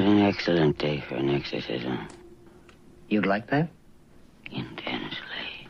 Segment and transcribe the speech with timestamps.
[0.00, 2.08] not an excellent day for an exorcism.
[3.08, 3.68] You'd like that?
[4.50, 5.68] Intensely.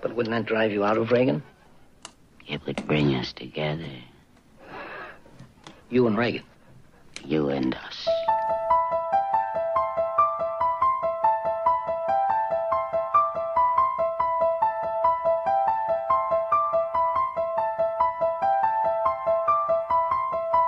[0.00, 1.42] But wouldn't that drive you out of Reagan?
[2.46, 3.84] It would bring us together.
[5.90, 6.42] You and Reagan?
[7.24, 8.08] You and us.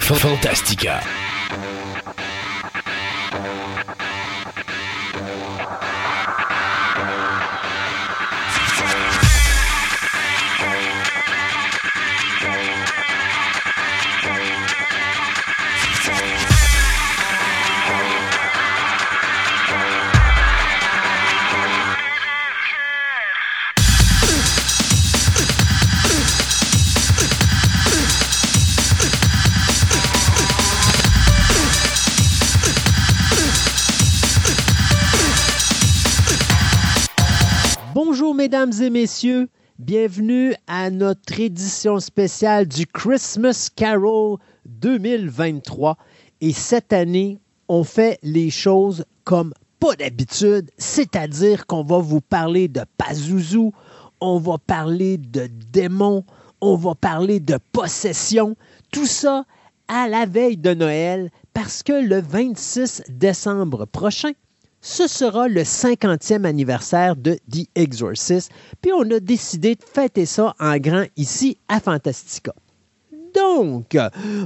[0.02, 1.27] Fantastica.
[38.58, 45.96] Mesdames et messieurs, bienvenue à notre édition spéciale du Christmas Carol 2023.
[46.40, 52.66] Et cette année, on fait les choses comme pas d'habitude, c'est-à-dire qu'on va vous parler
[52.66, 53.70] de Pazuzu,
[54.20, 56.24] on va parler de démons,
[56.60, 58.56] on va parler de possession,
[58.90, 59.44] tout ça
[59.86, 64.32] à la veille de Noël parce que le 26 décembre prochain,
[64.80, 70.54] ce sera le 50e anniversaire de The Exorcist, puis on a décidé de fêter ça
[70.60, 72.54] en grand ici à Fantastica.
[73.34, 73.96] Donc,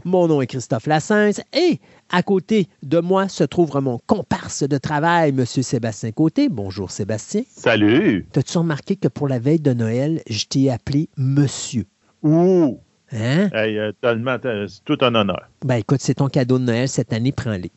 [0.05, 1.81] mon nom est Christophe Lassens et
[2.11, 5.47] à côté de moi se trouve mon comparse de travail, M.
[5.47, 6.49] Sébastien Côté.
[6.49, 7.43] Bonjour Sébastien.
[7.49, 8.27] Salut!
[8.33, 11.85] T'as-tu remarqué que pour la veille de Noël, je t'ai appelé Monsieur?
[12.23, 12.81] Ouh!
[13.13, 13.51] Hein?
[13.53, 15.49] Hey, euh, euh, c'est tout un honneur.
[15.65, 17.71] Ben écoute, c'est ton cadeau de Noël cette année, prends-les.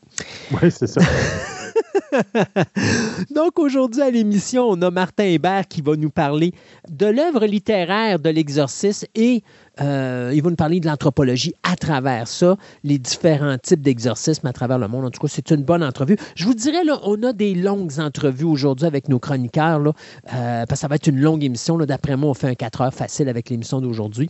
[0.52, 1.02] Oui, c'est ça.
[3.36, 6.54] Donc aujourd'hui à l'émission, on a Martin Hébert qui va nous parler
[6.90, 9.44] de l'œuvre littéraire de l'exorcisme et
[9.82, 14.54] euh, il va nous parler de l'anthropologie à travers ça, les différents types d'exorcismes à
[14.54, 15.06] travers le monde.
[15.06, 16.18] En tout cas, c'est une bonne entrevue.
[16.36, 19.92] Je vous dirais, là, on a des longues entrevues aujourd'hui avec nos chroniqueurs, là,
[20.34, 21.78] euh, parce que ça va être une longue émission.
[21.78, 24.30] D'après moi, on fait un 4 heures facile avec l'émission d'aujourd'hui.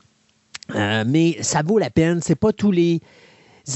[0.74, 2.22] Euh, mais ça vaut la peine.
[2.22, 3.02] C'est pas tous les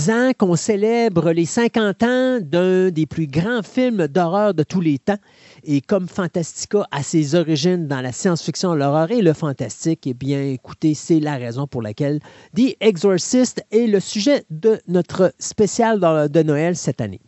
[0.10, 5.00] ans qu'on célèbre les 50 ans d'un des plus grands films d'horreur de tous les
[5.00, 5.18] temps.
[5.64, 10.42] Et comme Fantastica a ses origines dans la science-fiction, l'horreur et le fantastique, eh bien,
[10.42, 12.20] écoutez, c'est la raison pour laquelle
[12.56, 17.22] The Exorcist est le sujet de notre spécial de Noël cette année.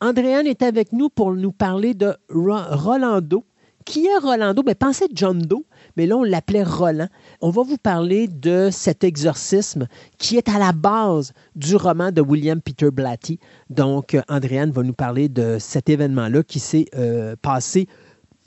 [0.00, 3.44] Andréane est avec nous pour nous parler de Ro- Rolando.
[3.86, 4.64] Qui est Rolando?
[4.64, 5.64] Ben, pensez John Doe,
[5.96, 7.06] mais là, on l'appelait Roland.
[7.40, 9.86] On va vous parler de cet exorcisme
[10.18, 13.38] qui est à la base du roman de William Peter Blatty.
[13.70, 17.86] Donc, euh, Andréane va nous parler de cet événement-là qui s'est euh, passé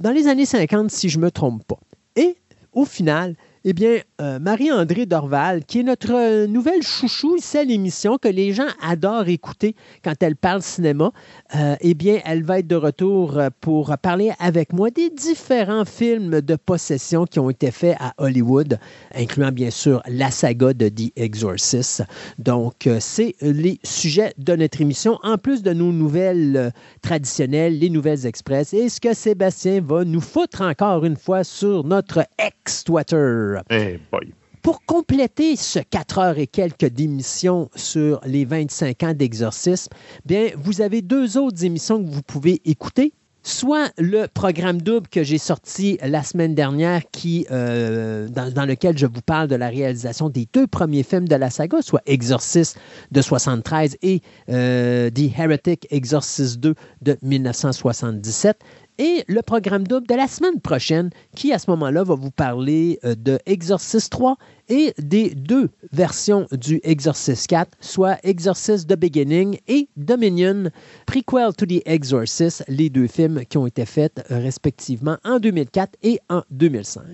[0.02, 1.80] dans les années 50, si je ne me trompe pas.
[2.18, 2.36] Et
[2.74, 8.18] au final, eh bien, euh, Marie-André Dorval, qui est notre euh, nouvelle chouchou ici l'émission,
[8.18, 11.12] que les gens adorent écouter quand elle parle cinéma,
[11.56, 16.40] euh, eh bien, elle va être de retour pour parler avec moi des différents films
[16.42, 18.80] de possession qui ont été faits à Hollywood,
[19.14, 22.03] incluant bien sûr la saga de The Exorcist.
[22.38, 26.72] Donc, c'est les sujets de notre émission, en plus de nos nouvelles
[27.02, 31.84] traditionnelles, les nouvelles express, et ce que Sébastien va nous foutre encore une fois sur
[31.84, 33.49] notre ex-Twitter.
[33.70, 34.34] Eh boy.
[34.62, 39.92] Pour compléter ce 4 heures et quelques d'émissions sur les 25 ans d'exorcisme,
[40.26, 43.14] bien, vous avez deux autres émissions que vous pouvez écouter.
[43.42, 48.98] Soit le programme double que j'ai sorti la semaine dernière, qui, euh, dans, dans lequel
[48.98, 52.78] je vous parle de la réalisation des deux premiers films de la saga, soit Exorcist
[53.12, 58.59] de 73 et euh, The Heretic Exorcist 2 de 1977
[59.00, 63.00] et le programme double de la semaine prochaine, qui à ce moment-là va vous parler
[63.06, 64.38] euh, de Exorcist 3
[64.68, 70.70] et des deux versions du Exorcist 4, soit Exorcist The Beginning et Dominion,
[71.08, 75.96] prequel to the Exorcist, les deux films qui ont été faits euh, respectivement en 2004
[76.03, 77.06] et en 2005.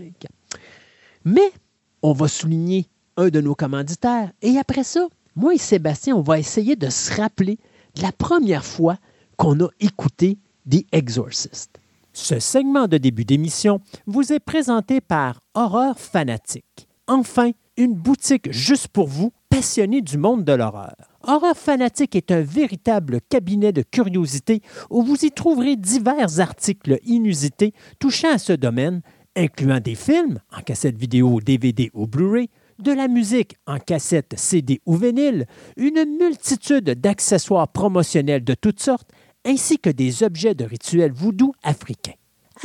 [1.24, 1.52] Mais
[2.02, 6.40] on va souligner un de nos commanditaires et après ça, moi et Sébastien, on va
[6.40, 7.60] essayer de se rappeler
[7.96, 8.98] de la première fois
[9.38, 10.40] qu'on a écouté
[10.70, 11.80] The Exorcist.
[12.18, 16.88] Ce segment de début d'émission vous est présenté par Horreur Fanatique.
[17.08, 20.96] Enfin, une boutique juste pour vous, passionnés du monde de l'horreur.
[21.24, 27.74] Horreur Fanatique est un véritable cabinet de curiosité où vous y trouverez divers articles inusités
[28.00, 29.02] touchant à ce domaine,
[29.36, 34.80] incluant des films en cassette vidéo, DVD ou Blu-ray, de la musique en cassette, CD
[34.86, 39.10] ou vinyle, une multitude d'accessoires promotionnels de toutes sortes,
[39.46, 42.14] ainsi que des objets de rituels voodoo africains.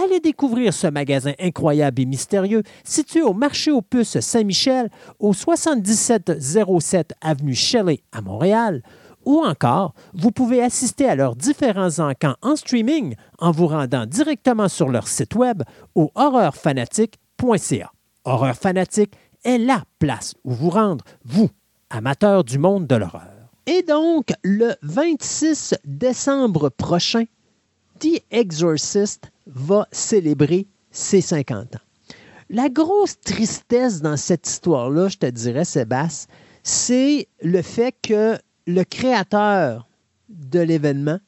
[0.02, 4.88] Allez découvrir ce magasin incroyable et mystérieux situé au marché aux puces Saint-Michel,
[5.18, 8.82] au 7707 avenue Shelley à Montréal,
[9.24, 14.68] ou encore, vous pouvez assister à leurs différents encans en streaming en vous rendant directement
[14.68, 15.62] sur leur site web
[15.94, 17.92] au horreurfanatique.ca.
[18.24, 21.50] Horreur Fanatique est la place où vous rendre, vous,
[21.90, 23.39] amateurs du monde de l'horreur.
[23.66, 27.24] Et donc, le 26 décembre prochain,
[27.98, 31.80] The Exorcist va célébrer ses 50 ans.
[32.48, 38.84] La grosse tristesse dans cette histoire-là, je te dirais, Sébastien, c'est le fait que le
[38.84, 39.88] créateur
[40.28, 41.18] de l'événement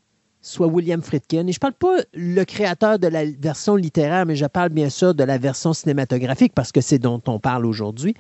[0.41, 1.47] soit William Friedkin.
[1.47, 4.91] Et je ne parle pas le créateur de la version littéraire, mais je parle bien
[4.91, 8.15] sûr de la version cinématographique parce que c'est dont on parle aujourd'hui,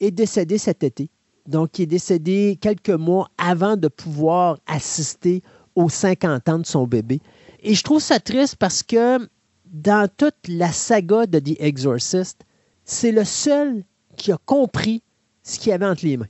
[0.00, 1.10] est décédé cet été.
[1.46, 5.42] Donc, il est décédé quelques mois avant de pouvoir assister
[5.74, 7.20] aux 50 ans de son bébé.
[7.62, 9.28] Et je trouve ça triste parce que
[9.66, 12.42] dans toute la saga de The Exorcist,
[12.84, 13.84] c'est le seul
[14.16, 15.02] qui a compris
[15.42, 16.28] ce qu'il y avait entre les mains.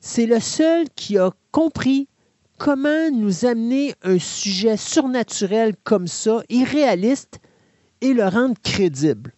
[0.00, 2.08] C'est le seul qui a compris
[2.58, 7.40] comment nous amener un sujet surnaturel comme ça, irréaliste,
[8.00, 9.32] et le rendre crédible.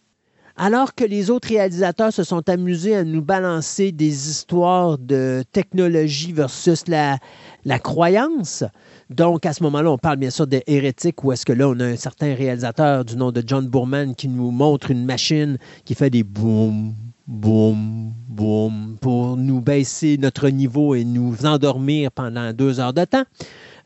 [0.57, 6.31] Alors que les autres réalisateurs se sont amusés à nous balancer des histoires de technologie
[6.31, 7.17] versus la,
[7.65, 8.63] la croyance,
[9.09, 11.79] donc, à ce moment-là, on parle bien sûr des hérétiques, où est-ce que là, on
[11.79, 15.93] a un certain réalisateur du nom de John Boorman qui nous montre une machine qui
[15.93, 16.95] fait des boum,
[17.27, 23.25] boum, boum, pour nous baisser notre niveau et nous endormir pendant deux heures de temps.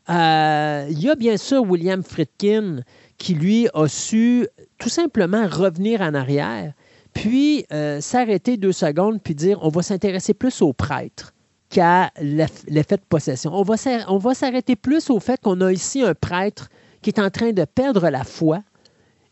[0.08, 2.80] Euh, il y a bien sûr William Friedkin
[3.18, 4.46] qui, lui, a su
[4.80, 6.72] tout simplement revenir en arrière,
[7.12, 11.32] puis euh, s'arrêter deux secondes, puis dire on va s'intéresser plus aux prêtres
[11.68, 13.52] qu'à l'effet de possession.
[13.54, 16.68] On va s'arrêter plus au fait qu'on a ici un prêtre
[17.02, 18.62] qui est en train de perdre la foi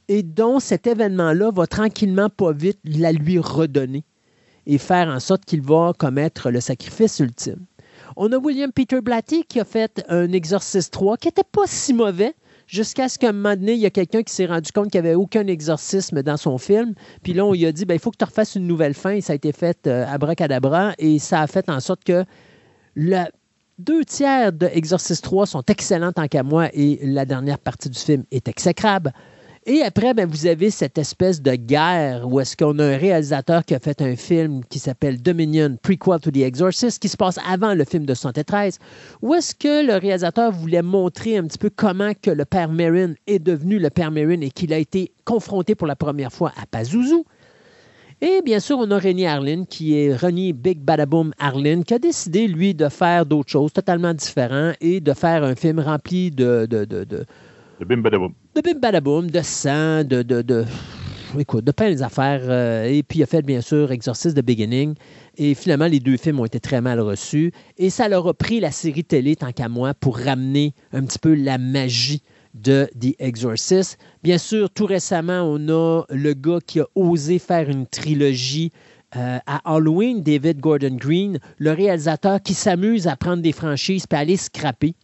[0.06, 4.04] et dont cet événement-là va tranquillement, pas vite, la lui redonner
[4.66, 7.64] et faire en sorte qu'il va commettre le sacrifice ultime.
[8.16, 11.92] On a William Peter Blatty qui a fait un Exorciste 3 qui n'était pas si
[11.92, 12.34] mauvais,
[12.68, 15.00] jusqu'à ce qu'à un moment donné, il y a quelqu'un qui s'est rendu compte qu'il
[15.00, 16.94] n'y avait aucun exorcisme dans son film.
[17.22, 19.10] Puis là, on lui a dit, ben, il faut que tu refasses une nouvelle fin.
[19.10, 20.92] Et ça a été fait euh, à bracadabra.
[20.98, 22.24] Et ça a fait en sorte que
[22.94, 23.24] le
[23.78, 27.98] deux tiers de Exorcist 3 sont excellents tant qu'à moi et la dernière partie du
[27.98, 29.12] film est exécrable.
[29.70, 33.62] Et après, ben, vous avez cette espèce de guerre où est-ce qu'on a un réalisateur
[33.66, 37.38] qui a fait un film qui s'appelle Dominion, Prequel to the Exorcist, qui se passe
[37.46, 38.78] avant le film de 73,
[39.20, 43.12] où est-ce que le réalisateur voulait montrer un petit peu comment que le père Merrin
[43.26, 46.64] est devenu le père Merrin et qu'il a été confronté pour la première fois à
[46.64, 47.24] Pazuzu?
[48.22, 51.98] Et bien sûr, on a René Harlin, qui est René Big Badaboom Harlin, qui a
[51.98, 56.66] décidé, lui, de faire d'autres choses totalement différentes et de faire un film rempli de,
[57.78, 58.34] de bim badaboum.
[58.54, 60.64] De bim badaboum, de sang, de, de, de,
[61.38, 62.42] écoute, de plein d'affaires.
[62.44, 64.94] Euh, et puis, il a fait, bien sûr, Exorcist de Beginning.
[65.36, 67.52] Et finalement, les deux films ont été très mal reçus.
[67.76, 71.18] Et ça leur a pris la série télé, tant qu'à moi, pour ramener un petit
[71.18, 72.22] peu la magie
[72.54, 73.98] de The Exorcist.
[74.22, 78.72] Bien sûr, tout récemment, on a le gars qui a osé faire une trilogie
[79.16, 84.14] euh, à Halloween, David Gordon Green, le réalisateur qui s'amuse à prendre des franchises et
[84.14, 84.94] à aller scraper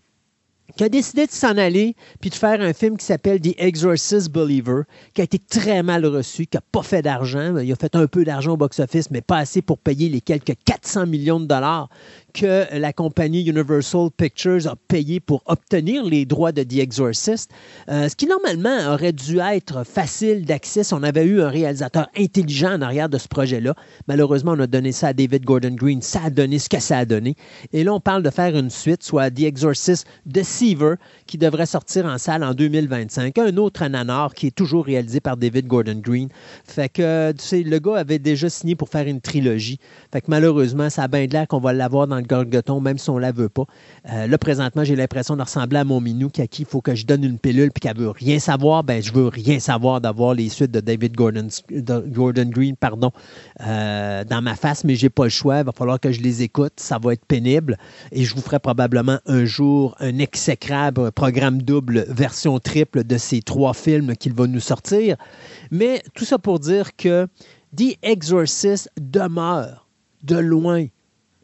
[0.76, 4.30] qui a décidé de s'en aller puis de faire un film qui s'appelle The Exorcist
[4.30, 4.82] Believer,
[5.14, 7.58] qui a été très mal reçu, qui n'a pas fait d'argent.
[7.58, 10.54] Il a fait un peu d'argent au box-office, mais pas assez pour payer les quelques
[10.64, 11.88] 400 millions de dollars
[12.32, 17.50] que la compagnie Universal Pictures a payé pour obtenir les droits de The Exorcist,
[17.88, 22.74] euh, ce qui normalement aurait dû être facile d'accès on avait eu un réalisateur intelligent
[22.74, 23.74] en arrière de ce projet-là.
[24.08, 26.98] Malheureusement, on a donné ça à David Gordon Green, ça a donné ce que ça
[26.98, 27.36] a donné.
[27.72, 30.06] Et là, on parle de faire une suite, soit The Exorcist
[30.54, 30.94] Deceiver,
[31.26, 33.36] qui devrait sortir en salle en 2025.
[33.38, 36.28] Un autre nanar qui est toujours réalisé par David Gordon Green.
[36.64, 39.78] Fait que, tu sais, le gars avait déjà signé pour faire une trilogie.
[40.12, 42.98] Fait que malheureusement, ça a bien de l'air qu'on va l'avoir dans le gorgoton, même
[42.98, 43.64] si on la veut pas.
[44.12, 46.80] Euh, là, présentement, j'ai l'impression de ressembler à mon minou qui, à qui il faut
[46.80, 48.84] que je donne une pilule puis qu'elle veut rien savoir.
[48.84, 53.10] Ben, je veux rien savoir d'avoir les suites de David Gordon, Gordon Green pardon,
[53.66, 55.58] euh, dans ma face, mais j'ai pas le choix.
[55.58, 56.74] Il va falloir que je les écoute.
[56.76, 57.76] Ça va être pénible.
[58.12, 63.40] Et je vous ferai probablement un jour un exécrable programme double, version triple de ces
[63.40, 65.16] trois films qu'il va nous sortir.
[65.70, 67.26] Mais tout ça pour dire que
[67.74, 69.88] The Exorcist demeure
[70.22, 70.86] de loin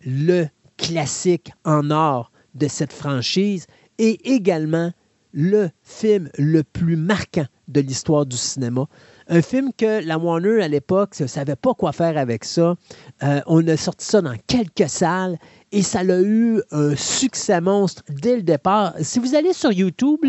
[0.05, 3.67] le classique en or de cette franchise
[3.97, 4.93] et également
[5.33, 8.87] le film le plus marquant de l'histoire du cinéma.
[9.29, 12.75] Un film que la Warner, à l'époque, ne savait pas quoi faire avec ça.
[13.23, 15.39] Euh, on a sorti ça dans quelques salles
[15.73, 18.95] et ça a eu un succès monstre dès le départ.
[19.01, 20.21] Si vous allez sur YouTube,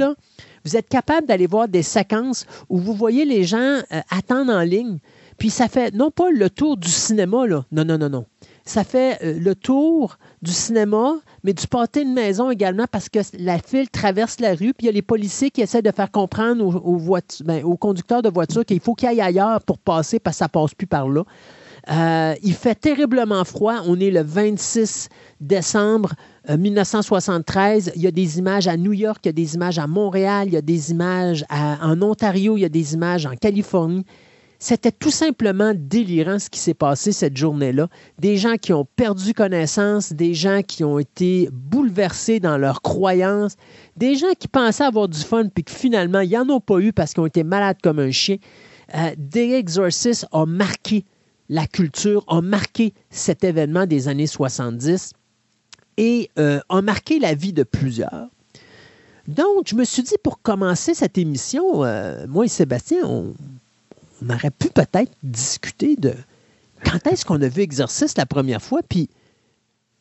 [0.64, 4.62] vous êtes capable d'aller voir des séquences où vous voyez les gens euh, attendre en
[4.62, 5.00] ligne.
[5.38, 7.48] Puis ça fait non pas le tour du cinéma.
[7.48, 8.26] Non, non, non, non.
[8.64, 13.20] Ça fait euh, le tour du cinéma, mais du pâté de maison également parce que
[13.40, 16.12] la file traverse la rue, puis il y a les policiers qui essaient de faire
[16.12, 20.40] comprendre aux, ben, conducteurs de voitures qu'il faut qu'ils aillent ailleurs pour passer parce que
[20.40, 21.24] ça passe plus par là.
[21.90, 23.82] Euh, il fait terriblement froid.
[23.88, 25.10] On est le 26
[25.40, 26.14] décembre
[26.50, 27.92] euh, 1973.
[27.96, 30.48] Il y a des images à New York, il y a des images à Montréal,
[30.48, 34.06] il y a des images à- en Ontario, il y a des images en Californie.
[34.64, 37.88] C'était tout simplement délirant ce qui s'est passé cette journée-là.
[38.20, 43.56] Des gens qui ont perdu connaissance, des gens qui ont été bouleversés dans leurs croyances,
[43.98, 46.94] des gens qui pensaient avoir du fun puis que finalement, ils n'en ont pas eu
[46.94, 48.38] parce qu'ils ont été malades comme un chien.
[48.94, 51.06] Euh, The Exorcist a marqué
[51.52, 55.12] la culture, a marqué cet événement des années 70
[55.98, 58.30] et euh, a marqué la vie de plusieurs.
[59.28, 63.34] Donc, je me suis dit, pour commencer cette émission, euh, moi et Sébastien, on,
[64.30, 66.14] aurait pu peut-être discuter de
[66.86, 69.10] quand est-ce qu'on a vu Exorciste la première fois, puis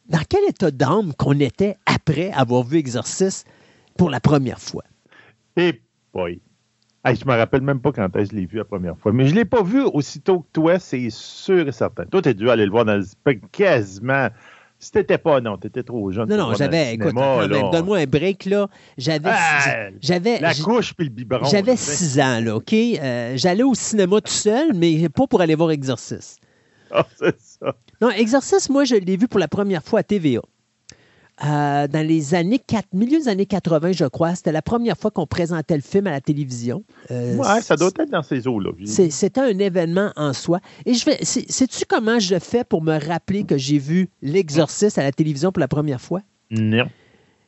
[0.09, 3.45] dans quel état d'âme qu'on était après avoir vu Exorciste
[3.97, 4.85] pour la première fois.
[5.57, 5.81] Et
[6.15, 6.41] boy.
[7.03, 9.13] Hey, je me rappelle même pas quand je l'ai vu la première fois.
[9.13, 12.05] Mais je l'ai pas vu aussitôt que toi, c'est sûr et certain.
[12.05, 14.29] Toi, t'as dû aller le voir dans le quasiment.
[14.79, 16.29] Si t'étais pas, non, t'étais trop jeune.
[16.29, 18.69] Non, non, j'avais, écoute, donne-moi un break, là.
[18.99, 19.31] J'avais,
[20.01, 21.45] j'avais, La couche puis le biberon.
[21.45, 22.73] j'avais tu six ans, là, OK?
[22.73, 26.41] Euh, j'allais au cinéma tout seul, mais pas pour aller voir Exorcist.
[26.91, 27.77] Ah, c'est ça.
[28.01, 30.41] Non, Exorcist, moi, je l'ai vu pour la première fois à TVA.
[31.43, 35.11] Euh, dans les années 4, milieu des années 80, je crois, c'était la première fois
[35.11, 36.85] qu'on présentait le film à la télévision.
[37.11, 38.71] Euh, Ouais, ça doit être dans ces eaux-là.
[38.85, 40.61] C'était un événement en soi.
[40.85, 41.19] Et je vais.
[41.25, 45.61] Sais-tu comment je fais pour me rappeler que j'ai vu L'Exorciste à la télévision pour
[45.61, 46.21] la première fois?
[46.51, 46.89] Non.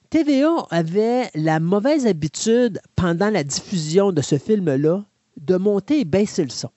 [0.08, 5.04] TVA avait la mauvaise habitude, pendant la diffusion de ce film-là,
[5.40, 6.68] de monter et baisser le son.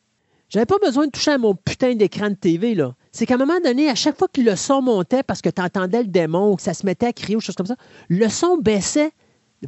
[0.49, 2.93] J'avais pas besoin de toucher à mon putain d'écran de TV, là.
[3.15, 5.61] C'est qu'à un moment donné, à chaque fois que le son montait parce que tu
[5.61, 7.77] entendais le démon ou que ça se mettait à crier ou choses comme ça,
[8.09, 9.11] le son baissait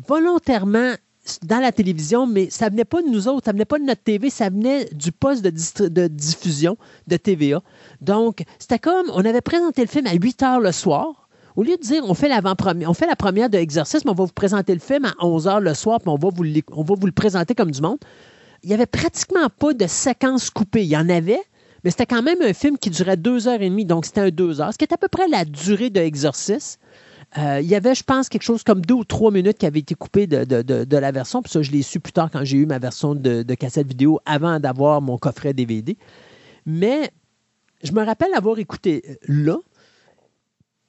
[0.06, 0.96] volontairement
[1.44, 4.04] dans la télévision, mais ça venait pas de nous autres, ça venait pas de notre
[4.04, 6.75] TV, ça venait du poste de, diffusion
[7.08, 7.62] de TVA.
[8.01, 11.30] Donc, c'était comme, on avait présenté le film à 8 heures le soir.
[11.56, 14.82] Au lieu de dire, on fait, la première de Exorcisme, on va vous présenter le
[14.82, 17.56] film à 11 heures le soir, puis on va vous, on va vous le présenter
[17.56, 18.00] comme du monde.
[18.63, 20.84] Il n'y avait pratiquement pas de séquences coupées.
[20.84, 21.39] Il y en avait,
[21.88, 24.29] mais c'était quand même un film qui durait deux heures et demie, donc c'était un
[24.29, 26.82] deux heures, ce qui est à peu près la durée de Exorcisme.
[27.38, 29.79] Euh, il y avait, je pense, quelque chose comme deux ou trois minutes qui avaient
[29.79, 31.41] été coupées de, de- de- de la version.
[31.41, 34.20] Puis ça, je l'ai su plus tard quand j'ai eu ma version de, cassette vidéo
[34.25, 35.96] avant d'avoir mon coffret DVD.
[36.65, 37.10] Mais
[37.86, 39.58] je me rappelle avoir écouté euh, là.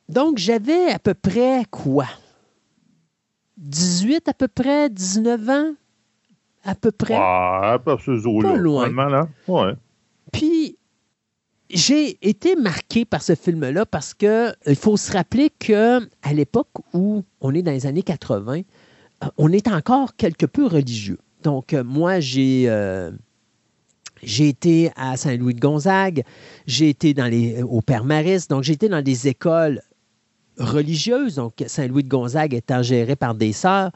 [0.09, 2.07] Donc, j'avais à peu près quoi?
[3.59, 5.75] 18 à peu près, 19 ans?
[6.64, 7.14] À peu près?
[7.14, 8.50] Ouais, pas ces eaux-là.
[8.50, 8.88] Pas loin.
[9.09, 9.28] Là.
[9.47, 9.75] Ouais.
[10.33, 10.78] Puis,
[11.71, 16.71] j'ai été marqué par ce film-là parce que il faut se rappeler que à l'époque
[16.95, 18.61] où on est dans les années 80,
[19.25, 21.19] euh, on est encore quelque peu religieux.
[21.43, 22.65] Donc, euh, moi, j'ai.
[22.69, 23.11] euh,
[24.23, 26.25] j'ai été à Saint-Louis de Gonzague,
[26.67, 29.81] j'ai été dans les, au Père Maris, donc j'ai été dans des écoles
[30.59, 33.91] religieuses, donc Saint-Louis de Gonzague étant géré par des sœurs,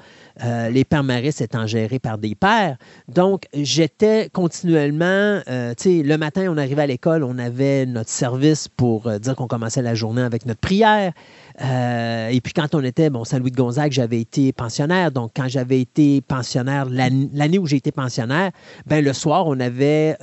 [0.45, 2.76] euh, les Pères Maris étant gérés par des pères.
[3.09, 8.11] Donc, j'étais continuellement, euh, tu sais, le matin, on arrivait à l'école, on avait notre
[8.11, 11.12] service pour euh, dire qu'on commençait la journée avec notre prière.
[11.61, 15.12] Et puis, quand on était, bon, Saint-Louis de Gonzague, j'avais été pensionnaire.
[15.12, 18.52] Donc, quand j'avais été pensionnaire, l'an- l'année où j'ai été pensionnaire,
[18.87, 20.16] ben, le soir, on avait,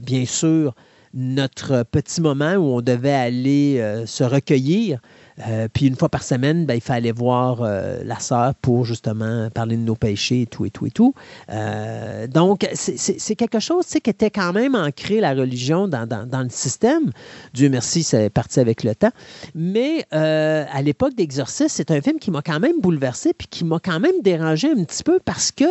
[0.00, 0.74] bien sûr,
[1.14, 4.98] notre petit moment où on devait aller se recueillir.
[5.46, 9.50] Euh, puis une fois par semaine, ben, il fallait voir euh, la sœur pour justement
[9.50, 11.14] parler de nos péchés et tout et tout et tout.
[11.50, 17.10] Euh, donc, c'est- quelque chose qui était quand même ancré, la religion, dans, le système.
[17.52, 19.10] Dieu merci, c'est parti avec le temps.
[19.54, 23.78] Mais à l'époque d'Exorciste, c'est un film qui m'a quand même bouleversé puis qui m'a
[23.78, 25.66] quand même dérangé un petit peu parce que,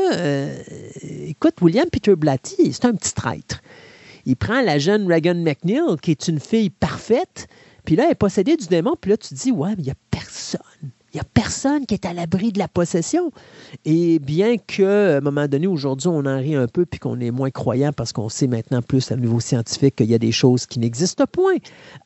[1.27, 3.61] écoute, William Peter Blatty, c'est un petit traître.
[4.25, 7.47] Il prend la jeune Regan McNeil, qui est une fille parfaite,
[7.85, 9.85] puis là, elle est possédée du démon, puis là, tu te dis, ouais, mais il
[9.85, 10.61] n'y a personne.
[11.13, 13.31] Il n'y a personne qui est à l'abri de la possession.
[13.85, 17.31] Et bien qu'à un moment donné, aujourd'hui, on en rit un peu, puis qu'on est
[17.31, 20.65] moins croyant parce qu'on sait maintenant plus à niveau scientifique qu'il y a des choses
[20.65, 21.55] qui n'existent point,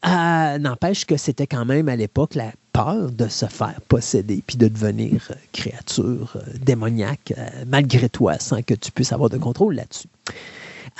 [0.05, 4.57] euh, n'empêche que c'était quand même à l'époque la peur de se faire posséder, puis
[4.57, 7.33] de devenir euh, créature euh, démoniaque,
[7.65, 10.07] malgré toi, sans que tu puisses avoir de contrôle là-dessus.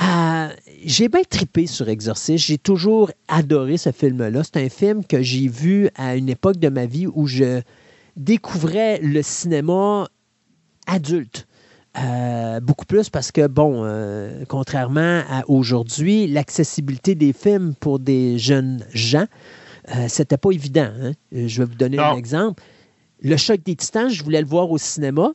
[0.02, 0.48] Euh,
[0.86, 2.46] j'ai bien trippé sur Exorcist.
[2.46, 4.44] J'ai toujours adoré ce film-là.
[4.44, 7.62] C'est un film que j'ai vu à une époque de ma vie où je
[8.16, 10.08] découvrais le cinéma
[10.88, 11.48] adulte.
[11.98, 18.38] Euh, beaucoup plus parce que, bon, euh, contrairement à aujourd'hui, l'accessibilité des films pour des
[18.38, 19.26] jeunes gens,
[20.08, 20.92] c'était pas évident.
[21.02, 21.12] hein.
[21.32, 22.62] Je vais vous donner un exemple.
[23.22, 25.32] Le choc des titans, je voulais le voir au cinéma,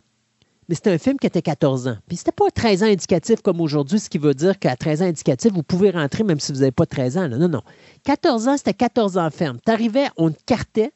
[0.68, 1.96] mais c'était un film qui était 14 ans.
[2.08, 5.06] Puis c'était pas 13 ans indicatif comme aujourd'hui, ce qui veut dire qu'à 13 ans
[5.06, 7.28] indicatif, vous pouvez rentrer même si vous n'avez pas 13 ans.
[7.28, 7.62] Non, non.
[8.04, 9.58] 14 ans, c'était 14 ans ferme.
[9.64, 10.92] T'arrivais, on te cartait.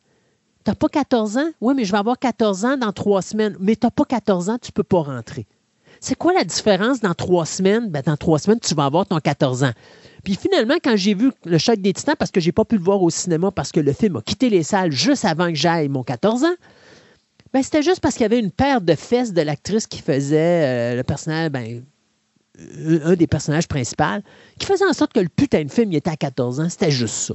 [0.65, 1.51] T'as pas 14 ans?
[1.61, 3.57] Oui, mais je vais avoir 14 ans dans trois semaines.
[3.61, 5.47] Mais t'as pas 14 ans, tu peux pas rentrer.
[6.01, 7.89] C'est quoi la différence dans trois semaines?
[7.91, 9.73] Ben, dans trois semaines, tu vas avoir ton 14 ans.
[10.25, 12.83] Puis finalement, quand j'ai vu le choc des titans, parce que j'ai pas pu le
[12.83, 15.89] voir au cinéma parce que le film a quitté les salles juste avant que j'aille
[15.89, 16.55] mon 14 ans,
[17.59, 20.93] ben, c'était juste parce qu'il y avait une paire de fesses de l'actrice qui faisait
[20.93, 21.83] euh, le personnage, ben,
[22.57, 24.05] un, un des personnages principaux,
[24.61, 26.69] qui faisait en sorte que le putain de film il était à 14 ans.
[26.69, 27.35] C'était juste ça.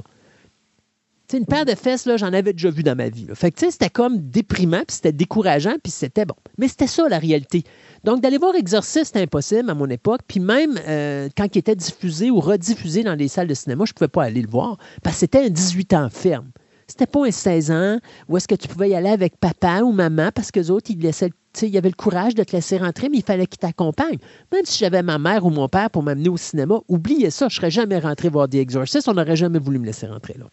[1.28, 3.26] Tu sais, une paire de fesses, là, j'en avais déjà vu dans ma vie.
[3.34, 6.36] Fait que, c'était comme déprimant, puis c'était décourageant, puis c'était bon.
[6.56, 7.62] Mais c'était ça, la réalité.
[8.02, 10.22] Donc, d'aller voir Exorcist, c'était impossible à mon époque.
[10.26, 13.92] Puis même euh, quand il était diffusé ou rediffusé dans les salles de cinéma, je
[13.92, 16.50] ne pouvais pas aller le voir parce que c'était un 18 ans ferme.
[16.86, 17.98] C'était pas un 16 ans
[18.28, 20.90] où est-ce que tu pouvais y aller avec papa ou maman parce que les autres,
[20.90, 21.30] ils laissaient,
[21.62, 24.18] y le courage de te laisser rentrer, mais il fallait qu'ils t'accompagnent.
[24.52, 27.56] Même si j'avais ma mère ou mon père pour m'amener au cinéma, oubliez ça, je
[27.56, 30.46] serais jamais rentré voir The Exorcist, on n'aurait jamais voulu me laisser rentrer là.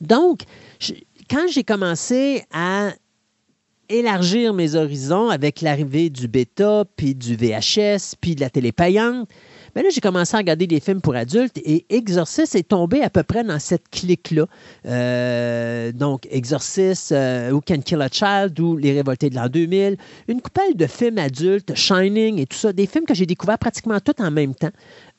[0.00, 0.42] Donc,
[1.28, 2.92] quand j'ai commencé à
[3.90, 9.28] élargir mes horizons avec l'arrivée du bêta, puis du VHS, puis de la télé payante,
[9.74, 13.10] ben là, j'ai commencé à regarder des films pour adultes et Exorcist est tombé à
[13.10, 14.46] peu près dans cette clique-là.
[14.86, 19.96] Euh, donc, Exorcist, euh, Who Can Kill a Child ou Les Révoltés de l'an 2000,
[20.28, 24.00] une coupelle de films adultes, Shining et tout ça, des films que j'ai découverts pratiquement
[24.00, 24.70] tous en même temps.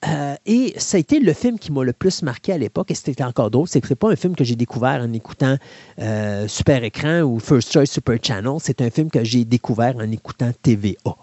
[0.07, 2.95] Euh, et ça a été le film qui m'a le plus marqué à l'époque, et
[2.95, 5.57] c'était encore que c'est pas un film que j'ai découvert en écoutant
[5.99, 10.11] euh, Super Écran ou First Choice Super Channel, c'est un film que j'ai découvert en
[10.11, 11.15] écoutant TVA.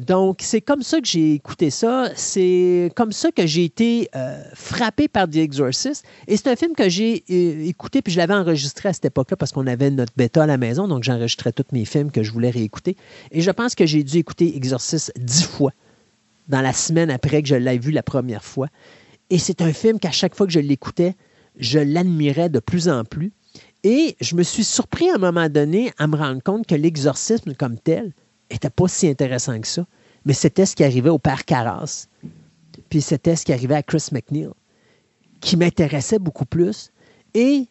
[0.00, 2.10] Donc, c'est comme ça que j'ai écouté ça.
[2.16, 6.06] C'est comme ça que j'ai été euh, frappé par The Exorcist.
[6.26, 9.36] Et c'est un film que j'ai euh, écouté, puis je l'avais enregistré à cette époque-là
[9.36, 12.32] parce qu'on avait notre bêta à la maison, donc j'enregistrais tous mes films que je
[12.32, 12.96] voulais réécouter.
[13.30, 15.72] Et je pense que j'ai dû écouter Exorcist dix fois
[16.48, 18.68] dans la semaine après que je l'ai vu la première fois.
[19.28, 21.14] Et c'est un film qu'à chaque fois que je l'écoutais,
[21.58, 23.32] je l'admirais de plus en plus.
[23.84, 27.54] Et je me suis surpris à un moment donné à me rendre compte que l'exorcisme
[27.54, 28.14] comme tel
[28.52, 29.86] n'était pas si intéressant que ça.
[30.24, 32.06] Mais c'était ce qui arrivait au père Carras.
[32.88, 34.50] Puis c'était ce qui arrivait à Chris McNeil,
[35.40, 36.92] qui m'intéressait beaucoup plus.
[37.34, 37.68] Et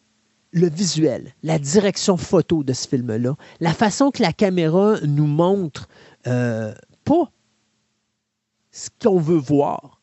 [0.52, 5.88] le visuel, la direction photo de ce film-là, la façon que la caméra nous montre
[6.26, 7.30] euh, pas
[8.72, 10.00] ce qu'on veut voir.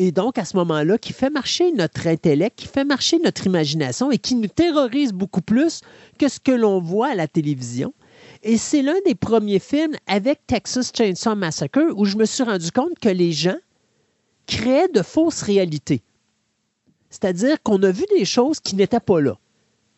[0.00, 4.12] Et donc, à ce moment-là, qui fait marcher notre intellect, qui fait marcher notre imagination
[4.12, 5.80] et qui nous terrorise beaucoup plus
[6.18, 7.92] que ce que l'on voit à la télévision.
[8.42, 12.70] Et c'est l'un des premiers films avec Texas Chainsaw Massacre où je me suis rendu
[12.70, 13.58] compte que les gens
[14.46, 16.02] créaient de fausses réalités.
[17.10, 19.36] C'est-à-dire qu'on a vu des choses qui n'étaient pas là.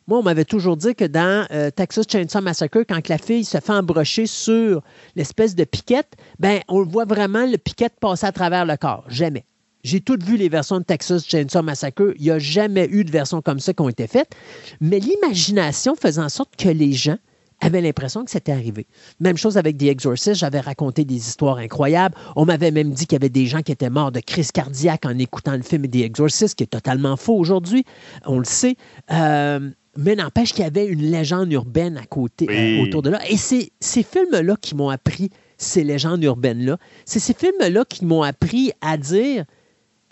[0.06, 3.58] Moi, on m'avait toujours dit que dans euh, Texas Chainsaw Massacre, quand la fille se
[3.58, 4.82] fait embrocher sur
[5.14, 9.04] l'espèce de piquette, ben, on voit vraiment le piquette passer à travers le corps.
[9.08, 9.44] Jamais.
[9.84, 12.12] J'ai toutes vu les versions de Texas Chainsaw Massacre.
[12.16, 14.34] Il n'y a jamais eu de version comme ça qui ont été faites.
[14.80, 17.18] Mais l'imagination faisait en sorte que les gens
[17.60, 18.86] avaient l'impression que c'était arrivé.
[19.20, 22.14] Même chose avec The Exorcist, j'avais raconté des histoires incroyables.
[22.36, 25.04] On m'avait même dit qu'il y avait des gens qui étaient morts de crise cardiaque
[25.06, 27.84] en écoutant le film The Exorcist, qui est totalement faux aujourd'hui,
[28.26, 28.76] on le sait.
[29.12, 32.78] Euh, mais n'empêche qu'il y avait une légende urbaine à côté, Oui.
[32.78, 33.20] euh, autour de là.
[33.28, 36.78] Et c'est ces films-là qui m'ont appris ces légendes urbaines-là.
[37.04, 39.44] C'est ces films-là qui m'ont appris à dire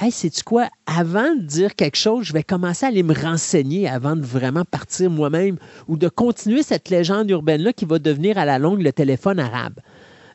[0.00, 0.68] Hey, sais-tu quoi?
[0.86, 4.64] Avant de dire quelque chose, je vais commencer à aller me renseigner avant de vraiment
[4.64, 5.56] partir moi-même
[5.88, 9.74] ou de continuer cette légende urbaine-là qui va devenir à la longue le téléphone arabe.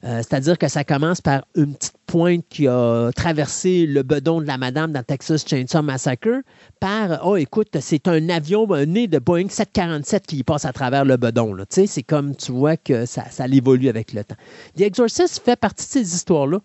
[0.03, 4.47] Euh, C'est-à-dire que ça commence par une petite pointe qui a traversé le bedon de
[4.47, 6.41] la madame dans Texas Chainsaw Massacre
[6.81, 11.15] par Oh, écoute, c'est un avion né de Boeing 747 qui passe à travers le
[11.15, 11.55] bedon.
[11.69, 14.35] C'est comme tu vois que ça, ça évolue avec le temps.
[14.77, 16.59] The Exorcist fait partie de ces histoires-là.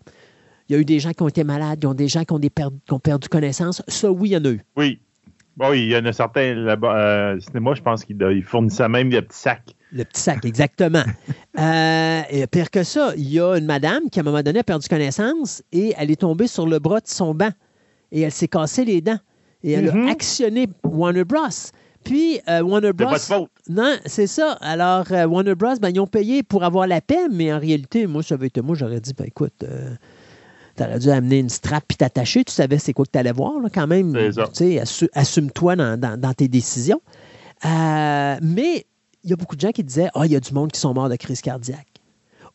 [0.69, 2.23] Il y a eu des gens qui ont été malades, il y a des gens
[2.23, 3.81] qui ont, des per- qui ont perdu connaissance.
[3.87, 4.61] Ça, oui, il y en a eu.
[4.77, 4.99] Oui.
[5.57, 6.95] Bon, il y en a certains là-bas.
[6.97, 9.75] Euh, cinéma, je pense qu'ils ils fournissaient même des petits sacs.
[9.91, 11.03] Le petit sac, exactement.
[11.59, 14.59] Euh, et pire que ça, il y a une madame qui, à un moment donné,
[14.59, 17.49] a perdu connaissance et elle est tombée sur le bras de son banc.
[18.13, 19.17] Et elle s'est cassé les dents.
[19.63, 21.47] Et elle a actionné Warner Bros.
[22.05, 23.07] Puis, euh, Warner C'est Bros.
[23.09, 23.49] pas de faute.
[23.67, 24.53] Non, c'est ça.
[24.61, 28.07] Alors, euh, Warner Bros., ben, ils ont payé pour avoir la paix, mais en réalité,
[28.07, 29.65] moi, ça avait été moi, j'aurais dit, ben écoute,
[30.79, 32.43] Tu aurais dû amener une strap puis t'attacher.
[32.45, 34.13] Tu savais c'est quoi que tu allais voir, là, quand même.
[34.79, 37.01] Assu- assume-toi dans, dans- dans tes décisions.
[37.65, 38.85] Euh, mais
[39.23, 40.79] il y a beaucoup de gens qui disaient Ah, il y a du monde qui
[40.79, 41.85] sont morts de crise cardiaque.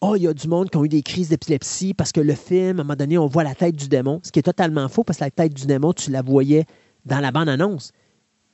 [0.01, 2.35] Oh, il y a du monde qui ont eu des crises d'épilepsie parce que le
[2.35, 4.89] film, à un moment donné, on voit la tête du démon, ce qui est totalement
[4.89, 6.65] faux parce que la tête du démon, tu la voyais
[7.07, 7.93] dans la bande-annonce.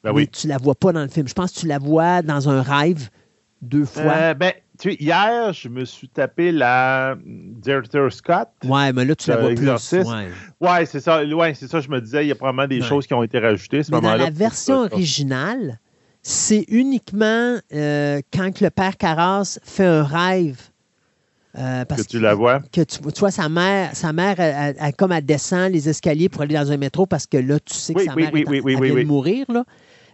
[0.03, 0.29] Ben mais oui.
[0.29, 1.29] tu la vois pas dans le film.
[1.29, 3.09] Je pense que tu la vois dans un rêve
[3.63, 4.03] deux fois.
[4.17, 8.49] Euh, ben, tu sais, hier, je me suis tapé la Director Scott.
[8.64, 9.93] ouais, mais là, tu la euh, vois plus.
[9.93, 10.29] Ouais.
[10.61, 11.25] Ouais, c'est ça.
[11.25, 11.81] Ouais, c'est ça.
[11.81, 12.87] Je me disais, il y a probablement des Ouais.
[12.88, 13.79] choses qui ont été rajoutées.
[13.81, 15.79] à ce Mais dans la version originale,
[16.23, 20.61] c'est uniquement euh, quand le père Carras fait un rêve.
[21.59, 22.61] euh, parce Que tu la vois.
[22.73, 26.43] que tu, tu vois sa mère, sa mère, elle- comme elle descend les escaliers pour
[26.43, 28.47] aller dans un métro parce que là, tu sais que Oui, sa mère oui, est
[28.49, 29.47] en- oui, oui, elle oui, vient de mourir.
[29.49, 29.64] Là.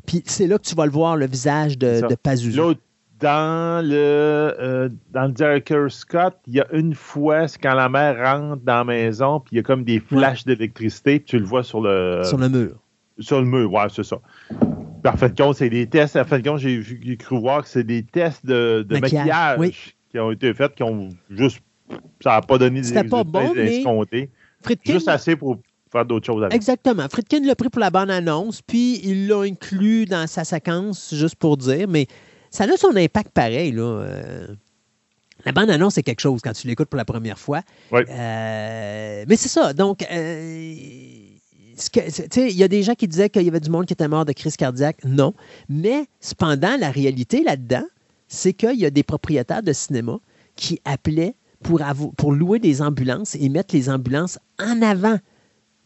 [0.07, 2.57] Puis c'est là que tu vas le voir, le visage de, de Pazuzu.
[2.57, 2.81] L'autre,
[3.21, 7.89] dans le, euh, dans le Director Scott, il y a une fois, c'est quand la
[7.89, 11.39] mère rentre dans la maison, puis il y a comme des flashs d'électricité, puis tu
[11.39, 12.77] le vois sur le, sur le mur.
[13.19, 13.73] sur le mur.
[13.73, 14.19] Ouais, c'est ça.
[14.51, 16.17] Puis en fin de compte, c'est des tests.
[16.17, 19.27] En fin de compte, j'ai j'ai cru voir que c'est des tests de, de Maquillage,
[19.27, 19.75] maquillage, oui.
[20.11, 21.61] qui ont été faits, qui ont juste.
[22.21, 24.31] Ça n'a pas donné des C'était pas résultats bon, escomptés.
[24.63, 25.59] Friedkin, Juste assez pour
[25.93, 26.55] faire d'autres choses avec.
[26.55, 27.07] Exactement.
[27.09, 31.57] Friedkin l'a pris pour la bande-annonce, puis il l'a inclus dans sa séquence, juste pour
[31.57, 32.07] dire, mais
[32.51, 33.73] ça a son impact pareil.
[33.73, 33.83] Là.
[33.83, 34.47] Euh,
[35.45, 37.63] la bande-annonce, c'est quelque chose quand tu l'écoutes pour la première fois.
[37.93, 38.01] Oui.
[38.09, 39.73] Euh, mais c'est ça.
[39.73, 40.75] Donc, euh,
[42.37, 44.25] il y a des gens qui disaient qu'il y avait du monde qui était mort
[44.25, 45.05] de crise cardiaque.
[45.05, 45.35] Non.
[45.69, 47.87] Mais, cependant, la réalité là-dedans,
[48.29, 50.19] c'est qu'il y a des propriétaires de cinéma
[50.57, 55.19] qui appelaient pour louer des ambulances et mettre les ambulances en avant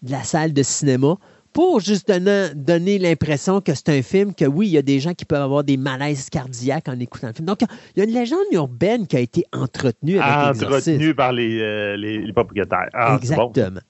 [0.02, 1.16] de la salle de cinéma
[1.52, 5.14] pour juste donner, l'impression que c'est un film, que oui, il y a des gens
[5.14, 7.46] qui peuvent avoir des malaises cardiaques en écoutant le film.
[7.46, 10.90] Donc, il y a une légende urbaine qui a été entretenue avec l'exorcisme.
[10.90, 12.88] Entretenu par les, euh, les, les propriétaires.
[12.92, 13.16] Ah, bon.
[13.18, 13.80] Exactement.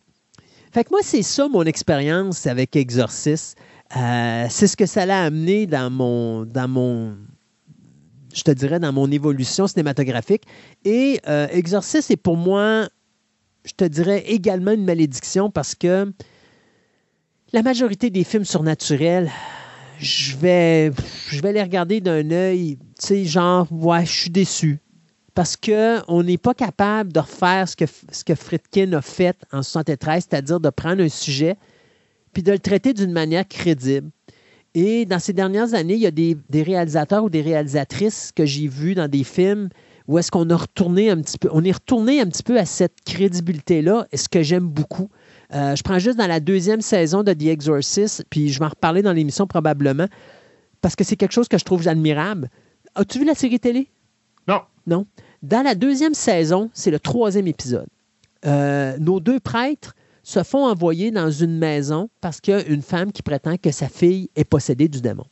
[0.72, 3.58] Fait que moi, c'est ça mon expérience avec Exorcist.
[3.96, 7.16] Euh, c'est ce que ça l'a amené dans mon, dans mon,
[8.32, 10.44] je te dirais, dans mon évolution cinématographique.
[10.84, 12.88] Et euh, Exorcist est pour moi,
[13.64, 16.12] je te dirais, également une malédiction parce que
[17.52, 19.30] la majorité des films surnaturels,
[19.98, 20.92] je vais,
[21.28, 24.78] je vais les regarder d'un œil, tu sais, genre, ouais, je suis déçu.
[25.34, 29.62] Parce qu'on n'est pas capable de refaire ce que, ce que Friedkin a fait en
[29.62, 31.56] 73, c'est-à-dire de prendre un sujet
[32.32, 34.10] puis de le traiter d'une manière crédible.
[34.74, 38.46] Et dans ces dernières années, il y a des, des réalisateurs ou des réalisatrices que
[38.46, 39.68] j'ai vus dans des films
[40.06, 42.64] où est-ce qu'on a retourné un petit peu, on est retourné un petit peu à
[42.64, 45.08] cette crédibilité-là, et ce que j'aime beaucoup.
[45.52, 48.68] Euh, je prends juste dans la deuxième saison de The Exorcist, puis je vais en
[48.68, 50.06] reparler dans l'émission probablement,
[50.80, 52.48] parce que c'est quelque chose que je trouve admirable.
[52.94, 53.88] As-tu vu la série télé?
[54.46, 54.60] Non.
[54.86, 55.06] Non.
[55.42, 57.88] Dans la deuxième saison, c'est le troisième épisode.
[58.46, 62.82] Euh, nos deux prêtres se font envoyer dans une maison parce qu'il y a une
[62.82, 65.26] femme qui prétend que sa fille est possédée du démon.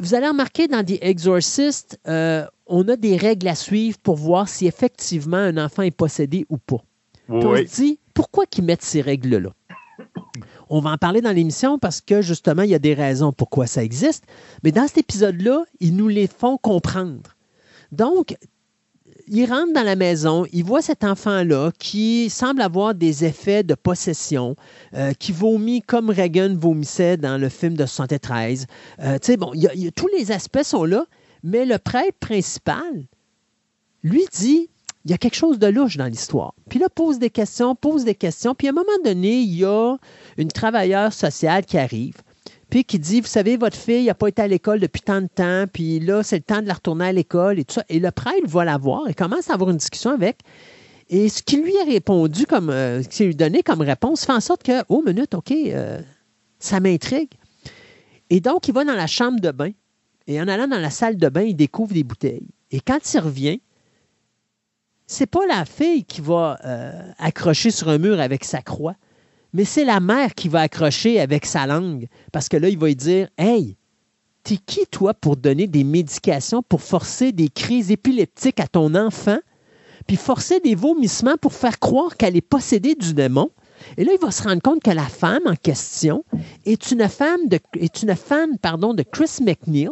[0.00, 4.48] Vous allez remarquer dans The Exorcist, euh, on a des règles à suivre pour voir
[4.48, 6.84] si effectivement un enfant est possédé ou pas.
[7.28, 9.50] On se dit, pourquoi qu'ils mettent ces règles-là?
[10.70, 13.66] On va en parler dans l'émission parce que justement, il y a des raisons pourquoi
[13.66, 14.24] ça existe.
[14.62, 17.34] Mais dans cet épisode-là, ils nous les font comprendre.
[17.92, 18.36] Donc,
[19.28, 23.74] il rentre dans la maison, il voit cet enfant-là qui semble avoir des effets de
[23.74, 24.56] possession,
[24.94, 28.66] euh, qui vomit comme Reagan vomissait dans le film de 73.
[29.00, 31.06] Euh, tu sais, bon, il y a- il y a- tous les aspects sont là,
[31.42, 33.06] mais le prêtre principal,
[34.02, 34.68] lui dit,
[35.04, 36.54] il y a quelque chose de louche dans l'histoire.
[36.70, 38.54] Puis là, pose des questions, pose des questions.
[38.54, 39.96] Puis à un moment donné, il y a
[40.38, 42.16] une travailleuse sociale qui arrive,
[42.70, 45.28] puis qui dit, vous savez, votre fille n'a pas été à l'école depuis tant de
[45.28, 47.84] temps, puis là, c'est le temps de la retourner à l'école et tout ça.
[47.88, 50.40] Et le prêtre va la voir et commence à avoir une discussion avec.
[51.10, 54.32] Et ce qui lui a répondu, comme, euh, ce qu'il lui donné comme réponse, fait
[54.32, 56.00] en sorte que, oh, minute, OK, euh,
[56.58, 57.30] ça m'intrigue.
[58.30, 59.70] Et donc, il va dans la chambre de bain.
[60.26, 62.48] Et en allant dans la salle de bain, il découvre des bouteilles.
[62.70, 63.60] Et quand il revient,
[65.06, 68.94] c'est pas la fille qui va euh, accrocher sur un mur avec sa croix,
[69.52, 72.08] mais c'est la mère qui va accrocher avec sa langue.
[72.32, 73.76] Parce que là, il va lui dire Hey,
[74.42, 79.38] t'es qui, toi, pour donner des médications pour forcer des crises épileptiques à ton enfant,
[80.06, 83.50] puis forcer des vomissements pour faire croire qu'elle est possédée du démon?
[83.96, 86.24] Et là, il va se rendre compte que la femme en question
[86.64, 89.90] est une femme pardon, de Chris McNeil,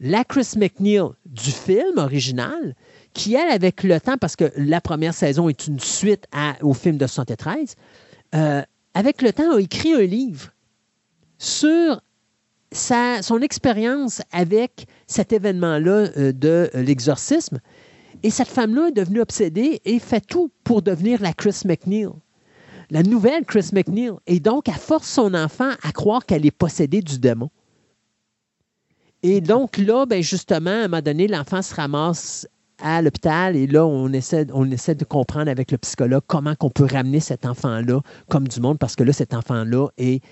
[0.00, 2.74] la Chris McNeil du film original,
[3.12, 6.26] qui, elle, avec le temps, parce que la première saison est une suite
[6.62, 7.76] au film de 73,
[8.34, 8.62] euh,
[8.94, 10.50] avec le temps, a écrit un livre
[11.38, 12.00] sur
[12.72, 17.60] son expérience avec cet événement-là euh, de euh, l'exorcisme.
[18.22, 22.08] Et cette femme-là est devenue obsédée et fait tout pour devenir la Chris McNeil.
[22.90, 24.12] La nouvelle Chris McNeil.
[24.26, 27.50] Et donc, elle force son enfant à croire qu'elle est possédée du démon.
[29.22, 32.48] Et donc là, ben justement, à un moment donné, l'enfant se ramasse
[32.82, 37.20] à l'hôpital et là, on essaie, de comprendre avec le psychologue comment on peut ramener
[37.20, 40.22] cet enfant-là comme du monde parce que là, cet enfant-là est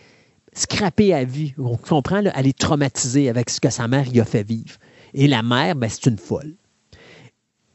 [0.52, 1.54] scrappé à vie.
[1.58, 4.76] On comprend, là, elle est traumatisée avec ce que sa mère y a fait vivre.
[5.14, 6.54] Et la mère, ben, c'est une folle.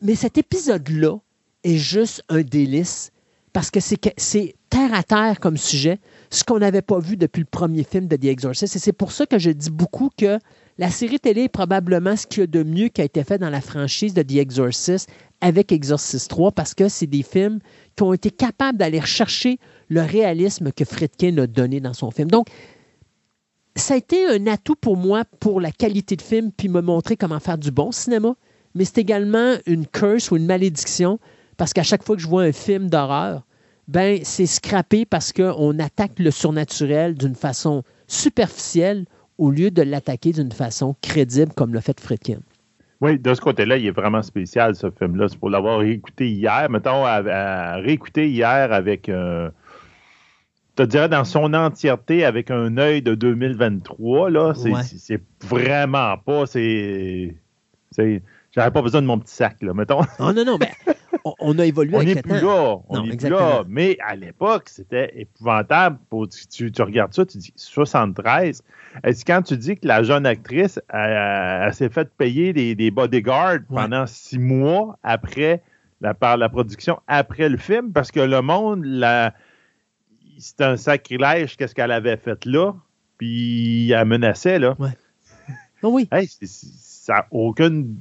[0.01, 1.17] Mais cet épisode-là
[1.63, 3.11] est juste un délice
[3.53, 7.15] parce que c'est, que- c'est terre à terre comme sujet, ce qu'on n'avait pas vu
[7.15, 8.75] depuis le premier film de The Exorcist.
[8.75, 10.37] Et c'est pour ça que je dis beaucoup que
[10.77, 13.37] la série télé est probablement ce qu'il y a de mieux qui a été fait
[13.37, 15.09] dans la franchise de The Exorcist
[15.39, 17.59] avec Exorcist 3 parce que c'est des films
[17.95, 19.57] qui ont été capables d'aller rechercher
[19.87, 22.29] le réalisme que Friedkin a donné dans son film.
[22.29, 22.47] Donc,
[23.75, 27.15] ça a été un atout pour moi pour la qualité de film puis me montrer
[27.15, 28.35] comment faire du bon cinéma,
[28.73, 31.19] mais c'est également une curse ou une malédiction
[31.57, 33.43] parce qu'à chaque fois que je vois un film d'horreur,
[33.87, 39.05] ben c'est scrappé parce qu'on attaque le surnaturel d'une façon superficielle
[39.37, 42.39] au lieu de l'attaquer d'une façon crédible comme l'a fait Friedkin.
[43.01, 45.27] Oui, de ce côté-là, il est vraiment spécial, ce film-là.
[45.27, 46.69] C'est pour l'avoir réécouté hier.
[46.69, 49.49] Mettons, à, à réécouter hier avec, euh,
[50.77, 54.83] je te dirais, dans son entièreté, avec un œil de 2023, là, c'est Ouais.
[54.83, 57.35] c'est- c'est vraiment pas, c'est...
[58.55, 59.99] J'avais pas besoin de mon petit sac, là, mettons.
[60.19, 60.71] Oh non, non, mais
[61.39, 62.75] on, a évolué On avec n'est le plus temps.
[62.77, 62.77] là.
[62.89, 63.63] On n'est plus là.
[63.67, 65.97] Mais à l'époque, c'était épouvantable.
[66.09, 68.63] Pour- tu, tu regardes ça, tu dis 73.
[69.03, 72.91] Est-ce quand tu dis que la jeune actrice, elle, elle s'est fait payer des, des
[72.91, 73.81] bodyguards Ouais.
[73.81, 75.61] pendant six mois après
[76.01, 78.85] la, par la production, après le film, parce que le monde,
[80.37, 82.73] c'est un sacrilège, qu'est-ce qu'elle avait fait là,
[83.17, 84.75] puis elle menaçait, là.
[85.83, 86.07] Oh oui.
[86.11, 87.97] Hey, ça n'a aucune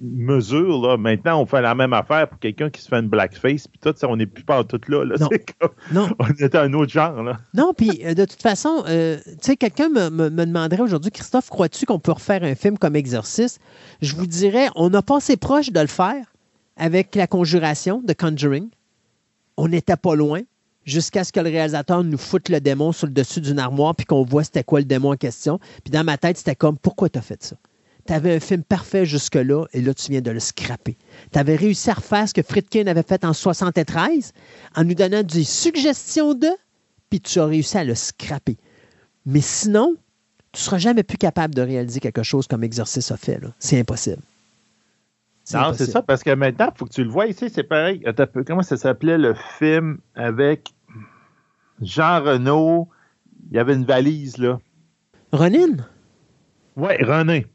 [0.00, 0.80] mesure.
[0.86, 0.96] Là.
[0.96, 3.92] Maintenant, on fait la même affaire pour quelqu'un qui se fait une blackface, puis tout
[3.96, 5.04] ça, on n'est plus pas en tout là.
[5.04, 5.16] là.
[5.18, 5.28] Non.
[5.60, 7.22] Comme- Non, on était un autre genre.
[7.22, 7.38] Là.
[7.54, 11.10] non, puis euh, de toute façon, euh, tu sais, quelqu'un me, me- me demanderait aujourd'hui,
[11.10, 13.60] Christophe, crois-tu qu'on peut refaire un film comme Exorcist?
[14.02, 16.24] Je vous dirais, on a passé proche de le faire
[16.76, 18.68] avec la conjuration de Conjuring.
[19.56, 20.40] On n'était pas loin
[20.86, 24.06] jusqu'à ce que le réalisateur nous foute le démon sur le dessus d'une armoire puis
[24.06, 25.58] qu'on voit c'était quoi le démon en question.
[25.84, 27.56] Puis dans ma tête, c'était comme, pourquoi tu as fait ça?
[28.06, 30.96] Tu avais un film parfait jusque-là et là, tu viens de le scraper.
[31.32, 34.32] Tu avais réussi à refaire ce que Friedkin avait fait en 73
[34.76, 36.48] en nous donnant des suggestions de,
[37.10, 38.56] puis tu as réussi à le scraper.
[39.26, 39.94] Mais sinon,
[40.52, 43.40] tu ne seras jamais plus capable de réaliser quelque chose comme Exorcist a fait.
[43.58, 44.22] C'est impossible.
[45.52, 48.04] Non, c'est ça, parce que maintenant, il faut que tu le vois ici, c'est pareil.
[48.46, 50.72] Comment ça s'appelait le film avec
[51.80, 52.88] Jean Renault?
[53.50, 54.60] Il y avait une valise, là.
[55.32, 55.76] Ronin?
[56.76, 57.46] Ouais, René.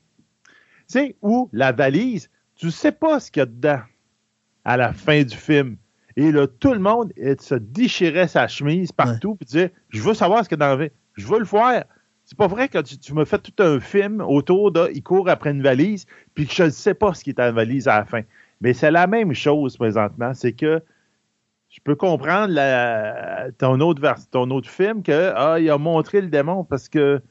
[0.88, 3.80] Tu sais, où la valise, tu sais pas ce qu'il y a dedans
[4.64, 5.78] à la fin du film.
[6.16, 10.14] Et là, tout le monde il se déchirait sa chemise partout puis disait Je veux
[10.14, 10.94] savoir ce qu'il y a dans la valise.
[11.16, 11.84] Je veux le voir.
[12.24, 15.30] C'est pas vrai que tu, tu me fais tout un film autour de il court
[15.30, 17.88] après une valise, puis que je ne sais pas ce qui est dans la valise
[17.88, 18.22] à la fin.
[18.62, 20.34] Mais c'est la même chose présentement.
[20.34, 20.82] C'est que
[21.70, 26.22] je peux comprendre la- ton, autre vers- ton autre film que ah, il a montré
[26.22, 27.22] le démon parce que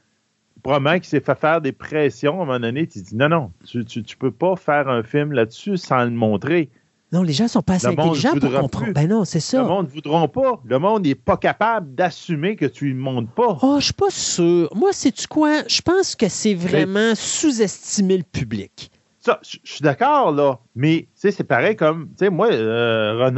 [0.64, 2.88] probablement qu'il s'est fait faire des pressions à un moment donné.
[2.88, 6.10] Tu dis non, non, tu, tu, tu peux pas faire un film là-dessus sans le
[6.10, 6.70] montrer.
[7.12, 8.92] Non, les gens sont pas assez Le intelligents pour comprendre.
[8.92, 9.62] Ben non, c'est Le ça.
[9.62, 10.60] monde ne voudront pas.
[10.64, 13.58] Le monde n'est pas capable d'assumer que tu ne montres pas.
[13.62, 14.68] Oh, je suis pas sûr.
[14.74, 15.62] Moi, sais-tu quoi?
[15.68, 18.90] Je pense que c'est vraiment sous-estimer le public.
[19.20, 20.58] Ça, je suis d'accord, là.
[20.74, 23.30] Mais, tu sais, c'est pareil comme, tu sais, moi, euh,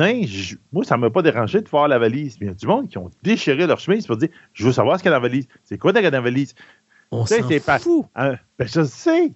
[0.73, 2.39] moi, ça ne m'a pas dérangé de voir la valise.
[2.41, 4.73] Mais il y a du monde qui ont déchiré leur chemise pour dire, je veux
[4.73, 5.47] savoir ce qu'il y a dans la valise.
[5.65, 6.55] C'est quoi dans la valise?
[7.13, 8.07] On s'en c'est pas- fout.
[8.17, 8.35] Hein?
[8.59, 9.33] Ben, je sais.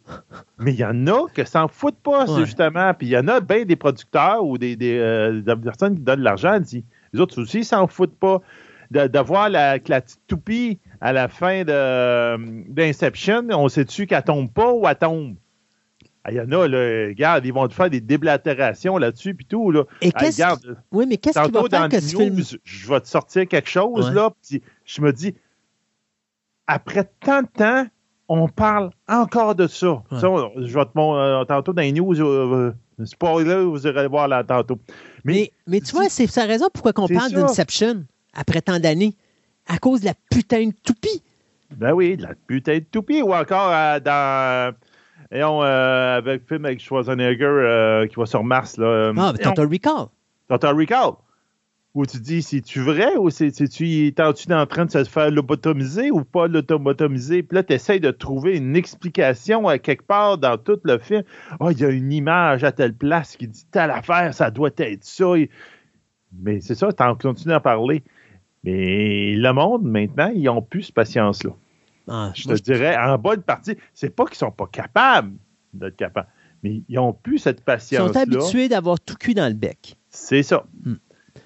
[0.58, 2.44] Mais il y en a qui s'en foutent pas, Ouais.
[2.44, 2.92] justement.
[2.94, 6.00] Puis il y en a bien des producteurs ou des, des, euh, des personnes qui
[6.02, 6.58] donnent de l'argent.
[7.12, 8.40] Les autres aussi, s'en foutent pas.
[8.90, 14.08] De, de voir la, que la petite toupie à la fin de- d'Inception, on sait-tu
[14.08, 15.36] qu'elle tombe pas ou elle tombe?
[16.24, 19.46] Ah, Il y en a, là, regarde, ils vont te faire des déblatérations là-dessus, puis
[19.46, 19.70] tout.
[19.70, 19.84] Là.
[20.00, 22.36] Et Ah, qu'est-ce regarde, Oui, mais qu'est-ce qui va faire que ce film...
[22.64, 24.14] je vais te sortir quelque chose, Ouais.
[24.14, 25.34] là, puis je me dis,
[26.70, 27.86] après tant de temps,
[28.28, 30.02] on parle encore de ça.
[30.10, 30.20] Ouais.
[30.20, 34.06] Ça, je vais te mon- euh, tantôt dans les news, euh, euh, spoiler, vous irez
[34.06, 34.78] voir là tantôt.
[35.24, 38.04] Mais, Mais, mais tu vois, c'est sa raison pourquoi on parle d'Inception
[38.34, 39.14] après tant d'années.
[39.66, 41.22] À cause de la putain de toupie.
[41.76, 44.74] ben oui, de la putain de toupie, ou encore euh, dans,
[45.32, 49.12] euh, avec le film avec Schwarzenegger euh, qui va sur Mars, là.
[49.16, 50.06] Ah, mais Total Recall.
[50.48, 51.10] Total Recall.
[51.94, 56.22] Où tu dis, c'est-tu vrai ou c'est-tu, es-tu en train de se faire lobotomiser ou
[56.22, 57.42] pas lobotomiser?
[57.42, 61.24] Puis là, tu essaies de trouver une explication à quelque part dans tout le film.
[61.58, 64.70] Oh, il y a une image à telle place qui dit telle affaire, ça doit
[64.76, 65.32] être ça.
[66.40, 68.04] Mais c'est ça, tu en continues à parler.
[68.62, 71.50] Mais le monde, maintenant, ils n'ont plus cette patience-là.
[72.06, 75.32] Ah, je te dirais, en bonne partie, c'est pas qu'ils sont pas capables
[75.72, 76.28] d'être capables,
[76.62, 78.12] mais ils n'ont plus cette Ils patience-là.
[78.12, 79.96] sont habitués d'avoir tout cuit dans le bec.
[80.08, 80.64] C'est ça.
[80.84, 80.94] Hmm.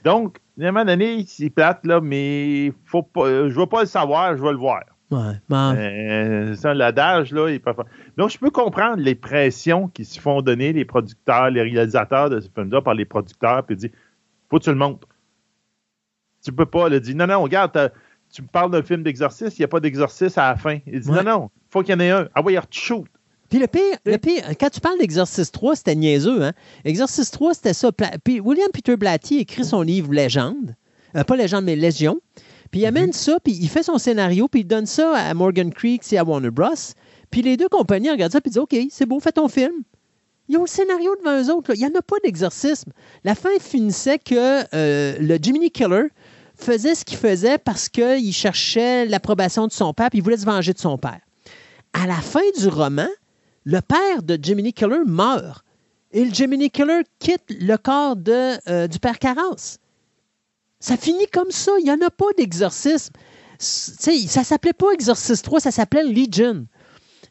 [0.05, 3.67] Donc, à un moment donné, c'est plate, là, mais faut pas, euh, je ne veux
[3.67, 4.83] pas le savoir, je vais le voir.
[5.11, 5.35] Ouais.
[5.49, 7.75] Ben, Euh, ça, l'adage, là, il pas-
[8.17, 12.40] Donc, je peux comprendre les pressions qui se font donner les producteurs, les réalisateurs de
[12.40, 13.90] ce film-là par les producteurs, puis dire
[14.51, 15.07] faut que tu le montres.
[16.45, 17.93] Tu peux pas le dire non, non, regarde,
[18.33, 20.79] tu me parles d'un film d'exorcisme, il n'y a pas d'exorcisme à la fin.
[20.87, 21.23] Il dit Ouais.
[21.23, 22.29] non, non, faut qu'il y en ait un.
[22.35, 23.07] Ah oui, shoot.
[23.51, 26.53] Puis le pire, le pire, quand tu parles d'Exorcist 3, c'était niaiseux, hein?
[26.85, 27.91] Exorcist 3, c'était ça.
[28.25, 30.75] Puis William Peter Blatty écrit son livre Légende.
[31.17, 32.19] Euh, pas Légende, mais Légion.
[32.71, 35.73] Puis il amène ça, puis il fait son scénario, puis il donne ça à Morgan
[35.73, 36.75] Creeks et à Warner Bros.
[37.31, 39.85] Puis les deux compagnies regardent ça, puis disent OK, c'est beau, fais ton film.
[40.49, 41.71] Ils ont le scénario devant eux autres.
[41.71, 41.75] là.
[41.77, 42.93] Il n'y en a pas d'exorcisme.
[43.23, 46.09] La fin finissait que euh, le Jiminy Killer
[46.57, 50.45] faisait ce qu'il faisait parce qu'il cherchait l'approbation de son père, puis il voulait se
[50.47, 51.21] venger de son père.
[51.93, 53.09] À la fin du roman,
[53.64, 55.64] le père de Jiminy Killer meurt.
[56.12, 59.79] Et le Jiminy Killer quitte le corps euh, du père Carras.
[60.79, 61.72] Ça finit comme ça.
[61.79, 63.14] Il n'y en a pas d'exorcisme.
[63.59, 66.66] Ça s'appelait pas Exorcist 3, ça s'appelait Legion.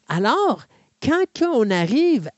[0.08, 0.64] Alors,
[1.02, 2.30] quand on arrive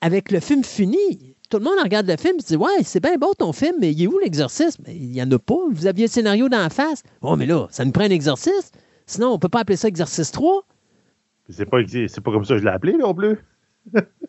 [0.00, 3.00] avec le film fini, tout le monde regarde le film et se dit Ouais, c'est
[3.00, 4.82] bien beau ton film, mais il est où l'exorcisme?
[4.88, 5.54] Il n'y en a pas.
[5.70, 7.02] Vous aviez le scénario d'en face.
[7.22, 8.74] Oh, mais là, ça nous prend un exorciste.
[9.06, 10.64] Sinon, on ne peut pas appeler ça Exorcist 3.
[11.48, 13.36] C'est pas, pas comme ça que je l'ai appelé non plus.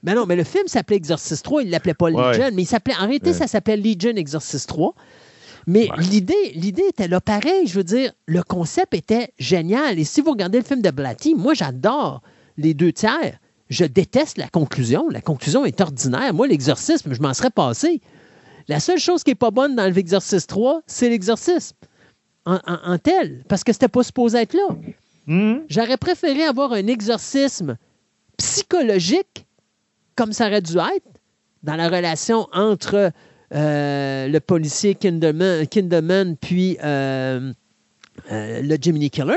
[0.04, 2.30] Mais non, mais le film s'appelait Exorcist 3, il ne l'appelait pas Ouais.
[2.38, 3.36] Legion, mais il s'appelait, en réalité, Ouais.
[3.36, 4.94] ça s'appelait Legion Exorcist 3.
[5.66, 5.98] Mais Ouais.
[6.12, 9.98] l'idée, l'idée était là pareil, je veux dire, le concept était génial.
[10.00, 12.22] Et si vous regardez le film de Blatty, moi j'adore
[12.58, 13.40] les deux tiers.
[13.70, 15.10] Je déteste la conclusion.
[15.10, 16.34] La conclusion est ordinaire.
[16.34, 18.00] Moi, l'exorcisme, je m'en serais passé.
[18.70, 21.76] La seule chose qui n'est pas bonne dans l'Exorciste 3, c'est l'exorcisme.
[22.46, 24.70] En, en- en tel, parce que c'était pas supposé être là.
[25.28, 25.58] Hmm?
[25.70, 27.78] J'aurais préféré avoir un exorcisme
[28.38, 29.46] psychologique,
[30.16, 31.22] comme ça aurait dû être,
[31.64, 33.12] dans la relation entre
[33.54, 37.54] euh, le policier Kinderman, puis euh,
[38.32, 39.36] euh, le Jiminy Killer,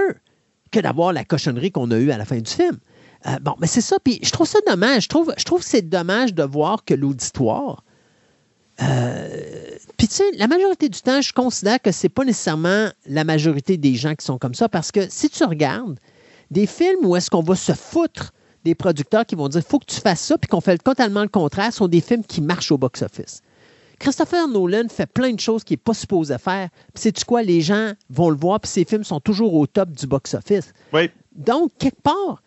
[0.70, 2.78] que d'avoir la cochonnerie qu'on a eue à la fin du film.
[3.26, 3.96] Euh, bon, mais c'est ça.
[4.02, 5.04] Puis je trouve ça dommage.
[5.04, 7.84] Je trouve, je trouve que c'est dommage de voir que l'auditoire.
[10.00, 13.76] Puis tu sais, la majorité du temps, je considère que c'est pas nécessairement la majorité
[13.76, 16.00] des gens qui sont comme ça, parce que si tu regardes
[16.50, 18.32] des films où est-ce qu'on va se foutre
[18.64, 21.28] des producteurs qui vont dire faut que tu fasses ça, puis qu'on fait totalement le
[21.28, 23.42] contraire, sont des films qui marchent au box-office.
[23.98, 26.70] Christopher Nolan fait plein de choses qu'il n'est pas supposé faire.
[26.94, 29.90] Puis sais-tu quoi, les gens vont le voir, puis ses films sont toujours au top
[29.90, 30.72] du box-office.
[30.94, 31.10] Oui.
[31.36, 32.42] Donc, quelque part,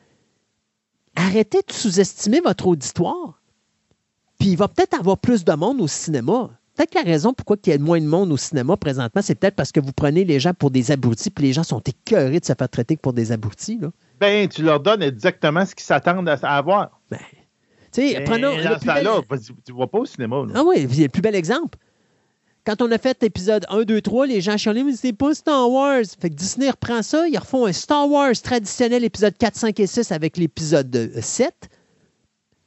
[1.15, 3.39] arrêtez de sous-estimer votre auditoire.
[4.39, 6.49] Puis il va peut-être avoir plus de monde au cinéma.
[6.75, 9.35] Peut-être que la raison pourquoi il y a moins de monde au cinéma présentement, c'est
[9.35, 12.39] peut-être parce que vous prenez les gens pour des abrutis, puis les gens sont écœurés
[12.39, 13.77] de se faire traiter pour des abrutis.
[13.79, 13.89] Là.
[14.19, 16.99] Ben, tu leur donnes exactement ce qu'ils s'attendent à, avoir.
[17.11, 17.19] Ben,
[17.91, 18.55] tu sais, Mais prenons.
[18.55, 20.37] dans ce bel- vas-y, tu ne vas pas au cinéma.
[20.47, 20.53] là.
[20.55, 21.77] Ah oui, c'est le plus bel exemple.
[22.65, 25.69] Quand on a fait épisode 1, 2, 3, les gens chialaient, mais c'est pas Star
[25.69, 26.03] Wars.
[26.19, 29.85] Fait que Disney reprend ça, ils refont un Star Wars traditionnel, épisode 4, 5 et
[29.85, 31.53] 6 avec l'épisode euh, 7.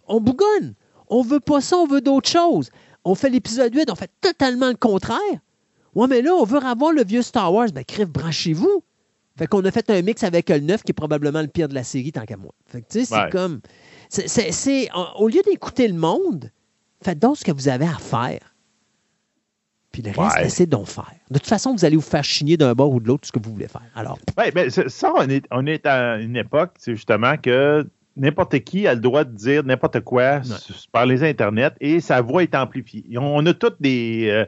[0.06, 0.74] On bougonne.
[1.08, 2.70] On veut pas ça, on veut d'autres choses.
[3.08, 5.18] On fait l'épisode 8, on fait totalement le contraire.
[5.94, 7.68] Ouais, mais là, on veut avoir le vieux Star Wars.
[7.72, 8.82] Ben, crève, branchez-vous.
[9.38, 11.74] Fait qu'on a fait un mix avec le 9, qui est probablement le pire de
[11.74, 12.52] la série, tant qu'à moi.
[12.66, 13.30] Fait que, tu sais, c'est Ouais.
[13.30, 13.60] comme.
[14.08, 14.88] c'est-
[15.18, 16.50] au lieu d'écouter le monde,
[17.02, 18.54] faites donc ce que vous avez à faire.
[19.92, 20.42] Puis le reste, Ouais.
[20.44, 21.10] laissez donc faire.
[21.30, 23.38] De toute façon, vous allez vous faire chigner d'un bord ou de l'autre ce que
[23.42, 23.82] vous voulez faire.
[23.94, 28.58] Alors, ben, c'est- ça, on est, on est à une époque, c'est justement que n'importe
[28.60, 30.40] qui a le droit de dire n'importe quoi
[30.92, 33.04] par les Internet et sa voix est amplifiée.
[33.18, 34.44] On, a toutes des, euh,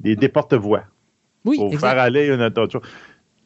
[0.00, 0.84] des, des porte-voix
[1.44, 1.80] oui, pour exact.
[1.80, 2.82] faire aller une autre chose.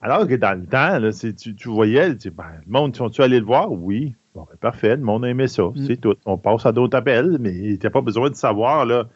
[0.00, 3.40] Alors que dans le temps, là, tu, tu voyais, tu ben, le monde, sont-tu allés
[3.40, 3.72] le voir?
[3.72, 4.14] Oui.
[4.34, 5.86] Bon, ben, parfait, le monde a aimé ça, Mm.
[5.86, 6.14] c'est tout.
[6.26, 9.08] On passe à d'autres appels, mais il n'y a pas besoin de savoir, là,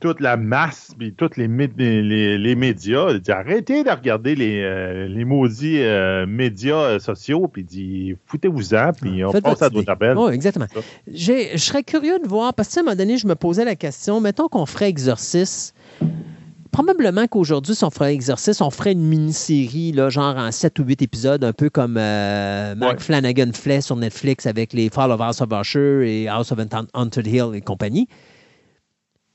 [0.00, 3.10] toute la masse, puis tous les, les, les- médias.
[3.10, 7.64] Il dit, arrêtez de regarder les, euh, les maudits euh, médias euh, sociaux, puis il
[7.64, 10.16] dit, foutez-vous-en, puis on Faites passe à d'autres appels.
[10.18, 10.66] Oui, exactement.
[11.10, 13.76] Je serais curieux de voir, parce que à un moment donné, je me posais la
[13.76, 15.74] question, mettons qu'on ferait Exorcist.
[16.70, 21.00] Probablement qu'aujourd'hui, si on ferait Exorcist, on ferait une mini-série, genre en 7 ou 8
[21.00, 23.02] épisodes, un peu comme euh, Mark Ouais.
[23.02, 26.58] Flanagan fait sur Netflix avec les Fall of House of Usher et House of
[26.92, 28.06] Haunted Hill et compagnie.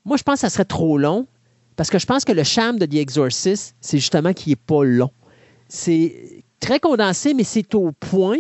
[0.05, 1.27] Moi, je pense que ça serait trop long.
[1.75, 4.83] Parce que je pense que le charme de The Exorcist, c'est justement qu'il n'est pas
[4.83, 5.09] long.
[5.67, 8.37] C'est très condensé, mais c'est au point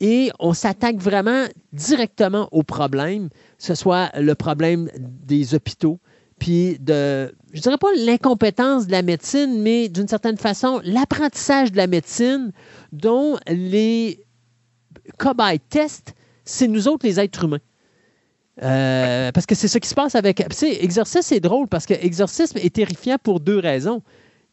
[0.00, 5.98] et on s'attaque vraiment directement au problème, que ce soit le problème des hôpitaux,
[6.38, 11.78] puis de, je dirais pas l'incompétence de la médecine, mais d'une certaine façon, l'apprentissage de
[11.78, 12.52] la médecine
[12.92, 14.22] dont les
[15.16, 17.60] cobayes testent, c'est nous autres les êtres humains.
[18.62, 20.42] Euh, parce que c'est ce qui se passe avec.
[20.48, 20.66] Tu
[21.22, 24.02] c'est drôle parce que Exorcisme est terrifiant pour deux raisons.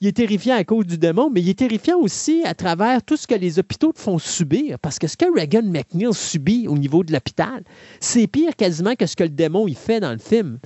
[0.02, 3.16] Il est terrifiant à cause du démon, mais il est terrifiant aussi à travers tout
[3.16, 4.78] ce que les hôpitaux te font subir.
[4.80, 7.64] Parce que ce que Reagan McNeil subit au niveau de l'hôpital,
[8.02, 10.60] c'est pire quasiment que ce que le démon il fait dans le film.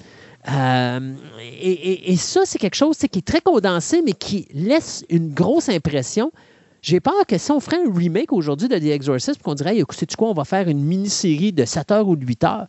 [0.50, 1.14] Euh,
[1.62, 5.70] et, ça, c'est quelque chose tu qui est très condensé, mais qui laisse une grosse
[5.70, 6.32] impression.
[6.82, 9.84] J'ai peur que si on ferait un remake aujourd'hui de The Exorcist, qu'on dirait, Hey,
[9.92, 12.68] sais-tu quoi, on va faire une mini-série de 7 heures ou de 8 heures,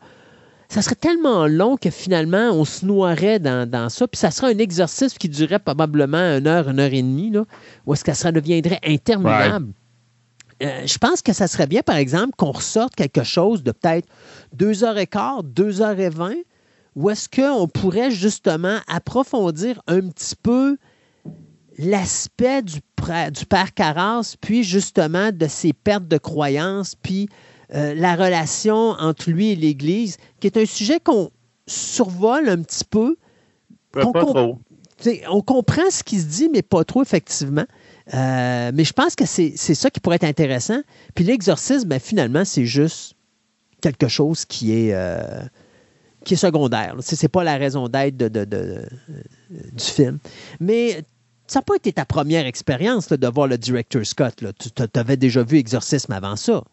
[0.68, 4.06] ça serait tellement long que finalement, on se noierait dans, dans ça.
[4.06, 7.44] Puis ça serait un exercice qui durerait probablement une heure, une heure et demie, là,
[7.86, 9.72] où est-ce que ça deviendrait interminable.
[10.62, 14.08] Euh, je pense que ça serait bien, par exemple, qu'on ressorte quelque chose de peut-être
[14.56, 16.34] 2h15, 2h20,
[16.96, 20.76] où est-ce qu'on pourrait justement approfondir un petit peu
[21.78, 27.28] l'aspect du, du père Carras, puis justement de ses pertes de croyances, puis
[27.74, 31.30] euh, la relation entre lui et l'Église, qui est un sujet qu'on
[31.66, 33.16] survole un petit peu.
[33.92, 34.34] Pas, qu'on pas comp-
[35.30, 37.66] on comprend ce qui se dit, mais pas trop, effectivement.
[38.14, 40.80] Euh, mais je pense que c'est ça qui pourrait être intéressant.
[41.14, 43.14] Puis l'exorcisme, ben, finalement, c'est juste
[43.80, 45.40] quelque chose qui est, euh,
[46.24, 46.96] qui est secondaire.
[47.00, 48.56] Ce n'est pas la raison d'être de, de- de-
[49.10, 50.18] euh, du film.
[50.58, 51.04] Mais
[51.46, 54.40] ça n'a pas été ta première expérience de voir le director Scott.
[54.42, 54.52] Là.
[54.54, 56.64] Tu avais déjà vu Exorcisme avant ça.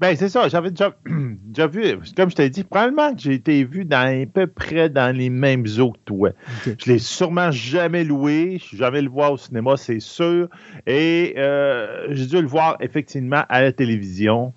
[0.00, 0.48] Ben, c'est ça.
[0.48, 1.82] J'avais déjà, déjà vu,
[2.16, 5.28] comme je t'ai dit, probablement que j'ai été vu dans à peu près dans les
[5.28, 6.30] mêmes eaux que toi.
[6.64, 8.56] Je l'ai sûrement jamais loué.
[8.58, 10.48] Je suis jamais le voir au cinéma, c'est sûr.
[10.86, 14.54] Et euh, j'ai dû le voir effectivement à la télévision.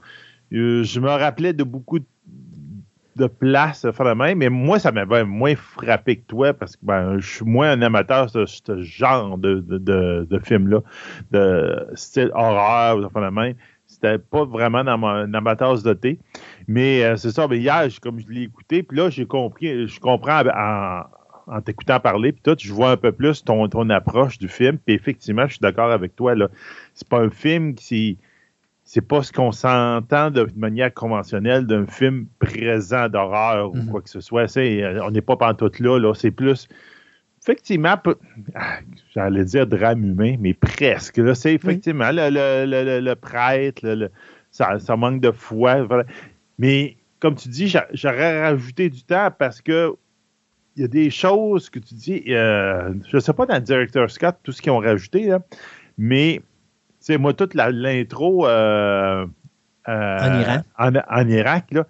[0.53, 2.05] Euh, je me rappelais de beaucoup de,
[3.17, 6.85] de places, faire de même, mais moi, ça m'avait moins frappé que toi parce que
[6.85, 10.79] ben, je suis moins un amateur de ce genre de, de, de, de film-là,
[11.31, 13.55] de style horreur ou faire de même.
[14.03, 16.19] C'était pas vraiment dans mon dans ma tasse de thé.
[16.67, 19.99] Mais euh, c'est ça, mais hier, comme je l'ai écouté, puis là, j'ai compris, je
[19.99, 21.03] comprends en,
[21.55, 24.77] en t'écoutant parler, puis tout, je vois un peu plus ton, ton approche du film,
[24.77, 26.49] puis effectivement, je suis d'accord avec toi, là.
[26.93, 28.17] C'est pas un film qui
[28.85, 33.87] c'est pas ce qu'on s'entend de manière conventionnelle d'un film présent d'horreur Mhm.
[33.87, 34.49] ou quoi que ce soit.
[34.49, 36.13] C'est, euh, on n'est pas pantoute là, là.
[36.13, 36.67] C'est plus
[37.43, 37.95] effectivement,
[38.55, 38.79] ah,
[39.13, 41.21] j'allais dire drame humain, mais presque.
[41.35, 44.09] C'est effectivement le, le- le- le- le prêtre,
[44.51, 45.87] ça, ça manque de foi.
[46.57, 49.93] Mais comme tu dis, j'a- j'aurais rajouté du temps parce que
[50.75, 53.61] il y a des choses que tu dis, euh, je ne sais pas dans le
[53.61, 55.39] Director Scott, tout ce qu'ils ont rajouté, là,
[55.99, 56.43] mais tu
[56.99, 59.25] sais, moi, toute l'intro euh,
[59.87, 60.61] euh, En Iran.
[60.79, 61.85] en, en Irak, là,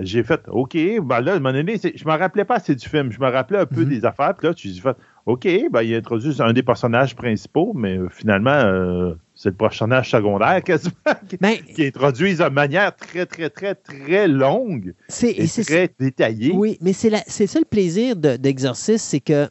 [0.00, 2.88] j'ai fait OK, ben là, à un moment donné, je me rappelais pas assez du
[2.88, 3.12] film.
[3.12, 3.88] Je me rappelais un peu Mhm.
[3.90, 4.34] des affaires.
[4.34, 8.08] Puis là, tu dis fait OK, ben, il introduit un des personnages principaux, mais euh,
[8.10, 10.92] finalement, euh, c'est le personnage secondaire quasiment
[11.28, 16.52] qui, Ben, qui introduit de manière très, très, très, très longue c'est, et, très détaillée.
[16.52, 17.10] Oui, mais c'est,
[17.46, 19.48] ça le plaisir de- d'Exorciste, c'est que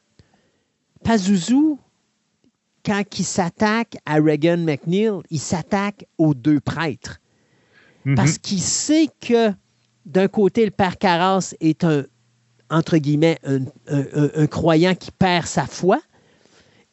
[1.04, 1.76] Pazuzu,
[2.86, 7.20] quand il s'attaque à Reagan McNeil, il s'attaque aux deux prêtres.
[8.06, 8.16] Mhm.
[8.16, 9.52] Parce qu'il sait que
[10.06, 12.04] d'un côté, le père Carras est un,
[12.70, 16.00] entre guillemets, un, croyant qui perd sa foi,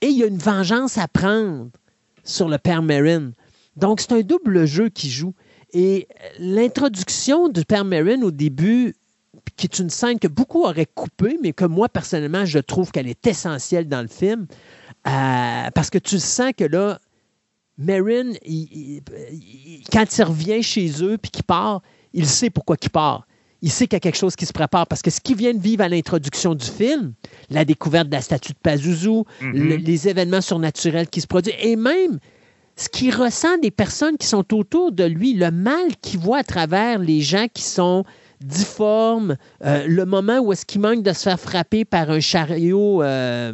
[0.00, 1.70] et il y a une vengeance à prendre
[2.24, 3.32] sur le père Marin.
[3.76, 5.34] Donc, c'est un double jeu qui joue.
[5.72, 6.08] Et
[6.38, 8.94] l'introduction du père Marin au début,
[9.56, 13.08] qui est une scène que beaucoup auraient coupée, mais que moi, personnellement, je trouve qu'elle
[13.08, 14.46] est essentielle dans le film,
[15.06, 16.98] euh, parce que tu sens que là,
[17.78, 18.32] Marin,
[19.92, 21.82] quand il revient chez eux puis qu'il part,
[22.14, 23.26] il sait pourquoi il part.
[23.62, 25.52] Il sait qu'il y a quelque chose qui se prépare parce que ce qu'il vient
[25.52, 27.12] de vivre à l'introduction du film,
[27.50, 29.52] la découverte de la statue de Pazuzu, Mhm.
[29.52, 32.18] le- les événements surnaturels qui se produisent, et même
[32.76, 36.42] ce qu'il ressent des personnes qui sont autour de lui, le mal qu'il voit à
[36.44, 38.04] travers les gens qui sont
[38.40, 39.36] difformes,
[39.66, 43.52] euh, le moment où est-ce qu'il manque de se faire frapper par un chariot euh,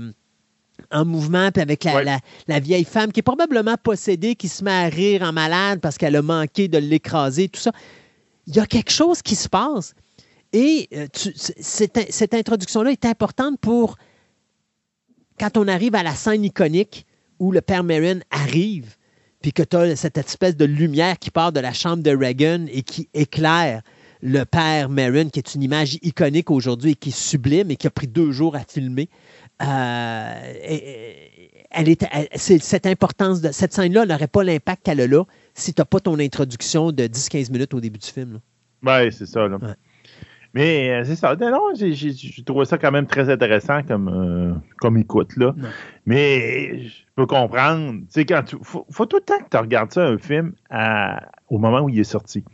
[0.93, 2.05] en mouvement, puis avec la, Ouais.
[2.05, 5.81] la- la vieille femme qui est probablement possédée, qui se met à rire en malade
[5.81, 7.73] parce qu'elle a manqué de l'écraser, tout ça.
[8.47, 9.95] Il y a quelque chose qui se passe.
[10.53, 13.97] Et euh, cette, introduction-là est importante pour
[15.39, 17.07] quand on arrive à la scène iconique
[17.39, 18.97] où le père Marin arrive,
[19.43, 22.67] puis que tu as cette espèce de lumière qui part de la chambre de Reagan
[22.71, 23.83] et qui éclaire
[24.23, 27.87] le père Marin, qui est une image iconique aujourd'hui et qui est sublime et qui
[27.87, 29.11] a pris deux jours à filmer.
[29.63, 30.55] Euh,
[31.71, 35.25] elle est, cette importance de cette scène-là n'aurait pas l'impact qu'elle a là
[35.57, 38.41] si tu n'as pas ton introduction de 10-15 minutes au début du film.
[38.83, 39.49] Oui, c'est ça.
[39.49, 39.59] Là.
[40.53, 41.35] Mais euh, c'est ça.
[41.35, 45.35] Non, j'ai trouvé ça quand même très intéressant comme, euh, comme écoute.
[45.37, 45.55] Là.
[46.05, 48.01] Mais je peux comprendre.
[48.01, 48.57] Tu sais, quand tu.
[48.63, 50.53] Faut, faut, tout le temps que tu regardes ça, un film,
[51.49, 52.45] au moment où il est sorti.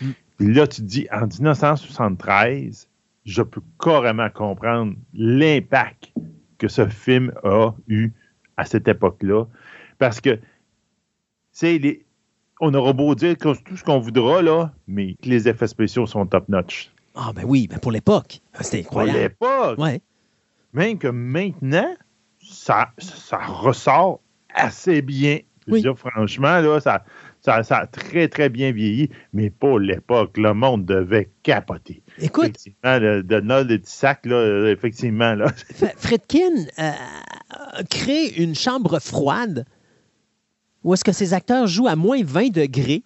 [0.00, 0.10] Mm.
[0.38, 2.88] Puis là, tu te dis, en 1973,
[3.24, 6.12] je peux carrément comprendre l'impact
[6.58, 8.12] que ce film a eu
[8.56, 9.46] à cette époque-là.
[9.98, 10.38] Parce que,
[11.54, 12.01] tu
[12.62, 16.92] on aura beau dire tout ce qu'on voudra, là, mais les effets spéciaux sont top-notch.
[17.16, 18.40] Ah, ben oui, ben pour l'époque.
[18.60, 19.34] C'était incroyable.
[19.38, 19.78] Pour l'époque?
[19.78, 20.00] Ouais.
[20.72, 21.94] Même que maintenant,
[22.40, 24.20] ça, ça ressort
[24.54, 25.40] assez bien.
[25.68, 25.84] Oui.
[25.96, 27.04] franchement, là, ça,
[27.40, 32.02] ça, ça, a très, très bien vieilli, mais pour l'époque, le monde devait capoter.
[32.18, 32.44] Écoute.
[32.44, 35.34] Effectivement, le Donald et Tissac, là, effectivement.
[35.34, 35.52] Là.
[35.96, 36.92] Fredkin euh,
[37.90, 39.64] crée une chambre froide
[40.84, 43.02] où est-ce que ses acteurs jouent à moins 20 degrés?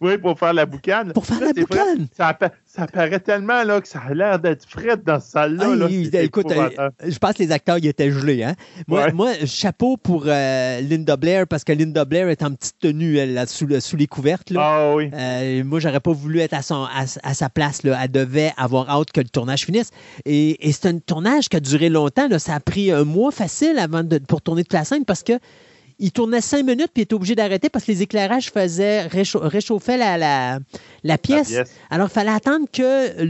[0.00, 1.12] Oui, pour faire la boucane.
[1.12, 2.06] Pour faire la boucane.
[2.14, 2.36] ça,
[2.66, 5.88] ça, paraît tellement là, que ça a l'air d'être frais dans cette salle-là.
[6.22, 8.42] écoute, euh, je pense que les acteurs y étaient gelés.
[8.42, 8.54] Hein?
[8.88, 13.16] Moi, moi, chapeau pour euh, Linda Blair, parce que Linda Blair est en petite tenue,
[13.16, 14.50] elle, là, sous, sous les couvertes.
[14.50, 14.60] Là.
[14.62, 15.10] Ah oui.
[15.14, 17.82] Euh, moi, j'aurais pas voulu être à, son, à, sa place.
[17.82, 17.98] Là.
[18.02, 19.90] Elle devait avoir hâte que le tournage finisse.
[20.26, 22.28] Et, et c'est un tournage qui a duré longtemps.
[22.28, 22.38] Là.
[22.38, 25.38] Ça a pris un mois facile avant de, pour tourner toute la scène parce que
[25.98, 29.96] il tournait cinq minutes puis il était obligé d'arrêter parce que les éclairages faisaient réchauffer
[29.96, 30.58] la,
[31.02, 31.54] la, pièce.
[31.90, 33.22] Alors, il fallait attendre que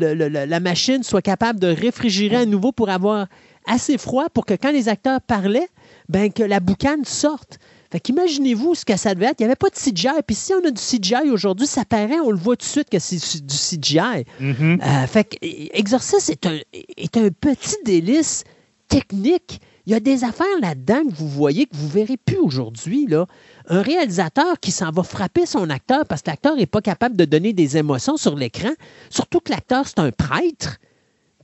[0.47, 3.27] la machine soit capable de réfrigérer à nouveau pour avoir
[3.67, 5.69] assez froid pour que quand les acteurs parlaient,
[6.09, 7.59] ben, que la boucane sorte.
[7.91, 9.41] Fait qu'imaginez-vous ce que ça devait être.
[9.41, 10.23] Il n'y avait pas de CGI.
[10.27, 12.91] Puis si on a du CGI aujourd'hui, ça paraît, on le voit tout de suite
[12.91, 14.25] que c'est du CGI.
[14.41, 14.83] Mm-hmm.
[14.83, 15.37] Euh, fait que
[15.79, 18.43] Exorcist est un, est un petit délice
[18.89, 22.39] technique il y a des affaires là-dedans que vous voyez que vous ne verrez plus
[22.39, 23.07] aujourd'hui.
[23.07, 23.26] Là.
[23.68, 27.24] Un réalisateur qui s'en va frapper son acteur parce que l'acteur n'est pas capable de
[27.24, 28.70] donner des émotions sur l'écran,
[29.11, 30.78] surtout que l'acteur, c'est un prêtre.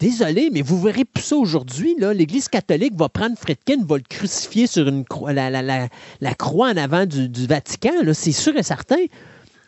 [0.00, 1.94] Désolé, mais vous verrez plus ça aujourd'hui.
[2.00, 7.06] L'Église catholique va prendre Fredkin, va le crucifier sur une la, la, croix en avant
[7.06, 7.92] du, Vatican.
[8.12, 8.96] C'est sûr et certain.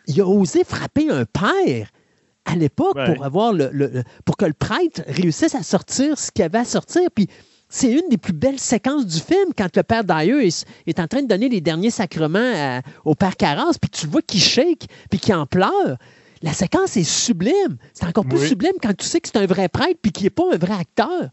[0.07, 1.87] Il a osé frapper un père
[2.43, 6.57] à l'époque pour avoir le, pour que le prêtre réussisse à sortir ce qu'il avait
[6.57, 7.03] à sortir.
[7.15, 7.29] Puis
[7.75, 10.47] c'est une des plus belles séquences du film quand le père Dyer
[10.87, 14.21] est, en train de donner les derniers sacrements au père Carras, puis tu le vois
[14.21, 15.97] qu'il shake, puis qu'il en pleure.
[16.41, 17.75] La séquence est sublime.
[17.93, 20.29] C'est encore plus sublime quand tu sais que c'est un vrai prêtre, puis qu'il n'est
[20.29, 21.29] pas un vrai acteur.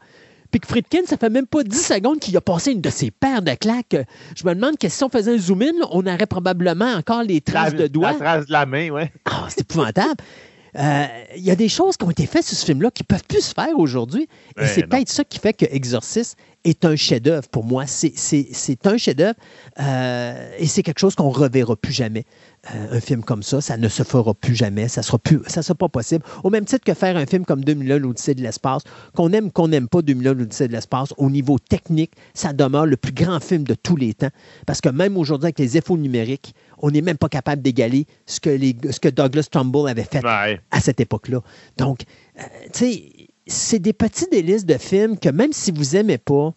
[0.51, 3.13] Puis que Friedkin, ça fait même pas 10 secondes qu'il a passé une de ses
[3.13, 3.97] paires de claques.
[4.37, 7.75] Je me demande que si on faisait un zoom-in, on aurait probablement encore les traces
[7.75, 8.13] de doigts.
[8.13, 9.03] La trace de la main, oui.
[9.27, 10.17] Ah, c'est épouvantable.
[10.79, 11.07] Euh,
[11.37, 13.27] il y a des choses qui ont été faites sur ce film-là qui ne peuvent
[13.29, 14.29] plus se faire aujourd'hui.
[14.59, 17.85] Et c'est peut-être ça qui fait que Exorcist est un chef-d'œuvre pour moi.
[17.87, 19.35] C'est un chef-d'œuvre
[19.81, 22.25] euh, et c'est quelque chose qu'on ne reverra plus jamais.
[22.73, 24.89] Euh, un film comme ça, ça ne se fera plus jamais.
[24.89, 26.25] Ça ne sera, plus, ça sera pas possible.
[26.45, 28.83] Au même titre que faire un film comme 2001, l'Odyssée de l'espace,
[29.15, 32.97] qu'on aime qu'on n'aime pas 2001, l'Odyssée de l'espace, au niveau technique, ça demeure le
[32.97, 34.31] plus grand film de tous les temps.
[34.65, 38.41] Parce que même aujourd'hui, avec les effets numériques, on n'est même pas capable d'égaler ce
[38.41, 38.59] que,
[38.91, 41.41] ce que Douglas Trumbull avait fait à cette époque-là.
[41.79, 42.01] Donc,
[42.39, 43.13] euh, tu sais,
[43.47, 46.53] c'est des petits délices de films que même si vous n'aimez pas,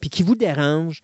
[0.00, 1.02] puis qui vous dérangent,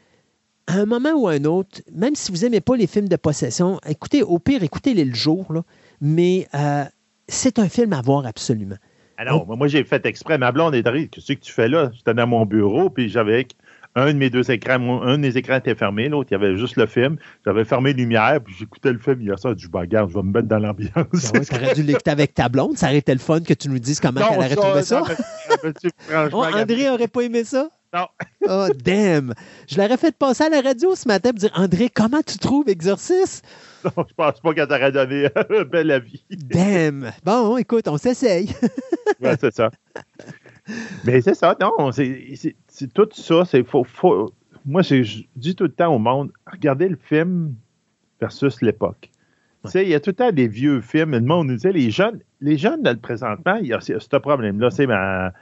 [0.66, 3.16] à un moment ou à un autre, même si vous n'aimez pas les films de
[3.16, 5.62] possession, écoutez, au pire, écoutez-les le jour, là,
[6.00, 6.84] mais euh,
[7.28, 8.76] c'est un film à voir absolument.
[9.18, 10.38] Alors, moi, j'ai fait exprès.
[10.38, 11.08] Ma blonde est arrivée.
[11.08, 11.90] Qu'est-ce que tu fais là?
[11.94, 13.46] J'étais dans mon bureau, puis j'avais
[13.94, 16.76] un de mes deux écrans, un des écrans était fermé, l'autre, il y avait juste
[16.76, 17.16] le film.
[17.44, 19.18] J'avais fermé les lumières, puis j'écoutais le film.
[19.20, 20.92] Il y a ça, du bagarre, je vais me mettre dans l'ambiance.
[20.96, 22.76] Ah ouais, aurais dû l'écouter avec ta blonde.
[22.76, 25.02] Ça aurait été le fun que tu nous dises comment elle aurait trouvé ça.
[26.32, 27.68] oh, André aurait pas aimé ça?
[27.94, 28.06] Non.
[28.48, 29.34] oh, damn!
[29.68, 32.68] Je l'aurais fait passer à la radio ce matin pour dire André, comment tu trouves
[32.68, 33.44] Exorciste?
[33.84, 36.24] Non, je pense pas qu'elle t'aurait donné un bel avis.
[36.30, 37.12] Damn!
[37.24, 38.48] Bon, écoute, on s'essaye.
[39.20, 39.70] ouais, c'est ça.
[41.04, 43.44] Mais c'est ça, non, c'est tout ça.
[43.44, 43.86] C'est faut,
[44.64, 47.54] moi, je dis tout le temps au monde, regardez le film
[48.20, 49.10] versus l'époque.
[49.64, 51.12] sais, Il y a tout le temps des vieux films.
[51.12, 54.70] Le monde nous dit, les jeunes, les jeunes, présentement, il y a ce problème-là.
[54.70, 55.32] C'est ma,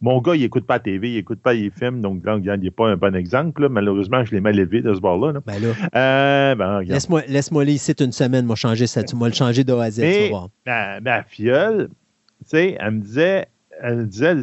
[0.00, 2.70] mon gars, il n'écoute pas la TV, il n'écoute pas les films, donc il n'est
[2.70, 3.68] pas un bon exemple.
[3.68, 5.40] Malheureusement, je l'ai mal élevé de ce bord-là.
[5.46, 5.62] Ben
[5.94, 9.02] euh, ben, Laisse-moi laisse ici une semaine, moi, changer ça.
[9.02, 10.00] Tu m'as le changer de A à Z.
[10.00, 10.30] Mais,
[10.66, 13.46] ma, ma filleule, tu sais, elle me disait,
[13.82, 14.36] elle me disait,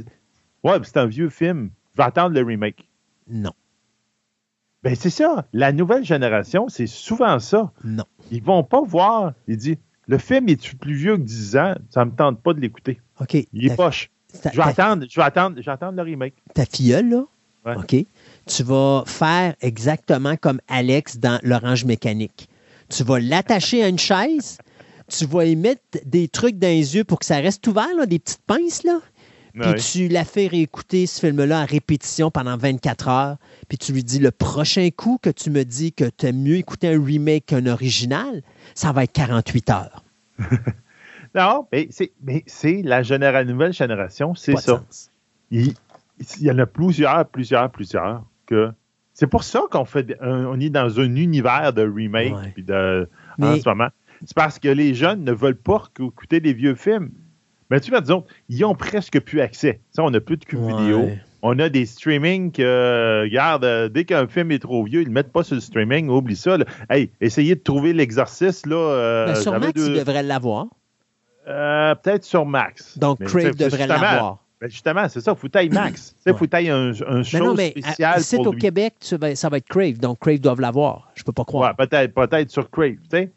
[0.68, 2.88] ouais, c'est un vieux film, je vais attendre le remake.
[3.30, 3.52] Non.
[4.84, 5.46] Ben, c'est ça.
[5.54, 7.72] La nouvelle génération, c'est souvent ça.
[7.84, 8.06] Non.
[8.32, 9.34] Ils vont pas voir.
[9.48, 12.60] Il dit, Le film est plus vieux que 10 ans, ça me tente pas de
[12.60, 13.02] l'écouter.
[13.20, 13.36] OK.
[13.52, 14.10] Il est poche.
[14.34, 16.36] Je vais attendre, je vais attendre, je vais attendre le remake.
[16.54, 17.24] ta filleule, là,
[17.66, 17.76] Ouais.
[17.76, 18.06] OK,
[18.46, 22.48] tu vas faire exactement comme Alex dans l'orange mécanique.
[22.88, 24.58] Tu vas l'attacher à une chaise,
[25.10, 28.06] tu vas y mettre des trucs dans les yeux pour que ça reste ouvert, là,
[28.06, 29.00] des petites pinces, là.
[29.62, 33.38] Puis tu la fais réécouter ce film-là en répétition pendant 24 heures.
[33.68, 36.56] Puis tu lui dis le prochain coup que tu me dis que tu aimes mieux
[36.58, 38.42] écouter un remake qu'un original,
[38.76, 40.04] ça va être 48 heures.
[41.36, 43.04] Non, mais c'est, la
[43.44, 44.84] nouvelle génération, c'est ça.
[45.52, 45.74] Il,
[46.40, 48.72] il y en a plusieurs, plusieurs, plusieurs que.
[49.14, 52.64] C'est pour ça qu'on fait, un- on est dans un univers de remake Ouais.
[52.64, 53.10] de,
[53.42, 53.90] en Mais- ce moment.
[54.26, 57.12] C'est parce que les jeunes ne veulent pas écouter des vieux films.
[57.70, 59.82] Mais tu vois, disons, ils ont presque plus accès.
[59.92, 60.74] Ça, on n'a plus de cube Ouais.
[60.76, 61.10] vidéo.
[61.44, 65.04] On a des streamings que, euh, regarde, euh, dès qu'un film est trop vieux, ils
[65.04, 66.58] ne le mettent pas sur le streaming, oublie ça.
[66.58, 66.66] là.
[66.90, 68.76] Hey, essayez de trouver l'exercice, là.
[68.76, 70.68] euh, Ben, sur Max, deux- tu devrais l'avoir.
[71.48, 72.98] euh, Peut-être sur Max.
[72.98, 74.40] Donc, Mais Crave c'est- devrait l'avoir.
[74.60, 76.16] ben, justement, c'est ça, faut taille Max.
[76.26, 76.38] Il Ouais.
[76.38, 78.60] faut taille un, un Mais show non, mais spécial ici, pour au lui.
[78.60, 80.00] Québec, ça va être Crave.
[80.00, 81.10] Donc, Crave doivent l'avoir.
[81.16, 81.74] Je peux pas croire.
[81.78, 83.32] Ouais, peut-être, peut-être sur Crave, tu sais.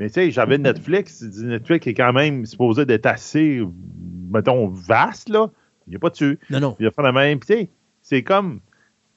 [0.00, 1.22] Mais tu sais, j'avais Netflix.
[1.22, 3.62] Netflix est quand même supposé d'être assez,
[4.30, 5.50] mettons, vaste, là.
[5.86, 6.38] Il n'y a pas dessus.
[6.50, 6.76] Non, non.
[6.80, 7.38] Il y a pas la même.
[7.40, 7.70] Tu sais,
[8.02, 8.60] c'est comme.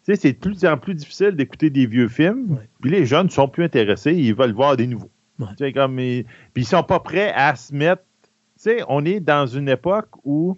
[0.05, 2.59] Tu sais, c'est de plus en plus difficile d'écouter des vieux films.
[2.81, 4.13] Puis les jeunes sont plus intéressés.
[4.13, 5.09] Ils veulent voir des nouveaux.
[5.39, 5.47] Ouais.
[5.57, 5.99] Tu sais, comme.
[5.99, 8.03] ils- Puis ils sont pas prêts à se mettre.
[8.23, 8.29] Tu
[8.63, 10.57] sais, on est dans une époque où.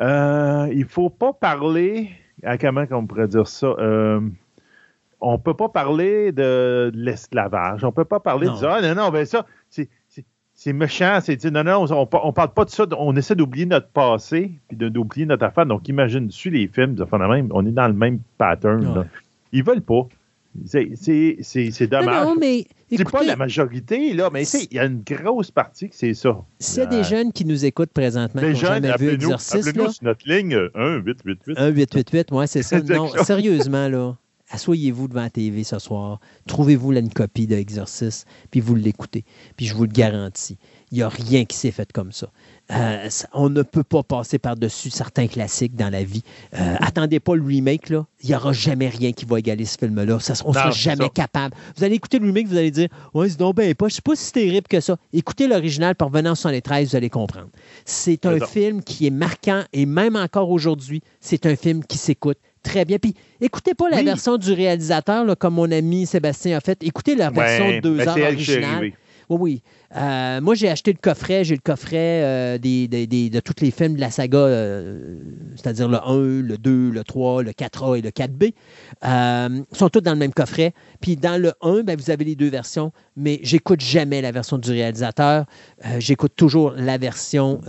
[0.00, 2.10] euh, il faut pas parler.
[2.42, 3.68] à comment on pourrait dire ça?
[3.78, 4.20] Euh,
[5.32, 7.84] on peut pas parler de, de l'esclavage.
[7.84, 8.54] On peut pas parler Non.
[8.54, 8.74] de ça.
[8.76, 10.24] Ah, non, non, ben ça, c'est- c'est
[10.58, 11.18] c'est méchant.
[11.22, 12.86] C'est dire, non, non, on, on parle pas de ça.
[12.98, 15.66] On essaie d'oublier notre passé puis de- d'oublier notre affaire.
[15.66, 16.94] Donc, imagine dessus les films,
[17.28, 17.48] même?
[17.52, 18.82] On est dans le même pattern.
[18.82, 19.00] là.
[19.00, 19.06] Ouais.
[19.52, 20.06] Ils veulent pas.
[20.64, 22.24] C'est- C'est c'est- c'est Non, dommage.
[22.24, 25.90] non, mais c'est pas la majorité, là, mais tu il y a une grosse partie
[25.90, 26.38] que c'est ça.
[26.58, 28.92] s'il y a des jeunes qui nous écoutent présentement, qui Les n'ont jeunes, jamais vu
[29.10, 32.78] appelez-nous là, sur notre ligne euh, 1 8 8 8 1 888 ouais, c'est ça.
[32.88, 34.16] Non, sérieusement, là,
[34.50, 39.24] asseyez-vous devant la TV ce soir, trouvez-vous là une copie d'Exorcist, puis vous l'écoutez.
[39.56, 40.56] Puis je vous le garantis,
[40.92, 42.28] il n'y a rien qui s'est fait comme ça.
[42.72, 46.22] Euh, ça- on ne peut pas passer par-dessus certains classiques dans la vie.
[46.54, 48.06] Euh, attendez pas le remake, là.
[48.22, 50.18] Il n'y aura jamais rien qui va égaler ce film-là.
[50.18, 51.10] Ça, on ne sera c'est jamais ça.
[51.10, 51.54] capable.
[51.76, 53.88] Vous allez écouter le remake, vous allez dire Ouais, c'est donc ben pas.
[53.88, 54.96] Je sais pas si c'est terrible que ça.
[55.12, 57.48] Écoutez l'original, revenez en 73, vous allez comprendre.
[57.84, 58.46] C'est un C'est ça.
[58.46, 62.98] film qui est marquant et même encore aujourd'hui, c'est un film qui s'écoute très bien.
[62.98, 64.04] Puis écoutez pas la Oui.
[64.04, 66.82] version du réalisateur, là, comme mon ami Sébastien a fait.
[66.82, 68.92] Écoutez la version de deux ben, heures originale.
[69.28, 69.62] Oui, oui.
[69.96, 71.44] Euh, moi, j'ai acheté le coffret.
[71.44, 75.18] J'ai le coffret euh, des, de tous les films de la saga, euh,
[75.56, 78.52] c'est-à-dire le 1, le 2, le 3, le 4A et le 4B.
[79.04, 80.74] Euh, ils sont tous dans le même coffret.
[81.00, 84.58] Puis dans le 1, ben, vous avez les deux versions, mais j'écoute jamais la version
[84.58, 85.46] du réalisateur.
[85.98, 87.60] J'écoute toujours la version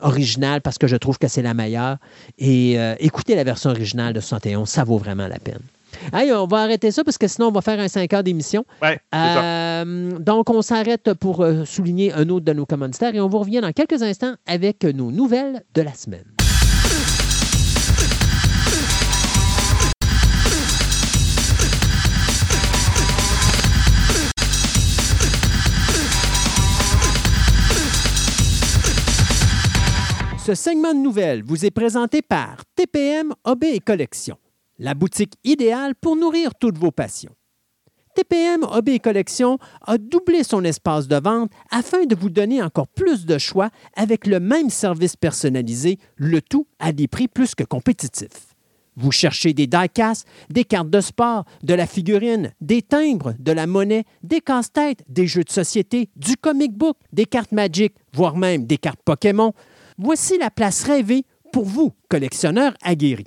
[0.00, 1.96] originale parce que je trouve que c'est la meilleure.
[2.38, 5.60] Et écoutez la version originale de 71, ça vaut vraiment la peine.
[6.12, 8.64] Hey, on va arrêter ça parce que sinon, on va faire un 5 heures d'émission.
[8.82, 9.44] Ouais, c'est ça.
[9.44, 13.38] Euh, donc, on s'arrête pour euh, souligner un autre de nos commanditaires et on vous
[13.38, 16.24] revient dans quelques instants avec nos nouvelles de la semaine.
[30.46, 34.36] Ce segment de nouvelles vous est présenté par TPM OB et Collection,
[34.78, 37.34] la boutique idéale pour nourrir toutes vos passions.
[38.16, 43.26] TPM Hobby Collection a doublé son espace de vente afin de vous donner encore plus
[43.26, 48.54] de choix avec le même service personnalisé, le tout à des prix plus que compétitifs.
[48.96, 53.66] Vous cherchez des die-casts, des cartes de sport, de la figurine, des timbres, de la
[53.66, 58.64] monnaie, des casse-têtes, des jeux de société, du comic book, des cartes Magic, voire même
[58.64, 59.52] des cartes Pokémon.
[59.98, 63.26] Voici la place rêvée pour vous, collectionneurs aguerris.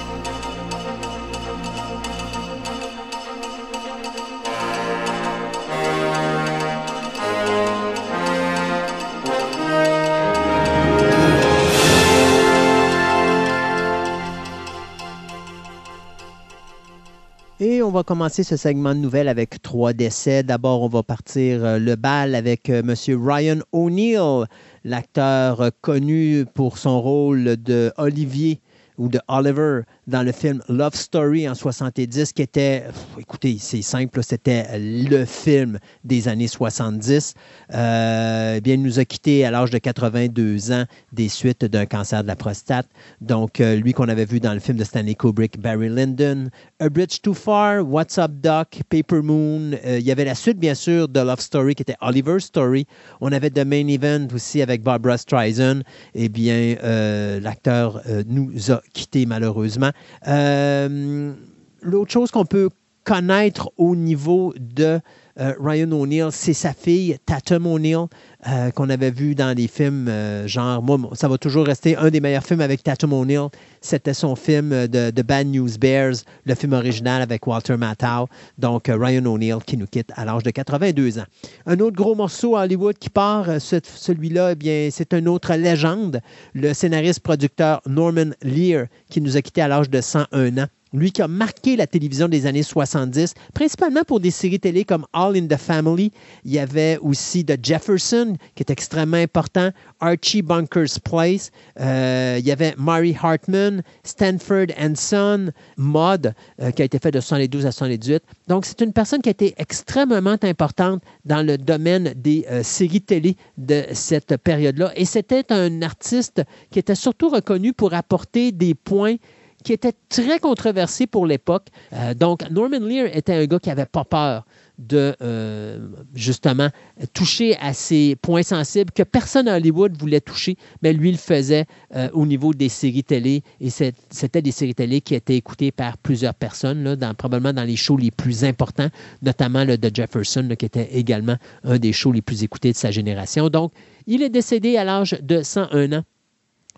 [17.63, 20.41] Et on va commencer ce segment de nouvelles avec trois décès.
[20.41, 22.95] D'abord, on va partir euh, le bal avec euh, M.
[23.23, 24.47] Ryan O'Neill,
[24.83, 28.61] l'acteur connu pour son rôle de Olivier
[28.97, 32.83] ou de Oliver dans le film Love Story en 70, qui était,
[33.19, 37.33] écoutez, c'est simple, c'était le film des années 70.
[37.73, 41.85] Euh, eh bien, il nous a quittés à l'âge de 82 ans des suites d'un
[41.85, 42.87] cancer de la prostate.
[43.21, 46.49] Donc, euh, lui qu'on avait vu dans le film de Stanley Kubrick, Barry Lyndon,
[46.79, 49.73] A Bridge Too Far, What's Up Doc, Paper Moon.
[49.85, 52.87] Euh, il y avait la suite, bien sûr, de Love Story, qui était Oliver's Story.
[53.21, 55.81] On avait The Main Event aussi avec Barbara Streisand.
[56.15, 59.90] Eh bien, euh, l'acteur nous a quittés malheureusement.
[60.27, 61.33] Euh,
[61.81, 62.69] L'autre chose qu'on peut
[63.03, 64.99] connaître au niveau de
[65.39, 68.05] euh, Ryan O'Neill, c'est sa fille, Tatum O'Neill,
[68.47, 72.09] euh, qu'on avait vu dans des films euh, genre, moi, ça va toujours rester un
[72.09, 73.47] des meilleurs films avec Tatum O'Neill.
[73.81, 76.15] C'était son film de, Bad News Bears,
[76.45, 78.27] le film original avec Walter Matthau.
[78.57, 81.25] Donc, Ryan O'Neill qui nous quitte à l'âge de 82 ans.
[81.65, 85.53] Un autre gros morceau à Hollywood qui part, ce- celui-là, eh bien, c'est une autre
[85.55, 86.21] légende,
[86.53, 90.67] le scénariste-producteur Norman Lear qui nous a quitté à l'âge de 101 ans.
[90.93, 95.05] Lui qui a marqué la télévision des années 70, principalement pour des séries télé comme
[95.13, 96.11] All in the Family.
[96.43, 99.69] Il y avait aussi The Jefferson, qui est extrêmement important,
[100.01, 101.51] Archie Bunker's Place.
[101.79, 107.11] Euh, il y avait Mary Hartman, Stanford and Son, Mod, euh, qui a été fait
[107.11, 108.21] de 72 à 78.
[108.49, 113.01] Donc, c'est une personne qui a été extrêmement importante dans le domaine des euh, séries
[113.01, 114.91] télé de cette période-là.
[114.97, 119.15] Et c'était un artiste qui était surtout reconnu pour apporter des points
[119.63, 121.67] qui était très controversé pour l'époque.
[121.93, 124.45] Euh, donc, Norman Lear était un gars qui n'avait pas peur
[124.77, 126.69] de, euh, justement,
[127.13, 131.65] toucher à ces points sensibles que personne à Hollywood voulait toucher, mais lui le faisait
[131.95, 133.43] euh, au niveau des séries télé.
[133.59, 137.97] Et c'était des séries télé qui étaient écoutées par plusieurs personnes, probablement dans les shows
[137.97, 138.89] les plus importants,
[139.21, 142.91] notamment le de Jefferson, qui était également un des shows les plus écoutés de sa
[142.91, 143.49] génération.
[143.49, 143.71] Donc,
[144.07, 146.03] il est décédé à l'âge de 101 ans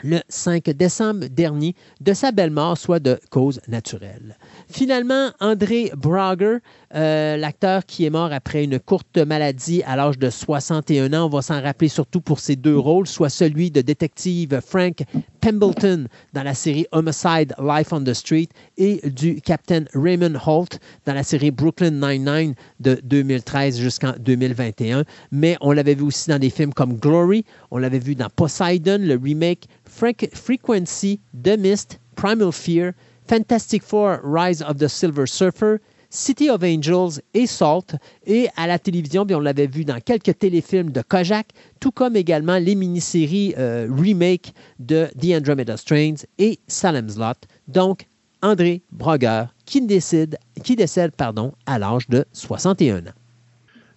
[0.01, 4.37] le 5 décembre dernier de sa belle mort, soit de cause naturelle.
[4.69, 6.57] Finalement, André Brager,
[6.95, 11.29] euh, l'acteur qui est mort après une courte maladie à l'âge de 61 ans, on
[11.29, 15.03] va s'en rappeler surtout pour ses deux rôles, soit celui de détective Frank
[15.41, 21.13] Pembleton dans la série Homicide Life on the Street et du Captain Raymond Holt dans
[21.13, 25.03] la série Brooklyn Nine-Nine de 2013 jusqu'en 2021.
[25.31, 28.99] Mais on l'avait vu aussi dans des films comme Glory, on l'avait vu dans Poseidon,
[29.01, 32.93] le remake Frequency, The Mist, Primal Fear,
[33.27, 35.79] Fantastic Four, Rise of the Silver Surfer,
[36.09, 37.95] City of Angels et Salt.
[38.25, 41.47] Et à la télévision, bien, on l'avait vu dans quelques téléfilms de Kojak,
[41.79, 47.47] tout comme également les mini-séries euh, remake de The Andromeda Strains et Salem's Lot.
[47.67, 48.05] Donc,
[48.41, 53.11] André Broger, qui décide, qui décède pardon, à l'âge de 61 ans.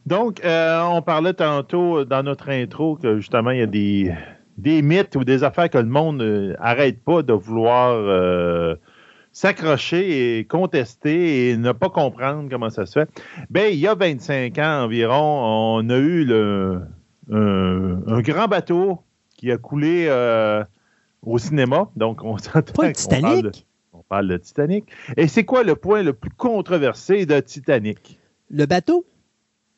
[0.07, 4.15] Donc, euh, on parlait tantôt dans notre intro que justement, il y a des,
[4.59, 8.75] des mythes ou des affaires que le monde n'arrête pas de vouloir euh,
[9.33, 13.11] s'accrocher et contester et ne pas comprendre comment ça se fait.
[13.51, 16.81] Ben, il y a 25 ans environ, on a eu le,
[17.31, 19.01] un, un grand bateau
[19.37, 20.65] qui a coulé euh,
[21.23, 21.91] au cinéma.
[21.97, 24.85] Donc, on s'entend Pas le qu'on parle de- Titanic, on parle de Titanic.
[25.19, 28.19] Et c'est quoi le point le plus controversé de Titanic?
[28.49, 29.05] le bateau?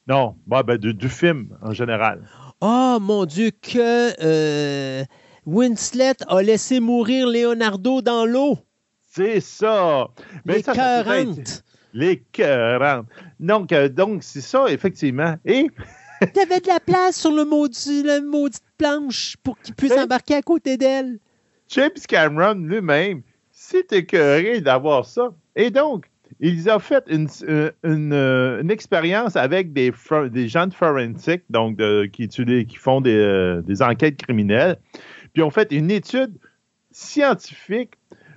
[0.07, 2.23] Non, bah, ben, du, du film en général.
[2.61, 5.05] Oh mon Dieu, que euh,
[5.47, 8.59] Winslet a laissé mourir Leonardo dans l'eau.
[9.07, 10.09] C'est ça.
[10.45, 11.63] Mais Les ça, être-.
[11.95, 13.07] Les cœurantes.
[13.41, 15.37] Donc, euh, donc c'est ça, effectivement.
[15.45, 15.69] Et
[16.21, 19.93] Il y avait de la place sur le maudit, la maudite planche pour qu'il puisse
[19.93, 21.19] embarquer à côté d'elle.
[21.69, 25.33] James Cameron lui-même s'est écœuré d'avoir ça.
[25.55, 26.11] Et donc,
[26.41, 29.93] il a fait une, euh, euh, une expérience avec des,
[30.31, 34.77] des gens de forensic, donc de- qui, qui font des, euh, des enquêtes criminelles.
[35.33, 36.33] Puis ils ont fait une étude
[36.91, 37.95] scientifique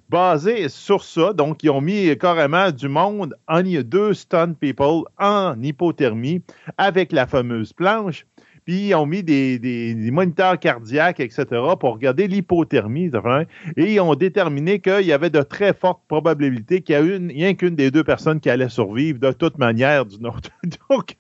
[0.10, 1.32] basée sur ça.
[1.34, 6.42] Donc, ils ont mis carrément du monde en deux stun people en hypothermie
[6.78, 8.26] avec la fameuse planche.
[8.66, 11.46] Puis ils ont mis des, des- moniteurs cardiaques, etc.,
[11.80, 13.10] pour regarder l'hypothermie.
[13.76, 17.30] Et ils ont déterminé qu'il y avait de très fortes probabilités qu'il y a une,
[17.32, 20.50] rien qu'une des deux personnes qui allait survivre de toute manière d'une autre.
[20.90, 21.16] Donc,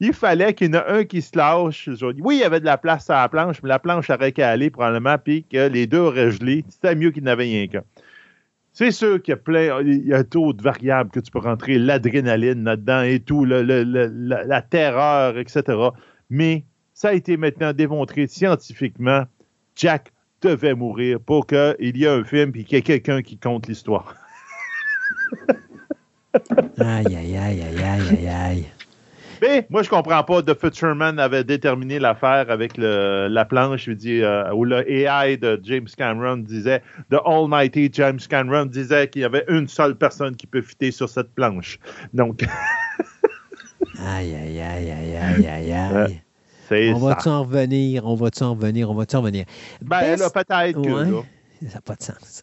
[0.00, 1.88] il fallait qu'il y en ait un qui se lâche.
[2.20, 4.50] Oui, il y avait de la place à la planche, mais la planche aurait qu'à
[4.50, 6.64] aller probablement, puis que les deux auraient gelé.
[6.68, 7.82] C'était mieux qu'il n'y rien qu'un.
[8.72, 11.78] C'est sûr qu'il y a plein, il y a de variables que tu peux rentrer,
[11.78, 15.62] l'adrénaline là-dedans et tout, la, la terreur, etc.
[16.34, 16.64] Mais
[16.94, 19.22] ça a été maintenant démontré scientifiquement.
[19.76, 20.10] Jack
[20.42, 23.68] devait mourir pour qu'il y ait un film et qu'il y ait quelqu'un qui compte
[23.68, 24.16] l'histoire.
[26.80, 28.66] Aïe, aïe, aïe, aïe, aïe, aïe, aïe.
[29.40, 30.42] Mais moi, je comprends pas.
[30.42, 35.36] The Futureman avait déterminé l'affaire avec le, la planche, je dis, euh, où le AI
[35.36, 36.82] de James Cameron disait,
[37.12, 41.08] The Almighty James Cameron disait qu'il y avait une seule personne qui peut fitter sur
[41.08, 41.78] cette planche.
[42.12, 42.44] Donc,
[43.98, 46.22] Aïe, aïe, aïe, aïe, aïe, aïe, aïe.
[46.70, 47.06] On ça.
[47.06, 48.06] va-tu en revenir?
[48.06, 48.90] On va-tu en revenir?
[48.90, 49.44] On va-tu en revenir?
[49.82, 51.10] Ben Best- là, peut-être que Ouais.
[51.10, 51.22] là.
[51.68, 52.42] Ça n'a pas de sens.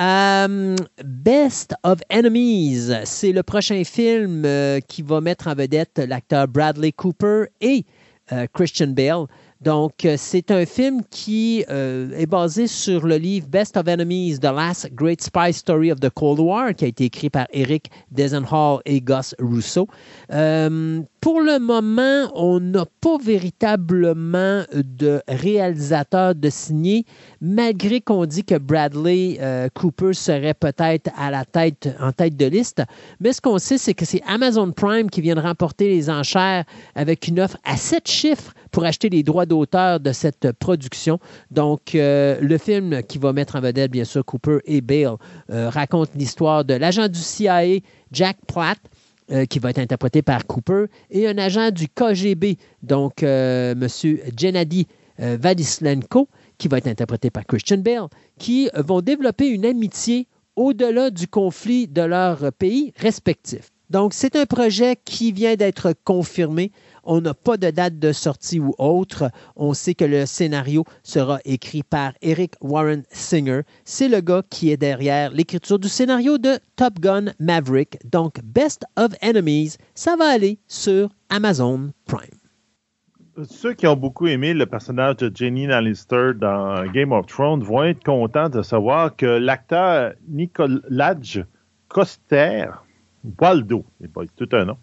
[0.00, 6.48] Euh, Best of Enemies, c'est le prochain film euh, qui va mettre en vedette l'acteur
[6.48, 7.84] Bradley Cooper et
[8.32, 9.26] euh, Christian Bale.
[9.62, 14.38] Donc, euh, c'est un film qui euh, est basé sur le livre Best of Enemies,
[14.38, 17.90] The Last Great Spy Story of the Cold War, qui a été écrit par Eric
[18.10, 19.88] Desenhall et Gus Russo.
[20.30, 27.06] Euh, pour le moment, on n'a pas véritablement de réalisateur de signé,
[27.40, 29.40] malgré qu'on dit que Bradley
[29.74, 32.82] Cooper serait peut-être en tête de liste.
[33.18, 36.64] Mais ce qu'on sait, c'est que c'est Amazon Prime qui vient de remporter les enchères
[36.94, 41.18] avec une offre à sept chiffres pour acheter les droits d'auteur de cette production.
[41.50, 45.16] Donc, euh, le film qui va mettre en vedette, bien sûr, Cooper et Bale,
[45.50, 47.80] euh, raconte l'histoire de l'agent du CIA,
[48.12, 48.78] Jack Platt,
[49.30, 53.86] euh, qui va être interprété par Cooper, et un agent du KGB, donc M.
[54.36, 54.86] Gennady
[55.18, 56.28] Vadislenko,
[56.58, 60.26] qui va être interprété par Christian Bale, qui vont développer une amitié
[60.56, 63.70] au-delà du conflit de leurs pays respectifs.
[63.90, 66.72] Donc, c'est un projet qui vient d'être confirmé.
[67.06, 69.30] On n'a pas de date de sortie ou autre.
[69.54, 73.60] On sait que le scénario sera écrit par Eric Warren Singer.
[73.84, 77.98] C'est le gars qui est derrière l'écriture du scénario de Top Gun Maverick.
[78.10, 82.40] Donc, Best of Enemies, ça va aller sur Amazon Prime.
[83.44, 87.84] Ceux qui ont beaucoup aimé le personnage de Jenny Lannister dans Game of Thrones vont
[87.84, 91.44] être contents de savoir que l'acteur Nicolaj
[91.88, 92.66] Coster,
[93.40, 94.76] Waldo, c'est pas tout un nom,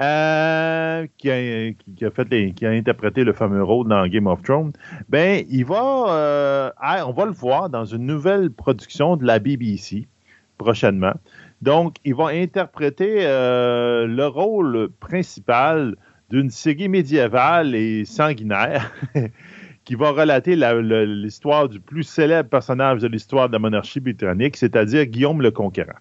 [0.00, 4.72] euh, qui, a, interprété le fameux rôle dans Game of Thrones,
[5.08, 6.70] ben il va, euh,
[7.06, 10.06] on va le voir dans une nouvelle production de la BBC
[10.58, 11.14] prochainement.
[11.60, 15.96] Donc, il va interpréter euh, le rôle principal
[16.30, 18.90] d'une série médiévale et sanguinaire
[19.84, 25.04] qui va relater l'histoire du plus célèbre personnage de l'histoire de la monarchie britannique, c'est-à-dire
[25.06, 25.98] Guillaume le Conquérant.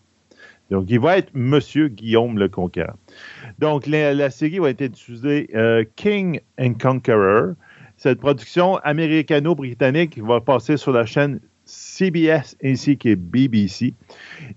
[0.71, 2.95] Donc, il va être Monsieur Guillaume le Conquérant.
[3.59, 7.53] Donc, la, série va être intitulée euh, King and Conqueror.
[7.97, 13.93] Cette production américano-britannique va passer sur la chaîne CBS ainsi que BBC.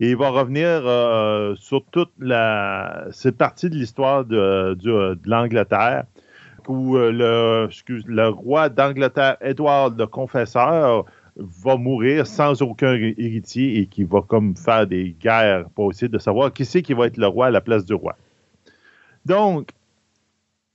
[0.00, 6.04] Et il va revenir euh, sur toute la cette partie de l'histoire de, de l'Angleterre
[6.68, 11.04] où euh, le roi d'Angleterre, Édouard le Confesseur,
[11.36, 16.18] va mourir sans aucun héritier et qui va comme faire des guerres pour essayer de
[16.18, 18.16] savoir qui c'est qui va être le roi à la place du roi.
[19.26, 19.70] Donc,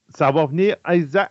[0.09, 0.75] ça va venir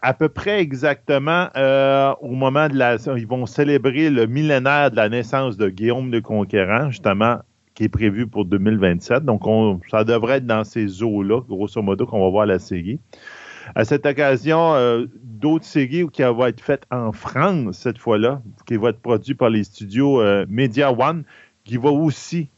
[0.03, 2.97] à peu près exactement euh, au moment de la...
[3.17, 7.39] Ils vont célébrer le millénaire de la naissance de Guillaume le Conquérant, justement,
[7.75, 9.25] qui est prévu pour 2027.
[9.25, 13.01] Donc, on- ça devrait être dans ces eaux-là, grosso modo, qu'on va voir la série.
[13.75, 18.77] À cette occasion, euh, d'autres séries qui vont être faites en France cette fois-là, qui
[18.77, 21.25] vont être produites par les studios euh, Media One,
[21.65, 22.49] qui va aussi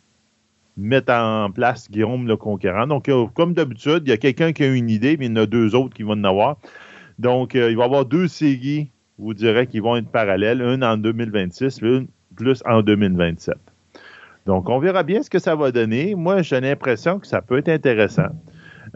[0.76, 2.86] mettre en place Guillaume le Conquérant.
[2.86, 5.32] Donc, euh, comme d'habitude, il y a quelqu'un qui a une idée, mais il y
[5.32, 6.56] en a deux autres qui vont en avoir.
[7.18, 10.82] Donc, il va y avoir deux séries, je vous dirais, qui vont être parallèles, une
[10.82, 13.56] en 2026, une plus en 2027.
[14.46, 16.14] Donc, on verra bien ce que ça va donner.
[16.14, 18.30] Moi, j'ai l'impression que ça peut être intéressant.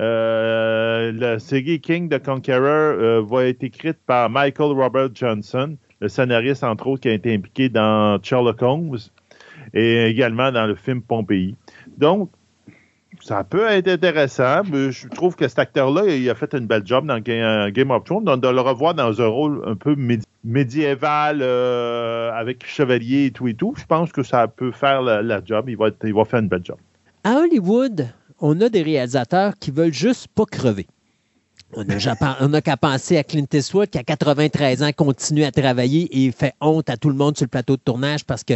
[0.00, 2.60] Euh, la série King the Conqueror
[2.98, 7.34] euh, va être écrite par Michael Robert Johnson, le scénariste, entre autres, qui a été
[7.34, 8.98] impliqué dans Sherlock Holmes
[9.72, 11.54] et également dans le film Pompéi.
[11.96, 12.30] Donc,
[13.20, 14.62] ça peut être intéressant.
[14.64, 18.04] je trouve que cet acteur-là, il a fait une belle job dans Ga- Game of
[18.04, 18.24] Thrones.
[18.24, 23.30] Donc, de le revoir dans un rôle un peu médi- médiéval euh, avec chevalier et
[23.30, 25.66] tout et tout, je pense que ça peut faire la, job.
[25.68, 26.76] Il va, il va faire une belle job.
[27.22, 28.08] À Hollywood,
[28.46, 30.86] on a des réalisateurs qui veulent juste pas crever.
[31.76, 31.82] On
[32.48, 36.52] n'a qu'à penser à Clint Eastwood qui, à 93 ans, continue à travailler et fait
[36.60, 38.52] honte à tout le monde sur le plateau de tournage parce que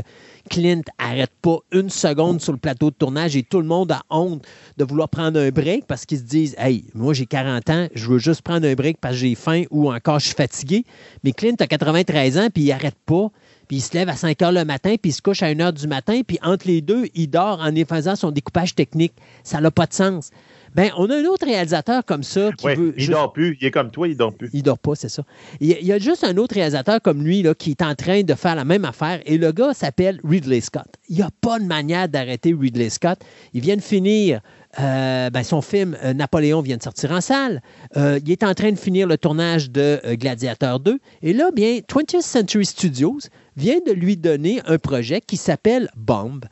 [0.50, 4.02] Clint arrête pas une seconde sur le plateau de tournage et tout le monde a
[4.10, 4.44] honte
[4.76, 8.08] de vouloir prendre un break parce qu'ils se disent Hey, moi j'ai 40 ans, je
[8.08, 10.84] veux juste prendre un break parce que j'ai faim ou encore je suis fatigué.
[11.24, 13.30] Mais Clint a 93 ans puis il arrête pas.
[13.68, 15.60] Puis il se lève à 5 heures le matin, puis il se couche à 1
[15.60, 19.12] heure du matin, puis entre les deux, il dort en faisant son découpage technique.
[19.44, 20.30] Ça n'a pas de sens.
[20.74, 22.92] Ben, on a un autre réalisateur comme ça qui Ouais, veut.
[22.96, 23.56] il juste- dort plus.
[23.60, 24.50] Il est comme toi, il dort plus.
[24.52, 25.22] Il dort pas, c'est ça.
[25.60, 27.82] Il y, a, il y a juste un autre réalisateur comme lui là, qui est
[27.82, 30.86] en train de faire la même affaire et le gars s'appelle Ridley Scott.
[31.08, 33.18] Il n'y a pas de manière d'arrêter Ridley Scott.
[33.54, 34.40] Il vient de finir
[34.80, 37.62] euh, ben, son film euh, Napoléon vient de sortir en salle.
[37.96, 40.98] Euh, il est en train de finir le tournage de Gladiator 2.
[41.22, 43.18] Et là, bien, 20th Century Studios
[43.56, 46.44] vient de lui donner un projet qui s'appelle Bomb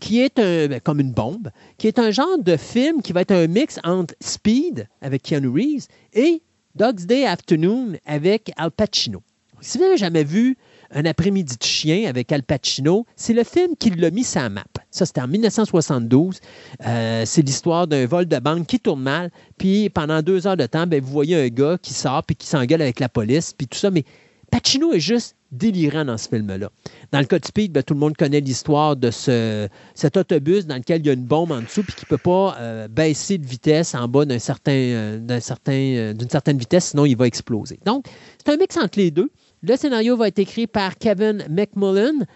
[0.00, 3.20] qui est un, ben, comme une bombe, qui est un genre de film qui va
[3.20, 6.42] être un mix entre Speed avec Keanu Reeves et
[6.74, 9.22] Dog's Day Afternoon avec Al Pacino.
[9.60, 10.56] Si vous n'avez jamais vu
[10.94, 14.50] Un après-midi de chien avec Al Pacino, c'est le film qui l'a mis sur la
[14.50, 14.64] map.
[14.90, 16.40] Ça, c'était en 1972.
[16.86, 19.30] Euh, c'est l'histoire d'un vol de banque qui tourne mal.
[19.56, 22.46] Puis pendant deux heures de temps, ben, vous voyez un gars qui sort puis qui
[22.46, 23.90] s'engueule avec la police, puis tout ça.
[23.90, 24.04] Mais
[24.50, 26.70] Pacino est juste délirant dans ce film-là.
[27.10, 30.66] Dans le cas de Speed, ben, tout le monde connaît l'histoire de ce, cet autobus
[30.66, 32.86] dans lequel il y a une bombe en dessous puis qui ne peut pas euh,
[32.88, 37.26] baisser de vitesse en bas d'un certain, euh, certain, d'une certaine vitesse, sinon il va
[37.26, 37.78] exploser.
[37.86, 38.04] Donc,
[38.44, 39.30] c'est un mix entre les deux.
[39.64, 42.26] Le scénario va être écrit par Kevin McMullen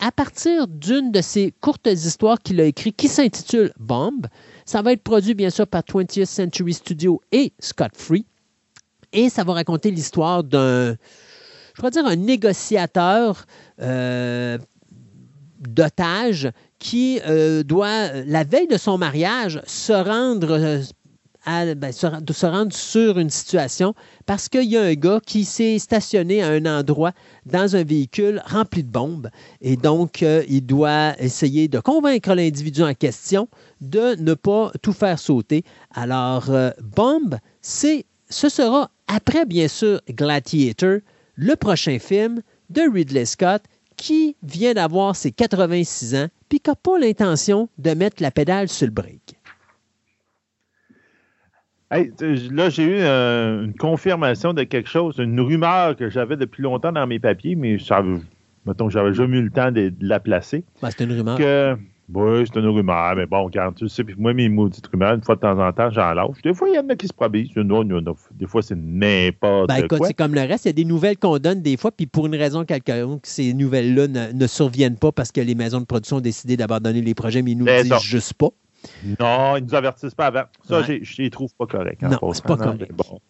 [0.00, 4.26] à partir d'une de ses courtes histoires qu'il a écrites qui s'intitule Bomb.
[4.64, 8.26] Ça va être produit bien sûr par 20th Century Studio et Scott Free.
[9.12, 10.96] Et ça va raconter l'histoire d'un,
[11.74, 13.46] je pourrais dire, un négociateur
[13.80, 14.58] euh,
[15.60, 20.82] d'otages qui euh, doit, la veille de son mariage, se rendre, euh,
[21.46, 23.94] ben, de se rendre sur une situation
[24.26, 27.12] parce qu'il y a un gars qui s'est stationné à un endroit
[27.46, 29.28] dans un véhicule rempli de bombes.
[29.60, 33.48] Et donc, euh, il doit essayer de convaincre l'individu en question
[33.80, 35.64] de ne pas tout faire sauter.
[35.94, 40.98] Alors, euh, Bomb, c'est, ce sera après, bien sûr, Gladiator,
[41.34, 43.62] le prochain film de Ridley Scott
[43.96, 48.68] qui vient d'avoir ses 86 ans puis qui n'a pas l'intention de mettre la pédale
[48.68, 49.34] sur le break.
[51.92, 52.10] Hey,
[52.50, 56.90] là, j'ai eu euh, une confirmation de quelque chose, une rumeur que j'avais depuis longtemps
[56.90, 58.02] dans mes papiers, mais ça,
[58.64, 60.64] mettons que j'avais jamais eu le temps de, de la placer.
[60.80, 61.36] Ben, c'est une rumeur.
[61.36, 61.76] Que,
[62.14, 65.22] oui, c'est une rumeur, mais bon, quand tu sais, puis moi, mes maudites rumeurs, une
[65.22, 66.40] fois de temps en temps, j'en lâche.
[66.42, 67.84] Des fois, il y en a qui se non.
[68.32, 70.06] des fois, c'est n'importe Ben, écoute, quoi.
[70.06, 70.64] c'est comme le reste.
[70.64, 73.52] Il y a des nouvelles qu'on donne des fois, puis pour une raison quelconque, ces
[73.52, 77.14] nouvelles-là ne, ne surviennent pas parce que les maisons de production ont décidé d'abandonner les
[77.14, 77.98] projets, mais ils nous C'est disent ça.
[77.98, 78.48] juste pas.
[79.20, 80.44] Non, ils nous avertissent pas avant.
[80.64, 81.00] Ça, Ouais.
[81.02, 82.02] je les trouve pas corrects.
[82.02, 82.92] Non, c'est pas correct.
[82.92, 83.20] Bon.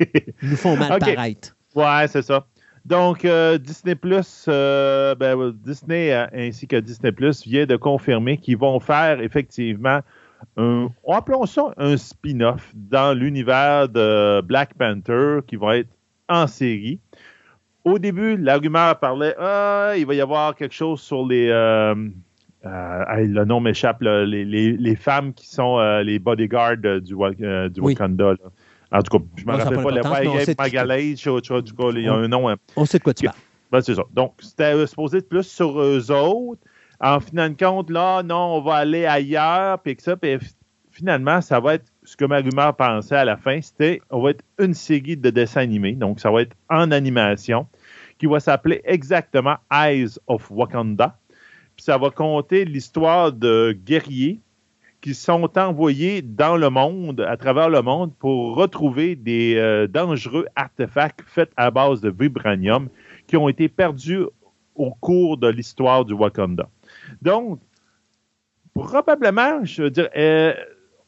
[0.00, 1.56] Ils nous font mal paraître.
[1.74, 2.46] Ouais, c'est ça.
[2.84, 7.76] Donc, euh, Disney Plus, euh, ben, euh, Disney euh, ainsi que Disney Plus vient de
[7.76, 10.00] confirmer qu'ils vont faire effectivement
[10.56, 15.90] un, appelons ça un spin-off dans l'univers de Black Panther qui va être
[16.28, 16.98] en série.
[17.84, 21.48] Au début, la rumeur parlait, ah, il va y avoir quelque chose sur les,
[22.64, 27.14] euh, le nom m'échappe, les, les- les femmes qui sont euh, les bodyguards euh, du,
[27.14, 27.92] Wa- du Oui.
[27.94, 28.32] Wakanda.
[28.32, 28.36] là.
[28.94, 32.28] En tout cas, je ne me rappelle pas pas, le cas, il y a un
[32.28, 32.48] nom.
[32.48, 32.56] hein.
[32.76, 33.38] On sait de quoi tu parles.
[33.70, 34.02] Ben, c'est ça.
[34.12, 36.60] Donc, c'était supposé être plus sur eux autres.
[37.00, 40.36] En finant de compte, là, non, on va aller ailleurs, puis que ça, puis
[40.90, 44.30] finalement, ça va être ce que ma rumeur pensait à la fin, c'était, on va
[44.30, 47.66] être une série de dessins animés, donc ça va être en animation,
[48.18, 51.16] qui va s'appeler exactement Eyes of Wakanda.
[51.84, 54.38] Ça va compter l'histoire de guerriers
[55.00, 60.46] qui sont envoyés dans le monde, à travers le monde, pour retrouver des euh, dangereux
[60.54, 62.88] artefacts faits à base de vibranium
[63.26, 64.22] qui ont été perdus
[64.76, 66.68] au cours de l'histoire du Wakanda.
[67.20, 67.58] Donc,
[68.74, 70.54] probablement, je veux dire, euh,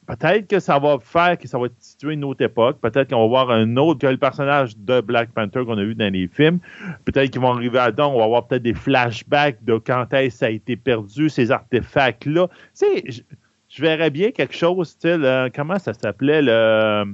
[0.07, 2.81] peut-être que ça va faire que ça va à une autre époque.
[2.81, 5.95] Peut-être qu'on va voir un autre que le personnage de Black Panther qu'on a vu
[5.95, 6.59] dans les films.
[7.05, 10.39] Peut-être qu'ils vont arriver à dedans, on va avoir peut-être des flashbacks de quand est-ce
[10.39, 12.49] ça a été perdu, ces artefacts-là.
[12.49, 13.25] Tu sais,
[13.69, 17.05] je, verrais bien quelque chose, style, euh, comment ça s'appelait, le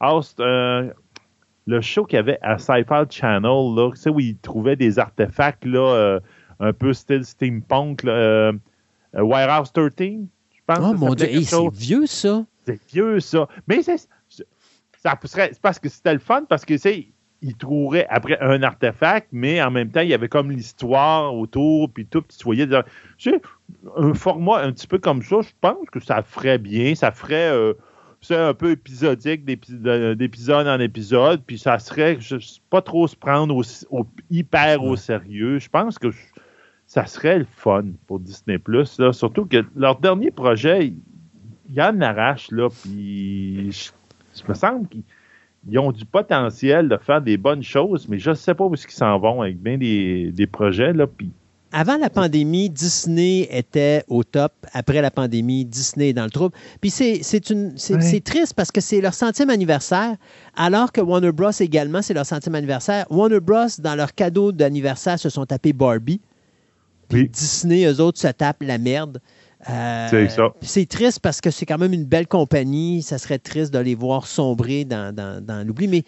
[0.00, 0.90] House, euh,
[1.66, 4.98] le show qu'il y avait à Sci-Fi Channel, là, tu sais, où ils trouvaient des
[4.98, 6.20] artefacts, là, euh,
[6.58, 8.52] un peu style steampunk, là, euh,
[9.14, 10.26] Warehouse 13, je
[10.74, 10.94] pense.
[10.94, 12.44] Oh mon Dieu, hey, c'est vieux ça.
[12.66, 13.48] C'est vieux, ça.
[13.66, 13.96] Mais c'est,
[15.02, 17.06] ça serait, c'est parce que c'était le fun, parce que, tu sais,
[17.42, 21.90] ils trouveraient après un artefact, mais en même temps, il y avait comme l'histoire autour,
[21.90, 22.82] puis tout, puis tu voyais des-
[23.16, 23.40] tu sais,
[23.96, 27.50] un format un petit peu comme ça, je pense que ça ferait bien, ça ferait,
[27.50, 27.72] euh,
[28.20, 32.36] c'est un peu épisodique d'épi- de- d'épisode en épisode, puis ça serait je,
[32.68, 35.58] pas trop se prendre au, au- hyper au sérieux.
[35.58, 36.18] Je pense que je-
[36.92, 38.58] ça serait le fun pour Disney+.
[38.66, 39.12] Là.
[39.12, 40.96] Surtout que leur dernier projet, il
[41.72, 45.02] il en arrache, là, puis je, me semble qu'ils
[45.70, 48.74] ils ont du potentiel de faire des bonnes choses, mais je ne sais pas où
[48.74, 51.30] est-ce qu'ils s'en vont avec bien des, des projets, là, puis
[51.72, 54.52] avant la pandémie, Disney était au top.
[54.72, 56.56] Après la pandémie, Disney est dans le trouble.
[56.80, 58.00] Puis c'est c'est une- c'est- Ouais.
[58.00, 60.16] c'est triste parce que c'est leur centième anniversaire,
[60.56, 61.52] alors que Warner Bros.
[61.60, 63.06] également, c'est leur centième anniversaire.
[63.10, 66.20] Warner Bros., dans leur cadeau d'anniversaire, se sont tapés Barbie.
[67.12, 67.28] Oui.
[67.28, 69.20] Disney, eux autres, se tapent la merde.
[69.68, 70.54] Euh, C'est ça.
[70.58, 73.02] puis C'est triste parce que c'est quand même une belle compagnie.
[73.02, 75.86] Ça serait triste de les voir sombrer dans, dans- dans l'oubli.
[75.88, 76.02] Mais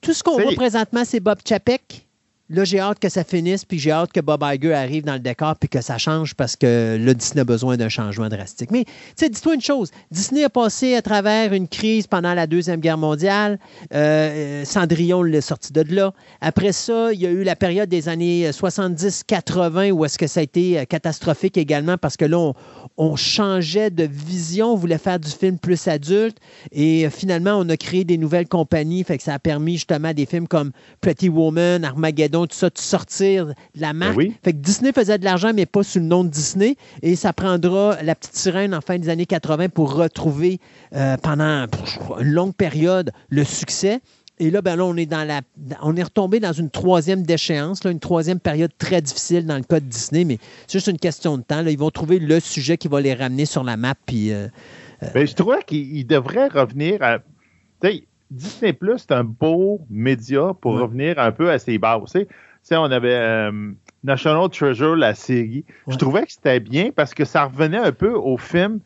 [0.00, 2.07] tout ce qu'on voit présentement, c'est Bob Chapek.
[2.50, 5.18] Là, j'ai hâte que ça finisse, puis j'ai hâte que Bob Iger arrive dans le
[5.18, 8.70] décor, puis que ça change parce que là, Disney a besoin d'un changement drastique.
[8.70, 9.90] Mais, tu sais, dis-toi une chose.
[10.10, 13.58] Disney a passé à travers une crise pendant la Deuxième Guerre mondiale.
[13.92, 16.12] Euh, euh, Cendrillon l'a sorti de là.
[16.40, 20.40] Après ça, il y a eu la période des années 70-80 où est-ce que ça
[20.40, 22.52] a été euh, catastrophique également parce que là,
[22.96, 26.38] on, changeait de vision, on voulait faire du film plus adulte
[26.72, 30.26] et finalement, on a créé des nouvelles compagnies, fait que ça a permis justement des
[30.26, 34.16] films comme Pretty Woman, Armageddon, tout ça, de sortir de la marque.
[34.16, 34.34] oui.
[34.42, 37.32] Fait que Disney faisait de l'argent, mais pas sous le nom de Disney et ça
[37.32, 40.60] prendra la petite sirène en fin des années 80 pour retrouver
[40.94, 41.66] euh, pendant
[42.20, 44.00] une longue période le succès.
[44.40, 45.40] Et là, ben là, on est dans la,
[45.82, 49.64] on est retombé dans une troisième déchéance, là, une troisième période très difficile dans le
[49.64, 51.60] cas de Disney, mais c'est juste une question de temps.
[51.62, 51.72] là.
[51.72, 53.94] Ils vont trouver le sujet qui va les ramener sur la map.
[54.06, 54.46] Puis, euh,
[55.12, 57.18] Ben, je trouvais qu'il il devrait revenir à.
[58.30, 60.82] Disney Plus, c'est un beau média pour Ouais.
[60.82, 62.12] revenir un peu à ses bases.
[62.12, 62.26] Tu
[62.62, 63.70] sais, on avait euh,
[64.04, 65.64] National Treasure, la série.
[65.86, 65.94] Ouais.
[65.94, 68.80] Je trouvais que c'était bien parce que ça revenait un peu au film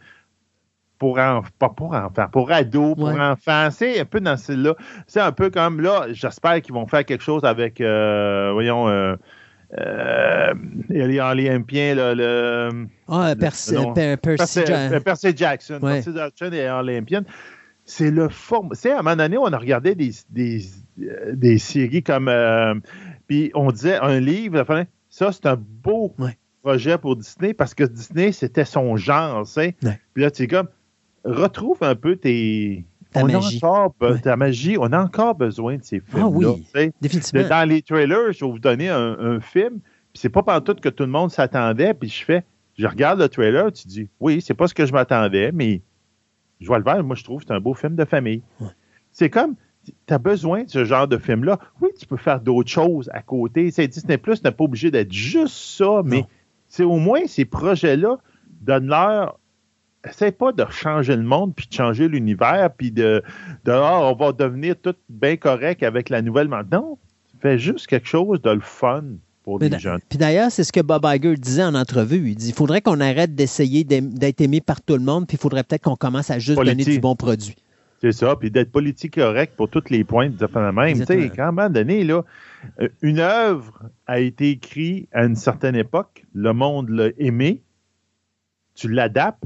[0.99, 3.21] pour en- pas pour enfants, pour ados, pour Ouais.
[3.21, 3.69] enfants.
[3.73, 4.77] C'est un peu dans celle-là.
[5.09, 9.17] C'est un peu comme là, j'espère qu'ils vont faire quelque chose avec, euh, voyons, euh,
[9.81, 10.55] euh,
[10.91, 12.87] les Olympiens, là, le.
[13.09, 13.75] ah, Percy,
[15.35, 15.81] Jackson.
[15.81, 17.25] Percy Jackson est olympienne.
[17.95, 18.71] C'est le forme.
[18.71, 20.65] Tu sais, à un moment donné, on a regardé des, des,
[21.03, 22.29] euh, des séries comme.
[22.29, 22.75] euh,
[23.27, 24.65] puis on disait un livre,
[25.11, 26.37] ça, c'est un beau Ouais.
[26.63, 29.45] projet pour Disney parce que Disney, c'était son genre.
[29.45, 29.77] tu sais.
[29.83, 30.01] Ouais.
[30.15, 30.69] Puis là, tu sais, comme,
[31.25, 32.85] retrouve un peu tes.
[33.13, 33.59] Ta on magie.
[33.63, 34.21] A encore Ouais.
[34.21, 34.77] Ta magie.
[34.81, 36.23] On a encore besoin de ces films.
[36.23, 36.47] Ah oui.
[37.03, 37.47] Définitivement.
[37.47, 40.89] dans les trailers, je vais vous donner un, un film, puis c'est pas tout que
[40.89, 42.43] tout le monde s'attendait, puis je fais,
[42.79, 45.83] je regarde le trailer, tu dis, oui, c'est pas ce que je m'attendais, mais
[46.63, 48.43] je vois le vert, moi je trouve que c'est un beau film de famille.
[48.61, 48.69] Ouais.
[49.13, 51.59] C'est comme, tu as besoin de ce genre de film-là.
[51.81, 53.71] Oui, tu peux faire d'autres choses à côté.
[53.71, 56.25] C'est Disney Plus n'est pas obligé d'être juste ça, mais
[56.69, 58.19] c'est au moins ces projets-là
[58.61, 59.39] donnent-leur
[60.05, 63.23] Essaye pas de changer le monde, puis de changer l'univers, puis de,
[63.65, 66.99] de ah, on va devenir tout bien correct avec la nouvelle maintenant.
[67.41, 69.05] Fais juste quelque chose de le fun
[69.43, 70.01] pour les jeunes.
[70.09, 72.31] Puis d'ailleurs, c'est ce que Bob Iger disait en entrevue.
[72.31, 75.41] Il dit il faudrait qu'on arrête d'essayer d'être aimé par tout le monde, puis il
[75.41, 77.57] faudrait peut-être qu'on commence à juste donner du bon produit.
[78.01, 80.99] C'est ça, puis d'être politique correct pour toutes les points de la même.
[80.99, 82.25] Tu sais, quand à un moment donné, là,
[82.81, 87.63] euh, une œuvre a été écrite à une certaine époque, le monde l'a aimé,
[88.75, 89.45] tu l'adaptes,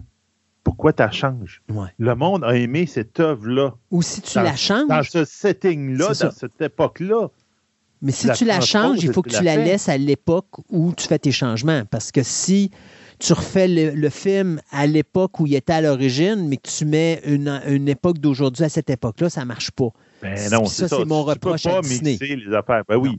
[0.65, 1.63] pourquoi tu la changes?
[1.69, 1.89] Ouais.
[1.99, 6.09] Le monde a aimé cette œuvre-là, Ou si tu Dans- la changes, dans ce setting-là,
[6.09, 6.31] dans ça.
[6.31, 7.29] cette époque-là.
[8.03, 10.93] Mais si la tu la changes, il faut que tu la laisses à l'époque où
[10.97, 11.83] tu fais tes changements.
[11.91, 12.71] Parce que si
[13.19, 16.85] tu refais le, le film à l'époque où il était à l'origine, mais que tu
[16.85, 19.89] mets une, une époque d'aujourd'hui à cette époque-là, ça ne marche pas.
[20.23, 20.97] Ben non, ça, c'est ça.
[20.99, 22.19] c'est mon Tu- reproche peux à pas Disney.
[22.21, 22.83] les affaires.
[22.89, 23.19] Ben oui.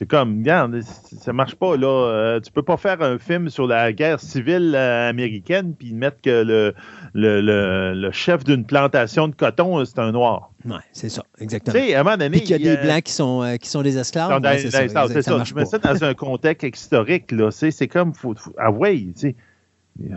[0.00, 1.86] C'est comme, regarde, ça marche pas, là.
[1.86, 6.22] Euh, tu peux pas faire un film sur la guerre civile euh, américaine puis mettre
[6.22, 6.72] que le,
[7.12, 10.52] le, le- le chef d'une plantation de coton, euh, c'est un noir.
[10.64, 11.74] Oui, c'est ça, Tu exactement.
[11.76, 12.30] sais, à un moment donné.
[12.38, 14.40] Puis qu'il y a des Blancs qui sont, euh, qui sont des esclaves.
[14.42, 15.36] ouais, c'est ça, ça ça.
[15.36, 15.66] marche Tu mets pas.
[15.66, 17.50] ça dans un contexte historique, là.
[17.50, 19.36] C'est comme, faut, faut- ah ouais, tu sais.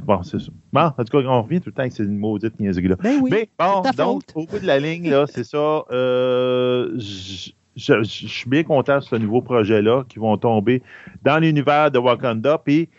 [0.05, 0.47] Bon, c'est ça.
[0.71, 2.95] Bon, en tout cas, on revient tout le temps avec ces maudite niaiseries-là.
[3.03, 4.31] Ben oui, Mais bon, donc, faute.
[4.35, 5.83] au bout de la ligne, là, c'est ça.
[5.91, 10.81] euh, j- je, suis bien content de ce nouveau projet-là qui vont tomber
[11.23, 12.57] dans l'univers de Wakanda.
[12.57, 12.89] Puis,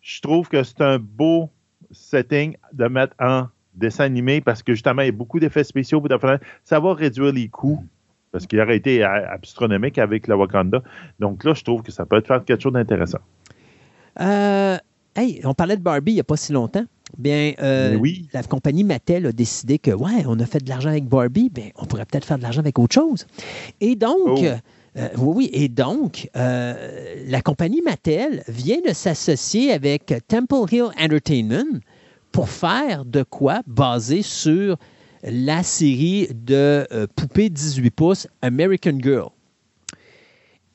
[0.00, 1.50] je trouve que c'est un beau
[1.90, 6.02] setting de mettre en dessin animé parce que justement, il y a beaucoup d'effets spéciaux.
[6.64, 7.84] Ça va réduire les coûts
[8.32, 10.82] parce qu'il aurait été astronomique avec le Wakanda.
[11.20, 13.20] Donc là, je trouve que ça peut être faire quelque chose d'intéressant.
[14.20, 14.76] Euh,
[15.14, 16.84] hey, on parlait de Barbie il n'y a pas si longtemps.
[17.18, 18.28] Bien, euh, oui.
[18.32, 21.68] la compagnie Mattel a décidé que, ouais, on a fait de l'argent avec Barbie, bien,
[21.76, 23.26] on pourrait peut-être faire de l'argent avec autre chose.
[23.80, 24.44] Et donc, Oh.
[24.96, 30.88] euh, oui, oui, et donc, euh, la compagnie Mattel vient de s'associer avec Temple Hill
[31.00, 31.80] Entertainment
[32.32, 34.76] pour faire de quoi basé sur
[35.22, 39.28] la série de euh, poupées 18 pouces American Girl.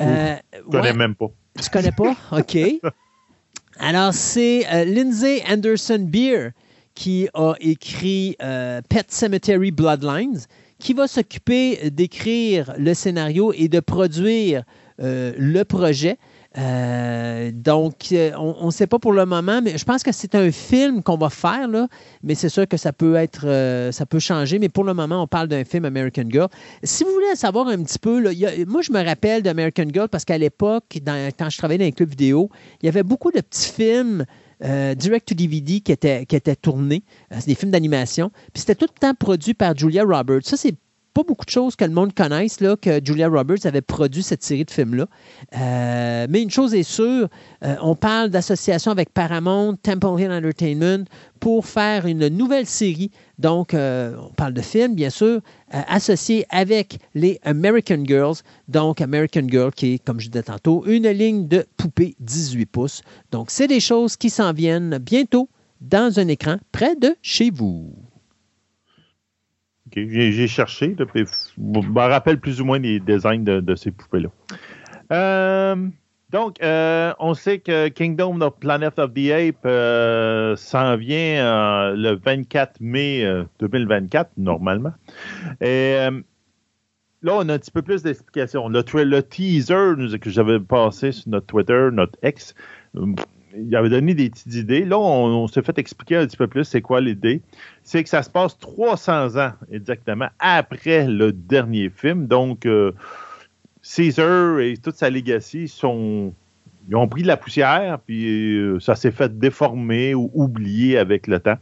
[0.01, 0.93] Euh, Je connais ouais.
[0.93, 1.27] même pas.
[1.61, 2.15] Tu connais pas?
[2.31, 2.57] OK.
[3.81, 6.49] Alors, c'est euh, Lindsay Anderson Beer
[6.95, 10.41] qui a écrit euh, Pet Cemetery Bloodlines,
[10.79, 14.63] qui va s'occuper d'écrire le scénario et de produire
[15.01, 16.17] euh, le projet.
[16.57, 20.33] Euh, donc, euh, on ne sait pas pour le moment, mais je pense que c'est
[20.33, 21.67] un film qu'on va faire,
[22.23, 25.21] mais c'est sûr que ça peut être, euh, ça peut changer, mais pour le moment,
[25.21, 26.47] on parle d'un film American Girl.
[26.83, 28.21] Si vous voulez savoir un petit peu,
[28.65, 32.09] moi, je me rappelle d'American Girl parce qu'à l'époque, quand je travaillais dans les clubs
[32.09, 32.49] vidéo,
[32.81, 34.25] il y avait beaucoup de petits films
[34.61, 38.31] direct to DVD qui étaient, qui c'est des films d'animation.
[38.53, 40.43] Puis c'était tout le temps produit par Julia Roberts.
[40.43, 40.75] Ça, c'est
[41.19, 44.41] pas beaucoup de choses que le monde connaisse, là, que Julia Roberts avait produit cette
[44.41, 45.05] série de films-là.
[45.57, 47.27] Euh, mais une chose est sûre,
[47.63, 51.03] euh, on parle d'association avec Paramount, Temple Hill Entertainment
[51.41, 53.11] pour faire une nouvelle série.
[53.37, 55.41] Donc, euh, on parle de films, bien sûr,
[55.71, 58.37] associés avec les American Girls.
[58.69, 63.01] Donc, American Girl, qui est, comme je disais tantôt, une ligne de poupées 18 pouces.
[63.31, 65.49] Donc, c'est des choses qui s'en viennent bientôt
[65.81, 67.93] dans un écran près de chez vous.
[69.95, 71.25] J'ai cherché, puis
[71.57, 74.29] je me rappelle plus ou moins les designs de, ces poupées-là.
[75.11, 75.89] Euh,
[76.31, 82.13] donc, euh, on sait que Kingdom of Planet of the Apes euh, s'en vient le
[82.23, 84.93] 24 mai euh, 2024, normalement.
[85.59, 85.95] Et
[87.23, 88.69] là, on a un petit peu plus d'explications.
[88.69, 92.53] Le, teaser que j'avais passé sur notre Twitter, notre ex,
[93.57, 94.85] il avait donné des petites idées.
[94.85, 97.41] Là, on, s'est fait expliquer un petit peu plus c'est quoi l'idée.
[97.83, 102.27] C'est que ça se passe 300 ans exactement après le dernier film.
[102.27, 102.91] Donc, euh,
[103.81, 106.33] Caesar et toute sa legacy sont.
[106.91, 111.39] Ont pris de la poussière, puis euh, ça s'est fait déformer ou oublier avec le
[111.39, 111.59] temps.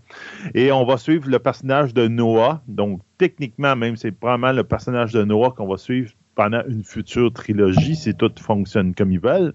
[0.54, 2.62] Et on va suivre le personnage de Noah.
[2.70, 7.34] Donc, techniquement, même, c'est probablement le personnage de Noah qu'on va suivre pendant une future
[7.34, 9.54] trilogie, si tout fonctionne comme ils veulent.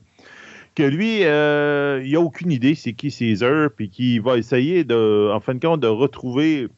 [0.74, 5.30] Que lui, euh, il n'a aucune idée c'est qui Caesar, puis qui va essayer, de,
[5.32, 6.68] en fin de compte, de retrouver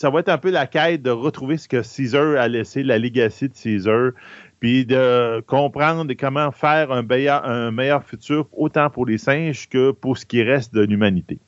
[0.00, 2.98] ça va être un peu la quête de retrouver ce que Caesar a laissé, la
[2.98, 4.12] legacy de Caesar,
[4.58, 9.90] puis de comprendre comment faire un meilleur, un meilleur futur, autant pour les singes que
[9.90, 11.38] pour ce qui reste de l'humanité.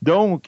[0.00, 0.44] Donc,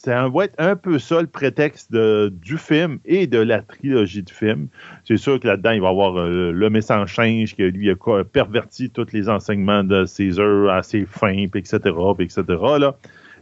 [0.00, 4.30] ça va être un peu ça le prétexte du film et de la trilogie de
[4.30, 4.68] films.
[5.02, 8.24] C'est sûr que là-dedans, il va y avoir euh, le message singe qui, lui, a
[8.24, 11.80] perverti tous les enseignements de César à ses fins, etc.,
[12.20, 12.42] etc.,
[12.78, 12.94] là.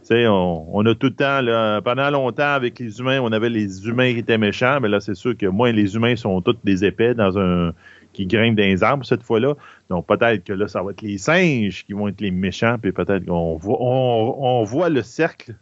[0.09, 4.13] On, a tout le temps, là, pendant longtemps, avec les humains, on avait les humains
[4.13, 7.13] qui étaient méchants, mais là, c'est sûr que moins les humains sont tous des épais
[7.13, 7.73] dans un
[8.13, 9.53] qui grimpent dans les arbres cette fois-là.
[9.89, 12.93] Donc peut-être que là, ça va être les singes qui vont être les méchants, puis
[12.93, 15.53] peut-être qu'on on voit le cercle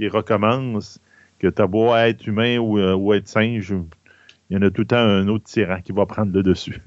[0.00, 0.98] qui recommence,
[1.38, 3.74] que tu as beau être humain ou, euh, ou être singe,
[4.48, 6.80] il y en a tout le temps un autre tyran qui va prendre le dessus.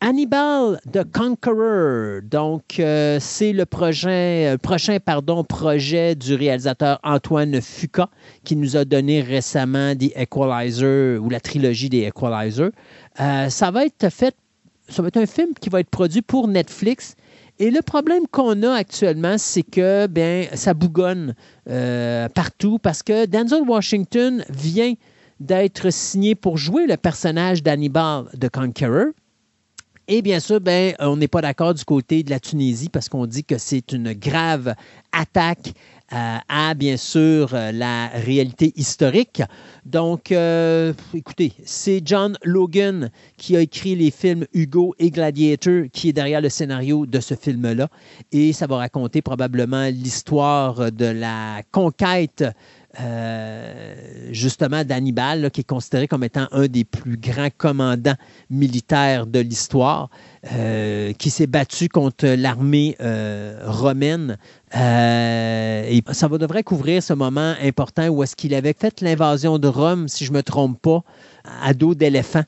[0.00, 2.22] Hannibal the Conqueror.
[2.22, 8.08] Donc, euh, c'est le projet, euh, prochain pardon, projet du réalisateur Antoine Fuqua
[8.44, 12.70] qui nous a donné récemment des Equalizer ou la trilogie des Equalizer.
[13.20, 14.36] Euh, ça va être fait,
[14.88, 17.16] ça va être un film qui va être produit pour Netflix.
[17.60, 21.34] Et le problème qu'on a actuellement, c'est que ben, ça bougonne
[21.68, 24.94] euh, partout parce que Denzel Washington vient
[25.40, 29.06] d'être signé pour jouer le personnage d'Hannibal the Conqueror.
[30.06, 33.26] Et bien sûr, ben, on n'est pas d'accord du côté de la Tunisie parce qu'on
[33.26, 34.74] dit que c'est une grave
[35.12, 35.74] attaque
[36.10, 39.42] à, bien sûr, euh, la réalité historique.
[39.84, 46.10] Donc, euh, écoutez, c'est John Logan qui a écrit les films Hugo et Gladiator qui
[46.10, 47.88] est derrière le scénario de ce film-là.
[48.32, 52.44] Et ça va raconter probablement l'histoire de la conquête
[53.00, 53.94] euh,
[54.32, 58.16] justement d'Hannibal, qui est considéré comme étant un des plus grands commandants
[58.50, 60.10] militaires de l'histoire,
[60.52, 64.36] euh, qui s'est battu contre l'armée euh, romaine.
[64.74, 70.08] Et ça devrait couvrir ce moment important où est-ce qu'il avait fait l'invasion de Rome,
[70.08, 71.02] si je ne me trompe pas,
[71.62, 72.42] à dos d'éléphant.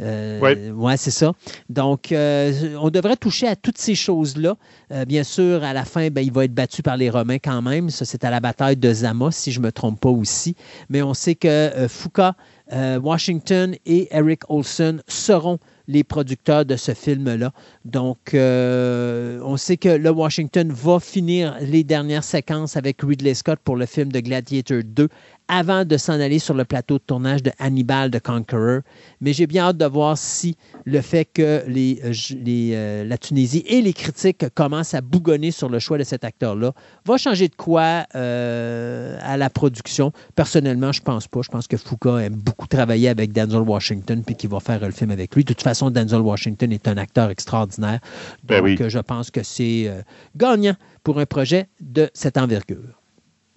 [0.00, 1.32] Euh, ouais, c'est ça.
[1.68, 4.56] Donc, euh, on devrait toucher à toutes ces choses-là.
[4.92, 7.62] Euh, bien sûr, à la fin, ben, il va être battu par les Romains quand
[7.62, 7.90] même.
[7.90, 10.56] Ça, c'est à la bataille de Zama, si je ne me trompe pas aussi.
[10.88, 12.32] Mais on sait que Foucault,
[12.72, 15.58] Washington et Eric Olson seront
[15.90, 17.52] les producteurs de ce film-là.
[17.84, 23.58] Donc, euh, on sait que le Washington va finir les dernières séquences avec Ridley Scott
[23.64, 25.08] pour le film de Gladiator 2
[25.52, 28.82] avant de s'en aller sur le plateau de tournage de Hannibal the Conqueror.
[29.20, 30.56] Mais j'ai bien hâte de voir si
[30.86, 32.12] le fait que les, euh,
[32.44, 36.24] les, euh, la Tunisie et les critiques commencent à bougonner sur le choix de cet
[36.24, 36.72] acteur-là
[37.04, 40.12] va changer de quoi euh, à la production.
[40.36, 41.40] Personnellement, je pense pas.
[41.42, 44.92] Je pense que Foucault aime beaucoup travailler avec Denzel Washington puis qu'il va faire le
[44.92, 45.42] film avec lui.
[45.42, 47.98] De toute façon, Denzel Washington est un acteur extraordinaire.
[48.44, 48.76] Donc, Ben oui.
[48.80, 50.02] euh, je pense que c'est euh,
[50.36, 52.99] gagnant pour un projet de cette envergure.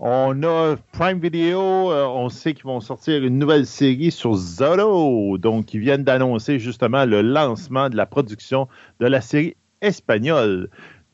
[0.06, 5.38] On a Prime Video, euh, on sait qu'ils vont sortir une nouvelle série sur Zorro.
[5.38, 8.68] Donc, ils viennent d'annoncer justement le lancement de la production
[9.00, 10.70] de la série espagnole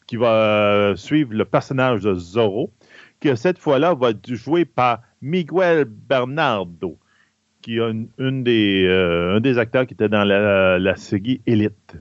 [0.08, 2.72] qui va euh, suivre le personnage de Zorro,
[3.20, 6.98] qui cette fois-là va être joué par Miguel Bernardo,
[7.62, 11.98] qui est un, une des, euh, un des acteurs qui était dans la, série Elite.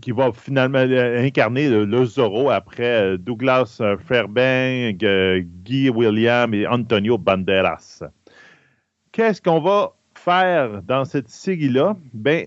[0.00, 5.90] Qui va finalement euh, incarner le, le Zorro après euh, Douglas euh, Fairbanks, euh, Guy
[5.90, 8.04] William et Antonio Banderas.
[9.12, 11.96] Qu'est-ce qu'on va faire dans cette série-là?
[12.14, 12.46] Ben,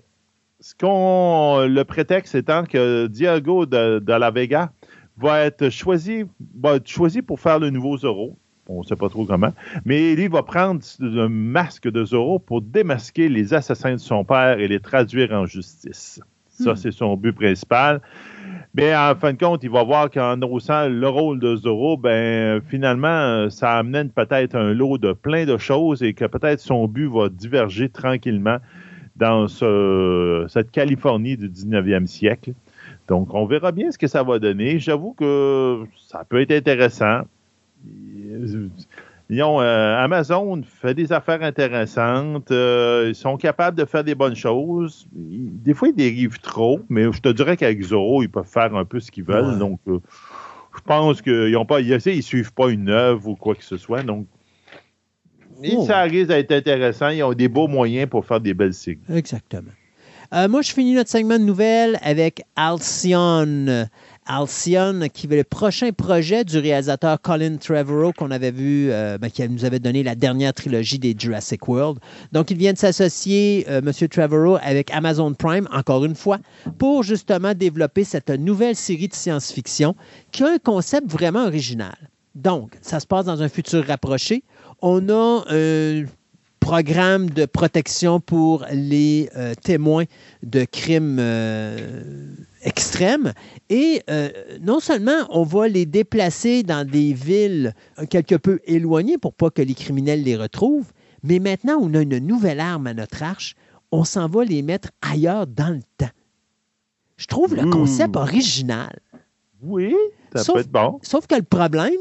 [0.80, 4.72] qu'on, le prétexte étant que Diego de, la Vega
[5.18, 6.24] va être choisi,
[7.22, 8.38] pour faire le nouveau Zorro.
[8.68, 9.54] On ne sait pas trop comment.
[9.86, 14.60] Mais lui va prendre le masque de Zorro pour démasquer les assassins de son père
[14.60, 16.22] et les traduire en justice.
[16.62, 18.02] Ça, c'est son but principal.
[18.74, 22.62] Mais en fin de compte, il va voir qu'en haussant le rôle de Zorro, ben
[22.70, 27.08] finalement, ça amène peut-être un lot de plein de choses et que peut-être son but
[27.08, 28.58] va diverger tranquillement
[29.18, 32.54] dans ce- cette Californie du 19e siècle.
[33.10, 34.80] Donc, on verra bien ce que ça va donner.
[34.80, 37.24] J'avoue que ça peut être intéressant.
[39.34, 42.52] Ils ont, euh, Amazon fait des affaires intéressantes.
[42.52, 45.08] euh, ils sont capables de faire des bonnes choses.
[45.14, 48.84] Des fois, ils dérivent trop, mais je te dirais qu'avec Zorro, ils peuvent faire un
[48.84, 49.54] peu ce qu'ils veulent.
[49.54, 49.58] Ouais.
[49.58, 50.00] Donc, euh,
[50.76, 54.04] je pense qu'ils ont pas, ils, suivent pas une œuvre ou quoi que ce soit.
[54.04, 54.28] Donc,
[55.64, 55.86] et Oh.
[55.86, 57.08] ça risque d'être intéressant.
[57.08, 59.00] Ils ont des beaux moyens pour faire des belles séries.
[59.10, 59.72] Exactement.
[60.50, 63.86] Moi, je finis notre segment de nouvelles avec Alcyon.
[64.26, 69.30] Alcyon, qui est le prochain projet du réalisateur Colin Trevorrow, qu'on avait vu, euh, ben,
[69.30, 72.00] qui nous avait donné la dernière trilogie des Jurassic World.
[72.32, 74.08] Donc, il vient de s'associer, euh, M.
[74.08, 76.40] Trevorrow, avec Amazon Prime, encore une fois,
[76.78, 79.96] pour justement développer cette nouvelle série de science-fiction
[80.32, 81.96] qui a un concept vraiment original.
[82.36, 84.44] Donc, ça se passe dans un futur rapproché.
[84.82, 86.06] On a un
[86.62, 90.06] programme de protection pour les euh, témoins
[90.44, 92.04] de crimes euh,
[92.64, 93.34] extrêmes.
[93.70, 94.30] Et euh,
[94.62, 97.74] non seulement on va les déplacer dans des villes
[98.10, 100.92] quelque peu éloignées pour pas que les criminels les retrouvent,
[101.24, 103.56] mais maintenant on a une nouvelle arme à notre arche,
[103.92, 106.12] on s'en va les mettre ailleurs dans le temps.
[107.18, 107.70] Je trouve le Mmh.
[107.72, 109.00] concept original.
[109.62, 109.94] Oui,
[110.34, 111.00] ça Sauf- peut être bon.
[111.04, 111.92] Sauf que le problème,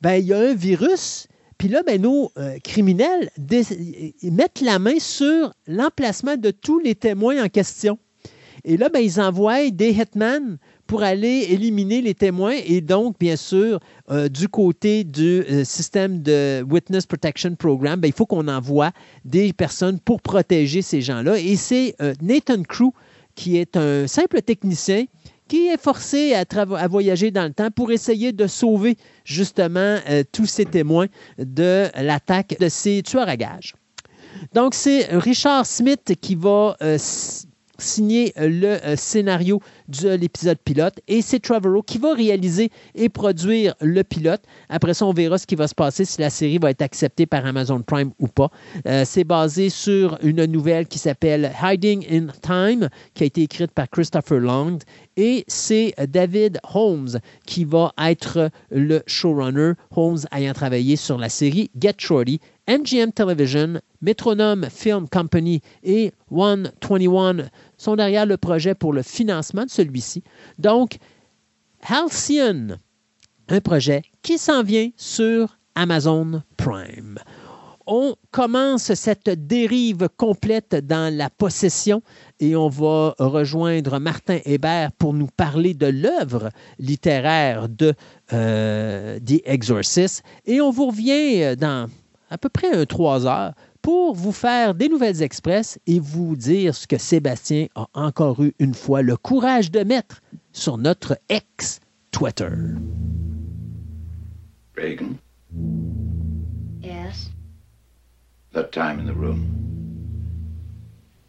[0.00, 1.26] ben, il y a un virus,
[1.58, 3.30] puis là, ben, nos euh, criminels
[4.22, 7.98] mettent la main sur l'emplacement de tous les témoins en question.
[8.64, 13.36] Et là, ben, ils envoient des hitmen pour aller éliminer les témoins et donc, bien
[13.36, 13.80] sûr,
[14.10, 18.92] euh, du côté du euh, système de Witness Protection Program, ben, il faut qu'on envoie
[19.24, 21.38] des personnes pour protéger ces gens-là.
[21.38, 22.92] Et c'est euh, Nathan Crew,
[23.34, 25.06] qui est un simple technicien,
[25.48, 26.44] qui est forcé à,
[26.76, 29.98] à voyager dans le temps pour essayer de sauver justement
[30.30, 31.06] tous ces témoins
[31.38, 33.74] de l'attaque de ces tueurs à gages.
[34.54, 36.76] Donc, c'est Richard Smith qui va
[37.78, 42.70] s- signer euh, le euh, scénario de l'épisode pilote et c'est Trevorrow qui va réaliser
[42.94, 44.40] et produire le pilote.
[44.68, 47.26] Après ça, on verra ce qui va se passer si la série va être acceptée
[47.26, 48.50] par Amazon Prime ou pas.
[48.86, 53.70] Euh, c'est basé sur une nouvelle qui s'appelle Hiding in Time, qui a été écrite
[53.72, 54.78] par Christopher Long
[55.16, 61.70] et c'est David Holmes qui va être le showrunner, Holmes ayant travaillé sur la série
[61.78, 69.02] Get Shorty, MGM Television, Metronome Film Company et 121 sont derrière le projet pour le
[69.02, 70.22] financement de celui-ci.
[70.58, 70.98] Donc,
[71.88, 72.78] Halcyon,
[73.48, 77.18] un projet qui s'en vient sur Amazon Prime.
[77.84, 82.00] On commence cette dérive complète dans la possession
[82.38, 87.92] et on va rejoindre Martin Hébert pour nous parler de l'œuvre littéraire de
[88.32, 90.22] euh, The Exorcist.
[90.46, 91.90] Et on vous revient dans
[92.32, 93.52] à peu près un trois heures
[93.82, 98.54] pour vous faire des nouvelles express et vous dire ce que Sébastien a encore eu
[98.58, 100.22] une fois le courage de mettre
[100.52, 102.48] sur notre ex-Twitter.
[104.76, 105.18] Reagan,
[106.80, 107.30] Yes?
[108.52, 109.46] that time in the room.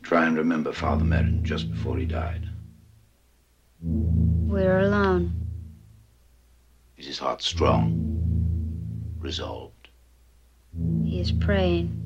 [0.03, 2.47] Try and remember Father Merrin just before he died.
[3.81, 5.31] We're alone.
[6.97, 7.99] Is his heart strong?
[9.19, 9.72] Resolved?
[11.03, 11.99] He is praying.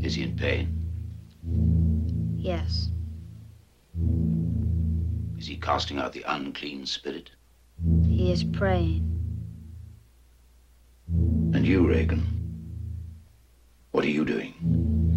[0.00, 0.76] Is he in pain?
[2.36, 2.90] Yes.
[5.38, 7.30] Is he casting out the unclean spirit?
[8.04, 9.06] He is praying.
[11.54, 12.26] And you, Reagan,
[13.90, 15.09] what are you doing?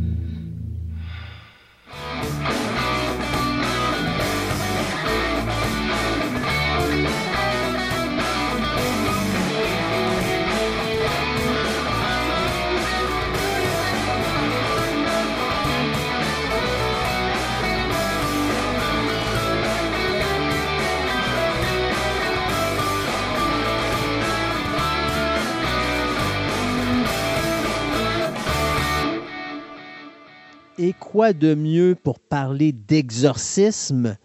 [30.86, 34.18] Et quoi de mieux pour parler d'exorcisme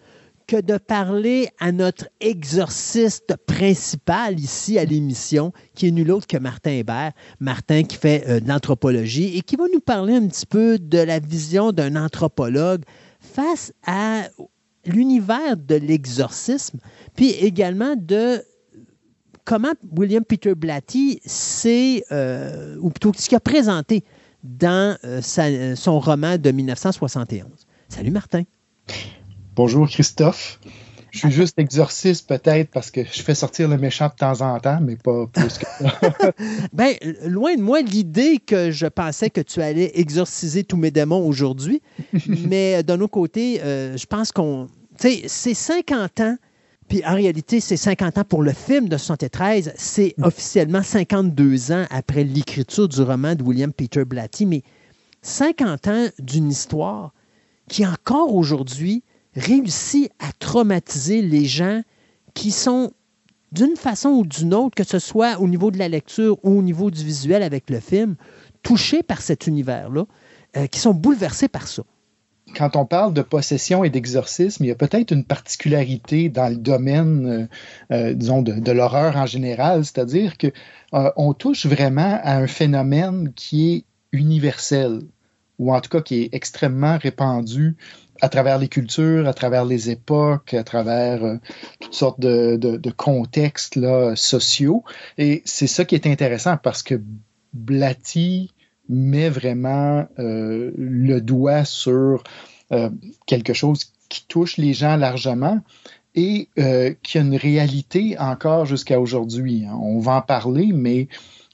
[0.49, 6.37] que de parler à notre exorciste principal ici à l'émission, qui est nul autre que
[6.37, 7.13] Martin Hébert.
[7.39, 10.99] Martin qui fait euh, de l'anthropologie et qui va nous parler un petit peu de
[10.99, 12.83] la vision d'un anthropologue
[13.21, 14.23] face à
[14.85, 16.81] l'univers de l'exorcisme,
[17.15, 18.43] puis également de
[19.45, 24.03] comment William Peter Blatty s'est, euh, ou plutôt ce qu'il a présenté
[24.45, 27.45] dans euh, sa- son roman de 1971.
[27.89, 28.43] Salut Martin.
[29.57, 30.61] Bonjour Christophe.
[31.11, 34.61] Je suis juste exorciste peut-être parce que je fais sortir le méchant de temps en
[34.61, 36.33] temps, mais pas plus que ça.
[36.73, 36.95] Ben,
[37.25, 41.81] loin de moi l'idée que je pensais que tu allais exorciser tous mes démons aujourd'hui,
[42.29, 44.69] mais d'un autre côté, euh, je pense qu'on.
[45.01, 46.37] Tu sais, c'est 50 ans,
[46.89, 51.85] puis en réalité, c'est 50 ans pour le film de 73, c'est officiellement 52 ans
[51.91, 54.63] après l'écriture du roman de William Peter Blatty, mais
[55.23, 57.13] 50 ans d'une histoire
[57.69, 59.03] qui encore aujourd'hui
[59.35, 61.83] réussit à traumatiser les gens
[62.33, 62.93] qui sont
[63.53, 66.63] d'une façon ou d'une autre, que ce soit au niveau de la lecture ou au
[66.63, 68.17] niveau du visuel avec le film,
[68.63, 70.05] touchés par cet univers-là,
[70.57, 71.83] euh, qui sont bouleversés par ça.
[72.57, 76.57] Quand on parle de possession et d'exorcisme, il y a peut-être une particularité dans le
[76.57, 77.49] domaine,
[77.93, 80.49] euh, euh, disons, de, l'horreur en général, c'est-à-dire que
[80.95, 85.01] euh, on touche vraiment à un phénomène qui est universel,
[85.59, 87.77] ou en tout cas qui est extrêmement répandu
[88.21, 91.37] à travers les cultures, à travers les époques, à travers euh,
[91.81, 93.79] toutes sortes de, contextes
[94.17, 94.85] sociaux.
[95.19, 97.01] Et c'est ça qui est intéressant parce que
[97.53, 98.51] Blatty
[98.89, 102.23] met vraiment euh, le doigt sur
[102.73, 102.91] euh,
[103.27, 105.61] quelque chose qui touche les gens largement
[106.15, 109.67] et euh, qui a une réalité encore jusqu'à aujourd'hui.
[109.67, 109.79] hein.
[109.81, 111.09] On va en parler, mais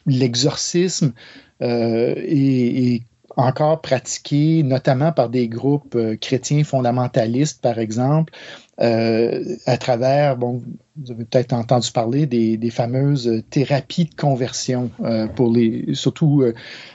[0.06, 1.12] l'exorcisme
[1.60, 3.02] est, est
[3.36, 8.32] encore pratiqué, notamment par des groupes chrétiens fondamentalistes, par exemple,
[8.78, 10.62] à travers, bon,
[10.96, 16.42] vous avez peut-être entendu parler des, des fameuses thérapies de conversion euh, pour les, surtout,
[16.42, 16.54] euh,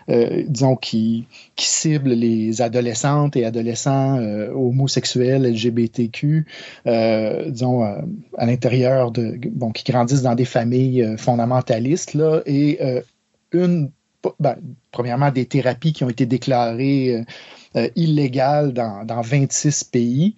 [0.10, 1.28] euh, disons, qui,
[1.58, 6.46] qui ciblent les adolescentes et adolescents euh, homosexuels, LGBTQ,
[6.88, 8.02] euh, disons, euh,
[8.38, 13.02] à l'intérieur de, bon, qui grandissent dans des familles euh, fondamentalistes, là, et euh,
[13.52, 13.92] une
[14.40, 14.58] ben,
[14.92, 17.24] premièrement, des thérapies qui ont été déclarées euh,
[17.76, 20.36] euh, illégales dans, dans 26 pays.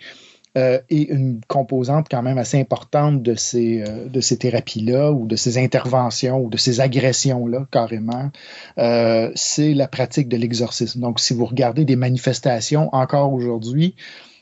[0.57, 5.25] Euh, et une composante quand même assez importante de ces, euh, de ces thérapies-là ou
[5.25, 8.31] de ces interventions ou de ces agressions-là, carrément,
[8.77, 10.99] euh, c'est la pratique de l'exorcisme.
[10.99, 13.95] Donc, si vous regardez des manifestations encore aujourd'hui,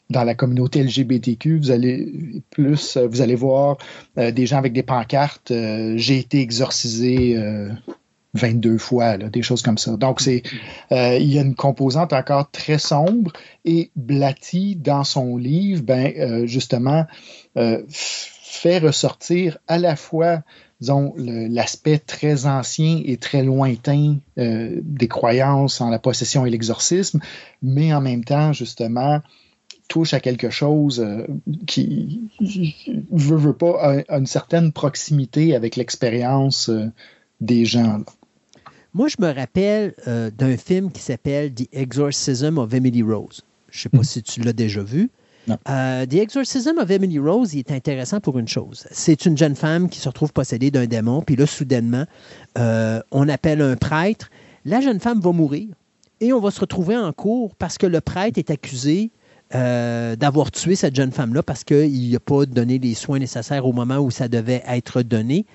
[0.10, 3.78] dans la communauté LGBTQ, vous allez plus, euh, vous allez voir
[4.18, 5.52] des gens avec des pancartes.
[5.52, 7.70] euh, J'ai été exorcisé euh,
[8.34, 9.96] 22 fois, des choses comme ça.
[9.98, 10.44] Donc, c'est,
[10.92, 13.34] euh, il y a une composante encore très sombre
[13.66, 17.06] et Blatty, dans son livre, ben, euh, justement,
[17.58, 20.44] euh, fait ressortir à la fois,
[20.80, 27.20] disons, l'aspect très ancien et très lointain des croyances en la possession et l'exorcisme,
[27.62, 29.20] mais en même temps, justement,
[29.88, 31.06] touche à quelque chose
[31.68, 32.22] qui
[33.12, 36.72] veut, veut pas, a une certaine proximité avec l'expérience
[37.42, 38.00] des gens.
[38.00, 38.19] là.
[38.94, 43.42] Moi, je me rappelle euh, d'un film qui s'appelle The Exorcism of Emily Rose.
[43.70, 45.10] Je ne sais pas si tu l'as déjà vu.
[45.68, 48.88] Euh, The Exorcism of Emily Rose, il est intéressant pour une chose.
[48.92, 52.06] C'est une jeune femme qui se retrouve possédée d'un démon, puis là, soudainement,
[52.58, 54.30] euh, on appelle un prêtre.
[54.66, 55.68] La jeune femme va mourir
[56.20, 59.12] et on va se retrouver en cours parce que le prêtre est accusé
[59.56, 63.74] euh, d'avoir tué cette jeune femme-là parce qu'il n'a pas donné les soins nécessaires au
[63.74, 65.46] moment où ça devait être donné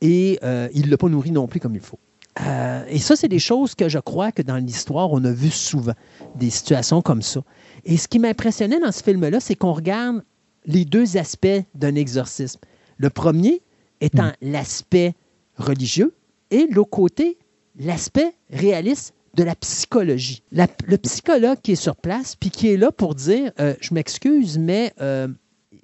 [0.00, 0.38] et
[0.74, 1.98] il ne l'a pas nourri non plus comme il faut.
[2.46, 5.50] Euh, et ça, c'est des choses que je crois que dans l'histoire, on a vu
[5.50, 5.94] souvent,
[6.36, 7.40] des situations comme ça.
[7.84, 10.22] Et ce qui m'impressionnait dans ce film-là, c'est qu'on regarde
[10.66, 12.60] les deux aspects d'un exorcisme.
[12.96, 13.62] Le premier
[14.00, 15.14] étant l'aspect
[15.56, 16.14] religieux
[16.50, 17.38] et l'autre côté,
[17.78, 20.42] l'aspect réaliste de la psychologie.
[20.52, 23.94] La- le psychologue qui est sur place, puis qui est là pour dire, euh, je
[23.94, 25.28] m'excuse, mais euh,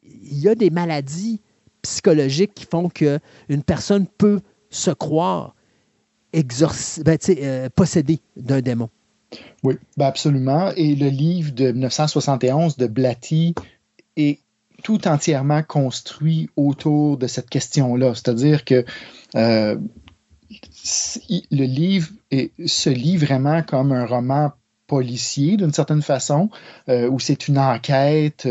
[0.02, 1.40] il y a des maladies
[1.82, 4.40] psychologiques qui font qu'une personne peut
[4.70, 5.53] se croire
[7.04, 8.90] ben, euh, possédée d'un démon.
[9.62, 10.70] Oui, ben absolument.
[10.76, 13.54] Et le livre de 1971 de Blatty
[14.16, 14.40] est
[14.82, 18.14] tout entièrement construit autour de cette question-là.
[18.14, 18.84] C'est-à-dire que
[19.34, 19.76] euh,
[21.50, 22.10] le livre
[22.66, 24.52] se lit vraiment comme un roman
[24.86, 26.50] policier d'une certaine façon,
[26.90, 28.46] euh, où c'est une enquête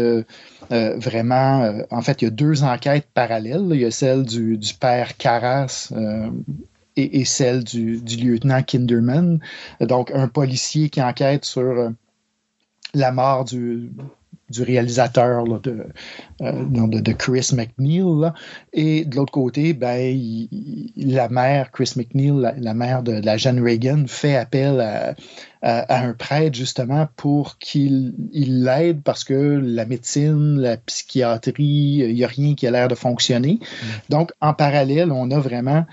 [0.70, 1.72] vraiment.
[1.92, 3.68] en fait, il y a deux enquêtes parallèles.
[3.72, 5.92] Il y a celle du, du père Carras
[6.96, 9.40] et, et celle du, du lieutenant Kinderman.
[9.82, 11.90] Donc, un policier qui enquête sur euh,
[12.94, 13.92] la mort du,
[14.50, 15.86] du réalisateur là, de,
[16.42, 18.04] euh, de, de, Chris McNeil.
[18.20, 18.34] Là.
[18.72, 23.38] Et de l'autre côté, ben, il, la mère, Chris McNeil, la, la, mère de, la
[23.38, 25.16] jeune Reagan, fait appel à,
[25.62, 32.14] à, à un prêtre justement pour qu'il l'aide parce que la médecine, la psychiatrie, il
[32.14, 33.60] n'y a rien qui a l'air de fonctionner.
[33.62, 33.88] Mm.
[34.10, 35.86] Donc, en parallèle, on a vraiment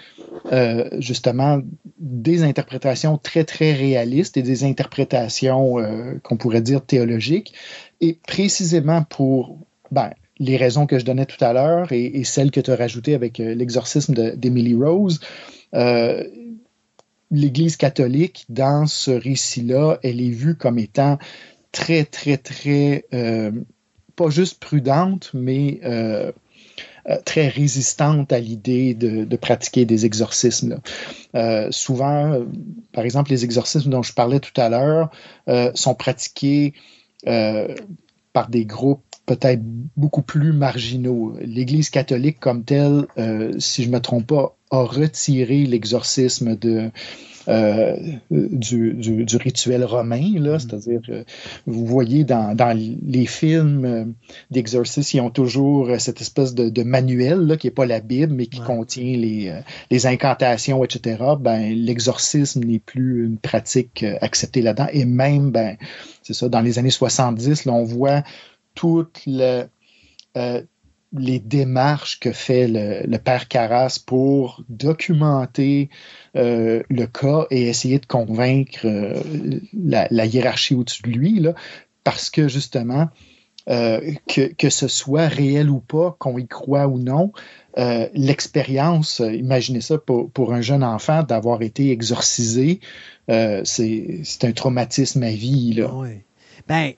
[0.53, 1.61] euh, justement
[1.99, 7.53] des interprétations très, très réalistes et des interprétations euh, qu'on pourrait dire théologiques.
[8.01, 9.59] Et précisément pour
[9.91, 13.15] ben, les raisons que je donnais tout à l'heure et, celles que tu as rajoutées
[13.15, 15.21] avec euh, l'exorcisme d'Emily Rose,
[17.33, 21.19] l'Église catholique, dans ce récit-là, elle est vue comme étant
[21.71, 23.05] très, très, très,
[24.17, 25.81] pas juste prudente, mais
[27.25, 30.81] très résistante à l'idée de, pratiquer des exorcismes.
[31.35, 32.45] Euh, souvent, euh,
[32.93, 35.11] par exemple, les exorcismes dont je parlais tout à l'heure
[35.75, 36.75] sont pratiqués
[37.27, 37.75] euh,
[38.33, 39.61] par des groupes peut-être
[39.97, 41.37] beaucoup plus marginaux.
[41.41, 46.91] L'Église catholique comme telle, euh, si je ne me trompe pas, a retiré l'exorcisme de,
[47.51, 47.97] euh,
[48.31, 50.59] du, du, du, rituel romain, là, mm.
[50.61, 51.25] c'est-à-dire, euh,
[51.67, 54.05] vous voyez dans, dans les films euh,
[54.51, 58.33] d'exorcisme, ils ont toujours cette espèce de, de manuel là, qui n'est pas la Bible,
[58.33, 58.67] mais qui ouais.
[58.67, 59.53] contient les,
[59.91, 61.23] les incantations, etc.
[61.39, 65.77] Ben, l'exorcisme n'est plus une pratique acceptée là-dedans, et même, ben,
[66.23, 68.23] c'est ça, dans les années 70, là, on voit
[68.75, 69.65] toutes le,
[70.37, 70.63] euh,
[71.13, 75.91] les démarches que fait le, père Carras pour documenter
[76.37, 79.21] euh, le cas et essayer de convaincre euh,
[79.73, 81.55] la, hiérarchie au-dessus de lui, là,
[82.05, 83.09] parce que justement,
[83.69, 87.33] euh, que, que, ce soit réel ou pas, qu'on y croit ou non,
[88.15, 92.81] l'expérience, imaginez ça pour, pour, un jeune enfant d'avoir été exorcisé,
[93.29, 95.75] c'est un traumatisme à vie.
[95.75, 95.91] Là.
[95.95, 96.21] Oui.
[96.69, 96.93] Ben,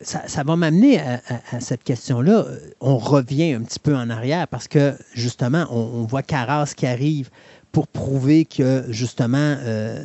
[0.00, 1.20] ça, va m'amener à,
[1.60, 2.46] cette question-là.
[2.80, 7.30] On revient un petit peu en arrière parce que, justement, on, voit Carras qui arrive
[7.72, 10.02] pour prouver que, justement, euh,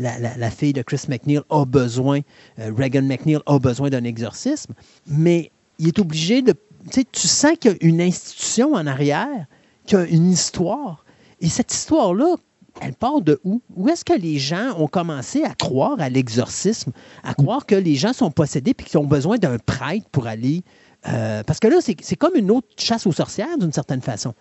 [0.00, 2.20] la, fille de Chris McNeil a besoin,
[2.58, 4.74] euh, Reagan McNeil a besoin d'un exorcisme,
[5.06, 6.54] mais il est obligé de...
[6.92, 9.46] Tu sens qu'il y a une institution en arrière,
[9.86, 11.04] qu'il y a une histoire.
[11.40, 12.36] Et cette histoire-là,
[12.80, 13.60] elle part de où?
[13.76, 16.92] Où est-ce que les gens ont commencé à croire à l'exorcisme,
[17.22, 20.62] à croire que les gens sont possédés et qu'ils ont besoin d'un prêtre pour aller.
[21.08, 24.34] Euh, parce que là, c'est comme une autre chasse aux sorcières d'une certaine façon.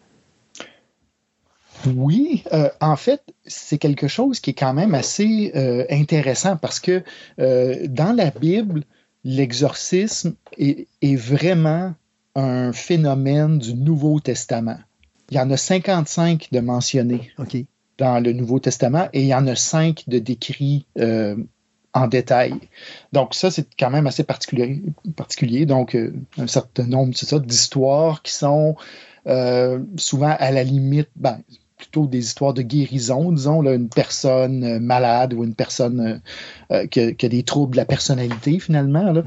[1.95, 6.80] Oui, euh, en fait, c'est quelque chose qui est quand même assez euh, intéressant parce
[6.80, 7.03] que
[7.38, 8.84] dans la Bible,
[9.24, 11.94] l'exorcisme est, est, vraiment
[12.36, 14.78] un phénomène du Nouveau Testament.
[15.30, 17.32] Il y en a 55 de mentionnés.
[17.38, 17.68] Okay
[18.00, 21.36] dans le Nouveau Testament et il y en a cinq de décrits euh,
[21.94, 22.54] en détail.
[23.14, 24.82] Donc ça, c'est quand même assez particulier.
[25.16, 25.66] particulier.
[25.66, 28.76] Donc euh, un certain nombre, c'est ça, d'histoires qui sont
[29.28, 31.40] euh, souvent à la limite, ben,
[31.78, 36.22] plutôt des histoires de guérison, disons, là, une personne malade ou une personne
[36.72, 39.24] euh, qui, a, qui, a, des troubles de la personnalité finalement, là,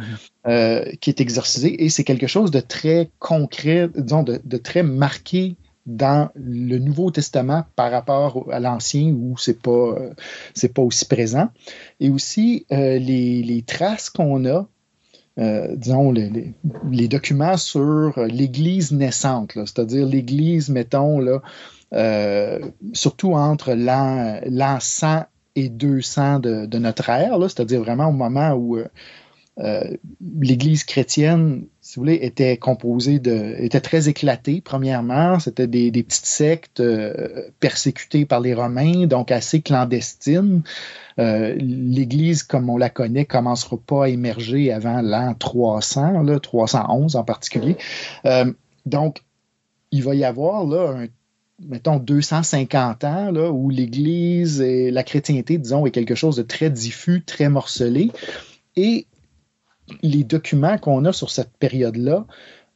[0.47, 0.99] mm-hmm.
[0.99, 1.83] qui est exorcisée.
[1.83, 7.11] Et c'est quelque chose de très concret, disons, de, de très marqué dans le Nouveau
[7.11, 9.97] Testament par rapport à l'Ancien où c'est pas
[10.55, 11.49] c'est pas aussi présent.
[12.01, 14.67] Et aussi euh, les, traces qu'on a
[15.39, 21.41] euh, disons les, documents sur l'Église naissante c'est-à-dire l'Église mettons là
[21.95, 22.59] euh,
[22.93, 25.25] surtout entre l'an 100
[25.57, 28.79] et 200 de, de notre ère c'est-à-dire vraiment au moment où
[29.59, 29.97] euh,
[30.41, 34.63] l'Église chrétienne, si était composée de, était très éclatée.
[34.65, 40.63] Premièrement, c'était des, petites sectes euh, persécutées par les Romains, donc assez clandestines.
[41.19, 47.17] Euh, L'Église, comme on la connaît, commencera pas à émerger avant l'an 300, là, 311
[47.17, 47.77] en particulier.
[48.25, 48.51] Euh,
[48.87, 49.23] donc,
[49.91, 51.07] il va y avoir là
[51.65, 56.71] mettons 250 ans là, où l'Église et la chrétienté, disons, est quelque chose de très
[56.71, 58.11] diffus, très morcelé.
[58.75, 59.07] Et
[60.03, 62.27] les documents qu'on a sur cette période-là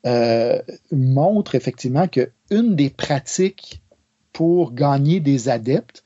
[0.06, 0.60] euh,
[0.92, 3.82] montrent effectivement qu'une des pratiques
[4.32, 6.04] pour gagner des adeptes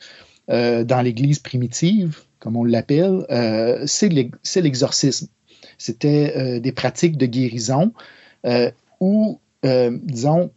[0.48, 5.28] euh, dans l'Église primitive, comme on l'appelle, euh, c'est l'exorcisme.
[5.76, 7.92] C'était des pratiques de guérison
[9.00, 10.50] où, disons,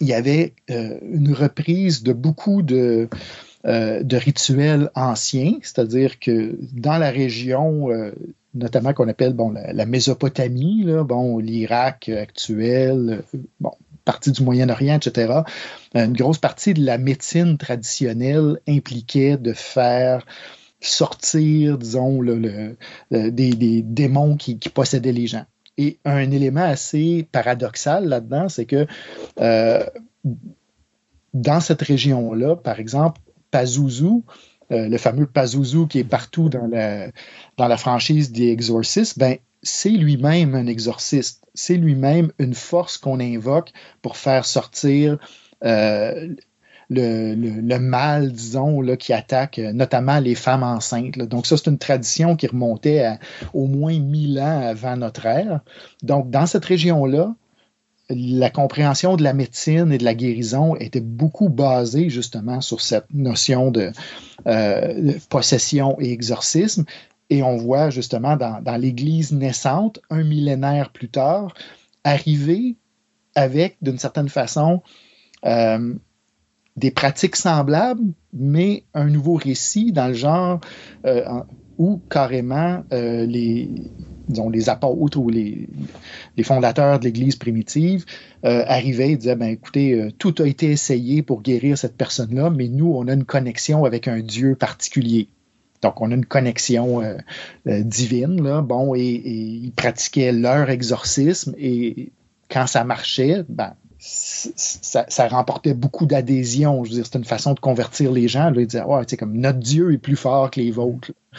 [0.00, 3.08] il y avait une reprise de beaucoup de
[3.64, 7.90] rituels anciens, c'est-à-dire que dans la région
[8.54, 9.36] notamment qu'on appelle
[9.72, 11.04] la, Mésopotamie, là,
[11.40, 13.22] l'Irak actuel,
[13.60, 13.72] bon,
[14.04, 15.40] partie du Moyen-Orient, etc.
[15.94, 20.24] Une grosse partie de la médecine traditionnelle impliquait de faire
[20.80, 22.20] sortir, disons,
[23.10, 25.44] des, démons qui, possédaient les gens.
[25.76, 28.86] Et un élément assez paradoxal là-dedans, c'est que
[31.34, 33.20] dans cette région-là, par exemple,
[33.50, 34.22] Pazuzu,
[34.70, 37.08] le fameux Pazuzu qui est partout dans la,
[37.56, 41.44] dans la franchise des Exorcistes, ben, c'est lui-même un exorciste.
[41.54, 43.72] C'est lui-même une force qu'on invoque
[44.02, 45.18] pour faire sortir
[45.64, 46.34] euh,
[46.90, 51.16] le, mal, disons, là, qui attaque euh, notamment les femmes enceintes.
[51.18, 53.18] Donc ça, c'est une tradition qui remontait à
[53.54, 55.60] au moins 1000 ans avant notre ère.
[56.02, 57.34] Donc dans cette région-là,
[58.10, 63.12] la compréhension de la médecine et de la guérison était beaucoup basée justement sur cette
[63.12, 63.92] notion de
[64.46, 66.84] euh, possession et exorcisme.
[67.30, 71.54] Et on voit justement dans, l'Église naissante, un millénaire plus tard,
[72.04, 72.76] arriver
[73.34, 74.82] avec, d'une certaine façon,
[75.46, 75.94] euh,
[76.76, 80.60] des pratiques semblables, mais un nouveau récit dans le genre
[81.06, 81.24] euh,
[81.78, 83.70] où carrément les,
[84.28, 85.68] disons, les apôtres ou les,
[86.42, 88.04] fondateurs de l'Église primitive
[88.42, 92.92] arrivaient et disaient, ben, écoutez, tout a été essayé pour guérir cette personne-là, mais nous,
[92.92, 95.28] on a une connexion avec un Dieu particulier.
[95.84, 97.18] Donc, on a une connexion euh,
[97.66, 102.10] euh, divine, là, bon, et, ils pratiquaient leur exorcisme, et
[102.48, 106.84] quand ça marchait, ben, ça, remportait beaucoup d'adhésion.
[106.84, 108.50] Je veux c'est une façon de convertir les gens.
[108.50, 111.12] Là, ils disaient, ouais, tu comme notre Dieu est plus fort que les vôtres.
[111.12, 111.38] Euh,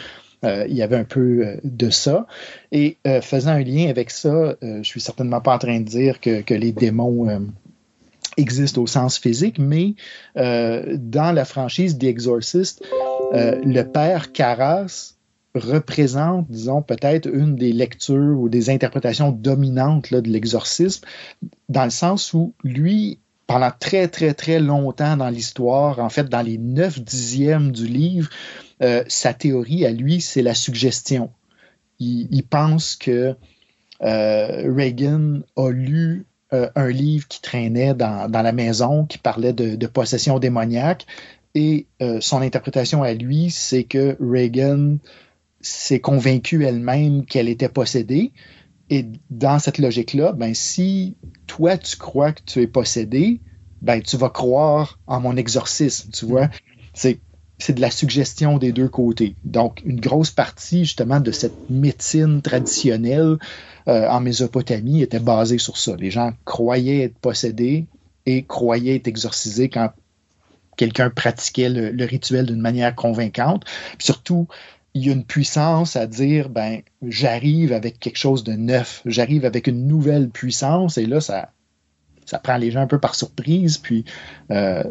[0.68, 2.26] il y avait un peu de ça.
[2.72, 6.42] Et faisant un lien avec ça, je suis certainement pas en train de dire que,
[6.42, 7.50] que les démons
[8.36, 9.94] existent au sens physique, mais
[10.34, 12.82] dans la franchise The Exorcist,
[13.32, 15.14] euh, le père Carras
[15.54, 21.04] représente, disons, peut-être une des lectures ou des interprétations dominantes de l'exorcisme,
[21.68, 26.42] dans le sens où lui, pendant très, très, très longtemps dans l'histoire, en fait, dans
[26.42, 28.28] les neuf dixièmes du livre,
[28.82, 31.30] euh, sa théorie à lui, c'est la suggestion.
[31.98, 33.34] Il, pense que
[34.02, 40.38] euh, Reagan a lu un livre qui traînait dans, la maison, qui parlait de possession
[40.38, 41.06] démoniaque,
[41.56, 44.98] et euh, son interprétation à lui, c'est que Reagan
[45.62, 48.32] s'est convaincue elle-même qu'elle était possédée.
[48.90, 53.40] Et dans cette logique-là, ben, si toi, tu crois que tu es possédé,
[53.82, 56.48] ben, tu vas croire en mon exorcisme, tu vois.
[56.94, 57.20] C'est,
[57.68, 59.34] de la suggestion des deux côtés.
[59.44, 63.38] Donc, une grosse partie, justement, de cette médecine traditionnelle
[63.88, 65.96] euh, en Mésopotamie était basée sur ça.
[65.96, 67.86] Les gens croyaient être possédés
[68.26, 69.90] et croyaient être exorcisés quand
[70.76, 73.64] quelqu'un pratiquait le, rituel d'une manière convaincante.
[73.98, 74.46] surtout,
[74.96, 79.44] il y a une puissance à dire, ben, j'arrive avec quelque chose de neuf, j'arrive
[79.44, 81.52] avec une nouvelle puissance, et là, ça,
[82.24, 84.06] ça prend les gens un peu par surprise, puis
[84.50, 84.82] euh,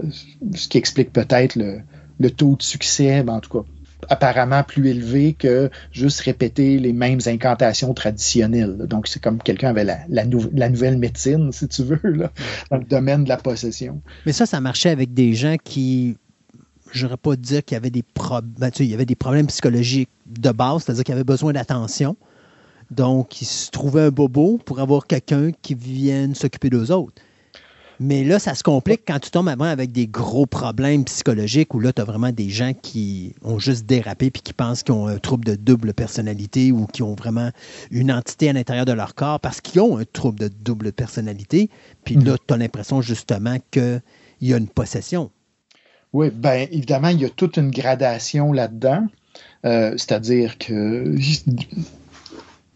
[0.54, 3.68] ce qui explique peut-être le, taux de succès, ben, en tout cas,
[4.08, 8.78] apparemment plus élevé que juste répéter les mêmes incantations traditionnelles.
[8.88, 12.32] Donc, c'est comme quelqu'un avait la, la, nouvelle médecine, si tu veux, là,
[12.70, 14.04] dans le domaine de la possession.
[14.28, 16.18] Mais ça, ça marchait avec des gens qui,
[16.96, 19.48] je n'aurais pas dire qu'il y avait des problèmes, ben, il y avait des problèmes
[19.48, 22.16] psychologiques de base, c'est-à-dire qu'il y avait besoin d'attention.
[22.92, 27.22] Donc, ils se trouvaient un bobo pour avoir quelqu'un qui vienne s'occuper d'eux autres.
[28.00, 31.80] Mais là, ça se complique quand tu tombes avant avec des gros problèmes psychologiques où
[31.80, 35.08] là, tu as vraiment des gens qui ont juste dérapé puis qui pensent qu'ils ont
[35.08, 37.52] un trouble de double personnalité ou qui ont vraiment
[37.92, 41.70] une entité à l'intérieur de leur corps parce qu'ils ont un trouble de double personnalité.
[42.04, 42.38] Puis là, mhm.
[42.46, 44.02] tu as l'impression justement qu'il
[44.42, 45.32] y a une possession.
[46.16, 49.06] Oui, bien évidemment, il y a toute une gradation là-dedans.
[49.66, 51.14] Euh, c'est-à-dire que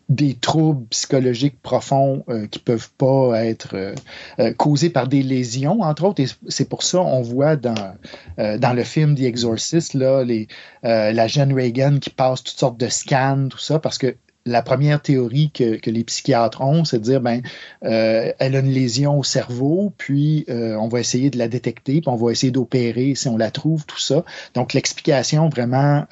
[0.10, 3.96] des troubles psychologiques profonds euh, qui peuvent pas être euh,
[4.40, 6.22] euh, causés par des lésions, entre autres.
[6.22, 7.96] Et c'est pour ça on voit dans,
[8.38, 10.50] dans le film The Exorcist là, les,
[10.84, 15.02] la jeune Reagan qui passe toutes sortes de scans, tout ça, parce que la première
[15.02, 17.42] théorie que, les psychiatres ont, c'est de dire ben
[17.82, 22.16] elle a une lésion au cerveau, puis on va essayer de la détecter, puis on
[22.16, 24.24] va essayer d'opérer si on la trouve, tout ça.
[24.56, 26.06] Donc l'explication vraiment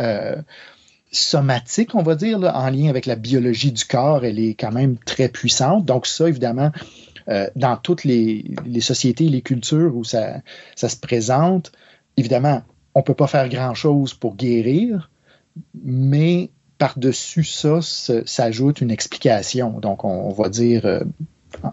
[1.11, 4.97] somatique, on va dire, en lien avec la biologie du corps, elle est quand même
[4.97, 5.85] très puissante.
[5.85, 6.71] Donc ça, évidemment,
[7.29, 8.43] euh, dans toutes les,
[8.81, 10.41] sociétés, les cultures où ça,
[10.75, 11.71] ça se présente,
[12.17, 12.61] évidemment,
[12.95, 15.09] on ne peut pas faire grand-chose pour guérir,
[15.83, 17.79] mais par-dessus ça
[18.25, 19.79] s'ajoute une explication.
[19.79, 21.03] Donc, on, va dire, euh,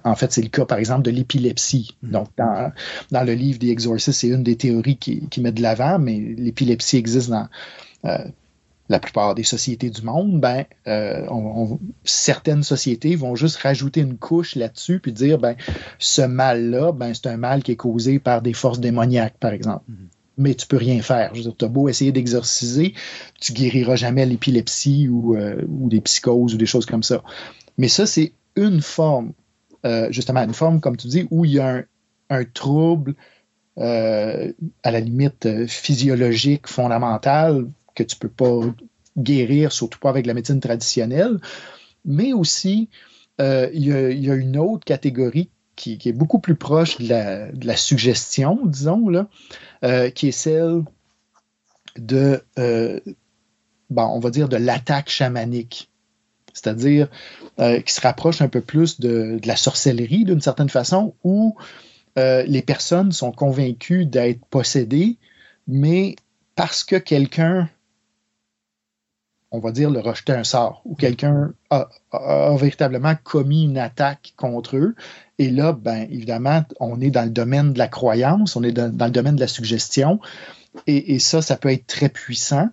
[0.05, 1.97] en fait, c'est le cas, par exemple, de l'épilepsie.
[2.03, 2.11] Mm.
[2.11, 2.73] Donc, dans,
[3.11, 6.19] dans, le livre des Exorcistes, c'est une des théories qui, qui met de l'avant, mais
[6.19, 7.49] l'épilepsie existe dans
[8.05, 8.25] euh,
[8.89, 11.27] la plupart des sociétés du monde, ben, euh,
[12.05, 15.57] certaines sociétés vont juste rajouter une couche là-dessus puis dire, ben,
[15.99, 19.85] ce mal-là, ben, c'est un mal qui est causé par des forces démoniaques, par exemple.
[19.89, 20.09] Mhm.
[20.37, 21.35] Mais tu peux rien faire.
[21.35, 22.95] Je veux tu as beau essayer d'exorciser,
[23.41, 27.23] tu guériras jamais l'épilepsie ou, euh, des psychoses ou des choses comme ça.
[27.79, 29.33] Mais ça, c'est une forme,
[29.85, 31.85] euh, justement, une forme, comme tu dis, où il y a
[32.31, 33.15] un, trouble
[33.79, 34.53] euh,
[34.83, 38.61] à la limite euh, physiologique fondamentale que tu peux pas
[39.17, 41.39] guérir, surtout pas avec la médecine traditionnelle.
[42.05, 42.89] Mais aussi,
[43.39, 47.09] il y a une autre catégorie qui, est beaucoup plus proche de
[47.67, 49.27] la, suggestion, disons, là,
[49.83, 50.83] euh, qui est celle
[51.97, 53.01] de, euh,
[53.91, 55.91] bon, on va dire, de l'attaque chamanique.
[56.53, 57.09] C'est-à-dire
[57.59, 61.57] euh, qui se rapproche un peu plus de, la sorcellerie d'une certaine façon, où
[62.17, 65.17] les personnes sont convaincues d'être possédées,
[65.67, 66.15] mais
[66.55, 67.69] parce que quelqu'un,
[69.51, 74.33] on va dire, leur a jeté un sort, ou quelqu'un a véritablement commis une attaque
[74.37, 74.95] contre eux.
[75.39, 78.93] Et là, ben, évidemment, on est dans le domaine de la croyance, on est dans,
[79.07, 80.21] le domaine de la suggestion,
[80.87, 82.69] et, ça, ça peut être très puissant.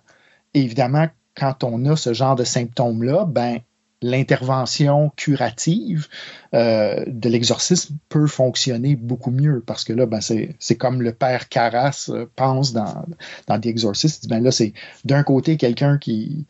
[0.54, 3.60] Et évidemment, quand on a ce genre de symptômes-là, ben,
[4.02, 6.08] l'intervention curative
[6.54, 11.48] euh, de l'exorcisme peut fonctionner beaucoup mieux parce que là, ben, c'est comme le père
[11.48, 13.06] Carras euh, pense dans,
[13.46, 14.28] dans The Exorcist.
[14.28, 14.72] Ben là, c'est
[15.04, 16.46] d'un côté quelqu'un qui,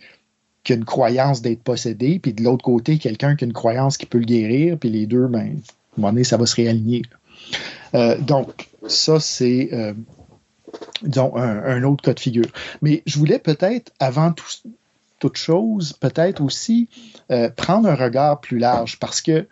[0.65, 3.97] qui a une croyance d'être possédé, puis de l'autre côté, quelqu'un qui a une croyance
[3.97, 5.59] qui peut le guérir, puis les deux, ben,
[5.97, 7.03] un moment donné, ça va se réaligner.
[7.95, 9.93] Euh, donc, ça, c'est, euh,
[11.03, 12.51] disons, un, autre cas de figure.
[12.81, 14.47] Mais je voulais peut-être, avant tout,
[15.19, 16.89] toute chose, peut-être aussi
[17.31, 19.47] euh, prendre un regard plus large parce que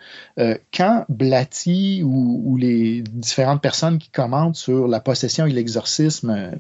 [0.75, 6.51] quand Blatty ou, les différentes personnes qui commentent sur la possession et l'exorcisme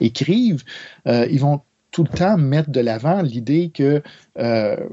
[0.00, 0.62] écrivent,
[1.06, 4.04] ils vont tout le temps mettre de l'avant l'idée que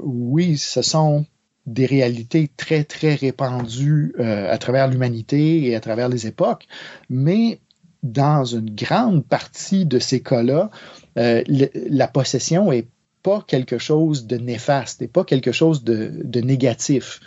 [0.02, 1.24] oui, ce sont
[1.72, 6.66] des réalités très, très répandues euh, à travers l'humanité et à travers les époques,
[7.08, 7.60] mais
[8.02, 10.70] dans une grande partie de ces cas-là,
[11.18, 12.86] euh, la possession est
[13.22, 17.20] pas quelque chose de néfaste, n'est pas quelque chose de, de négatif.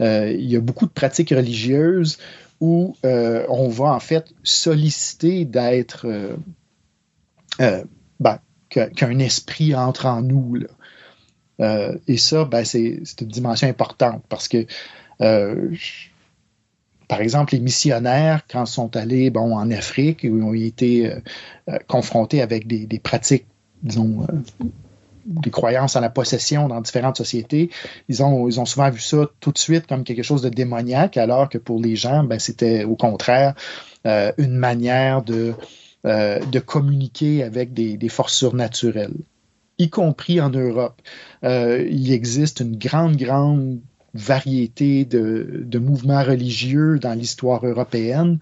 [0.00, 2.18] Euh, il y a beaucoup de pratiques religieuses
[2.60, 6.06] où on va en fait solliciter d'être
[7.58, 8.38] ben,
[8.70, 10.54] qu'un esprit entre en nous.
[10.54, 10.68] là.
[11.60, 14.66] Euh, et ça, ben, c'est une dimension importante parce que,
[15.20, 15.74] euh,
[17.08, 21.12] par exemple, les missionnaires, quand ils sont allés bon, en Afrique, ils ont été
[21.68, 23.46] euh, confrontés avec des, pratiques,
[23.82, 24.26] disons,
[25.24, 27.70] des croyances en la possession dans différentes sociétés,
[28.08, 31.58] ils ont, souvent vu ça tout de suite comme quelque chose de démoniaque, alors que
[31.58, 33.54] pour les gens, ben, c'était au contraire
[34.04, 35.54] une manière de,
[36.64, 39.14] communiquer avec des forces surnaturelles,
[39.78, 41.00] y compris en Europe.
[41.44, 43.80] Euh, il existe une grande, grande
[44.14, 48.38] variété de, de mouvements religieux dans l'histoire européenne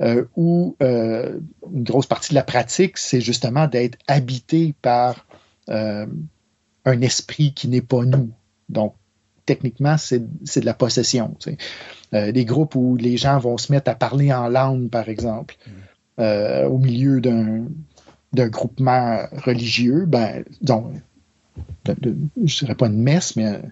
[0.00, 1.38] euh, où euh,
[1.72, 5.26] une grosse partie de la pratique, c'est justement d'être habité par
[5.68, 6.06] euh,
[6.84, 8.30] un esprit qui n'est pas nous.
[8.68, 8.94] Donc,
[9.44, 11.34] techniquement, c'est c'est de la possession.
[11.40, 11.58] tu sais.
[12.14, 15.56] Euh, des groupes où les gens vont se mettre à parler en langue, par exemple,
[16.18, 17.66] euh, au milieu d'un
[18.32, 20.92] d'un groupement religieux, ben, donc,
[21.86, 23.62] de- de- je dirais pas une messe, mais un-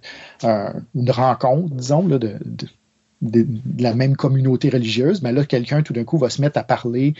[0.42, 2.38] un- une rencontre, disons, là, de,
[3.78, 7.14] la même communauté religieuse, mais là, quelqu'un tout d'un coup va se mettre à parler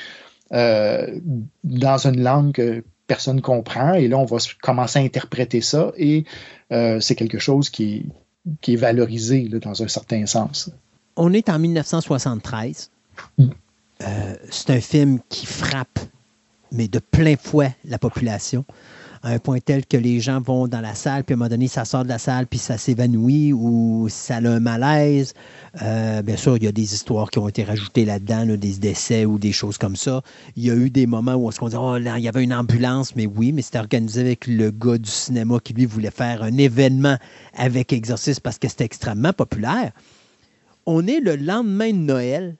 [0.53, 1.19] euh,
[1.65, 6.25] dans une langue que personne comprend, et là, on va commencer à interpréter ça, et
[6.73, 8.07] euh, c'est quelque chose qui,
[8.61, 10.71] qui est valorisé là, dans un certain sens.
[11.17, 12.91] On est en 1973.
[13.39, 13.47] Mm.
[14.03, 15.99] Euh, c'est un film qui frappe,
[16.73, 18.65] mais de plein fouet, la population.
[19.23, 21.49] À un point tel que les gens vont dans la salle, puis à un moment
[21.49, 25.35] donné, ça sort de la salle, puis ça s'évanouit, ou ça a un malaise.
[25.83, 28.75] Euh, bien sûr, il y a des histoires qui ont été rajoutées là-dedans, là, des
[28.75, 30.23] décès ou des choses comme ça.
[30.55, 32.55] Il y a eu des moments où on se dit, oh, il y avait une
[32.55, 36.43] ambulance, mais oui, mais c'était organisé avec le gars du cinéma qui, lui, voulait faire
[36.43, 37.17] un événement
[37.57, 39.93] avec Exorciste parce que c'était extrêmement populaire.
[40.85, 42.57] On est le lendemain de Noël.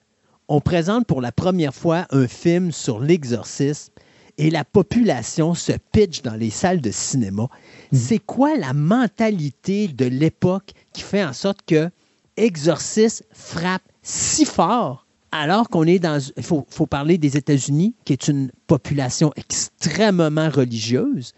[0.49, 3.91] On présente pour la première fois un film sur l'exorcisme
[4.37, 7.49] et la population se pitch dans les salles de cinéma.
[7.91, 11.89] C'est quoi la mentalité de l'époque qui fait en sorte que
[12.37, 16.21] Exorciste frappe si fort alors qu'on est dans...
[16.37, 21.33] Il faut, faut parler des États-Unis, qui est une population extrêmement religieuse.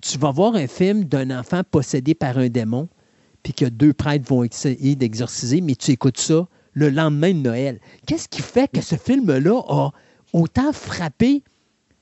[0.00, 2.88] Tu vas voir un film d'un enfant possédé par un démon,
[3.42, 7.80] puis que deux prêtres vont essayer d'exorciser, mais tu écoutes ça le lendemain de Noël.
[8.06, 9.90] Qu'est-ce qui fait que ce film-là a
[10.32, 11.42] autant frappé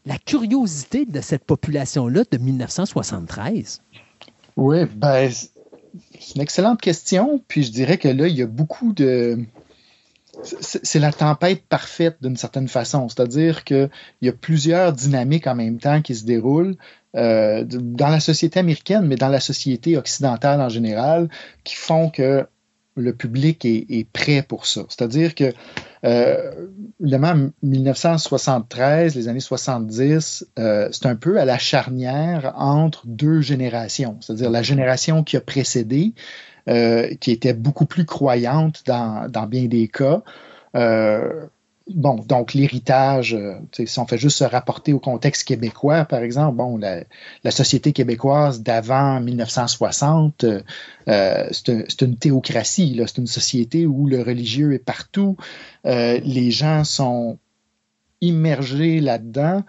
[0.07, 3.83] la curiosité de cette population-là de 1973?
[4.57, 7.43] Oui, ben, c'est une excellente question.
[7.47, 9.39] Puis je dirais que là, il y a beaucoup de.
[10.43, 13.09] c'est la tempête parfaite d'une certaine façon.
[13.09, 13.91] C'est-à-dire qu'il
[14.23, 16.77] y a plusieurs dynamiques en même temps qui se déroulent
[17.17, 21.29] euh, dans la société américaine, mais dans la société occidentale en général,
[21.65, 22.47] qui font que
[22.99, 24.83] le public est, prêt pour ça.
[24.89, 25.53] C'est-à-dire que,
[26.05, 26.67] euh,
[27.01, 34.17] évidemment, 1973, les années 70, euh, c'est un peu à la charnière entre deux générations.
[34.21, 36.13] C'est-à-dire la génération qui a précédé,
[36.69, 40.23] euh, qui était beaucoup plus croyante dans, dans bien des cas.
[40.77, 41.47] Euh,
[41.95, 46.57] bon, donc l'héritage, euh, si on fait juste se rapporter au contexte québécois, par exemple,
[46.57, 54.23] bon, la, société québécoise d'avant 1960, euh, c'est une théocratie, c'est une société où le
[54.23, 55.37] religieux est partout,
[55.87, 57.39] euh, les gens sont
[58.21, 59.63] immergés là-dedans,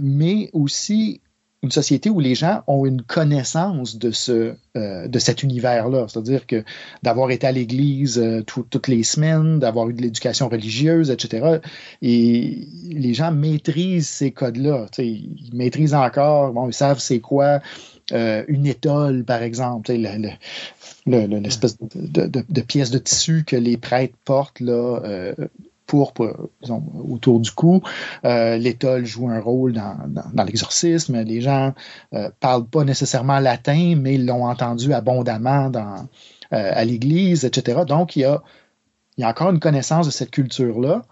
[0.00, 1.20] mais aussi
[1.64, 6.06] une société où les gens ont une connaissance de, ce, euh, de cet univers-là.
[6.08, 6.62] C'est-à-dire que
[7.02, 11.60] d'avoir été à l'église euh, toutes les semaines, d'avoir eu de l'éducation religieuse, etc.
[12.02, 14.86] Et les gens maîtrisent ces codes-là.
[14.98, 17.60] Ils maîtrisent encore, bon, ils savent c'est quoi.
[18.12, 19.90] Euh, une étole, par exemple,
[21.06, 25.00] l'espèce de, de, de, pièce de tissu que les prêtres portent là,
[25.92, 27.82] autour du cou.
[28.24, 28.58] Euh,
[29.04, 31.20] joue un rôle dans, l'exorcisme.
[31.22, 31.74] Les gens
[32.14, 36.00] euh, parlent pas nécessairement latin, mais ils l'ont entendu abondamment euh,
[36.50, 37.82] à l'Église, etc.
[37.86, 41.02] Donc, il y a encore une connaissance de cette culture-là.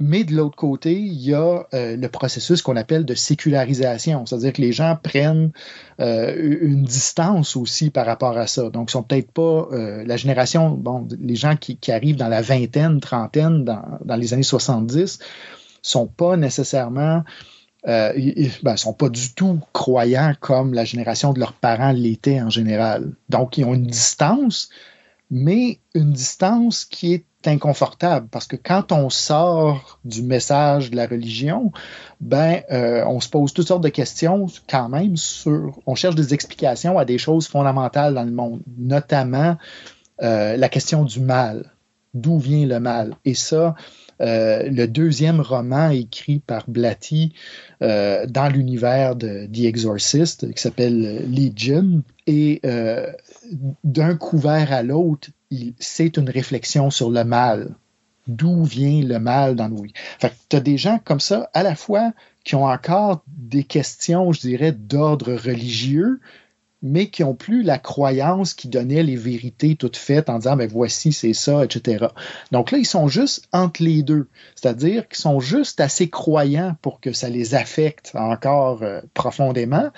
[0.00, 4.52] Mais de l'autre côté, il y a euh, le processus qu'on appelle de sécularisation, c'est-à-dire
[4.52, 5.52] que les gens prennent
[6.00, 8.70] euh, une distance aussi par rapport à ça.
[8.70, 12.42] Donc, ils sont peut-être pas euh, la génération, bon, les gens qui, arrivent dans la
[12.42, 15.20] vingtaine, trentaine, dans, dans les années 70,
[15.82, 17.22] sont pas nécessairement
[17.86, 22.48] ils, ben, sont pas du tout croyants comme la génération de leurs parents l'était en
[22.48, 23.12] général.
[23.28, 24.70] Donc, ils ont une distance,
[25.30, 31.06] mais une distance qui est inconfortable parce que quand on sort du message de la
[31.06, 31.72] religion,
[32.20, 36.34] ben, euh, on se pose toutes sortes de questions quand même sur, on cherche des
[36.34, 39.56] explications à des choses fondamentales dans le monde, notamment
[40.22, 41.70] euh, la question du mal.
[42.14, 43.16] D'où vient le mal?
[43.24, 43.74] Et ça,
[44.20, 47.34] euh, le deuxième roman écrit par Blatty
[47.80, 52.62] dans l'univers de The Exorcist, qui s'appelle Legion, et
[53.82, 55.28] d'un couvert à l'autre,
[55.78, 57.74] c'est une réflexion sur le mal.
[58.26, 59.92] D'où vient le mal dans nos vies?
[60.48, 62.12] tu as des gens comme ça, à la fois,
[62.42, 66.20] qui ont encore des questions, je dirais, d'ordre religieux,
[66.84, 70.68] mais qui n'ont plus la croyance qui donnait les vérités toutes faites en disant, ben
[70.70, 72.08] voici, c'est ça, etc.
[72.52, 74.28] Donc là, ils sont juste entre les deux.
[74.54, 79.90] C'est-à-dire qu'ils sont juste assez croyants pour que ça les affecte encore euh, profondément,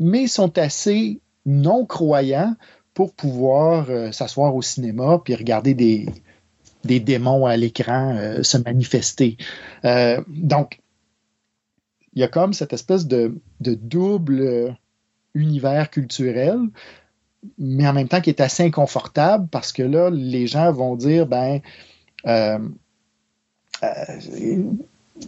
[0.00, 2.56] mais ils sont assez non croyants
[2.96, 6.06] pour pouvoir euh, s'asseoir au cinéma puis regarder des,
[6.82, 9.36] des démons à l'écran euh, se manifester.
[9.84, 10.80] Euh, donc,
[12.14, 14.74] il y a comme cette espèce de, double
[15.34, 16.58] univers culturel,
[17.58, 21.26] mais en même temps qui est assez inconfortable parce que là, les gens vont dire,
[21.26, 21.60] ben,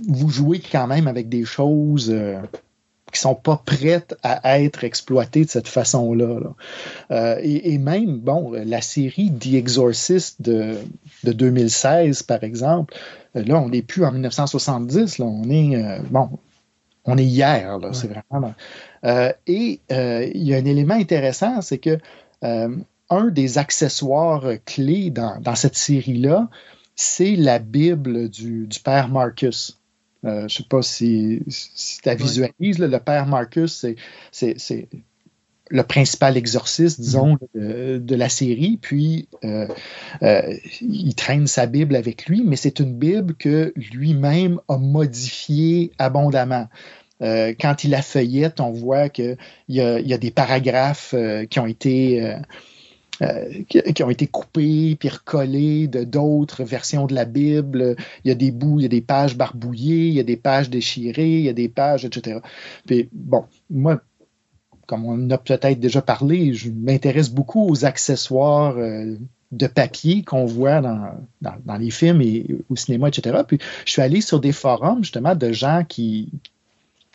[0.08, 2.10] vous jouez quand même avec des choses
[3.12, 6.40] qui sont pas prêtes à être exploitées de cette façon-là.
[7.10, 10.76] Euh, et, même, bon, la série The Exorcist de,
[11.24, 12.94] de 2016, par exemple,
[13.36, 16.30] euh, là, on n'est plus en 1970, là, on est, euh, bon,
[17.04, 18.54] on est hier, là, c'est vraiment...
[19.46, 21.98] et il y a un élément intéressant, c'est que
[22.42, 26.48] un des accessoires clés dans, dans cette série-là,
[26.94, 29.77] c'est la Bible du, du père Marcus.
[30.24, 31.42] Euh, je ne sais pas si,
[32.02, 32.78] tu visualises.
[32.78, 33.86] le père Marcus,
[34.32, 34.88] c'est
[35.70, 38.04] le principal exorciste, disons, mm-hmm.
[38.04, 38.78] de, la série.
[38.80, 39.66] Puis, euh,
[40.22, 45.92] euh, il traîne sa Bible avec lui, mais c'est une Bible que lui-même a modifiée
[45.98, 46.68] abondamment.
[47.20, 49.36] quand il la feuillette, on voit qu'il
[49.68, 51.14] y, y, a des paragraphes
[51.50, 52.34] qui ont été
[53.22, 57.96] euh, qui, ont été coupés puis recollés de d'autres versions de la Bible.
[58.24, 60.36] Il y a des bouts, il y a des pages barbouillées, il y a des
[60.36, 62.38] pages déchirées, il y a des pages, etc.
[62.86, 64.00] Puis bon, moi,
[64.86, 69.16] comme on a peut-être déjà parlé, je m'intéresse beaucoup aux accessoires euh,
[69.52, 73.36] de papier qu'on voit dans, dans, les films et au cinéma, etc.
[73.46, 76.30] Puis je suis allé sur des forums justement de gens qui,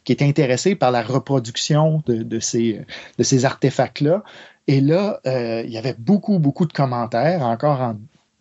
[0.03, 2.81] qui étaient intéressés par la reproduction de, de ces,
[3.17, 4.23] de ces artefacts-là.
[4.67, 7.99] Et là, euh, il y avait beaucoup, beaucoup de commentaires, encore en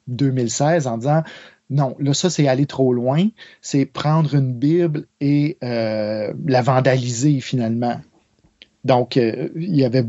[0.08, 1.22] 2016, en disant
[1.70, 3.28] non, là, ça, c'est aller trop loin.
[3.62, 8.00] C'est prendre une Bible et euh, la vandaliser finalement.
[8.84, 10.04] Donc, euh, il y avait,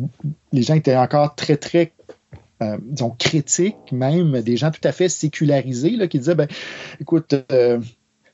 [0.51, 1.93] les gens étaient encore très, très
[2.81, 6.47] disons, critiques, même des gens tout à fait sécularisés, là, qui disaient, ben,
[7.01, 7.35] écoute,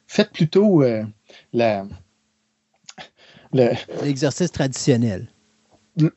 [0.06, 0.84] faites plutôt
[1.54, 1.84] le-
[4.04, 5.30] L'exercice traditionnel.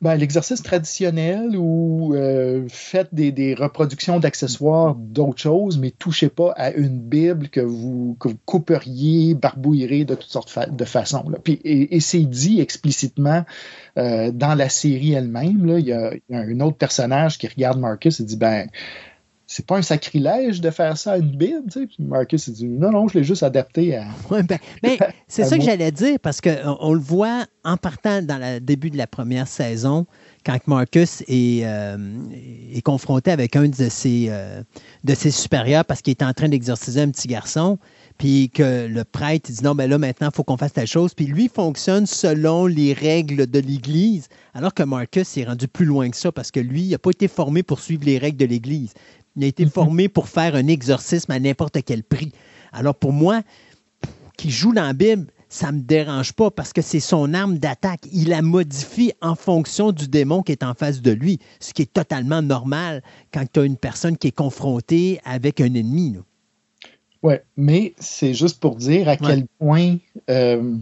[0.01, 6.51] Ben, l'exercice traditionnel ou euh, faites des, des reproductions d'accessoires d'autres choses, mais touchez pas
[6.55, 11.29] à une Bible que vous, que vous couperiez, barbouillerez de toutes sortes de façons.
[11.29, 11.37] là.
[11.43, 13.45] Puis, et, c'est dit explicitement
[13.97, 15.67] euh, dans la série elle-même.
[15.77, 18.67] Il y, y a un autre personnage qui regarde Marcus et dit Ben,
[19.45, 21.63] c'est pas un sacrilège de faire ça à une Bible.
[21.71, 21.87] tu sais.
[21.87, 24.05] Puis Marcus il dit Non, non, je l'ai juste adapté à.
[24.31, 24.97] Ouais, ben, ben,
[25.27, 28.89] c'est ça que j'allais dire parce qu'on on le voit en partant dans le début
[28.89, 30.05] de la première saison,
[30.45, 31.97] quand Marcus est, euh,
[32.73, 34.61] est confronté avec un de ses, euh,
[35.03, 37.79] de ses supérieurs parce qu'il est en train d'exorciser un petit garçon,
[38.17, 40.87] puis que le prêtre il dit non, ben là maintenant, il faut qu'on fasse telle
[40.87, 41.13] chose.
[41.13, 46.09] Puis lui fonctionne selon les règles de l'Église, alors que Marcus est rendu plus loin
[46.09, 48.45] que ça parce que lui, il n'a pas été formé pour suivre les règles de
[48.45, 48.93] l'Église.
[49.35, 52.31] Il a été formé pour faire un exorcisme à n'importe quel prix.
[52.71, 53.41] Alors pour moi,
[54.37, 57.59] qui joue dans la Bible, ça ne me dérange pas parce que c'est son arme
[57.59, 58.01] d'attaque.
[58.11, 61.83] Il la modifie en fonction du démon qui est en face de lui, ce qui
[61.83, 66.17] est totalement normal quand tu as une personne qui est confrontée avec un ennemi.
[67.21, 69.97] Oui, mais c'est juste pour dire à quel point
[70.29, 70.75] euh,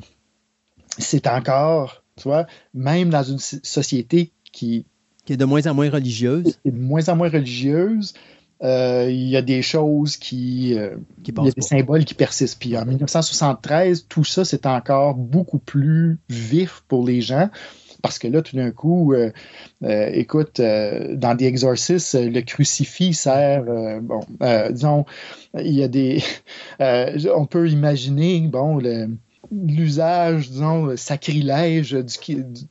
[0.98, 4.86] c'est encore, tu vois, même dans une so- société qui
[5.26, 8.14] Qui est de moins en moins religieuse, est de moins en moins religieuse,
[8.62, 10.76] il y a des choses qui.
[10.78, 11.68] euh, qui il y a des pas.
[11.68, 12.60] symboles qui persistent.
[12.60, 17.50] Puis en 1973, tout ça, c'est encore beaucoup plus vif pour les gens.
[18.04, 19.32] Parce que là, tout d'un coup, euh,
[19.84, 25.06] euh, écoute, euh, dans des exorcismes, euh, le crucifix sert, euh, bon, euh, disons,
[25.56, 26.24] il y a des,
[26.82, 29.10] euh, on peut imaginer, bon, le-
[29.52, 31.94] l'usage, disons, sacrilège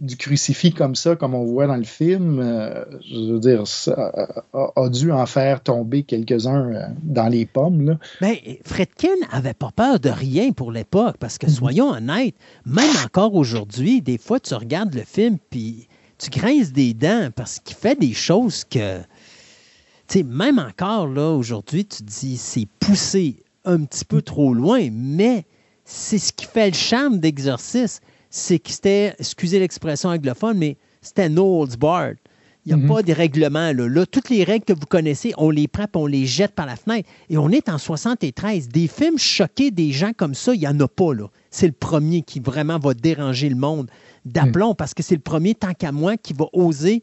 [0.00, 4.12] du, crucifix comme ça, comme on voit dans le film, euh, je veux dire, ça
[4.54, 7.98] a, a dû en faire tomber quelques-uns euh, dans les pommes, là.
[8.20, 12.34] Mais Ben, Fredkin avait pas peur de rien pour l'époque, parce que soyons honnêtes,
[12.64, 15.88] même encore aujourd'hui, des fois tu regardes le film puis
[16.18, 21.30] tu grinces des dents parce qu'il fait des choses que, tu sais, même encore là
[21.30, 25.44] aujourd'hui, tu dis c'est poussé un petit peu trop loin, mais
[25.92, 28.00] c'est ce qui fait le charme d'Exorciste,
[28.30, 32.16] c'est que c'était, excusez l'expression anglophone, mais c'était no holds barred.
[32.64, 32.88] Il n'y a Mhm.
[32.94, 33.72] pas de règlement.
[33.72, 33.88] Là.
[33.88, 36.66] Là, toutes les règles que vous connaissez, on les prend et on les jette par
[36.66, 37.08] la fenêtre.
[37.30, 38.68] Et on est en 73.
[38.68, 41.14] Des films choqués des gens comme ça, il n'y en a pas.
[41.14, 41.26] là.
[41.50, 43.90] C'est le premier qui vraiment va déranger le monde
[44.26, 47.02] d'aplomb parce que c'est le premier, tant qu'à moi, qui va oser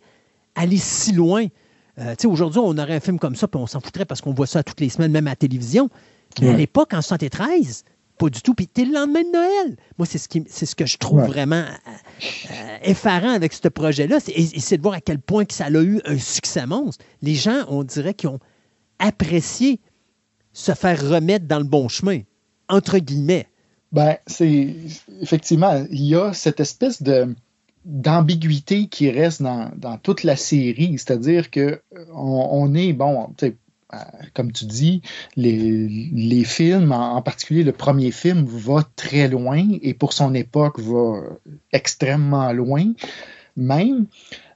[0.56, 1.48] aller si loin.
[2.00, 4.48] Euh, Aujourd'hui, on aurait un film comme ça, puis on s'en foutrait parce qu'on voit
[4.48, 5.90] ça toutes les semaines, même à la télévision.
[6.40, 7.84] Mais à l'époque, en 73,
[8.18, 8.54] pas du tout.
[8.54, 9.78] Puis t'es le lendemain de Noël.
[9.98, 11.28] Moi, c'est ce, qui, c'est ce que je trouve Ouais.
[11.28, 14.20] vraiment euh, euh, effarant avec ce projet-là.
[14.20, 16.66] C'est- Et, et c'est de voir à quel point que ça a eu un succès
[16.66, 17.04] monstre.
[17.22, 18.40] Les gens, on dirait qu'ils ont
[19.00, 19.80] apprécié
[20.54, 22.22] se faire remettre dans le bon chemin,
[22.68, 23.48] entre guillemets.
[23.92, 24.76] Ben, c'est
[25.22, 27.34] effectivement, il y a cette espèce de
[27.86, 33.30] d'ambiguïté qui reste dans, dans toute la série, c'est-à-dire que euh, on, on est bon,
[34.34, 35.02] comme tu dis,
[35.36, 40.34] les, les films, en, en particulier le premier film, va très loin et pour son
[40.34, 41.22] époque va
[41.72, 42.94] extrêmement loin,
[43.56, 44.06] même.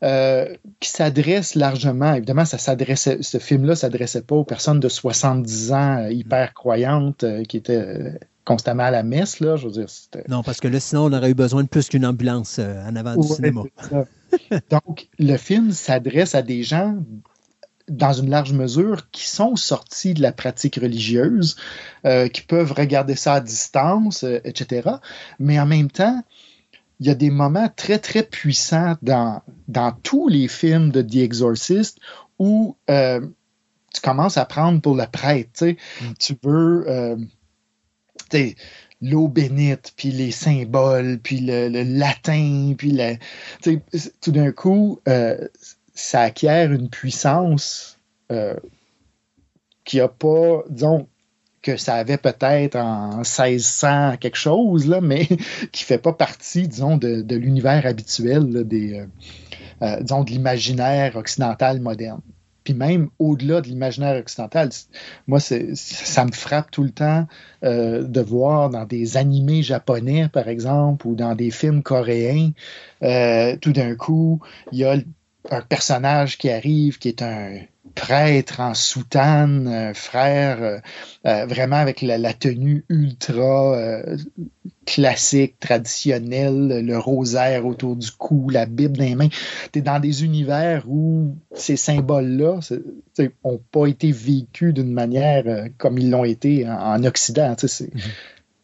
[0.03, 5.71] euh, qui s'adresse largement, évidemment, ça s'adressait, ce film-là s'adressait pas aux personnes de 70
[5.73, 8.11] ans euh, hyper croyantes euh, qui étaient euh,
[8.43, 9.85] constamment à la messe, là, je veux dire.
[10.27, 12.95] Non, parce que là, sinon, on aurait eu besoin de plus qu'une ambulance euh, en
[12.95, 13.61] avant du cinéma.
[14.71, 16.97] Donc, le film s'adresse à des gens
[17.87, 21.55] dans une large mesure qui sont sortis de la pratique religieuse,
[22.05, 24.89] euh, qui peuvent regarder ça à distance, euh, etc.
[25.39, 26.23] Mais en même temps,
[26.99, 31.15] il y a des moments très, très puissants dans, dans tous les films de The
[31.15, 31.99] Exorcist
[32.37, 33.21] où euh,
[33.93, 35.51] tu commences à prendre pour le prêtre.
[35.57, 35.77] tu.
[36.19, 36.85] Tu veux
[39.01, 42.97] l'eau bénite, puis les symboles, puis le, le latin, puis
[44.21, 45.47] tout d'un coup, euh,
[45.93, 47.99] ça acquiert une puissance
[48.31, 48.55] euh,
[49.83, 51.07] qui a pas, disons,
[51.61, 55.27] que ça avait peut-être en 1600 quelque chose, là, mais
[55.71, 59.05] qui fait pas partie, disons, de, de l'univers habituel des, euh,
[59.83, 62.21] euh, disons, de l'imaginaire occidental moderne.
[62.63, 64.69] Puis même au-delà de l'imaginaire occidental,
[65.25, 67.25] moi, ça me frappe tout le temps
[67.63, 72.51] de voir dans des animés japonais, par exemple, ou dans des films coréens,
[73.01, 74.41] tout d'un coup,
[74.71, 74.97] il y a
[75.49, 77.57] un personnage qui arrive qui est un,
[77.95, 80.77] prêtre en soutane, un frère euh,
[81.25, 84.17] euh, vraiment avec la, la tenue ultra euh,
[84.85, 89.29] classique, traditionnelle, le rosaire autour du cou, la Bible dans les mains.
[89.71, 92.59] Tu es dans des univers où ces symboles-là
[93.43, 97.55] n'ont pas été vécus d'une manière euh, comme ils l'ont été en, en Occident.
[97.57, 97.91] C'est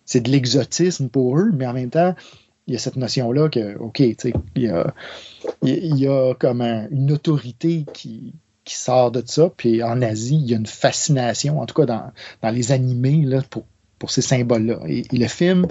[0.09, 2.15] c'est de l'exotisme pour eux, mais en même temps,
[2.67, 4.15] il y a cette notion-là que, OK, il
[4.57, 4.93] y a,
[5.63, 8.33] il y a comme un- une autorité qui,
[8.65, 9.49] qui sort de ça.
[9.55, 12.11] Puis en Asie, il y a une fascination, en tout cas dans,
[12.41, 13.63] dans les animés, là, pour,
[13.99, 14.81] pour ces symboles-là.
[14.87, 15.67] Et, le film,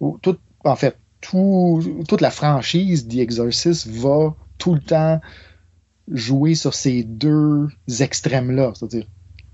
[0.00, 5.20] ou tout, en fait, tout, toute la franchise The va tout le temps
[6.08, 7.66] jouer sur ces deux
[8.00, 8.72] extrêmes-là.
[8.74, 9.06] C'est-à-dire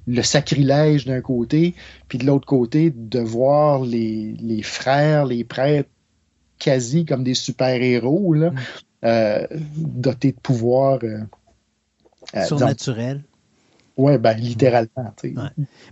[0.06, 1.74] le sacrilège d'un côté,
[2.08, 5.88] puis de l'autre côté, de voir les, les frères, les prêtres
[6.62, 8.52] quasi comme des super-héros, là,
[9.04, 11.00] euh, dotés de pouvoirs.
[11.02, 13.24] euh, euh, disons- Surnaturel.
[13.96, 15.12] ouais, ben, littéralement.
[15.24, 15.32] Ouais.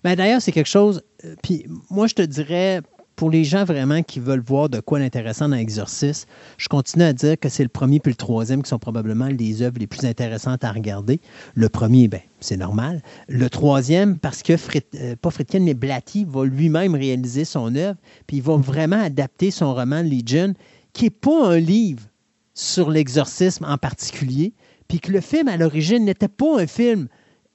[0.04, 1.02] Ben, D'ailleurs, c'est quelque chose.
[1.24, 2.80] euh, Puis moi, je te dirais,
[3.20, 6.26] pour les gens vraiment qui veulent voir de quoi d'intéressant dans Exorcist,
[6.56, 9.60] je continue à dire que c'est le premier puis le troisième qui sont probablement les
[9.60, 11.20] œuvres les plus intéressantes à regarder.
[11.52, 13.02] Le premier, ben, c'est normal.
[13.28, 17.98] Le troisième, parce que Frit, euh, pas Friedkin, mais Blatty va lui-même réaliser son œuvre,
[18.26, 20.54] puis il va vraiment adapter son roman Legion,
[20.94, 22.04] qui n'est pas un livre
[22.54, 24.54] sur l'exorcisme en particulier,
[24.88, 27.08] puis que le film à l'origine n'était pas un film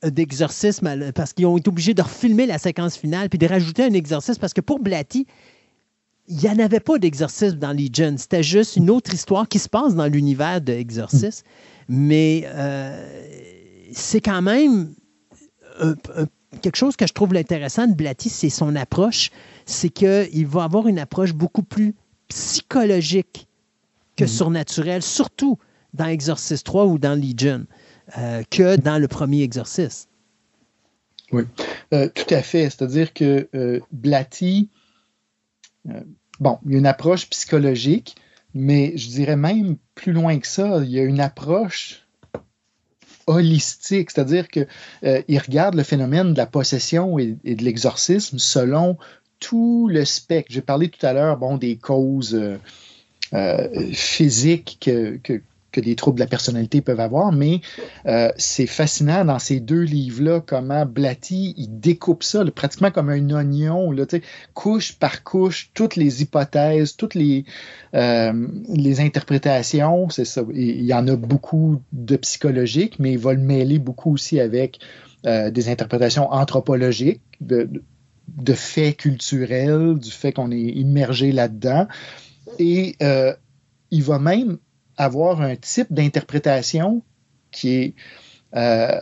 [0.03, 3.83] euh, d'exorcisme parce qu'ils ont été obligés de refilmer la séquence finale puis de rajouter
[3.83, 5.25] un exorcisme parce que pour Blatty,
[6.27, 8.15] il n'y en avait pas d'exorcisme dans Legion.
[8.17, 11.45] C'était juste une autre histoire qui se passe dans l'univers de Exorcist.
[11.87, 13.07] Mais euh,
[13.93, 14.93] c'est quand même
[15.79, 16.27] un- un-
[16.61, 19.29] quelque chose que je trouve intéressant de Blatty, c'est son approche.
[19.65, 21.93] C'est qu'il va avoir une approche beaucoup plus
[22.27, 23.47] psychologique
[24.15, 25.59] que surnaturelle, surtout
[25.93, 27.65] dans Exorcist 3 ou dans Legion,
[28.17, 30.09] euh, que dans le premier Exorcist.
[31.93, 32.63] Euh, tout à fait.
[32.69, 34.74] C'est-à-dire que euh, Blatty, euh,
[36.39, 38.15] bon, il y a une approche psychologique,
[38.53, 42.05] mais je dirais même plus loin que ça, il y a une approche
[43.27, 44.67] holistique, c'est-à-dire que
[45.03, 48.97] euh, regarde le phénomène de la possession et, de l'exorcisme selon
[49.39, 50.51] tout le spectre.
[50.51, 52.57] J'ai parlé tout à l'heure, bon, des causes euh,
[53.33, 55.41] euh, physiques que, que,
[55.75, 57.59] que des troubles de la personnalité peuvent avoir, mais
[58.05, 63.29] euh, c'est fascinant dans ces deux livres-là comment Blatty il découpe ça pratiquement comme un
[63.31, 64.05] oignon, là,
[64.53, 67.43] couche par couche, toutes les hypothèses, toutes les,
[67.93, 70.09] euh, les interprétations.
[70.09, 70.43] C'est ça.
[70.53, 74.79] Il y en a beaucoup de psychologiques, mais il va le mêler beaucoup aussi avec
[75.25, 77.67] euh, des interprétations anthropologiques, de,
[78.53, 81.87] faits culturels, du fait qu'on est immergé là-dedans.
[82.59, 82.95] Et
[83.91, 84.57] il va même
[84.97, 87.01] avoir un type d'interprétation
[87.51, 87.95] qui
[88.55, 89.01] euh,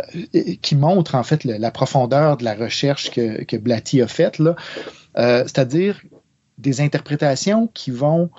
[0.63, 4.41] qui montre en fait la profondeur de la recherche que, que Blatty a faite.
[4.41, 6.01] Euh, c'est-à-dire
[6.57, 8.31] des interprétations qui vont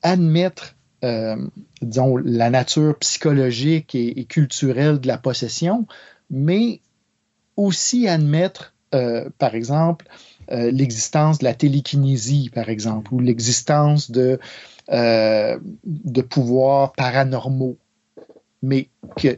[0.00, 0.74] admettre,
[1.04, 1.36] euh,
[1.82, 5.86] disons, la nature psychologique et, culturelle de la possession,
[6.30, 6.80] mais
[7.56, 8.74] aussi admettre,
[9.36, 10.06] par exemple,
[10.48, 14.38] l'existence de la télékinésie, par exemple, ou l'existence de,
[14.90, 17.76] euh, de pouvoirs paranormaux,
[18.62, 19.36] mais que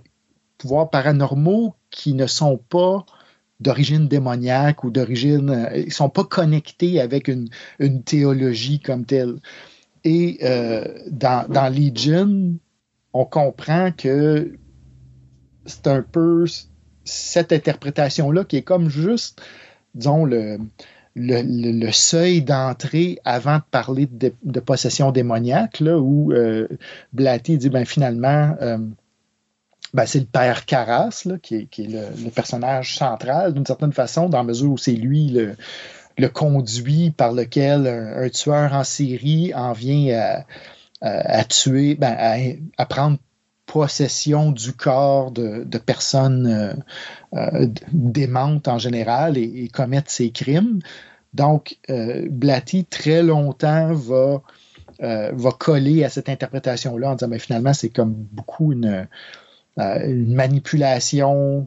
[0.58, 3.04] pouvoirs paranormaux qui ne sont pas
[3.60, 7.48] d'origine démoniaque ou d'origine, euh, ils sont pas connectés avec une,
[7.78, 9.36] une théologie comme telle.
[10.04, 12.58] Et euh, dans, dans Legion,
[13.12, 14.58] on comprend que
[15.66, 16.44] c'est un peu
[17.04, 19.40] cette interprétation-là qui est comme juste,
[19.94, 20.58] disons, le,
[21.16, 26.68] le, seuil d'entrée avant de parler de, possession démoniaque, là, où euh,
[27.12, 28.78] dit, ben finalement, euh,
[29.92, 34.44] ben, c'est le père Carras, qui est, le, personnage central, d'une certaine façon, dans la
[34.44, 40.44] mesure où c'est lui le, conduit par lequel un, tueur en série en vient
[41.00, 42.16] à, tuer, ben,
[42.76, 43.18] à prendre
[43.66, 46.74] possession du corps de, personnes euh,
[47.34, 50.80] euh, démentes en général et, et commettre ces crimes.
[51.32, 54.42] Donc, euh, Blatty, très longtemps, va,
[55.00, 59.08] va coller à cette interprétation-là en disant, ben, finalement, c'est comme beaucoup une,
[59.76, 61.66] manipulation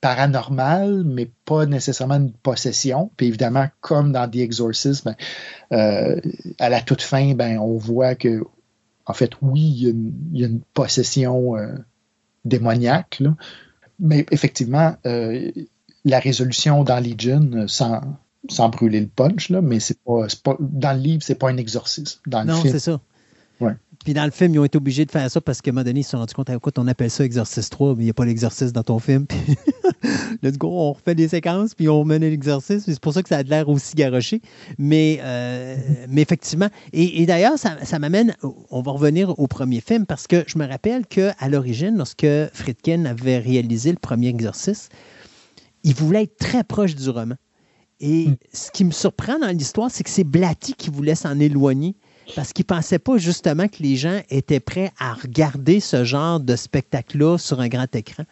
[0.00, 3.10] paranormale, mais pas nécessairement une possession.
[3.18, 5.16] Puis évidemment, comme dans The Exorcist, ben,
[6.58, 8.42] à la toute fin, ben, on voit que,
[9.06, 11.74] en fait, oui, il y a une, il y a une possession euh,
[12.44, 13.34] démoniaque, là.
[13.98, 15.50] mais effectivement, euh,
[16.04, 18.00] la résolution dans Legion, euh, sans,
[18.48, 21.56] sans brûler le punch, là, mais c'est pas, pas, dans le livre, c'est pas un
[21.56, 22.20] exorcisme.
[22.26, 23.00] Dans le Non, c'est ça.
[23.60, 23.74] Ouais.
[24.04, 25.84] Puis dans le film, ils ont été obligés de faire ça parce qu'à un moment
[25.84, 28.10] donné, ils se sont rendus compte, écoute, on appelle ça Exorciste 3, mais il n'y
[28.10, 29.26] a pas l'exorciste dans ton film.
[29.26, 29.56] Puis
[30.42, 32.90] let's go, on refait des séquences, puis on remet l'exorcisme.
[32.92, 34.40] C'est pour ça que ça a l'air aussi garoché.
[34.78, 35.76] Mais, euh,
[36.08, 38.34] mais effectivement, et, et d'ailleurs, ça, ça m'amène,
[38.70, 43.04] on va revenir au premier film parce que je me rappelle qu'à l'origine, lorsque Friedkin
[43.04, 44.88] avait réalisé le premier exorcisme,
[45.84, 47.36] il voulait être très proche du roman.
[48.00, 48.36] Et Mm.
[48.52, 51.94] ce qui me surprend dans l'histoire, c'est que c'est Blatty qui voulait s'en éloigner
[52.34, 56.40] parce qu'il ne pensait pas justement que les gens étaient prêts à regarder ce genre
[56.40, 58.24] de spectacle-là sur un grand écran.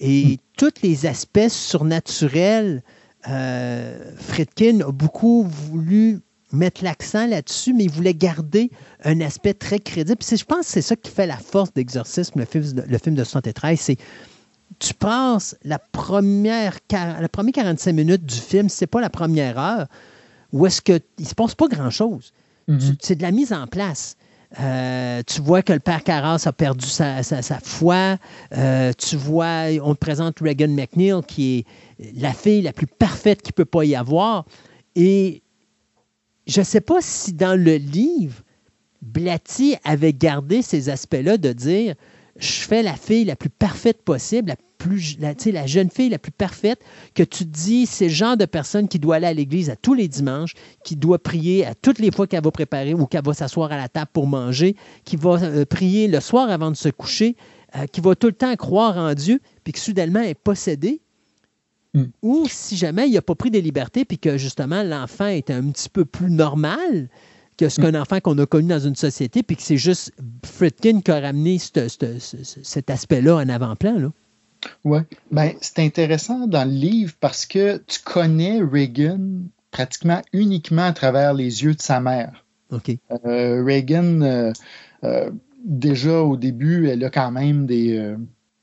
[0.00, 2.82] Et tous les aspects surnaturels,
[3.28, 6.20] euh, Friedkin a beaucoup voulu
[6.52, 8.70] mettre l'accent là-dessus, mais il voulait garder
[9.04, 10.16] un aspect très crédible.
[10.16, 12.98] Puis je pense que c'est ça qui fait la force d'Exorcisme, le film, de- le
[12.98, 13.96] film de 73, c'est
[14.78, 19.86] tu passes la première, la première 45 minutes du film, c'est pas la première heure,
[20.52, 22.32] où est-ce qu'il ne se passe pas grand-chose.
[22.68, 22.96] Mhm.
[23.00, 24.16] C'est de la mise en place.
[24.60, 28.16] Euh, tu vois que le père Carras a perdu sa, sa- foi.
[28.56, 31.58] Euh, tu vois, on te présente Reagan McNeil, qui
[31.98, 34.46] est la fille la plus parfaite qu'il ne peut pas y avoir.
[34.94, 35.42] Et
[36.46, 38.42] je ne sais pas si dans le livre,
[39.02, 41.94] Blatty avait gardé ces aspects-là de dire
[42.38, 46.80] je fais la fille la plus parfaite possible, plus, la, jeune fille la plus parfaite,
[47.14, 49.76] que tu te dis c'est le genre de personne qui doit aller à l'église à
[49.76, 50.54] tous les dimanches,
[50.84, 53.76] qui doit prier à toutes les fois qu'elle va préparer ou qu'elle va s'asseoir à
[53.76, 57.36] la table pour manger, qui va euh, prier le soir avant de se coucher,
[57.76, 61.00] euh, qui va tout le temps croire en Dieu, puis que soudainement est possédée.
[61.94, 62.04] Mm.
[62.22, 65.70] Ou si jamais il n'a pas pris des libertés, puis que justement l'enfant est un
[65.70, 67.08] petit peu plus normal,
[67.56, 70.12] que ce qu'un enfant qu'on a connu dans une société, puis que c'est juste
[70.44, 73.98] Friedkin qui a ramené cet aspect-là en avant-plan.
[73.98, 74.12] Là.
[74.84, 75.00] Oui.
[75.30, 79.18] Ben, c'est intéressant dans le livre parce que tu connais Reagan
[79.70, 82.44] pratiquement uniquement à travers les yeux de sa mère.
[82.70, 82.90] OK.
[83.24, 84.52] Euh, Reagan, euh,
[85.04, 85.30] euh,
[85.64, 88.14] déjà au début, elle a quand même des,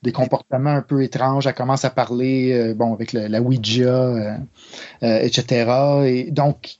[0.02, 1.46] des comportements un peu étranges.
[1.46, 4.38] Elle commence à parler bon, avec le- la Ouija,
[5.02, 5.70] etc.
[6.06, 6.78] Et donc,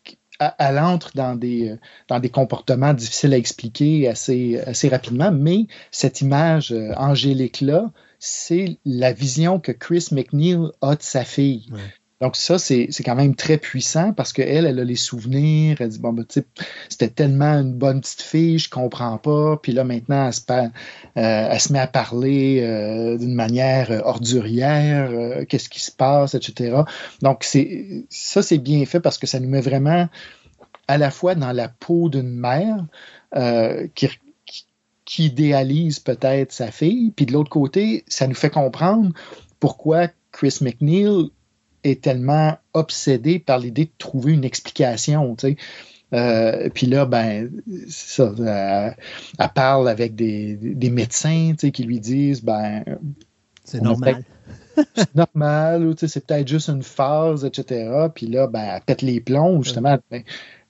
[0.58, 1.74] elle- entre dans des,
[2.08, 7.90] dans des comportements difficiles à expliquer assez, assez rapidement, mais cette image angélique-là,
[8.24, 11.66] c'est la vision que Chris McNeil a de sa fille.
[11.70, 11.80] Ouais.
[12.20, 15.76] Donc ça, c'est quand même très puissant parce qu'elle, elle a les souvenirs.
[15.80, 16.46] Elle dit, bon, ben, tu sais,
[16.88, 19.58] c'était tellement une bonne petite fille, je comprends pas.
[19.58, 20.68] Puis là, maintenant, elle se, euh,
[21.16, 26.34] elle se met à parler euh, d'une manière euh, ordurière, euh, qu'est-ce qui se passe,
[26.34, 26.82] etc.
[27.20, 30.08] Donc, ça, c'est bien fait parce que ça nous met vraiment
[30.88, 32.86] à la fois dans la peau d'une mère
[33.94, 34.08] qui,
[35.04, 39.12] qui, idéalise peut-être sa fille, puis de l'autre côté, ça nous fait comprendre
[39.60, 41.30] pourquoi Chris McNeil
[41.84, 45.56] est tellement obsédé par l'idée de trouver une explication, tu sais.
[46.12, 47.50] Euh, puis là, ben,
[47.88, 48.96] ça, elle,
[49.38, 52.84] elle parle avec des, des médecins tu sais, qui lui disent ben,
[53.64, 54.22] C'est normal.
[54.94, 58.08] c'est normal, ou c'est peut-être juste une phase, etc.
[58.14, 59.98] Puis là, ben, elle pète les plombs, justement.
[60.10, 60.22] Ben,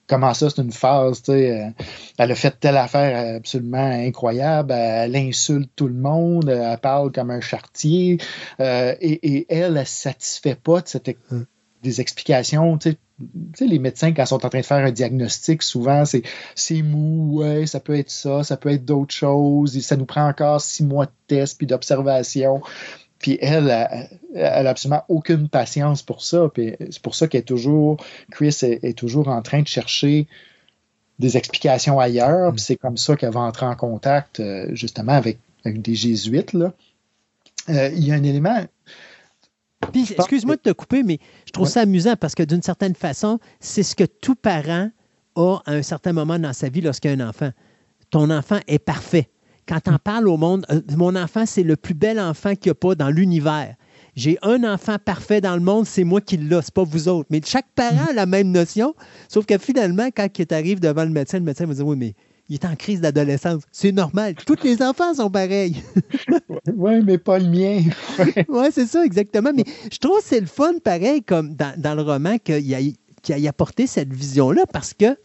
[0.07, 1.61] comment ça, c'est une phase, tu sais.
[1.61, 1.69] euh,
[2.17, 7.31] Elle a fait telle affaire absolument incroyable, elle insulte tout le monde, elle parle comme
[7.31, 8.17] un chartier,
[8.59, 11.45] euh, et, et elle, elle ne se satisfait pas de cette, Hum.
[11.83, 12.97] des explications, tu sais.
[13.17, 13.25] Tu
[13.59, 16.23] sais, les médecins, quand ils sont en train de faire un diagnostic, souvent, c'est
[16.53, 20.03] c'est mou, ouais, ça peut être ça, ça peut être d'autres choses, et ça nous
[20.05, 22.61] prend encore six mois de tests puis d'observation.
[23.19, 26.49] Puis elle, elle, elle a absolument aucune patience pour ça.
[26.53, 27.97] Puis c'est pour ça qu'elle est toujours,
[28.31, 30.27] Chris est, est toujours en train de chercher
[31.19, 32.51] des explications ailleurs.
[32.51, 36.53] Puis c'est comme ça qu'elle va entrer en contact euh, justement avec, avec des jésuites.
[36.53, 36.73] Là.
[37.69, 38.65] Euh, il y a un élément.
[39.91, 41.71] Puis, excuse-moi de te couper, mais je trouve Ouais.
[41.71, 44.89] ça amusant parce que d'une certaine façon, c'est ce que tout parent
[45.35, 47.51] a à un certain moment dans sa vie lorsqu'il a un enfant.
[48.09, 49.29] Ton enfant est parfait.
[49.67, 52.69] Quand tu en parles au monde, euh, mon enfant, c'est le plus bel enfant qu'il
[52.69, 53.75] n'y a pas dans l'univers.
[54.15, 57.27] J'ai un enfant parfait dans le monde, c'est moi qui l'ai, c'est pas vous autres.
[57.29, 58.95] Mais chaque parent a la même notion,
[59.27, 62.13] sauf que finalement, quand il t'arrive devant le médecin, le médecin va dire Oui, mais
[62.47, 63.63] il est en crise d'adolescence.
[63.71, 64.35] C'est normal.
[64.45, 65.81] Tous les enfants sont pareils.
[66.75, 67.81] Oui, mais pas le mien.
[68.49, 69.51] Oui, c'est ça, exactement.
[69.55, 72.93] Mais je trouve que c'est le fun, pareil, comme dans, dans le roman, qu'il ait,
[73.21, 75.17] qu'il ait apporté cette vision-là, parce que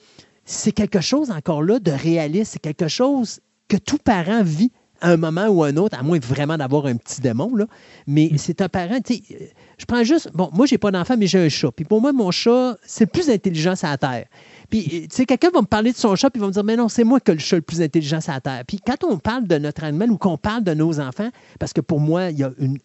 [0.45, 2.53] c'est quelque chose encore là de réaliste.
[2.53, 3.41] C'est quelque chose
[3.71, 6.87] que tout parent vit à un moment ou à un autre, à moins vraiment d'avoir
[6.87, 7.55] un petit démon.
[7.55, 7.67] Là.
[8.07, 11.27] Mais c'est un parent, tu sais, je prends juste, bon, moi, j'ai pas d'enfant, mais
[11.27, 11.71] j'ai un chat.
[11.73, 14.27] Puis pour moi, mon chat, c'est le plus intelligent sur la Terre.
[14.69, 16.65] Puis, tu sais, quelqu'un va me parler de son chat, puis il va me dire,
[16.65, 18.63] mais non, c'est moi qui ai le chat le plus intelligent sur la Terre.
[18.67, 21.81] Puis quand on parle de notre animal ou qu'on parle de nos enfants, parce que
[21.81, 22.79] pour moi, il y a une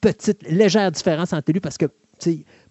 [0.00, 1.86] petite, légère différence entre lui, parce que,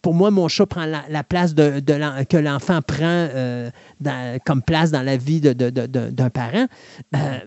[0.02, 3.69] pour moi, mon chat prend la, la place que l'enfant prend euh,
[4.45, 6.68] comme place dans la vie d'un parent.
[7.15, 7.40] Euh,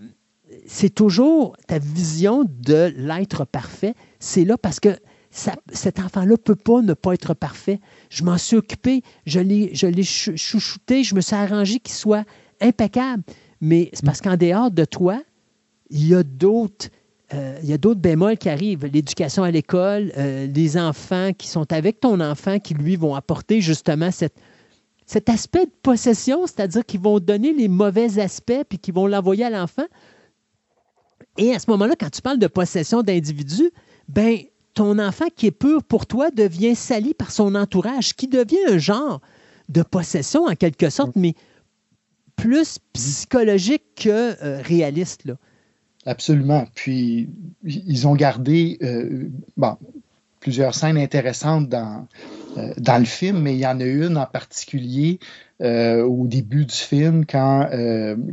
[0.67, 3.93] c'est toujours ta vision de l'être parfait.
[4.19, 4.89] C'est là parce que
[5.31, 7.79] cet enfant-là peut pas ne pas être parfait.
[8.09, 12.25] Je m'en suis occupé, je l'ai, chouchouté, je me suis arrangé qu'il soit
[12.59, 13.23] impeccable.
[13.61, 15.21] Mais c'est parce qu'en dehors de toi,
[15.89, 16.89] il y a d'autres.
[17.33, 18.85] Euh, il y a d'autres bémols qui arrivent.
[18.85, 23.61] L'éducation à l'école, euh, les enfants qui sont avec ton enfant, qui lui vont apporter
[23.61, 24.35] justement cette,
[25.05, 29.45] cet aspect de possession, c'est-à-dire qu'ils vont donner les mauvais aspects puis qu'ils vont l'envoyer
[29.45, 29.85] à l'enfant.
[31.37, 33.71] Et à ce moment-là, quand tu parles de possession d'individus,
[34.09, 34.39] ben
[34.73, 38.77] ton enfant qui est pur pour toi devient sali par son entourage, qui devient un
[38.77, 39.21] genre
[39.69, 41.33] de possession en quelque sorte, mais
[42.35, 44.09] plus psychologique que
[44.43, 45.25] euh, réaliste.
[45.25, 45.35] Là.
[46.05, 46.65] Absolument.
[46.73, 47.29] Puis,
[47.63, 49.77] ils ont gardé euh, bon,
[50.39, 52.07] plusieurs scènes intéressantes dans,
[52.57, 55.19] euh, dans le film, mais il y en a une en particulier
[55.61, 57.69] euh, au début du film quand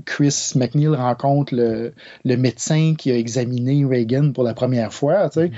[0.06, 1.92] Chris McNeil rencontre le,
[2.24, 5.28] le médecin qui a examiné Reagan pour la première fois.
[5.28, 5.50] tu sais.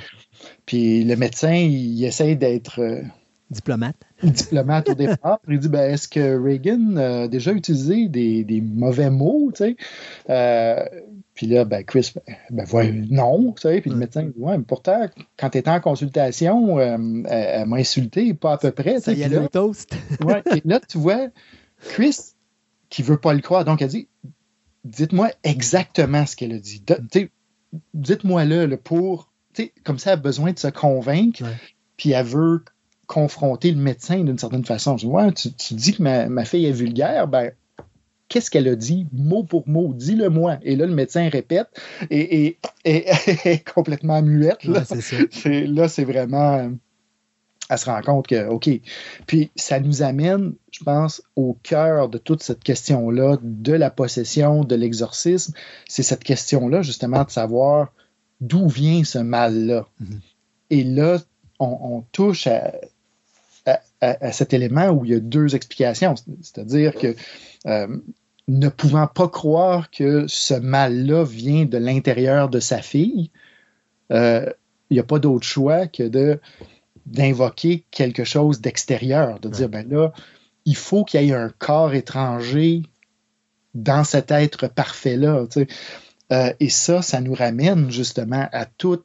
[0.66, 2.81] Puis le médecin, il essaie d'être
[3.51, 3.97] Diplomate.
[4.23, 5.41] diplomate au départ.
[5.49, 9.77] Il dit ben, est-ce que Reagan a déjà utilisé des, des mauvais mots tu sais?
[11.41, 13.53] Euh, Puis là, ben, Chris, ben, ben, ouais, non.
[13.53, 13.81] tu sais.
[13.81, 15.07] Puis le médecin dit ouais, mais pourtant,
[15.39, 16.97] quand tu étais en consultation, euh,
[17.29, 19.01] elle, elle m'a insulté, pas à peu près.
[19.01, 19.95] Ça y là, au toast.
[20.25, 21.29] ouais, et là, tu vois,
[21.81, 22.17] Chris,
[22.89, 24.09] qui veut pas le croire, donc elle dit
[24.85, 26.83] dites-moi exactement ce qu'elle a dit.
[27.95, 29.31] Dites-moi là, le pour.
[29.55, 31.43] tu sais, Comme ça, elle a besoin de se convaincre,
[31.97, 32.65] puis elle veut
[33.07, 34.97] confronter le médecin d'une certaine façon.
[34.97, 37.51] Je dis, ouais, tu, tu dis que ma, ma fille est vulgaire, ben,
[38.31, 40.57] qu'est-ce qu'elle a dit, mot pour mot, dis-le-moi.
[40.62, 41.66] Et là, le médecin répète
[42.09, 43.05] et, et- et-
[43.44, 44.65] est complètement muette.
[44.65, 46.70] Là, Ouais, c'est là, vraiment.
[47.69, 48.69] Elle se rend compte que, OK.
[49.27, 54.65] Puis ça nous amène, je pense, au cœur de toute cette question-là, de la possession,
[54.65, 55.52] de l'exorcisme.
[55.89, 57.93] C'est cette question-là, justement, de savoir
[58.40, 59.86] d'où vient ce mal-là.
[60.01, 60.20] Mhm.
[60.70, 61.19] Et là,
[61.61, 62.73] on, on touche à-
[64.01, 66.15] à cet élément où il y a deux explications.
[66.43, 67.15] C'est-à-dire que
[67.66, 67.98] euh,
[68.59, 73.31] ne pouvant pas croire que ce mal-là vient de l'intérieur de sa fille,
[74.12, 74.47] euh,
[74.90, 76.39] il n'y a pas d'autre choix que
[77.06, 80.12] d'invoquer quelque chose d'extérieur, de dire, ben là,
[80.64, 82.82] il faut qu'il y ait un corps étranger
[83.74, 85.47] dans cet être parfait-là.
[86.32, 89.02] Euh, et ça, ça nous ramène justement à tout,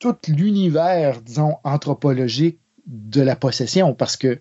[0.00, 4.40] tout l'univers, disons, anthropologique de la possession, parce que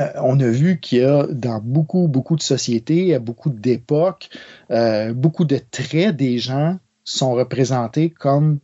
[0.00, 4.28] euh, on a vu qu'il y a dans beaucoup, beaucoup de sociétés, à beaucoup d'époques,
[4.70, 8.58] euh, beaucoup de traits des gens sont représentés comme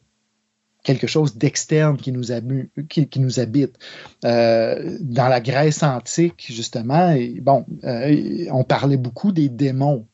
[0.82, 3.78] quelque chose d'externe qui, nous habite.
[4.24, 7.64] Euh, dans la Grèce antique, justement, bon,
[8.50, 10.06] on parlait beaucoup des démons.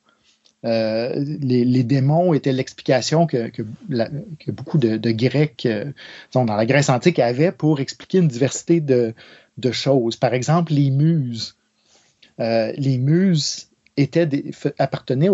[0.62, 3.50] Les, démons étaient l'explication que,
[4.48, 5.66] beaucoup de, Grecs,
[6.34, 9.14] dans la Grèce antique, avaient pour expliquer une diversité de,
[9.58, 10.16] de choses.
[10.16, 11.56] Par exemple, les muses.
[12.40, 13.68] Euh, les muses
[14.78, 15.30] appartenaient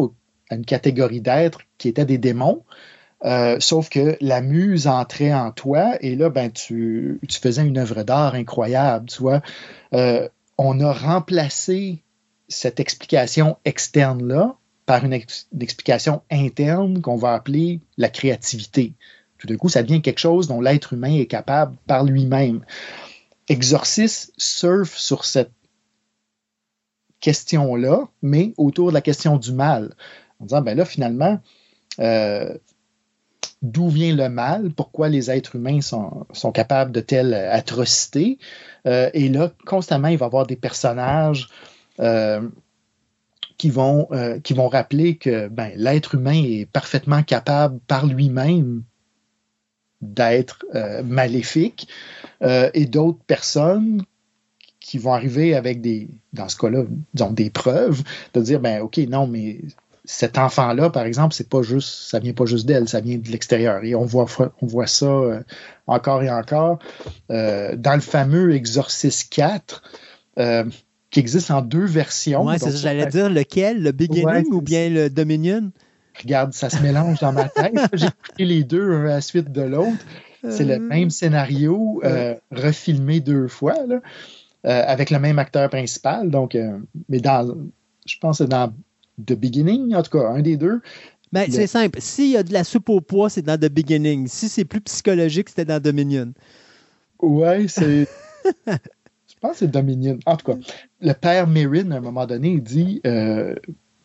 [0.51, 2.63] à une catégorie d'êtres qui étaient des démons,
[3.25, 8.03] euh, sauf que la muse entrait en toi et là, ben, tu, faisais une œuvre
[8.03, 9.07] d'art incroyable.
[9.07, 9.43] Tu vois,
[9.93, 10.29] Euh,
[10.59, 12.03] on a remplacé
[12.49, 14.57] cette explication externe-là
[14.87, 18.93] par une, une explication interne qu'on va appeler la créativité.
[19.39, 22.65] Tout d'un coup, ça devient quelque chose dont l'être humain est capable par lui-même.
[23.49, 25.53] Exorcisme surfe sur cette
[27.21, 29.95] question-là, mais autour de la question du mal.
[30.41, 31.41] En disant, ben là, finalement,
[32.01, 32.57] euh,
[33.63, 38.39] d'où vient le mal, pourquoi les êtres humains sont, capables de telles atrocités?
[38.87, 41.49] Euh, et là, constamment, il va y avoir des personnages
[42.01, 42.47] euh,
[43.57, 44.07] qui, vont,
[44.71, 48.83] rappeler que ben, l'être humain est parfaitement capable par lui-même
[50.03, 50.67] d'être
[51.05, 51.89] maléfique
[52.45, 54.03] euh, et d'autres personnes
[54.81, 56.85] qui vont arriver avec des, dans ce cas-là,
[57.15, 58.03] disons, des preuves,
[58.35, 59.61] de dire, ben, OK, non, mais
[60.05, 63.29] cet enfant-là, par exemple, c'est pas juste, ça vient pas juste d'elle, ça vient de
[63.29, 63.83] l'extérieur.
[63.83, 64.27] Et on voit,
[64.61, 65.41] on voit ça euh,
[65.87, 66.79] encore et encore
[67.31, 69.83] euh, dans le fameux Exorcist 4,
[70.39, 70.65] euh,
[71.11, 72.45] qui existe en deux versions.
[72.45, 75.71] Ouais, c'est ça, j'allais dire lequel, le beginning Ouais, ou bien le Dominion?
[76.21, 77.75] Regarde, ça se mélange dans ma tête.
[77.95, 80.05] J'ai écouté les deux un à la suite de l'autre.
[80.51, 84.01] C'est le même scénario, euh, refilmé deux fois, là,
[84.67, 86.31] euh, avec le même acteur principal.
[86.31, 87.55] Donc, euh, mais dans,
[88.07, 88.73] je pense que c'est dans
[89.25, 90.81] The Beginning, en tout cas, un des deux.
[91.33, 92.01] Ben, Le- C'est simple.
[92.01, 94.27] S'il y a de la soupe au pois, c'est dans The Beginning.
[94.29, 96.33] Si c'est plus psychologique, c'était dans Dominion.
[97.21, 98.07] Ouais, c'est.
[98.67, 100.19] je pense que c'est Dominion.
[100.27, 100.59] En tout cas,
[101.01, 103.55] le père Merrin, à un moment donné, il dit euh,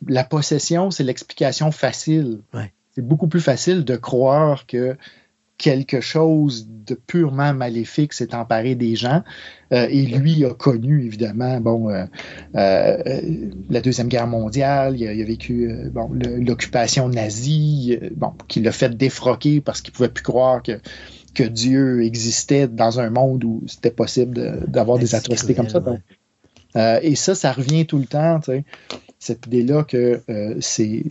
[0.07, 2.39] la possession, c'est l'explication facile.
[2.53, 2.71] Ouais.
[2.95, 4.95] c'est beaucoup plus facile de croire que
[5.59, 9.21] quelque chose de purement maléfique s'est emparé des gens.
[9.71, 12.05] Euh, et lui a connu, évidemment, bon, euh,
[12.55, 13.21] euh,
[13.69, 18.71] la Deuxième Guerre mondiale, il a, il a vécu bon, l'occupation nazie, bon, qui l'a
[18.71, 20.79] fait défroquer parce qu'il pouvait plus croire que,
[21.35, 25.81] que Dieu existait dans un monde où c'était possible d'avoir des atrocités comme ça.
[25.81, 25.99] Donc,
[26.75, 28.63] et ça, ça revient tout le temps, tu sais,
[29.19, 30.23] cette idée-là que
[30.61, 31.03] c'est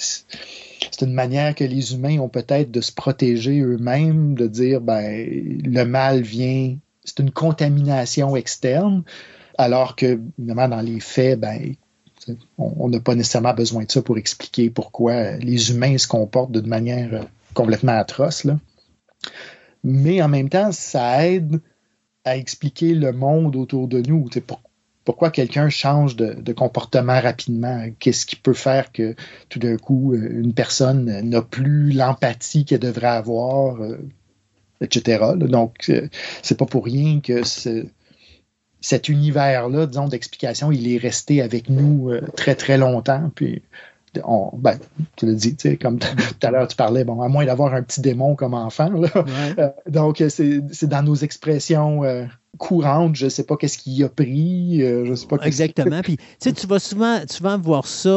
[0.00, 5.26] c'est une manière que les humains ont peut-être de se protéger eux-mêmes, de dire ben
[5.64, 9.02] le mal vient, c'est une contamination externe,
[9.58, 11.74] alors que évidemment dans les faits, ben
[12.58, 16.66] on n'a pas nécessairement besoin de ça pour expliquer pourquoi les humains se comportent d'une
[16.66, 17.24] manière euh,
[17.54, 18.46] complètement atroce.
[19.82, 21.60] Mais en même temps, ça aide
[22.24, 24.28] à expliquer le monde autour de nous.
[24.46, 24.60] Pour-
[25.10, 27.84] pourquoi quelqu'un change de, de comportement rapidement?
[27.98, 29.16] Qu'est-ce qui peut faire que
[29.48, 33.98] tout d'un coup, euh, une personne n'a plus l'empathie qu'elle devrait avoir, euh,
[34.80, 35.32] etc.
[35.34, 36.06] Donc, euh,
[36.42, 37.86] c'est pas pour rien que ce-
[38.80, 43.32] cet univers-là, disons, d'explication, il est resté avec nous très, très longtemps.
[43.34, 43.62] Puis,
[44.22, 44.78] on, ben,
[45.16, 46.06] tu l'as dit, tu sais, comme tout
[46.46, 49.08] à l'heure, tu parlais, bon, à moins d'avoir un petit démon comme enfant, là.
[49.14, 49.54] Ouais.
[49.58, 52.26] Euh, donc, c'est c'est dans nos expressions euh,
[52.58, 53.16] courantes.
[53.16, 54.82] Je sais pas qu'est-ce qu'il a pris.
[54.82, 56.00] euh, je sais pas Exactement.
[56.02, 58.08] Puis, tu tu vas souvent, souvent voir ça.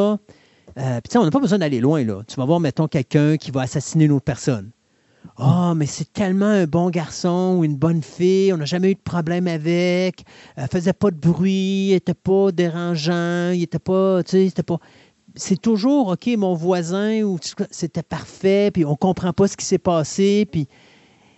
[0.78, 2.24] euh, puis, tu on n'a pas besoin d'aller loin, là.
[2.28, 4.72] Tu vas voir, mettons, quelqu'un qui va assassiner une autre personne.
[5.38, 8.96] Ah, mais c'est tellement un bon garçon ou une bonne fille, on n'a jamais eu
[8.96, 10.26] de problème avec,
[10.58, 14.64] elle faisait pas de bruit, il était pas dérangeant, il était pas, tu sais, c'était
[14.64, 14.80] pas...
[15.36, 17.40] C'est toujours, OK, mon voisin, ou
[17.72, 20.68] c'était parfait, puis on comprend pas ce qui s'est passé, puis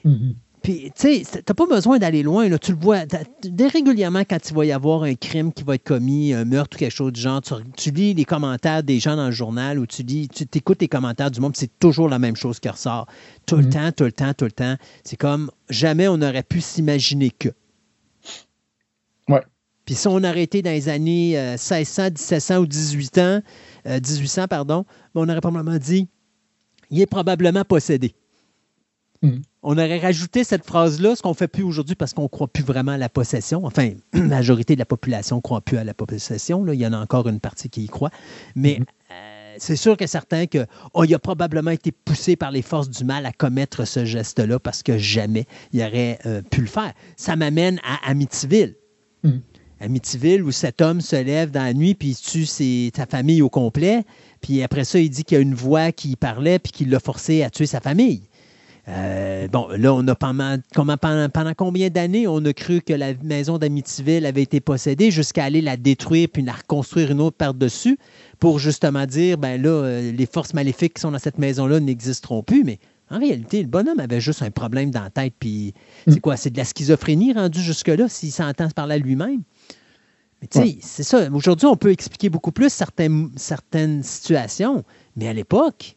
[0.03, 0.35] Mhm.
[0.65, 2.49] Puis, tu sais, t'as pas besoin d'aller loin.
[2.49, 2.57] Là.
[2.57, 3.01] Tu le vois.
[3.43, 6.75] Dès régulièrement, quand il va y avoir un crime qui va être commis, un meurtre
[6.75, 9.77] ou quelque chose du genre, tu, tu lis les commentaires des gens dans le journal
[9.77, 12.67] ou tu lis, tu écoutes les commentaires du monde, c'est toujours la même chose qui
[12.67, 13.05] ressort.
[13.45, 13.69] Tout le Mhm.
[13.69, 14.75] temps, tout le temps, tout le temps.
[15.03, 17.49] C'est comme jamais on aurait pu s'imaginer que.
[19.29, 19.43] Ouais.
[19.85, 23.41] Puis si on aurait été dans les années euh, 1600, 1700 ou 18 ans,
[23.85, 24.83] euh, 1800, pardon,
[25.13, 26.07] ben, on aurait probablement dit
[26.89, 28.15] il est probablement possédé.
[29.21, 29.41] Mhm.
[29.63, 32.47] On aurait rajouté cette phrase-là, ce qu'on ne fait plus aujourd'hui parce qu'on ne croit
[32.47, 33.65] plus vraiment à la possession.
[33.65, 36.63] Enfin, la majorité de la population ne croit plus à la possession.
[36.63, 36.73] là.
[36.73, 38.11] Il y en a encore une partie qui y croit.
[38.55, 38.85] Mais Mhm.
[39.11, 42.89] euh, c'est sûr que certains que oh, il a probablement été poussé par les forces
[42.89, 46.93] du mal à commettre ce geste-là parce que jamais il aurait euh, pu le faire.
[47.15, 48.75] Ça m'amène à Amityville.
[49.23, 49.41] Mhm.
[49.81, 53.41] Amityville, où cet homme se lève dans la nuit puis il tue ses- sa famille
[53.41, 54.03] au complet.
[54.41, 56.99] Puis après ça, il dit qu'il y a une voix qui parlait puis qui l'a
[56.99, 58.21] forcé à tuer sa famille.
[58.87, 62.93] Euh, bon, là, on a pendant, comment- pendant, pendant combien d'années on a cru que
[62.93, 67.35] la maison d'Amityville avait été possédée jusqu'à aller la détruire puis la reconstruire une autre
[67.37, 67.97] par-dessus
[68.39, 72.43] pour justement dire, ben là, euh, les forces maléfiques qui sont dans cette maison-là n'existeront
[72.43, 72.63] plus.
[72.63, 72.77] Mais
[73.09, 75.33] en réalité, le bonhomme avait juste un problème dans la tête.
[75.39, 75.73] Puis
[76.07, 76.37] c'est quoi?
[76.37, 79.41] C'est de la schizophrénie rendue jusque-là s'il s'entend parler à lui-même?
[80.41, 80.77] Mais tu sais, Ouais.
[80.81, 81.27] c'est ça.
[81.31, 84.83] Aujourd'hui, on peut expliquer beaucoup plus certaines, certaines situations.
[85.15, 85.95] Mais à l'époque,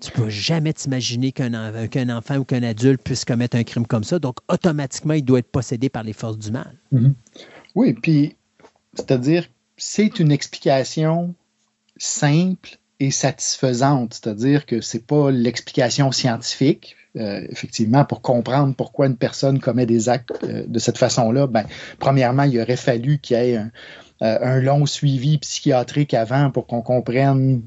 [0.00, 3.86] tu peux jamais t'imaginer qu'un en- qu'un enfant ou qu'un adulte puisse commettre un crime
[3.86, 4.18] comme ça.
[4.18, 6.72] Donc, automatiquement, il doit être possédé par les forces du mal.
[6.92, 7.14] Mhm.
[7.74, 8.36] Oui, puis
[8.94, 9.46] c'est-à-dire,
[9.76, 11.34] c'est une explication
[11.96, 14.14] simple et satisfaisante.
[14.14, 16.96] C'est-à-dire que c'est pas l'explication scientifique.
[17.16, 21.64] Euh, effectivement, pour comprendre pourquoi une personne commet des actes euh, de cette façon-là, ben,
[21.98, 23.70] premièrement, il aurait fallu qu'il y ait un,
[24.22, 27.62] euh, un long suivi psychiatrique avant pour qu'on comprenne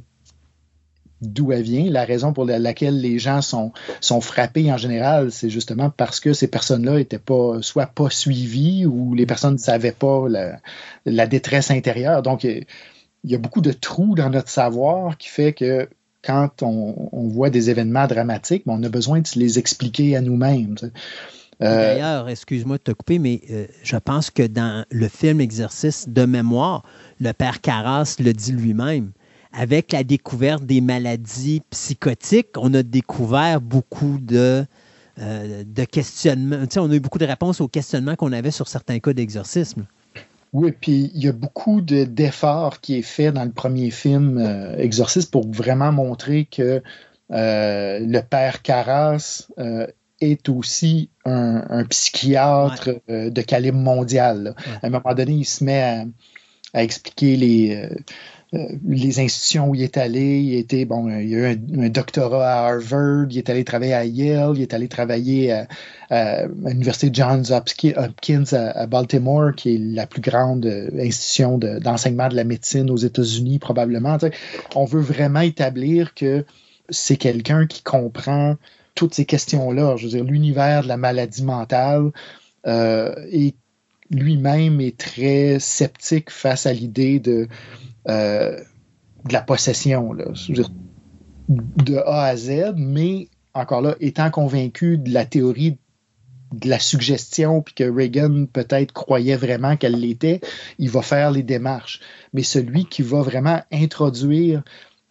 [1.27, 1.89] d'où elle vient.
[1.89, 3.71] La raison pour la- laquelle les gens sont,
[4.01, 8.85] sont frappés en général, c'est justement parce que ces personnes-là étaient pas, soit pas suivies
[8.85, 10.27] ou les personnes ne savaient pas
[11.05, 12.21] la, détresse intérieure.
[12.21, 12.65] Donc, il
[13.23, 15.87] y a beaucoup de trous dans notre savoir qui fait que
[16.23, 20.75] quand on, voit des événements dramatiques, on a besoin de les expliquer à nous-mêmes.
[21.61, 26.07] Euh, D'ailleurs, excuse-moi de te couper, mais euh, je pense que dans le film Exercice
[26.07, 26.83] de mémoire,
[27.19, 29.11] le père Carras le dit lui-même.
[29.55, 34.65] Avec la découverte des maladies psychotiques, on a découvert beaucoup de,
[35.19, 36.61] euh, de questionnements.
[36.61, 39.13] Tu sais, on a eu beaucoup de réponses aux questionnements qu'on avait sur certains cas
[39.13, 39.85] d'exorcisme.
[40.53, 44.37] Oui, puis il y a beaucoup de- d'efforts qui est fait dans le premier film
[44.39, 46.81] euh, Exorciste pour vraiment montrer que
[47.31, 49.87] euh, le père Carras euh,
[50.19, 54.55] est aussi un, un psychiatre de calibre mondial.
[54.81, 56.05] À un moment donné, il se met à,
[56.73, 57.89] à expliquer les,
[58.85, 60.39] les institutions où il est allé.
[60.39, 63.93] Il, était, bon, euh, il a eu un, doctorat à Harvard, il est allé travailler
[63.93, 65.51] à Yale, il est allé travailler
[66.09, 71.79] à, l'Université Johns Hopki- Hopkins à, Baltimore, qui est la plus grande euh, institution de-
[71.79, 74.17] d'enseignement de, la médecine aux États-Unis, probablement.
[74.75, 76.45] On veut vraiment établir que
[76.89, 78.55] c'est quelqu'un qui comprend
[78.93, 79.95] toutes ces questions-là.
[79.97, 82.11] Je veux dire, l'univers de la maladie mentale
[82.67, 83.55] euh, et
[84.11, 87.47] lui-même est très sceptique face à l'idée de,
[88.09, 88.59] euh,
[89.25, 90.13] de la possession,
[91.47, 95.77] de A à Z, mais encore là, étant convaincu de la théorie
[96.51, 100.39] de la suggestion, puis que Reagan peut-être croyait vraiment qu'elle l'était,
[100.77, 101.99] il va faire les démarches.
[102.33, 104.61] Mais celui qui va vraiment introduire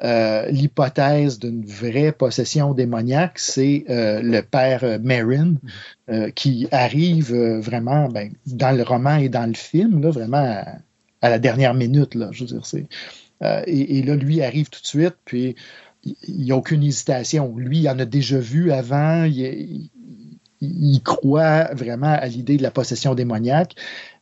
[0.04, 5.54] euh, l'hypothèse d'une vraie possession démoniaque, c'est euh, le père Marin,
[6.34, 10.62] qui arrive vraiment ben, dans le roman et dans le film, là, vraiment
[11.22, 12.14] à, la dernière minute.
[12.14, 12.86] Là, je veux dire, c'est,
[13.66, 15.56] et, et, là, lui arrive tout de suite, puis
[16.04, 17.54] il n'y a aucune hésitation.
[17.56, 19.90] Lui, il en a déjà vu avant, il,
[21.04, 23.74] croit vraiment à l'idée de la possession démoniaque.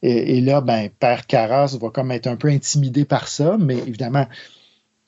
[0.03, 4.27] Et, là, ben, Père Carras va comme être un peu intimidé par ça, mais évidemment,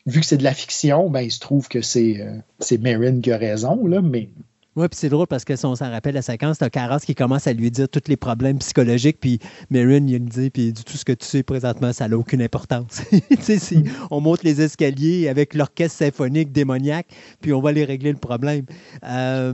[0.07, 3.33] vu que c'est de la fiction, ben, il se trouve que c'est euh, Marin qui
[3.33, 4.29] a raison, là, mais
[4.75, 7.15] oui, puis c'est drôle parce que si on s'en rappelle la séquence, t'as Caras qui
[7.15, 9.39] commence à lui dire tous les problèmes psychologiques, puis
[9.69, 13.03] Marin, il lui dit, puis tout ce que tu sais présentement, ça n'a aucune importance.
[13.45, 17.09] tu sais, on monte les escaliers avec l'orchestre symphonique démoniaque,
[17.43, 18.65] puis on va aller régler le problème.
[19.05, 19.53] Euh,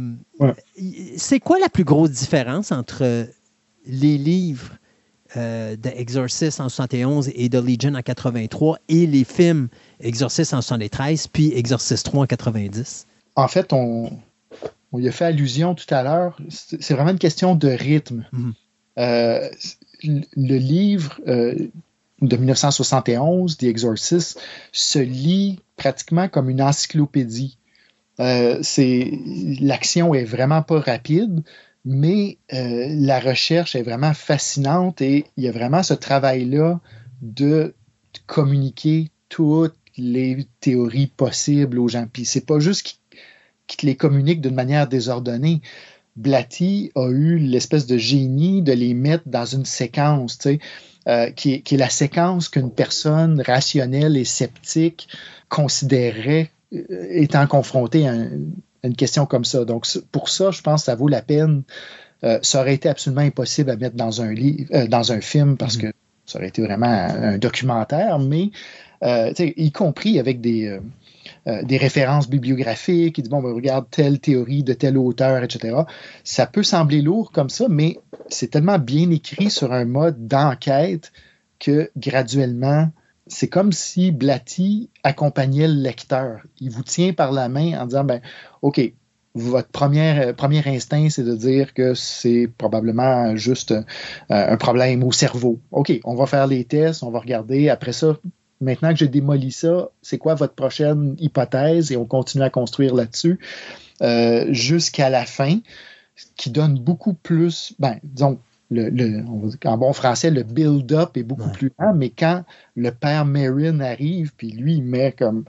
[1.16, 3.26] c'est quoi la plus grosse différence entre
[3.86, 4.74] les livres
[5.36, 9.68] euh, de Exorcist en 71 et de Legion en 83 et les films
[9.98, 13.06] Exorcist en 73 puis Exorcist 3 en 90?
[13.34, 14.10] En fait, on,
[14.92, 18.26] on y a fait allusion tout à l'heure, c'est vraiment une question de rythme.
[18.32, 18.54] Mhm.
[18.98, 19.48] Euh,
[20.02, 21.54] le livre euh,
[22.20, 24.40] de 1971, The Exorcist,
[24.72, 27.58] se lit pratiquement comme une encyclopédie.
[28.20, 28.60] Euh,
[29.60, 31.42] l'action est vraiment pas rapide,
[31.84, 36.80] mais la recherche est vraiment fascinante et il y a vraiment ce travail-là
[37.22, 37.74] de
[38.26, 42.06] communiquer toutes les théories possibles aux gens.
[42.12, 42.98] Puis c'est pas juste
[43.68, 45.60] qui te les communique d'une manière désordonnée.
[46.16, 50.58] Blatty a eu l'espèce de génie de les mettre dans une séquence, tu sais,
[51.06, 55.08] euh, qui, est, la séquence qu'une personne rationnelle et sceptique
[55.48, 58.14] considérerait euh, étant confrontée à,
[58.82, 59.64] une question comme ça.
[59.64, 61.62] Donc, pour ça, je pense que ça vaut la peine.
[62.24, 65.76] Euh, ça aurait été absolument impossible à mettre dans un, livre, dans un film parce
[65.76, 65.92] mm-hmm.
[65.92, 65.92] que
[66.26, 68.50] ça aurait été vraiment un, documentaire, mais
[69.38, 70.78] y compris avec des,
[71.46, 75.76] euh, des références bibliographiques, il dit bon, ben, regarde telle théorie de tel auteur, etc.
[76.24, 77.98] Ça peut sembler lourd comme ça, mais
[78.28, 81.12] c'est tellement bien écrit sur un mode d'enquête
[81.58, 82.90] que graduellement,
[83.26, 86.40] c'est comme si Blatty accompagnait le lecteur.
[86.60, 88.20] Il vous tient par la main en disant ben,
[88.62, 88.80] OK,
[89.34, 93.82] votre premier, premier instinct, c'est de dire que c'est probablement juste euh,
[94.28, 95.60] un problème au cerveau.
[95.70, 97.68] OK, on va faire les tests, on va regarder.
[97.68, 98.16] Après ça,
[98.60, 101.92] Maintenant que j'ai démoli ça, c'est quoi votre prochaine hypothèse?
[101.92, 103.38] Et on continue à construire là-dessus
[104.02, 105.58] euh, jusqu'à la fin,
[106.36, 108.38] qui donne beaucoup plus, ben, disons,
[108.70, 109.22] le,
[109.64, 112.44] en bon français, le build-up est beaucoup plus lent, mais quand
[112.76, 115.44] le père Marin arrive, puis lui, il met comme.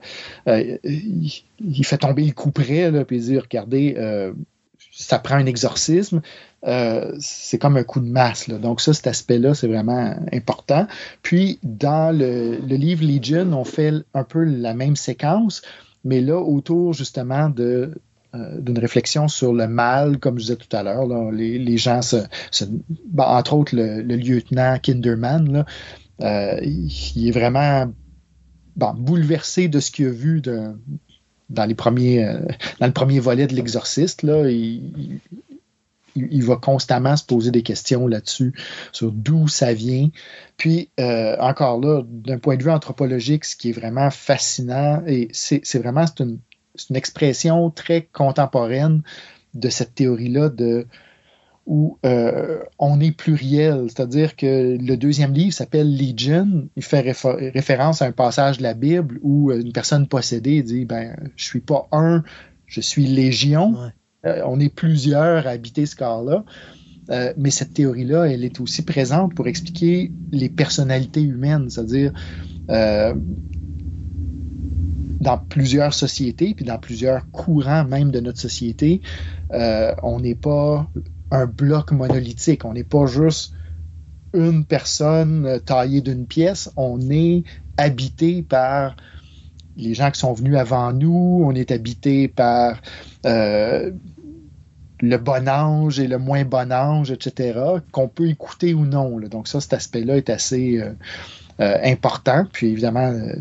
[0.48, 4.32] Euh, il, fait tomber le coup près, là, puis il dit Regardez, euh,
[5.00, 6.20] ça prend un exorcisme.
[6.66, 8.48] Euh, c'est comme un coup de masse.
[8.48, 10.86] Donc ça, cet aspect-là, c'est vraiment important.
[11.22, 15.62] Puis dans le, livre Legion, on fait un peu la même séquence,
[16.04, 17.94] mais là, autour justement de
[18.34, 21.06] euh, d'une réflexion sur le mal, comme je disais tout à l'heure.
[21.32, 22.16] Les, gens se,
[23.06, 25.64] ben, entre autres le, lieutenant Kinderman,
[26.22, 27.90] euh, il, est vraiment
[28.76, 30.42] bouleversé de ce qu'il a vu
[31.50, 32.24] dans les premiers
[32.80, 34.22] dans le premier volet de l'exorciste.
[34.22, 35.20] Là, il,
[36.16, 38.52] il, va constamment se poser des questions là-dessus,
[38.92, 40.08] sur d'où ça vient.
[40.56, 45.28] Puis, euh, encore là, d'un point de vue anthropologique, ce qui est vraiment fascinant, et
[45.32, 46.38] c'est vraiment une,
[46.88, 49.02] une, expression très contemporaine
[49.54, 50.86] de cette théorie-là de
[51.70, 58.02] où euh, on est pluriel, c'est-à-dire que le deuxième livre s'appelle Legion, il fait référence
[58.02, 61.86] à un passage de la Bible où une personne possédée dit ben je suis pas
[61.92, 62.24] un,
[62.66, 63.76] je suis légion.
[64.26, 66.44] Euh, on est plusieurs à habiter ce corps-là.
[67.10, 72.12] Euh, mais cette théorie-là, elle est aussi présente pour expliquer les personnalités humaines, c'est-à-dire
[72.68, 73.14] euh,
[75.20, 79.02] dans plusieurs sociétés, puis dans plusieurs courants même de notre société,
[79.52, 80.90] on n'est pas
[81.30, 83.52] un bloc monolithique, on n'est pas juste
[84.32, 87.42] une personne taillée d'une pièce, on est
[87.76, 88.96] habité par
[89.76, 92.80] les gens qui sont venus avant nous, on est habité par
[93.26, 93.90] euh,
[95.00, 97.58] le bon ange et le moins bon ange, etc.,
[97.90, 99.18] qu'on peut écouter ou non.
[99.20, 100.92] Donc ça, cet aspect-là est assez, euh,
[101.60, 102.46] euh, important.
[102.50, 103.34] Puis évidemment, euh,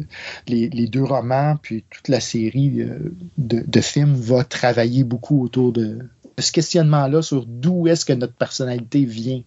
[0.46, 6.00] les, deux romans, puis toute la série euh, de, films va travailler beaucoup autour de
[6.42, 9.42] ce questionnement-là sur d'où est-ce que notre personnalité vient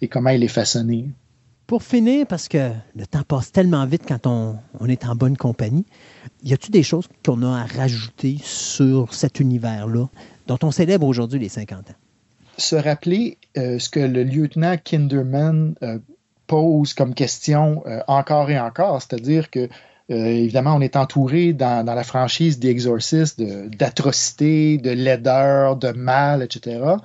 [0.00, 1.08] et comment elle est façonnée.
[1.66, 5.36] Pour finir, parce que le temps passe tellement vite quand on, on est en bonne
[5.36, 5.86] compagnie,
[6.42, 10.08] y a-t-il des choses qu'on a à rajouter sur cet univers-là
[10.48, 11.94] dont on célèbre aujourd'hui les 50 ans?
[12.58, 15.98] Se rappeler euh, ce que le lieutenant Kinderman euh,
[16.48, 19.68] pose comme question euh, encore et encore, c'est-à-dire que
[20.10, 26.42] évidemment, on est entouré dans, la franchise des Exorcistes d'atrocités, de, de laideur, de mal,
[26.42, 26.96] etc.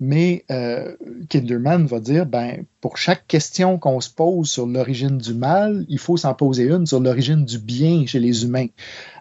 [0.00, 0.96] Mais euh,
[1.28, 5.98] Kinderman va dire, ben, pour chaque question qu'on se pose sur l'origine du mal, il
[5.98, 8.68] faut s'en poser une sur l'origine du bien chez les humains.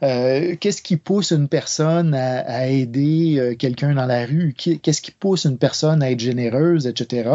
[0.03, 4.55] Euh, qu'est-ce qui pousse une personne à, à aider euh, quelqu'un dans la rue?
[4.55, 7.29] Qu'est-ce qui pousse une personne à être généreuse, etc.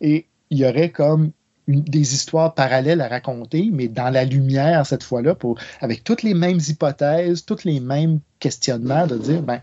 [0.00, 1.30] Et il y aurait comme
[1.70, 6.34] des histoires parallèles à raconter, mais dans la lumière cette fois-là, pour avec toutes les
[6.34, 9.60] mêmes hypothèses, tous les mêmes questionnements, de dire ben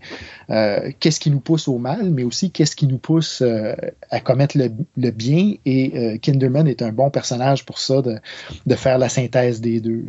[0.49, 3.73] euh, qu'est-ce qui nous pousse au mal, mais aussi qu'est-ce qui nous pousse euh,
[4.09, 5.53] à commettre le, le bien.
[5.65, 8.17] Et euh, Kinderman est un bon personnage pour ça, de,
[8.65, 10.05] de faire la synthèse des deux.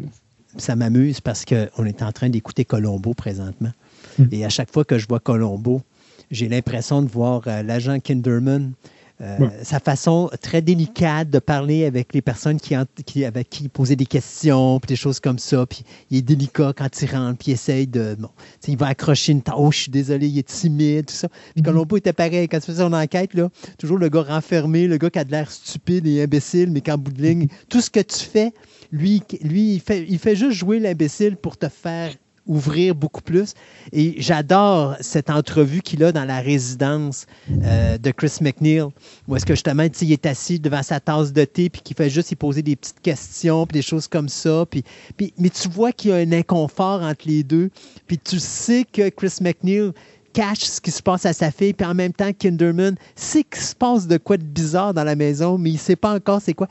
[0.56, 3.72] Ça m'amuse parce qu'on est en train d'écouter Colombo présentement.
[4.18, 4.24] Mm.
[4.32, 5.82] Et à chaque fois que je vois Colombo,
[6.30, 8.72] j'ai l'impression de voir l'agent Kinderman
[9.20, 9.50] ouais.
[9.62, 12.74] Sa façon très délicate de parler avec les personnes qui,
[13.04, 15.66] qui avec qui il posait des questions, puis des choses comme ça.
[15.66, 18.16] Puis il est délicat quand il rentre, puis il essaye de.
[18.18, 18.30] Bon,
[18.66, 21.28] il va accrocher une tâche, oh, je suis désolé, il est timide, tout ça.
[21.54, 22.48] Puis Colombo était pareil.
[22.48, 25.30] Quand tu faisais son enquête, là, toujours le gars renfermé, le gars qui a de
[25.30, 28.52] l'air stupide et imbécile, mais qu'en bout de ligne, tout ce que tu fais,
[28.92, 32.12] lui, lui il, fait, il fait juste jouer l'imbécile pour te faire
[32.48, 33.54] ouvrir beaucoup plus.
[33.92, 37.26] Et j'adore cette entrevue qu'il a dans la résidence
[37.62, 38.84] euh, de Chris McNeil,
[39.28, 42.10] où est-ce que justement, il est assis devant sa tasse de thé, puis qu'il fait
[42.10, 44.64] juste y poser des petites questions, puis des choses comme ça.
[44.68, 44.82] Puis,
[45.16, 47.70] puis, mais tu vois qu'il y a un inconfort entre les deux,
[48.06, 49.92] puis tu sais que Chris McNeil
[50.32, 53.62] cache ce qui se passe à sa fille, puis en même temps, Kinderman sait qu'il
[53.62, 56.40] se passe de quoi de bizarre dans la maison, mais il ne sait pas encore
[56.40, 56.68] c'est quoi.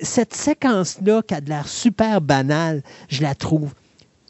[0.00, 3.72] Cette séquence-là, qui a de l'air super banale, je la trouve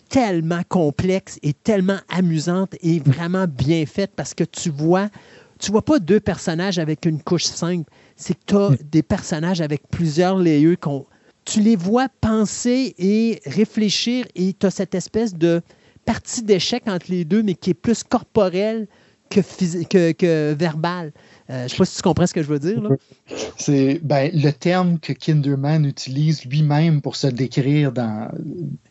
[0.09, 5.09] tellement complexe et tellement amusante et vraiment bien faite parce que tu vois,
[5.59, 7.91] tu vois pas deux personnages avec une couche simple.
[8.17, 10.79] C'est que tu as des personnages avec plusieurs layers.
[11.45, 15.63] Tu les vois penser et réfléchir et tu as cette espèce de
[16.05, 18.87] partie d'échec entre les deux, mais qui est plus corporelle
[19.31, 19.41] que,
[19.85, 21.13] que, que verbale.
[21.49, 22.83] Euh, je ne sais pas si tu comprends ce que je veux dire.
[23.57, 28.31] C'est ben, le terme que Kinderman utilise lui-même pour se décrire dans,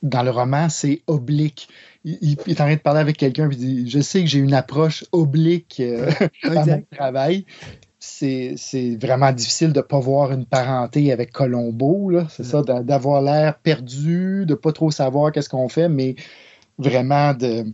[0.03, 1.67] dans le roman, c'est oblique.
[2.03, 4.39] Il, il, est en train de parler avec quelqu'un et dit Je sais que j'ai
[4.39, 6.09] une approche oblique euh,
[6.43, 7.45] dans mon travail.
[7.99, 8.55] C'est
[9.01, 12.11] vraiment difficile de ne pas voir une parenté avec Colombo.
[12.29, 12.45] C'est mm.
[12.45, 16.15] ça, d'avoir l'air perdu, de ne pas trop savoir qu'est-ce qu'on fait, mais
[16.77, 17.65] vraiment de,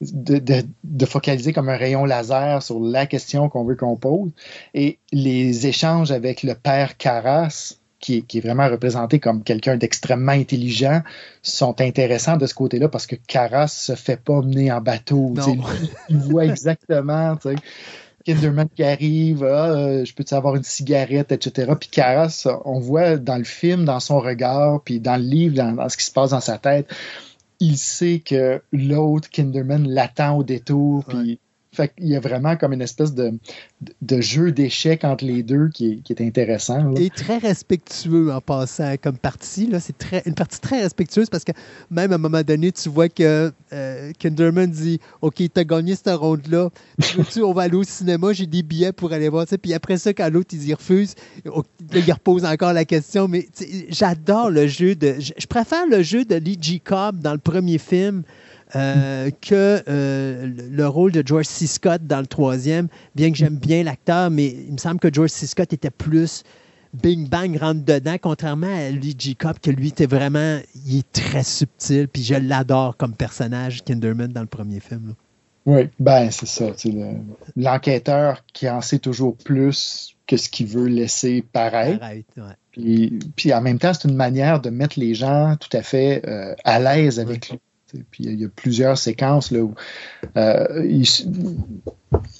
[0.00, 4.30] de, de, de, focaliser comme un rayon laser sur la question qu'on veut qu'on pose.
[4.74, 9.76] Et les échanges avec le père Carras, qui est, qui est vraiment représenté comme quelqu'un
[9.76, 11.02] d'extrêmement intelligent,
[11.42, 15.34] sont intéressants de ce côté-là parce que Carras se fait pas mener en bateau.
[16.08, 17.36] Il voit exactement.
[18.24, 21.72] Kinderman qui arrive, ah, euh, je peux-tu avoir une cigarette, etc.
[21.80, 25.72] Puis Carras, on voit dans le film, dans son regard, puis dans le livre, dans,
[25.72, 26.86] dans ce qui se passe dans sa tête,
[27.60, 31.04] il sait que l'autre, Kinderman, l'attend au détour.
[31.04, 31.38] Puis.
[31.72, 33.32] Fait il y a vraiment comme une espèce de,
[34.20, 36.82] jeu d'échecs entre les deux qui est, intéressant.
[36.82, 37.00] Là.
[37.00, 39.70] Et très respectueux en passant comme partie.
[39.80, 41.52] C'est une partie très respectueuse parce que
[41.90, 46.08] même à un moment donné, tu vois que euh, Kinderman dit OK, t'as gagné cette
[46.08, 46.70] ronde-là.
[47.42, 49.46] On va aller au cinéma, j'ai des billets pour aller voir.
[49.62, 53.28] Puis après ça, quand l'autre il y refuse, il repose encore la question.
[53.28, 53.46] Mais
[53.88, 55.16] j'adore le jeu de.
[55.20, 56.80] Je préfère le jeu de Lee G.
[56.80, 58.24] Cobb dans le premier film.
[58.76, 61.66] Euh, que euh, le rôle de George C.
[61.66, 65.30] Scott dans le troisième, bien que j'aime bien l'acteur, mais il me semble que George
[65.30, 65.46] C.
[65.46, 66.44] Scott était plus
[66.94, 69.34] bing bang rentre dedans, contrairement à Lee G.
[69.34, 74.32] Cobb, que lui était vraiment, il est très subtil, puis je l'adore comme personnage, Kinderman,
[74.32, 75.08] dans le premier film.
[75.08, 75.14] Là.
[75.66, 76.66] Oui, ben c'est ça.
[77.56, 82.04] L'enquêteur le, qui en sait toujours plus que ce qu'il veut laisser paraître.
[82.04, 82.24] Ouais.
[83.36, 86.54] Puis, en même temps, c'est une manière de mettre les gens tout à fait euh,
[86.64, 87.58] à l'aise avec lui.
[88.10, 89.74] Puis il y, a plusieurs séquences là, où
[90.36, 91.06] euh, il,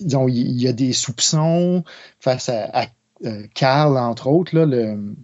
[0.00, 1.84] disons, il, y a des soupçons
[2.18, 2.86] face à, à
[3.26, 5.14] euh, Carl, entre autres, là, le,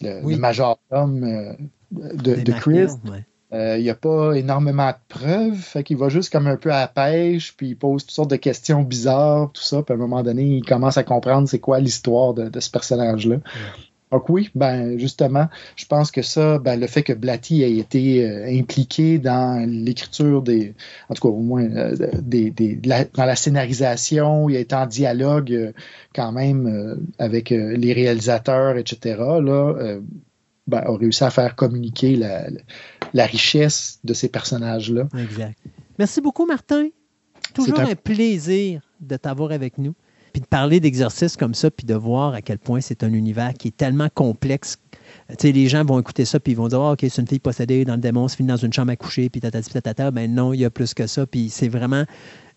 [0.00, 0.34] le, oui.
[0.34, 1.52] le majordome euh,
[1.90, 2.88] de, de, Chris.
[3.04, 3.24] Ouais.
[3.52, 6.72] Euh, il n'y a pas énormément de preuves, fait qu'il va juste comme un peu
[6.72, 9.96] à la pêche, puis il pose toutes sortes de questions bizarres, tout ça, puis à
[9.96, 13.36] un moment donné, il commence à comprendre c'est quoi l'histoire de, de, ce personnage-là.
[14.12, 18.28] Donc oui, ben justement, je pense que ça, ben, le fait que Blatty ait été
[18.28, 20.74] euh, impliqué dans l'écriture des,
[21.08, 24.74] en tout cas au moins euh, des, des la, dans la scénarisation, il a été
[24.74, 25.72] en dialogue euh,
[26.14, 29.16] quand même avec les réalisateurs, etc.
[29.18, 29.98] Là,
[30.66, 32.48] ben, a réussi à faire communiquer la,
[33.14, 35.08] la richesse de ces personnages-là.
[35.18, 35.58] Exact.
[35.98, 36.88] Merci beaucoup, Martin.
[37.54, 37.86] Toujours un...
[37.86, 39.94] un plaisir de t'avoir avec nous
[40.32, 43.54] puis de parler d'exercice comme ça, puis de voir à quel point c'est un univers
[43.54, 44.76] qui est tellement complexe.
[45.28, 47.28] Tu sais, les gens vont écouter ça, puis ils vont dire ah, OK, c'est une
[47.28, 50.10] fille possédée dans le démon, c'est fini dans une chambre à coucher, puis tatati, tatata.
[50.10, 51.26] Ben non, il y a plus que ça.
[51.26, 52.04] Puis c'est vraiment.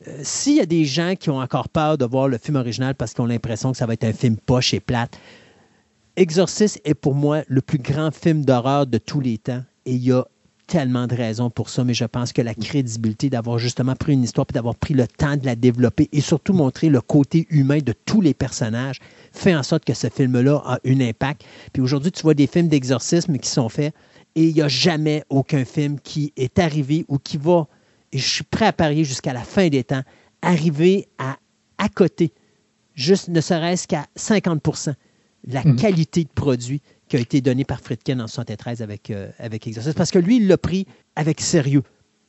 [0.08, 2.96] Euh, S'il y a des gens qui ont encore peur de voir le film original
[2.96, 5.18] parce qu'ils ont l'impression que ça va être un film poche et plate,
[6.16, 9.64] Exorcist est pour moi le plus grand film d'horreur de tous les temps.
[9.86, 10.26] Et il y a
[10.68, 14.24] tellement de raisons pour ça, mais je pense que la crédibilité d'avoir justement pris une
[14.24, 17.80] histoire puis d'avoir pris le temps de la développer et surtout montrer le côté humain
[17.80, 19.00] de tous les personnages
[19.32, 21.44] fait en sorte que ce film-là a un impact.
[21.74, 23.94] Puis aujourd'hui, tu vois des films d'exorcisme qui sont faits
[24.36, 27.68] et il n'y a jamais aucun film qui est arrivé ou qui va,
[28.12, 30.04] et je suis prêt à parier jusqu'à la fin des temps,
[30.42, 31.38] arriver à
[31.78, 32.32] à côté,
[32.94, 34.94] juste ne serait-ce qu'à 50%
[35.48, 35.76] la mm -hmm.
[35.76, 39.98] qualité de produit qui a été donné par Friedkin en 73 avec, euh, avec Exorcist.
[39.98, 41.84] Parce que lui, il l'a pris avec sérieux,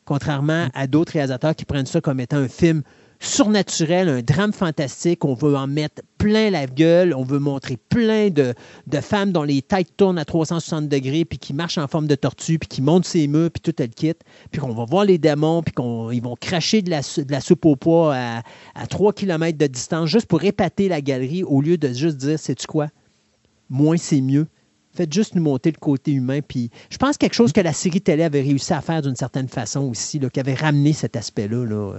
[0.05, 2.82] contrairement à d'autres réalisateurs qui prennent ça comme étant un film
[3.20, 5.24] surnaturel, un drame fantastique.
[5.24, 7.14] On veut en mettre plein la gueule.
[7.14, 8.55] On veut montrer plein de,
[8.86, 12.14] de femmes dont les têtes tournent à 360 degrés, puis qui marchent en forme de
[12.14, 14.14] tortue, puis qui montent ses murs, puis tout le kit.
[14.50, 17.64] Puis qu'on va voir les démons, puis qu'ils vont cracher de la, de la soupe
[17.64, 18.42] au poids à,
[18.74, 22.38] à 3 km de distance, juste pour épater la galerie, au lieu de juste dire,
[22.38, 22.88] sais-tu quoi?
[23.68, 24.46] Moins c'est mieux.
[24.97, 26.41] Faites juste nous monter le côté humain.
[26.47, 29.49] Puis je pense quelque chose que la série télé avait réussi à faire d'une certaine
[29.49, 31.65] façon aussi, qui avait ramené cet aspect-là.
[31.65, 31.92] Là,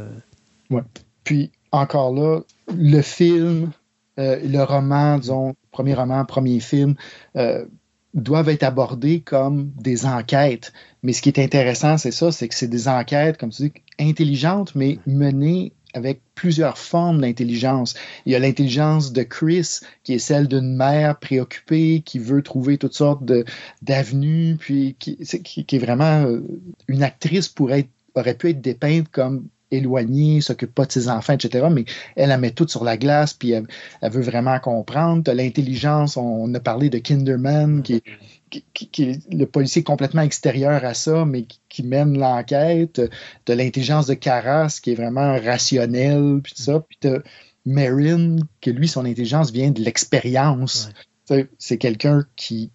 [0.72, 0.82] euh.
[1.24, 2.42] Puis encore là,
[2.74, 3.72] le film,
[4.20, 6.96] euh, le roman, disons, premier roman, premier film,
[7.36, 7.66] euh,
[8.14, 10.74] doivent être abordés comme des enquêtes.
[11.04, 13.74] Mais ce qui est intéressant, c'est ça, c'est que c'est des enquêtes, comme tu dis,
[14.00, 17.96] intelligentes, mais menées avec plusieurs formes d'intelligence.
[18.26, 22.78] Il y a l'intelligence de Chris, qui est celle d'une mère préoccupée, qui veut trouver
[22.78, 23.24] toutes sortes
[23.82, 26.42] d'avenues, puis qui, est vraiment euh,
[26.88, 31.34] une actrice pourrait être, aurait pu être dépeinte comme éloignée, s'occupe pas de ses enfants,
[31.34, 31.68] etc.
[31.72, 31.86] Mais
[32.16, 33.66] elle, elle met tout sur la glace, puis elle,
[34.04, 35.30] veut vraiment comprendre.
[35.32, 38.04] L'intelligence, on, a parlé de Kinderman, qui est
[38.50, 43.02] qui, qui, est le policier complètement extérieur à ça, mais qui, qui mène l'enquête,
[43.46, 47.24] de l'intelligence de Caras, qui est vraiment rationnelle, puis tout ça, puis de
[47.66, 50.90] Marin, que lui, son intelligence vient de l'expérience.
[51.30, 51.48] Ouais.
[51.60, 52.72] C'est quelqu'un qui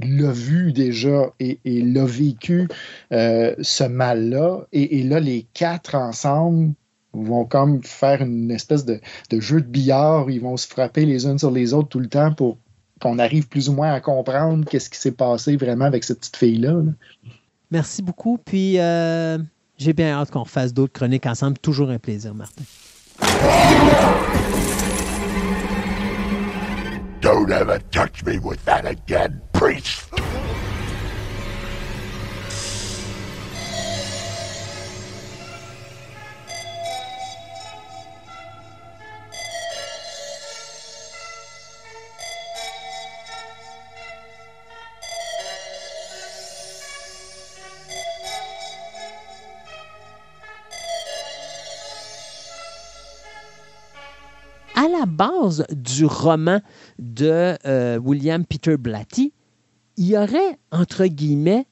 [0.00, 2.68] l'a vu déjà et, et l'a vécu
[3.12, 4.66] euh, ce mal-là.
[4.72, 6.74] Et, et, là, les quatre ensemble
[7.12, 10.30] vont comme faire une espèce de, de jeu de billard.
[10.30, 12.58] Ils vont se frapper les uns sur les autres tout le temps pour
[13.02, 16.36] qu'on arrive plus ou moins à comprendre qu'est-ce qui s'est passé vraiment avec cette petite
[16.36, 16.72] fille-là.
[16.72, 16.92] Là.
[17.70, 18.38] Merci beaucoup.
[18.38, 19.38] Puis, euh,
[19.76, 21.58] j'ai bien hâte qu'on fasse d'autres chroniques ensemble.
[21.58, 22.62] Toujours un plaisir, Martin.
[27.20, 30.10] Don't ever touch me with that again, priest!
[55.22, 56.60] Base du roman
[56.98, 59.32] de euh, William Peter Blatty,
[59.96, 61.66] il y aurait, entre guillemets,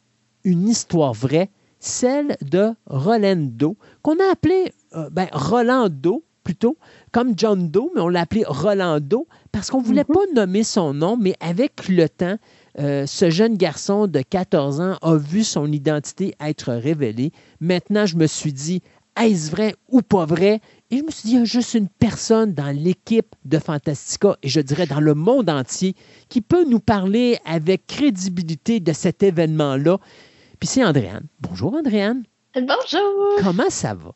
[0.44, 6.76] une histoire vraie, celle de Rolando, qu'on a appelé euh, ben, Rolando plutôt,
[7.12, 10.34] comme John Doe, mais on l'a appelé Rolando parce qu'on ne voulait mm -hmm.
[10.34, 12.36] pas nommer son nom, mais avec le temps,
[12.78, 17.32] euh, ce jeune garçon de 14 ans a vu son identité être révélée.
[17.60, 18.80] Maintenant, je me suis dit,
[19.20, 20.60] est-ce vrai ou pas vrai?
[20.92, 24.36] Et je me suis dit, il y a juste une personne dans l'équipe de Fantastica,
[24.42, 25.94] et je dirais dans le monde entier,
[26.28, 29.98] qui peut nous parler avec crédibilité de cet événement-là.
[30.58, 31.26] Puis c'est Andréane.
[31.38, 32.24] Bonjour, Andréane.
[32.56, 33.36] Bonjour.
[33.40, 34.12] Comment ça va?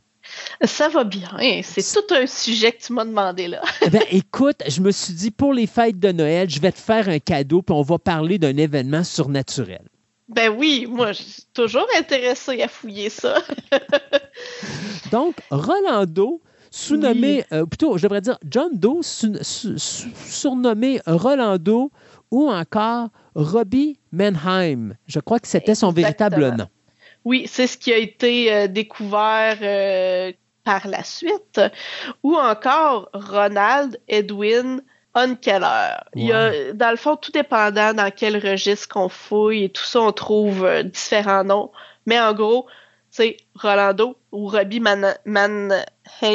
[0.64, 1.30] Ça va bien.
[1.62, 3.62] C'est tout un sujet que tu m'as demandé là.
[3.92, 7.08] ben, écoute, je me suis dit, pour les fêtes de Noël, je vais te faire
[7.08, 9.82] un cadeau, puis on va parler d'un événement surnaturel.
[10.28, 13.42] Ben oui, moi, je suis toujours intéressée à fouiller ça.
[15.12, 16.40] Donc, Rolando,
[16.74, 17.44] sous-nommé, oui.
[17.52, 21.92] euh, plutôt, je devrais dire John Doe, su, su, surnommé Rolando
[22.32, 24.94] ou encore Robbie Menheim.
[25.06, 26.66] Je crois que c'était son véritable nom.
[27.24, 30.32] Oui, c'est ce qui a été euh, découvert euh,
[30.64, 31.60] par la suite.
[32.24, 34.82] Ou encore Ronald Edwin
[35.14, 35.94] Unkeller.
[36.16, 39.84] Il y a, dans le fond, tout dépendant dans quel registre qu'on fouille et tout
[39.84, 41.70] ça, on trouve euh, différents noms.
[42.06, 42.66] Mais en gros,
[43.10, 45.80] c'est Rolando ou Robbie Man- Mannheim,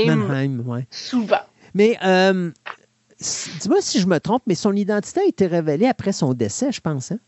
[0.06, 0.88] Mannheim, ouais.
[0.90, 1.42] souvent.
[1.74, 2.52] Mais euh,
[3.20, 6.82] dis-moi si je me trompe, mais son identité a été révélée après son décès, je
[6.82, 7.12] pense.
[7.12, 7.20] Hein?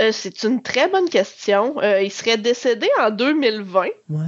[0.00, 1.80] Euh, c'est une très bonne question.
[1.82, 4.20] Euh, il serait décédé en 2020, Ouais.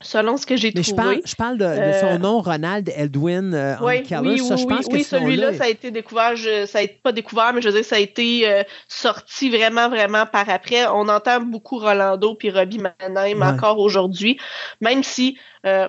[0.00, 0.96] Selon ce que j'ai je trouvé.
[0.96, 4.64] parle, je parle de, de Euh, son nom, Ronald Edwin euh, Oui, oui, ça, je
[4.64, 7.68] pense oui, celui-là, ça a été découvert, je- ça a été pas découvert, mais je
[7.68, 10.86] veux dire, ça a été euh, sorti vraiment, vraiment par après.
[10.86, 13.46] On entend beaucoup Rolando puis Robbie Mannheim Ouais.
[13.46, 14.38] encore aujourd'hui,
[14.80, 15.36] même si
[15.66, 15.88] euh,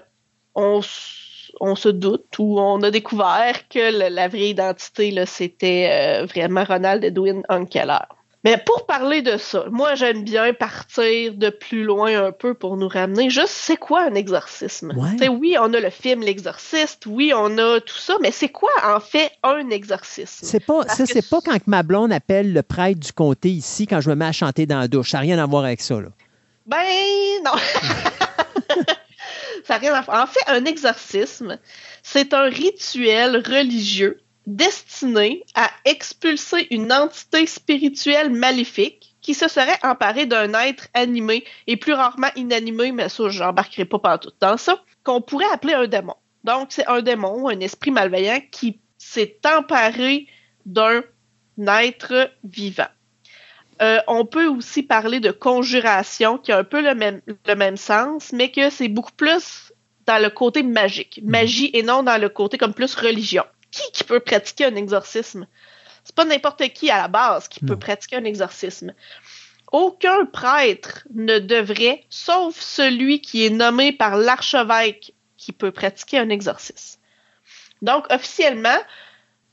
[0.56, 3.80] on, se doute ou on a découvert que
[4.10, 8.00] le- la vraie identité, là, c'était vraiment Ronald Edwin Unkeller.
[8.46, 12.78] Mais pour parler de ça, moi j'aime bien partir de plus loin un peu pour
[12.78, 14.94] nous ramener juste c'est quoi un exorcisme?
[14.96, 15.28] Ouais.
[15.28, 19.02] Oui, on a le film L'exorciste, oui, on a tout ça, mais c'est quoi en
[19.02, 20.46] fait un exorcisme?
[20.46, 23.50] C'est pas, Parce ça, que c'est pas quand ma blonde appelle le prêtre du comté
[23.50, 25.12] ici quand je me mets à chanter dans la douche.
[25.12, 26.00] Ça n'a rien à voir avec ça.
[26.00, 26.08] Là.
[26.66, 26.78] Ben
[27.44, 27.52] non.
[29.66, 30.16] Ça n'a rien à faire.
[30.16, 31.60] En fait, un exorcisme,
[32.02, 40.26] c'est un rituel religieux destiné à expulser une entité spirituelle maléfique qui se serait emparée
[40.26, 45.22] d'un être animé et plus rarement inanimé, mais ça, j'embarquerai pas partout dans ça, qu'on
[45.22, 46.16] pourrait appeler un démon.
[46.44, 50.28] Donc, c'est un démon, un esprit malveillant qui s'est emparé
[50.66, 51.04] d'un
[51.68, 52.88] être vivant.
[53.82, 58.52] Euh, on peut aussi parler de conjuration, qui a un peu le même sens, mais
[58.52, 59.74] que c'est beaucoup plus
[60.06, 63.44] dans le côté magique, magie, et non dans le côté comme plus religion.
[63.72, 65.48] Qui qui peut pratiquer un exorcisme?
[66.04, 68.94] C'est pas n'importe qui à la base qui peut pratiquer un exorcisme.
[69.72, 76.30] Aucun prêtre ne devrait, sauf celui qui est nommé par l'archevêque qui peut pratiquer un
[76.30, 77.00] exorcisme.
[77.84, 78.78] Donc, officiellement,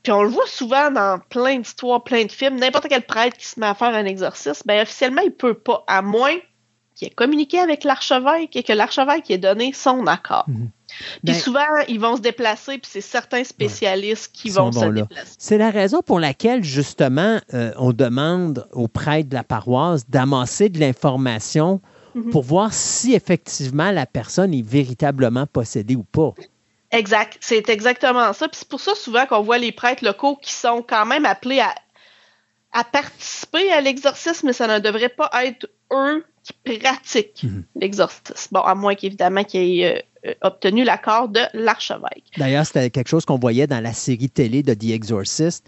[0.03, 3.45] puis on le voit souvent dans plein d'histoires, plein de films, n'importe quel prêtre qui
[3.45, 6.35] se met à faire un exorcisme, ben officiellement, il peut pas, à moins
[6.95, 10.45] qu'il ait communiqué avec l'archevêque et que l'archevêque ait donné son accord.
[10.47, 10.71] Mhm.
[11.23, 15.35] Puis Ben- souvent, ils vont se déplacer, puis c'est certains spécialistes qui vont se déplacer.
[15.37, 20.69] C'est la raison pour laquelle, justement, euh, on demande aux prêtres de la paroisse d'amasser
[20.69, 21.81] de l'information
[22.15, 22.29] Mhm.
[22.31, 26.33] pour voir si effectivement la personne est véritablement possédée ou pas.
[26.91, 27.37] Exact.
[27.41, 28.47] C'est exactement ça.
[28.47, 31.59] Puis c'est pour ça souvent qu'on voit les prêtres locaux qui sont quand même appelés
[31.59, 31.75] à,
[32.71, 37.63] à participer à l'exorcisme, mais ça ne devrait pas être eux qui pratiquent Mhm.
[37.75, 38.49] l'exorcisme.
[38.51, 40.01] Bon, à moins qu'évidemment qu'ils aient euh, euh,
[40.41, 42.23] obtenu l'accord de l'archevêque.
[42.37, 45.65] D'ailleurs, c'était quelque chose qu'on voyait dans la série télé de The Exorcist.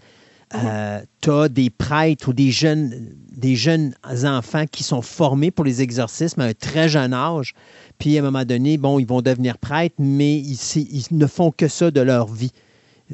[0.52, 5.64] Euh, tu as des prêtres ou des jeunes, des jeunes enfants qui sont formés pour
[5.64, 7.54] les exorcismes à un très jeune âge.
[7.98, 11.68] Puis à un moment donné, bon, ils vont devenir prêtres, mais ils, ne font que
[11.68, 12.52] ça de leur vie.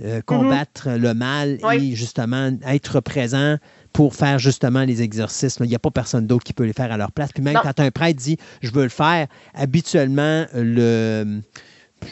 [0.02, 1.92] Euh, combattre le mal Oui.
[1.92, 3.56] et justement être présent
[3.96, 5.64] pour faire justement les exorcismes.
[5.64, 7.30] Il n'y a pas personne d'autre qui peut les faire à leur place.
[7.32, 7.60] Puis même Non.
[7.62, 11.40] quand un prêtre dit je veux le faire, habituellement, le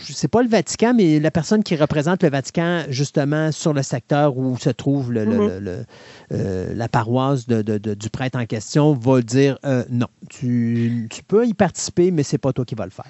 [0.09, 3.83] je sais pas le Vatican, mais la personne qui représente le Vatican, justement, sur le
[3.83, 5.47] secteur où se trouve le- le- Mhm.
[5.49, 5.85] le- le-
[6.33, 11.07] euh, la paroisse de- de- de- du prêtre en question, va dire euh, non, tu,
[11.11, 13.05] tu peux y participer, mais c'est pas toi qui vas le faire.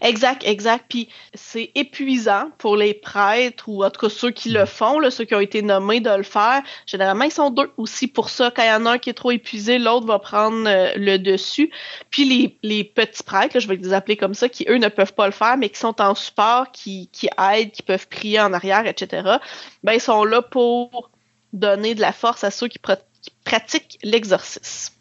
[0.00, 0.86] Exact, exact.
[0.88, 5.24] Puis c'est épuisant pour les prêtres ou en tout cas ceux qui le font, ceux
[5.24, 6.62] qui ont été nommés de le faire.
[6.86, 8.50] Généralement, ils sont deux aussi pour ça.
[8.54, 11.18] Quand il y en a un qui est trop épuisé, l'autre va prendre euh, le
[11.18, 11.70] dessus.
[12.10, 15.26] Puis les, petits prêtres, je vais les appeler comme ça, qui eux ne peuvent pas
[15.26, 19.38] le faire, mais qui sont en support, qui, aident, qui peuvent prier en arrière, etc.
[19.82, 21.10] Ben, ils sont là pour
[21.52, 24.94] donner de la force à ceux qui, qui pratiquent l'exorcisme.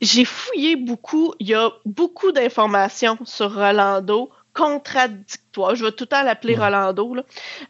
[0.00, 1.34] J'ai fouillé beaucoup.
[1.38, 5.74] Il y a beaucoup d'informations sur Rolando contradictoires.
[5.74, 6.54] Je vais tout le temps l'appeler.
[6.54, 7.22] Rolando, là,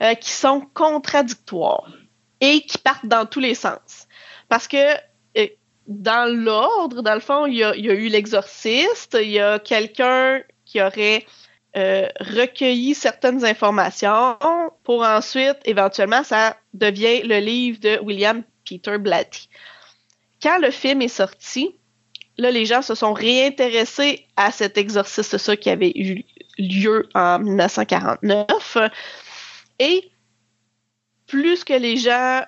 [0.03, 1.91] euh, qui sont contradictoires
[2.41, 4.07] et qui partent dans tous les sens.
[4.49, 4.95] Parce que
[5.37, 5.47] euh,
[5.87, 9.41] dans l'ordre, dans le fond, il y a, il y a eu l'exorciste, il y
[9.41, 11.25] a quelqu'un qui aurait
[11.77, 14.39] euh, recueilli certaines informations
[14.83, 19.49] pour ensuite, éventuellement, ça devient le livre de William Peter Blatty.
[20.43, 21.77] Quand le film est sorti,
[22.39, 26.25] là, les gens se sont réintéressés à cet exorciste-là qui avait eu
[26.59, 28.79] lieu en 1949.
[29.79, 30.11] Et
[31.27, 32.43] plus que les gens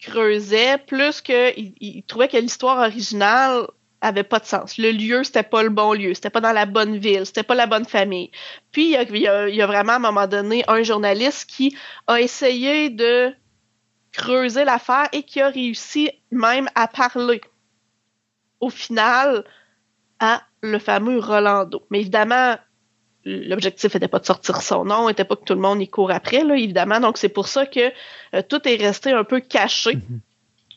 [0.00, 3.66] creusaient, plus qu'ils ils trouvaient que l'histoire originale
[4.00, 4.78] avait pas de sens.
[4.78, 7.54] Le lieu, c'était pas le bon lieu, c'était pas dans la bonne ville, c'était pas
[7.54, 8.30] la bonne famille.
[8.72, 11.76] Puis, il y a vraiment, à un moment donné, un journaliste qui
[12.08, 13.32] a essayé de
[14.10, 17.40] creuser l'affaire et qui a réussi même à parler
[18.62, 19.44] au final
[20.20, 21.84] à le fameux Rolando.
[21.90, 22.56] Mais évidemment,
[23.24, 26.12] l'objectif n'était pas de sortir son nom, n'était pas que tout le monde y court
[26.12, 27.00] après, là, évidemment.
[27.00, 27.92] Donc, c'est pour ça que
[28.34, 30.20] euh, tout est resté un peu caché Mhm.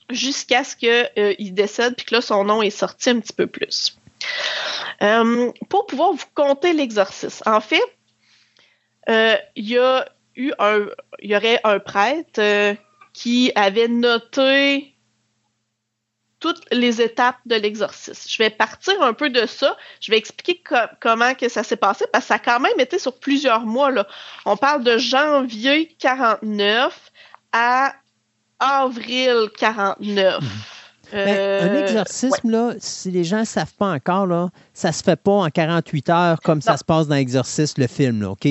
[0.10, 3.98] jusqu'à ce qu'il décède, puis que là, son nom est sorti un petit peu plus.
[5.04, 7.84] Euh, pour pouvoir vous compter l'exorcisme, en fait,
[9.10, 10.88] euh, il y a eu un,
[11.20, 12.74] il y aurait un prêtre euh,
[13.14, 14.95] qui avait noté
[16.40, 18.28] toutes les étapes de l'exorcisme.
[18.30, 19.76] Je vais partir un peu de ça.
[20.02, 22.80] Je vais expliquer co- comment que ça s'est passé parce que ça a quand même
[22.80, 23.90] été sur plusieurs mois.
[23.92, 24.06] Là.
[24.46, 27.12] On parle de janvier 49
[27.52, 27.94] à
[28.60, 30.44] avril 49.
[31.12, 35.04] Ben, Euh, un exorcisme, là, si les gens ne savent pas encore, là, ça se
[35.04, 38.22] fait pas en 48 heures comme ça se passe dans Exorciste, le film.
[38.24, 38.48] là, OK?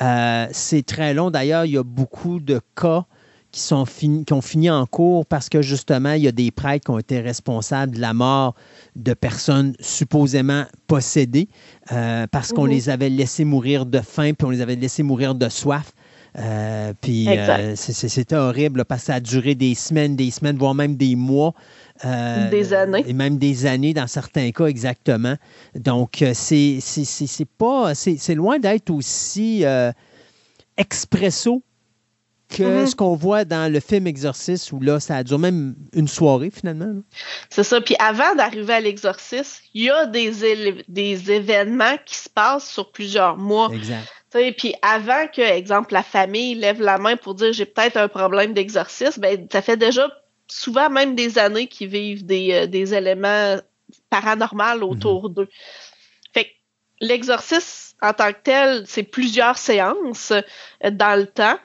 [0.00, 1.30] Euh, c'est très long.
[1.30, 3.04] D'ailleurs, il y a beaucoup de cas
[3.52, 6.50] qui, sont fini, qui ont fini en cours parce que justement, il y a des
[6.50, 8.54] prêtres qui ont été responsables de la mort
[8.96, 11.48] de personnes supposément possédées
[11.92, 12.70] euh, parce qu'on Mhm.
[12.70, 15.92] les avait laissés mourir de faim puis on les avait laissés mourir de soif.
[16.38, 20.56] Euh, puis euh, c'était horrible là, parce que ça a duré des semaines, des semaines,
[20.56, 21.54] voire même des mois.
[22.04, 23.04] Euh, Des années.
[23.06, 25.34] Et même des années dans certains cas, exactement.
[25.74, 26.78] Donc, c'est
[27.58, 27.96] pas.
[27.96, 29.64] C'est c'est loin d'être aussi
[30.76, 31.62] expresso
[32.50, 32.86] que Mhm.
[32.86, 37.02] ce qu'on voit dans le film Exorcist, où là, ça dure même une soirée finalement.
[37.48, 37.80] C'est ça.
[37.80, 42.90] Puis avant d'arriver à l'exorcisme, il y a des, des événements qui se passent sur
[42.90, 43.70] plusieurs mois.
[43.72, 44.06] Exact.
[44.58, 48.52] Puis avant que, exemple, la famille lève la main pour dire j'ai peut-être un problème
[48.52, 50.08] d'exorcisme, ben, ça fait déjà
[50.46, 53.56] souvent même des années qu'ils vivent des, euh, des éléments
[54.08, 55.48] paranormaux autour d'eux.
[56.32, 56.50] Fait que
[57.00, 61.58] l'exorcisme en tant que tel, c'est plusieurs séances euh, dans le temps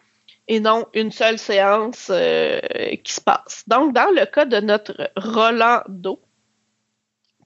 [0.47, 2.59] et non une seule séance euh,
[3.03, 3.63] qui se passe.
[3.67, 6.21] Donc, dans le cas de notre Rolando,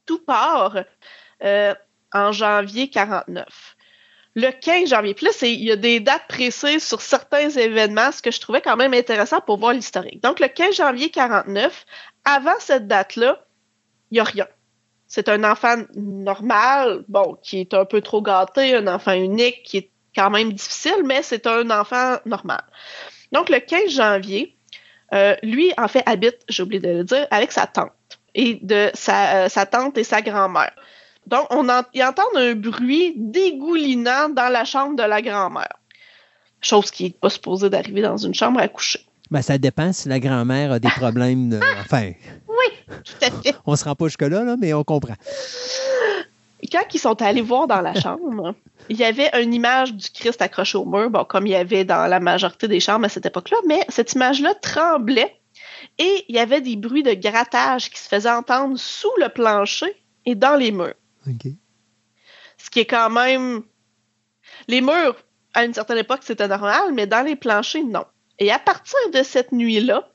[0.06, 0.84] tout part
[1.44, 1.74] euh,
[2.14, 3.76] en janvier 49.
[4.36, 5.14] Le 15 janvier.
[5.14, 8.62] Puis là, il y a des dates précises sur certains événements, ce que je trouvais
[8.62, 10.22] quand même intéressant pour voir l'historique.
[10.22, 11.86] Donc, le 15 janvier 49,
[12.26, 13.44] avant cette date-là,
[14.12, 14.48] il n'y a rien.
[15.08, 19.78] C'est un enfant normal, bon, qui est un peu trop gâté, un enfant unique, qui
[19.78, 22.62] est quand même difficile, mais c'est un enfant normal.
[23.32, 24.56] Donc, le 15 janvier,
[25.14, 27.92] euh, lui, en fait, habite, j'ai oublié de le dire, avec sa tante
[28.36, 30.72] et de sa, euh, sa tante et sa grand-mère.
[31.28, 35.74] Donc, on en, ils entendent un bruit dégoulinant dans la chambre de la grand-mère.
[36.62, 39.00] Chose qui n'est pas supposée d'arriver dans une chambre à coucher.
[39.32, 41.50] Ben, ça dépend si la grand-mère a des problèmes.
[41.52, 42.12] de- enfin,
[43.06, 43.56] Tout à fait.
[43.66, 45.14] on ne se rend pas jusque-là, là, mais on comprend.
[46.72, 48.56] Quand ils sont allés voir dans la chambre,
[48.90, 51.86] il y avait une image du Christ accroché au mur, bon, comme il y avait
[51.86, 55.40] dans la majorité des chambres à cette époque-là, mais cette image-là tremblait
[55.98, 59.94] et il y avait des bruits de grattage qui se faisaient entendre sous le plancher
[60.26, 60.96] et dans les murs.
[61.28, 61.52] OK.
[62.58, 63.64] Ce qui est quand même.
[64.68, 65.16] Les murs,
[65.54, 68.06] à une certaine époque, c'était normal, mais dans les planchers, non.
[68.38, 70.08] Et à partir de cette nuit-là,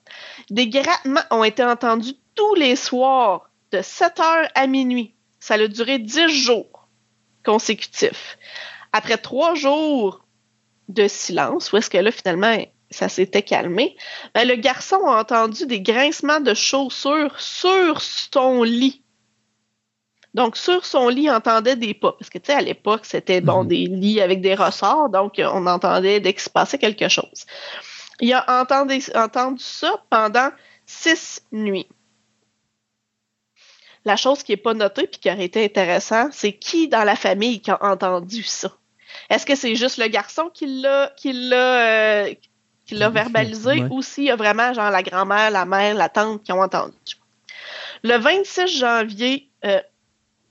[0.50, 5.13] des grattements ont été entendus tous les soirs, de 7 heures à minuit.
[5.44, 6.88] Ça a duré 10 jours
[7.44, 8.38] consécutifs.
[8.94, 10.24] Après trois jours
[10.88, 12.56] de silence, où est-ce que là, finalement,
[12.90, 13.94] ça s'était calmé,
[14.34, 19.02] ben, le garçon a entendu des grincements de chaussures sur son lit.
[20.32, 22.12] Donc, sur son lit, il entendait des pas.
[22.12, 23.68] Parce que, tu sais, à l'époque, c'était, bon, Mhm.
[23.68, 27.44] des lits avec des ressorts, donc on entendait dès qu'il se passait quelque chose.
[28.18, 30.48] Il a entendu, entendu ça pendant
[30.86, 31.88] six nuits.
[34.04, 37.16] La chose qui n'est pas notée puis qui aurait été intéressant, c'est qui dans la
[37.16, 38.70] famille qui a entendu ça?
[39.30, 42.34] Est-ce que c'est juste le garçon qui l'a qui l'a euh,
[42.84, 43.88] qui l'a verbalisé Ouais.
[43.90, 46.94] ou s'il y a vraiment genre la grand-mère, la mère, la tante qui ont entendu?
[48.02, 49.80] Le 26 janvier euh,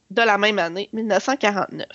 [0.09, 1.87] de la même année, 1949,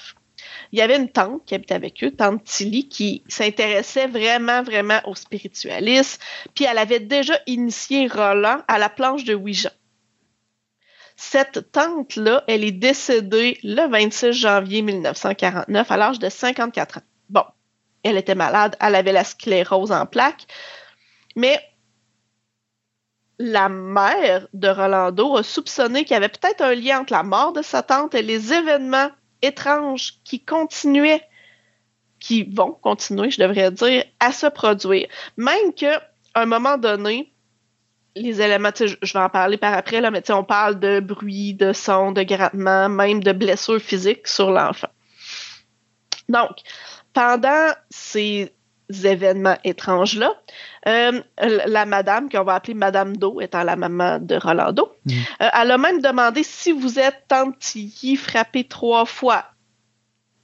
[0.71, 5.01] il y avait une tante qui habitait avec eux, tante Tilly, qui s'intéressait vraiment, vraiment
[5.07, 6.21] au spiritualisme.
[6.55, 9.73] Puis elle avait déjà initié Roland à la planche de Ouija.
[11.21, 17.03] Cette tante-là, elle est décédée le 26 janvier 1949 à l'âge de 54 ans.
[17.29, 17.43] Bon,
[18.05, 20.47] elle était malade, elle avait la sclérose en plaques,
[21.35, 21.61] mais
[23.41, 27.53] la mère de Rolando a soupçonné qu'il y avait peut-être un lien entre la mort
[27.53, 29.11] de sa tante et les événements
[29.43, 31.27] étranges qui continuaient,
[32.21, 35.09] qui vont continuer, je devrais dire, à se produire.
[35.37, 36.01] Même qu'à
[36.37, 37.35] un moment donné,
[38.21, 41.73] les éléments, je- vais en parler par après, là, mais on parle de bruit, de
[41.73, 44.89] son, de grattement, même de blessures physiques sur l'enfant.
[46.29, 46.51] Donc,
[47.13, 48.53] pendant ces
[49.05, 50.33] événements étranges-là,
[50.87, 55.15] euh, la madame, qu'on va appeler Madame Do, étant la maman de Rolando, Mhm.
[55.43, 59.45] euh, elle a même demandé si vous êtes tante Tilly frappée trois fois.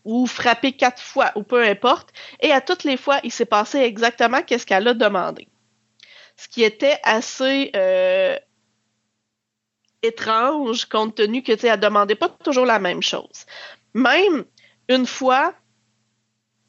[0.06, 2.10] ou frappé quatre fois, ou peu importe.
[2.40, 5.48] Et à toutes les fois, il s'est passé exactement qu'est-ce qu'elle a demandé.
[6.36, 8.36] Ce qui était assez euh,
[10.02, 13.46] étrange, compte tenu que, tu elle demandait pas toujours la même chose.
[13.94, 14.44] Même
[14.88, 15.54] une fois,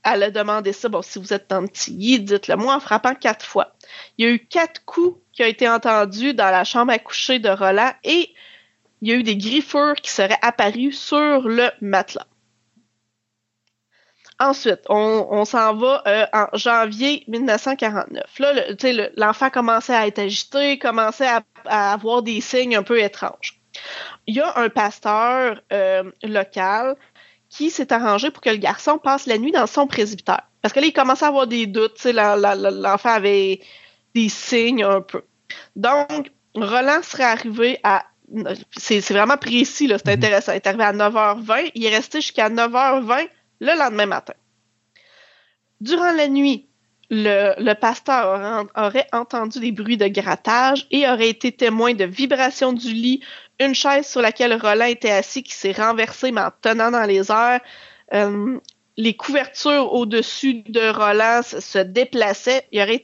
[0.03, 0.87] elle a demandé ça.
[0.87, 3.75] Bon, si vous êtes petit, dites-le moi en frappant quatre fois.
[4.17, 7.39] Il y a eu quatre coups qui ont été entendus dans la chambre à coucher
[7.39, 8.33] de Roland et
[9.01, 12.27] il y a eu des griffures qui seraient apparus sur le matelas.
[14.39, 18.39] Ensuite, on, s'en va euh, en janvier 1949.
[18.39, 18.53] Là,
[19.15, 21.29] l'enfant commençait à être agité, commençait
[21.65, 23.61] à, avoir des signes un peu étranges.
[24.27, 26.95] Il y a un pasteur euh, local
[27.49, 30.41] qui s'est arrangé pour que le garçon passe la nuit dans son presbytère.
[30.61, 32.03] Parce que là, il commençait à avoir des doutes.
[32.03, 33.61] L'enfant avait
[34.13, 35.21] des signes un peu.
[35.77, 38.05] Donc, Roland serait arrivé à.
[38.75, 40.13] C'est vraiment précis, c'est mhm.
[40.13, 40.51] intéressant.
[40.51, 41.71] Il est arrivé à 9h20.
[41.75, 43.27] Il est resté jusqu'à 9h20
[43.65, 44.33] le lendemain matin.
[45.81, 46.69] Durant la nuit,
[47.09, 52.93] le, pasteur aurait, entendu des bruits de grattage et aurait été témoin de vibrations du
[52.93, 53.21] lit,
[53.59, 57.31] une chaise sur laquelle Roland était assis qui s'est renversée mais en tenant dans les
[57.31, 57.61] airs.
[58.13, 58.59] Euh,
[58.97, 62.67] les couvertures au-dessus de Roland se, déplaçaient.
[62.71, 63.03] Il aurait,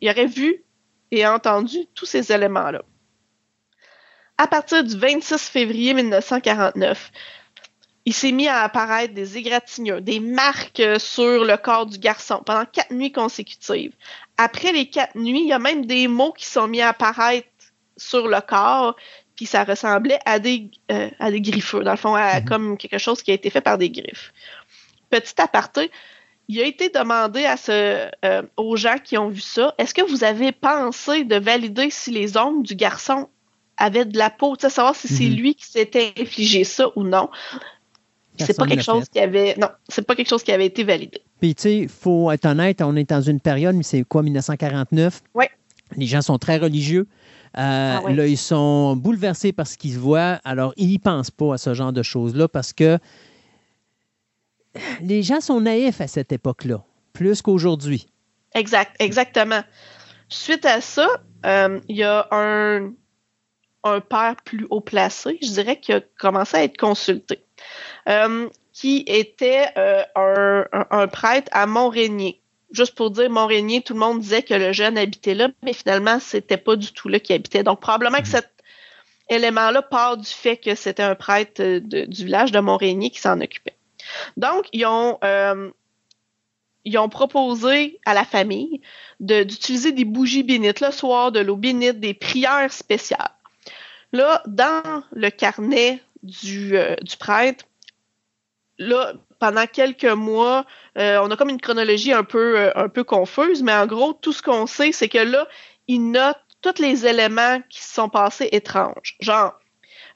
[0.00, 0.62] il aurait vu
[1.10, 2.82] et entendu tous ces éléments-là.
[4.38, 7.12] À partir du 26 février 1949,
[8.04, 12.64] il s'est mis à apparaître des égratignures, des marques sur le corps du garçon pendant
[12.64, 13.92] quatre nuits consécutives.
[14.36, 17.48] Après les quatre nuits, il y a même des mots qui sont mis à apparaître
[17.96, 18.96] sur le corps,
[19.36, 22.48] puis ça ressemblait à des, euh, à des griffeux, dans le fond, à, mhm.
[22.48, 24.32] comme quelque chose qui a été fait par des griffes.
[25.10, 25.90] Petit aparté,
[26.48, 30.02] il a été demandé à ce, euh, aux gens qui ont vu ça, est-ce que
[30.02, 33.28] vous avez pensé de valider si les ongles du garçon
[33.76, 35.36] avaient de la peau, savoir si c'est mhm.
[35.36, 37.30] lui qui s'était infligé ça ou non.
[38.46, 39.54] C'est pas quelque chose qui avait.
[39.58, 41.22] Non, c'est pas quelque chose qui avait été validé.
[41.40, 44.22] Puis, tu sais, il faut être honnête, on est dans une période, mais c'est quoi,
[44.22, 45.22] 1949?
[45.34, 45.46] Oui.
[45.96, 47.06] Les gens sont très religieux.
[47.58, 50.40] Euh, ah là, ils sont bouleversés par ce qu'ils voient.
[50.44, 52.98] Alors, ils n'y pensent pas à ce genre de choses-là parce que
[55.02, 58.06] les gens sont naïfs à cette époque-là, plus qu'aujourd'hui.
[58.54, 59.62] Exact, exactement.
[60.28, 61.06] Suite à ça,
[61.44, 62.92] euh, il y a un,
[63.84, 67.44] un père plus haut placé, je dirais, qui a commencé à être consulté.
[68.08, 72.40] Euh, qui était euh, un, prêtre à Montrénier.
[72.70, 76.18] Juste pour dire, Montrénier, tout le monde disait que le jeune habitait là, mais finalement,
[76.18, 77.62] c'était pas du tout là qu'il habitait.
[77.62, 78.26] Donc, probablement que mhm.
[78.26, 78.50] cet
[79.28, 83.76] élément-là part du fait que c'était un prêtre du village de Montrénier qui s'en occupait.
[84.38, 85.70] Donc, ils ont, euh,
[86.86, 88.80] ils ont proposé à la famille
[89.20, 93.30] d'utiliser des bougies bénites le soir, de l'eau bénite, des prières spéciales.
[94.12, 97.64] Là, dans le carnet du, du prêtre,
[98.78, 100.64] là, pendant quelques mois,
[100.98, 104.12] euh, on a comme une chronologie un peu, euh, un peu confuse, mais en gros,
[104.12, 105.46] tout ce qu'on sait, c'est que là,
[105.88, 109.16] il note tous les éléments qui se sont passés étranges.
[109.20, 109.58] Genre,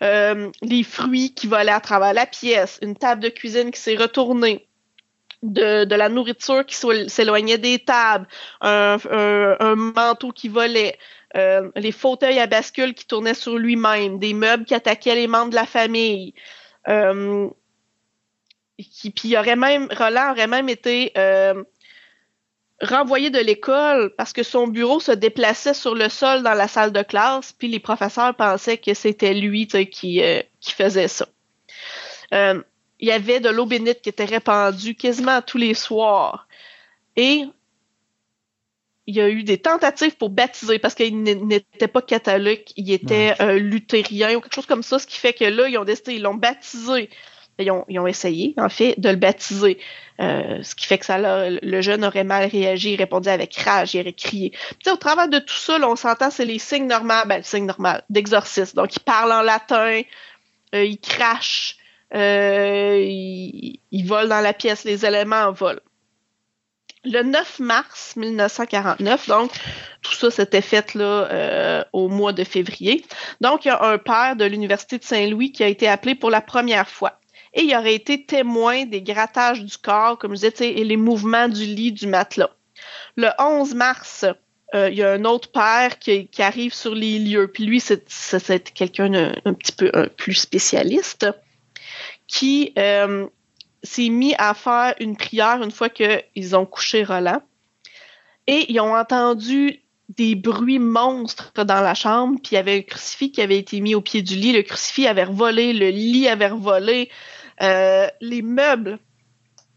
[0.02, 3.96] euh, les fruits qui volaient à travers la pièce, une table de cuisine qui s'est
[3.96, 4.68] retournée,
[5.42, 6.76] de, la nourriture qui
[7.08, 8.26] s'éloignait des tables,
[8.60, 8.96] un,
[9.76, 10.98] manteau qui volait,
[11.34, 15.56] les fauteuils à bascule qui tournaient sur lui-même, des meubles qui attaquaient les membres de
[15.56, 16.32] la famille.
[18.78, 21.64] Qui, puis aurait même, Roland aurait même été euh,
[22.82, 26.92] renvoyé de l'école parce que son bureau se déplaçait sur le sol dans la salle
[26.92, 31.26] de classe, puis les professeurs pensaient que c'était lui qui, euh, qui faisait ça.
[32.34, 32.62] Euh,
[33.00, 36.46] il y avait de l'eau bénite qui était répandue quasiment tous les soirs.
[37.16, 37.44] Et
[39.06, 43.36] il y a eu des tentatives pour baptiser parce qu'il n'était pas catholique, il était
[43.58, 46.22] luthérien ou quelque chose comme ça, ce qui fait que là, ils ont décidé, ils
[46.22, 47.08] l'ont baptisé
[47.58, 49.78] ils ont, essayé, en fait, de le baptiser.
[50.20, 53.94] Euh, ce qui fait que ça, le jeune aurait mal réagi, il répondait avec rage,
[53.94, 54.50] il aurait crié.
[54.50, 57.66] Puis, au travers de tout ça, on s'entend, c'est les signes normaux, ben, le signe
[57.66, 58.02] normal.
[58.10, 60.02] Donc, il parle en latin,
[60.74, 61.76] euh, il crache,
[62.14, 65.80] euh, il, vole dans la pièce, les éléments en volent.
[67.04, 69.52] Le 9 mars 1949, donc
[70.02, 73.04] tout ça s'était fait là au mois de février.
[73.40, 76.30] Donc il y a un père de l'université de Saint-Louis qui a été appelé pour
[76.30, 77.20] la première fois
[77.56, 81.48] et il aurait été témoin des grattages du corps, comme je disais, et les mouvements
[81.48, 82.50] du lit du matelas.
[83.16, 84.26] Le 11 mars,
[84.74, 88.74] euh, il y a un autre père qui, arrive sur les lieux, puis lui, c'est
[88.74, 91.26] quelqu'un un, petit peu plus spécialiste,
[92.26, 93.26] qui euh,
[93.82, 97.40] s'est mis à faire une prière une fois qu'ils ont couché Roland.
[98.46, 102.82] Et ils ont entendu des bruits monstres dans la chambre, puis il y avait un
[102.82, 104.52] crucifix qui avait été mis au pied du lit.
[104.52, 107.10] Le crucifix avait volé, le lit avait volé,
[107.62, 108.98] euh, les meubles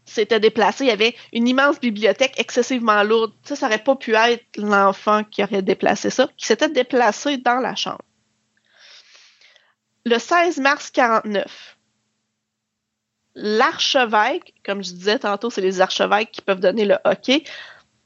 [0.04, 0.84] s'était déplacé.
[0.84, 3.32] Il y avait une immense bibliothèque excessivement lourde.
[3.44, 7.60] Ça, ça n'aurait pas pu être l'enfant qui aurait déplacé ça, qui s'était déplacé dans
[7.60, 8.02] la chambre.
[10.04, 11.76] Le 16 mars 49,
[13.34, 17.44] l'archevêque, comme je disais tantôt, c'est les archevêques qui peuvent donner le hockey,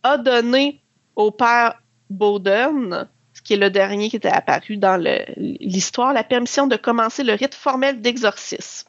[0.02, 0.82] a donné
[1.16, 1.80] au père
[2.10, 3.08] Bowden,
[3.44, 4.96] qui est le dernier qui était apparu dans
[5.36, 8.88] l'histoire, la permission de commencer le rite formel d'exorcisme.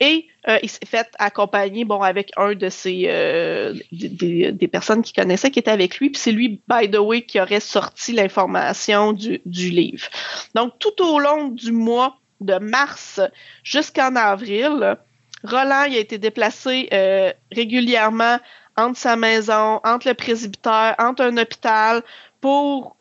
[0.00, 5.02] Et euh, il s'est fait accompagner bon, avec un de ses euh, des, des, personnes
[5.02, 6.08] qui connaissaient qui était avec lui.
[6.08, 10.08] Puis c'est lui, by the way, qui aurait sorti l'information du, du livre.
[10.54, 13.20] Donc, tout au long du mois de mars
[13.62, 14.96] jusqu'en avril,
[15.44, 18.38] Roland il a été déplacé euh, régulièrement
[18.76, 22.02] entre sa maison, entre le presbytère, entre un hôpital
[22.40, 22.96] pour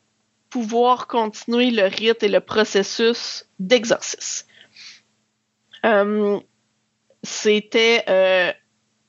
[0.49, 4.47] pouvoir continuer le rite et le processus d'exorcisme.
[5.85, 6.39] Euh,
[7.29, 8.51] c'était euh,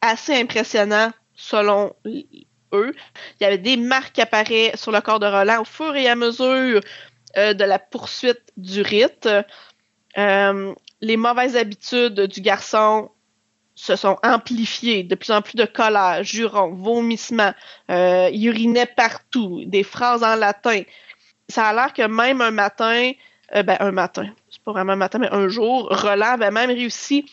[0.01, 1.95] assez impressionnant selon
[2.73, 2.95] eux.
[3.41, 6.07] Il y avait des marques qui apparaissaient sur le corps de Roland au fur et
[6.07, 6.81] à mesure
[7.37, 9.29] euh, de la poursuite du rite.
[10.19, 13.11] Euh, les mauvaises habitudes du garçon
[13.75, 15.03] se sont amplifiées.
[15.03, 17.55] De plus en plus de colère, jurons, vomissements.
[17.89, 20.83] il urinait partout, des phrases en latin.
[21.49, 23.13] Ça a l'air que même un matin,
[23.53, 27.25] ben un matin, c'est pas vraiment un matin, mais un jour, Roland avait même réussi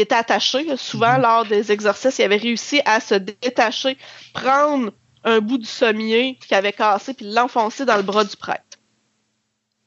[0.00, 0.76] il était attaché.
[0.76, 1.22] Souvent, mhm.
[1.22, 3.96] lors des exercices, il avait réussi à se détacher,
[4.32, 4.92] prendre
[5.24, 8.78] un bout du sommier qui avait cassé, puis l'enfoncer dans le bras du prêtre.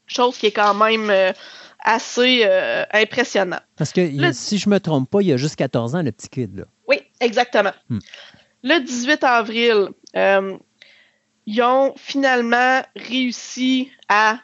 [0.05, 1.33] Chose qui est quand même euh,
[1.79, 3.59] assez euh, impressionnant.
[3.75, 6.29] Parce que si je me trompe pas, il y a juste 14 ans, le petit
[6.29, 6.55] kid.
[6.55, 6.65] Là.
[6.87, 7.73] Oui, exactement.
[7.89, 7.99] Hmm.
[8.63, 10.57] Le 18 avril, euh,
[11.47, 14.37] ils ont finalement réussi à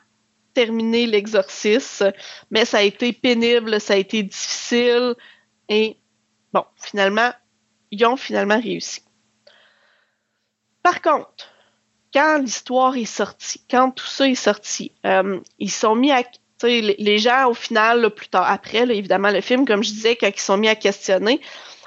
[0.55, 2.11] terminer l'exorcisme,
[2.49, 5.13] mais ça a été pénible, ça a été difficile.
[5.69, 5.97] Et
[6.51, 7.31] bon, finalement,
[7.91, 9.01] ils ont finalement réussi.
[10.83, 11.47] Par contre,
[12.13, 16.23] quand l'histoire est sortie, quand tout ça est sorti, euh, ils sont mis à.
[16.61, 20.41] Les gens, au final, plus tard après, évidemment, le film, comme je disais, quand ils
[20.41, 21.39] sont mis à questionner,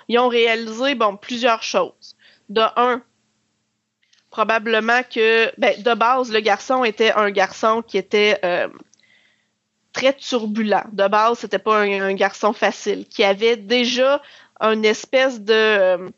[0.08, 2.16] ils ont réalisé bon, plusieurs choses.
[2.48, 3.02] De un,
[4.30, 8.68] probablement que, ben, de base, le garçon était un garçon qui était euh,
[9.92, 10.84] très turbulent.
[10.92, 14.20] De base, c'était pas un, garçon facile, qui avait déjà
[14.60, 15.52] une espèce de.
[15.52, 16.08] Euh,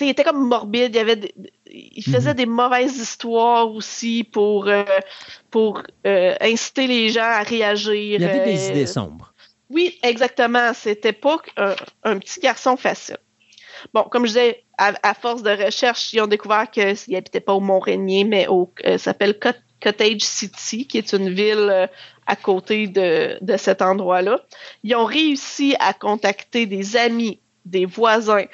[0.00, 1.34] il était comme morbide, il, avait
[1.66, 2.36] il faisait mhm.
[2.36, 4.84] des mauvaises histoires aussi pour, euh,
[5.50, 7.92] pour euh, inciter les gens à réagir.
[7.92, 9.34] Il avait des idées sombres.
[9.68, 10.72] Oui, exactement.
[10.72, 11.36] C'était pas
[12.02, 13.18] un, petit garçon facile.
[13.92, 17.60] Bon, comme je disais, à, force de recherche, ils ont découvert qu'il n'habitait pas au
[17.60, 19.38] Mont-Rainier, mais au s'appelle
[19.80, 21.88] Cottage City, qui est une ville
[22.30, 24.40] à côté de, cet endroit-là.
[24.84, 28.44] Ils ont réussi à contacter des amis, des voisins,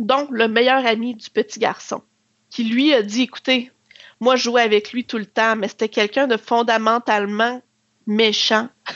[0.00, 2.02] dont le meilleur ami du petit garçon,
[2.50, 3.70] qui lui a dit, écoutez,
[4.18, 7.62] moi je jouais avec lui tout le temps, mais c'était quelqu'un de fondamentalement
[8.06, 8.68] méchant.
[8.86, 8.94] tu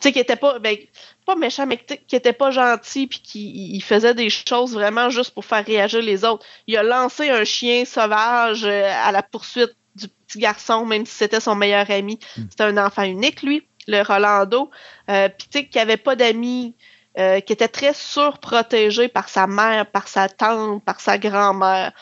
[0.00, 0.76] sais, qui était pas, ben,
[1.24, 5.44] pas méchant, mais qui était pas gentil, puis qui faisait des choses vraiment juste pour
[5.44, 6.44] faire réagir les autres.
[6.66, 11.14] Il a lancé un chien sauvage euh, à la poursuite du petit garçon, même si
[11.14, 12.18] c'était son meilleur ami.
[12.36, 12.42] Hmm.
[12.50, 14.70] C'était un enfant unique, lui, le Rolando.
[15.10, 16.74] Euh, Puis, tu sais, qui avait pas d'amis,
[17.18, 21.92] euh, qui était très surprotégé par sa mère, par sa tante, par sa grand-mère.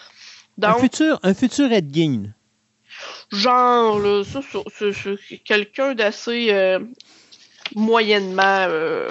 [0.63, 2.33] un futur, un futur Ed Gein.
[3.33, 6.81] Genre, là, ça, c'est quelqu'un d'assez euh,
[7.75, 9.11] moyennement euh,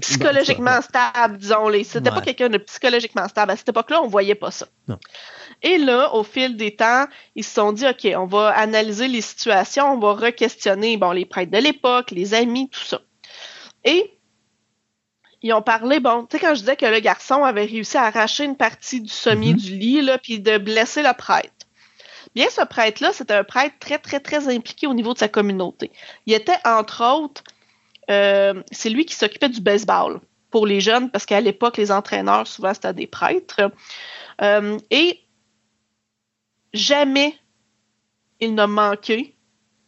[0.00, 1.84] psychologiquement stable, disons-les.
[1.84, 3.52] C'était pas quelqu'un de psychologiquement stable.
[3.52, 4.66] À cette époque-là, on voyait pas ça.
[4.86, 4.98] Non.
[5.62, 9.20] Et là, au fil des temps, ils se sont dit, OK, on va analyser les
[9.20, 13.00] situations, on va re-questionner bon, les prêtres de l'époque, les amis, tout ça.
[13.84, 14.18] Et
[15.42, 18.04] ils ont parlé, bon, tu sais, quand je disais que le garçon avait réussi à
[18.04, 19.64] arracher une partie du sommier mm-hmm.
[19.64, 21.52] du lit, là, puis de blesser le prêtre.
[22.34, 25.90] Bien, ce prêtre-là, c'était un prêtre très, très, très impliqué au niveau de sa communauté.
[26.26, 27.42] Il était, entre autres,
[28.10, 30.20] euh, c'est lui qui s'occupait du baseball
[30.50, 33.70] pour les jeunes, parce qu'à l'époque, les entraîneurs, souvent, c'était des prêtres.
[34.40, 35.20] Euh, et
[36.72, 37.34] jamais
[38.40, 39.34] il n'a manqué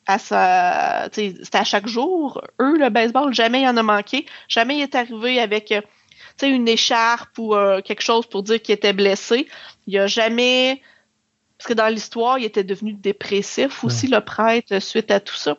[0.07, 1.09] à sa.
[1.13, 2.43] C'était à chaque jour.
[2.61, 4.27] Eux, le baseball, jamais il en a manqué.
[4.49, 5.73] Jamais il est arrivé avec
[6.43, 9.47] une écharpe ou euh, quelque chose pour dire qu'il était blessé.
[9.87, 10.83] Il a jamais.
[11.59, 15.59] Parce que dans l'histoire, il était devenu dépressif aussi, le prêtre, suite à tout ça.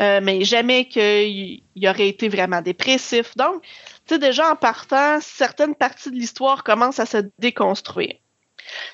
[0.00, 3.36] Euh, mais jamais qu'il aurait été vraiment dépressif.
[3.36, 8.16] Donc, tu sais, déjà en partant, certaines parties de l'histoire commencent à se déconstruire.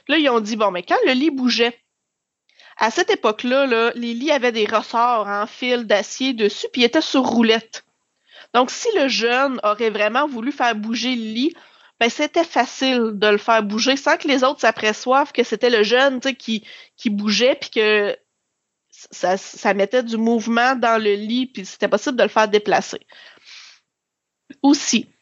[0.09, 1.79] Là, ils ont dit, bon, mais quand le lit bougeait,
[2.77, 7.01] à cette époque-là, les lits avaient des ressorts en fil d'acier dessus, puis ils étaient
[7.01, 7.85] sur roulette.
[8.55, 11.55] Donc, si le jeune aurait vraiment voulu faire bouger le lit,
[12.01, 15.83] ben c'était facile de le faire bouger sans que les autres s'aperçoivent que c'était le
[15.83, 16.65] jeune qui,
[17.07, 18.17] bougeait puis que
[18.91, 23.01] ça, ça, mettait du mouvement dans le lit puis c'était possible de le faire déplacer.
[24.63, 25.13] Aussi,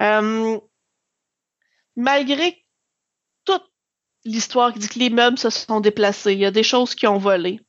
[0.00, 0.58] euh,
[1.96, 2.64] malgré
[4.24, 7.06] l'histoire qui dit que les meubles se sont déplacés, il y a des choses qui
[7.06, 7.60] ont volé.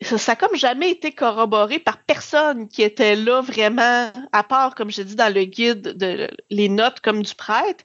[0.00, 4.92] Ça, n'a comme jamais été corroboré par personne qui était là vraiment, à part, comme
[4.92, 7.84] je dis dans le guide, de les notes comme du prêtre.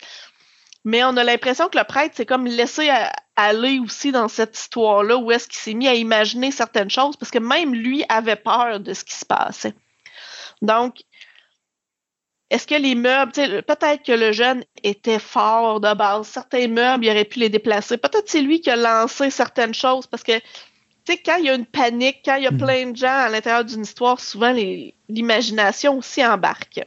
[0.85, 2.91] Mais on a l'impression que le prêtre s'est comme laissé
[3.35, 7.31] aller aussi dans cette histoire-là, où est-ce qu'il s'est mis à imaginer certaines choses, parce
[7.31, 9.73] que même lui avait peur de ce qui se passait.
[10.61, 10.97] Donc,
[12.49, 16.27] est-ce que les meubles, peut-être que le jeune était fort de base.
[16.27, 17.97] Certains meubles, il aurait pu les déplacer.
[17.97, 20.43] Peut-être c'est lui qui a lancé certaines choses parce que, tu
[21.13, 22.57] sais, quand il y a une panique, quand il y a hmm.
[22.57, 24.53] plein de gens à l'intérieur d'une histoire, souvent
[25.09, 26.85] l'imagination aussi embarque.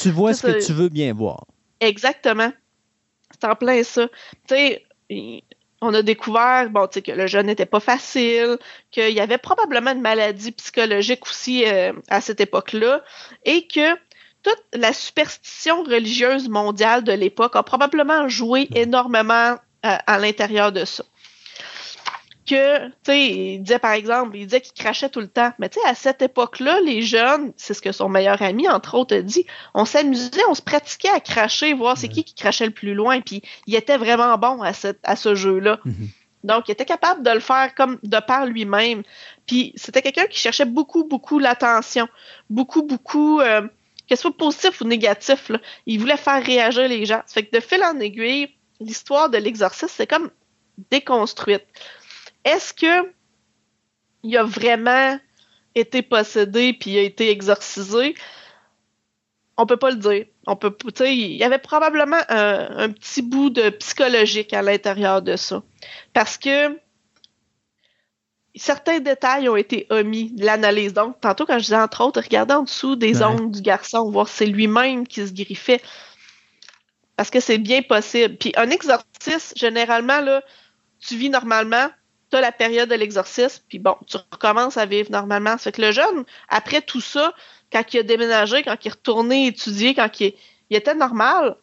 [0.00, 1.46] Tu vois ce que tu veux bien voir.
[1.80, 2.52] Exactement.
[3.32, 4.08] C'est en plein ça.
[4.46, 4.84] Tu sais,
[5.80, 8.56] on a découvert bon, que le jeune n'était pas facile,
[8.90, 13.02] qu'il y avait probablement une maladie psychologique aussi euh, à cette époque-là,
[13.44, 13.96] et que
[14.42, 19.56] toute la superstition religieuse mondiale de l'époque a probablement joué énormément
[19.86, 21.04] euh, à l'intérieur de ça.
[22.44, 25.52] Que, tu sais, il disait par exemple, il disait qu'il crachait tout le temps.
[25.60, 28.96] Mais tu sais, à cette époque-là, les jeunes, c'est ce que son meilleur ami, entre
[28.96, 32.66] autres, a dit, on s'amusait, on se pratiquait à cracher, voir c'est qui qui crachait
[32.66, 33.20] le plus loin.
[33.20, 34.72] Puis il était vraiment bon à,
[35.04, 35.78] à ce jeu-là.
[35.86, 36.08] Mm-hmm.
[36.44, 39.02] Donc, il était capable de le faire comme de par lui-même.
[39.46, 42.08] Puis c'était quelqu'un qui cherchait beaucoup, beaucoup l'attention.
[42.50, 43.40] Beaucoup, beaucoup.
[43.40, 43.62] Euh,
[44.08, 45.50] que ce soit positif ou négatif,
[45.86, 47.22] il voulait faire réagir les gens.
[47.26, 48.48] Ça fait que de fil en aiguille,
[48.80, 50.30] l'histoire de l'exorcisme, c'est comme
[50.90, 51.64] déconstruite.
[52.44, 53.10] Est-ce que
[54.22, 55.18] il a vraiment
[55.74, 58.14] été possédé puis il a été exorcisé?
[59.56, 60.26] On peut pas le dire.
[60.46, 65.62] On peut, il y avait probablement un petit bout de psychologique à l'intérieur de ça.
[66.12, 66.76] Parce que
[68.56, 70.92] certains détails ont été omis de l'analyse.
[70.92, 74.28] Donc, tantôt, quand je disais entre autres, regardez en dessous des ongles du garçon, voir
[74.28, 75.80] si c'est lui-même qui se griffait.
[77.16, 78.36] Parce que c'est bien possible.
[78.36, 80.42] Puis un exorcisme, généralement, là,
[81.00, 81.88] tu vis normalement,
[82.30, 85.52] tu as la période de l'exorcisme, puis bon, tu recommences à vivre normalement.
[85.52, 87.34] Ça fait que le jeune, après tout ça,
[87.70, 90.34] quand il a déménagé, quand il est retourné étudier, quand il
[90.70, 91.56] était normal,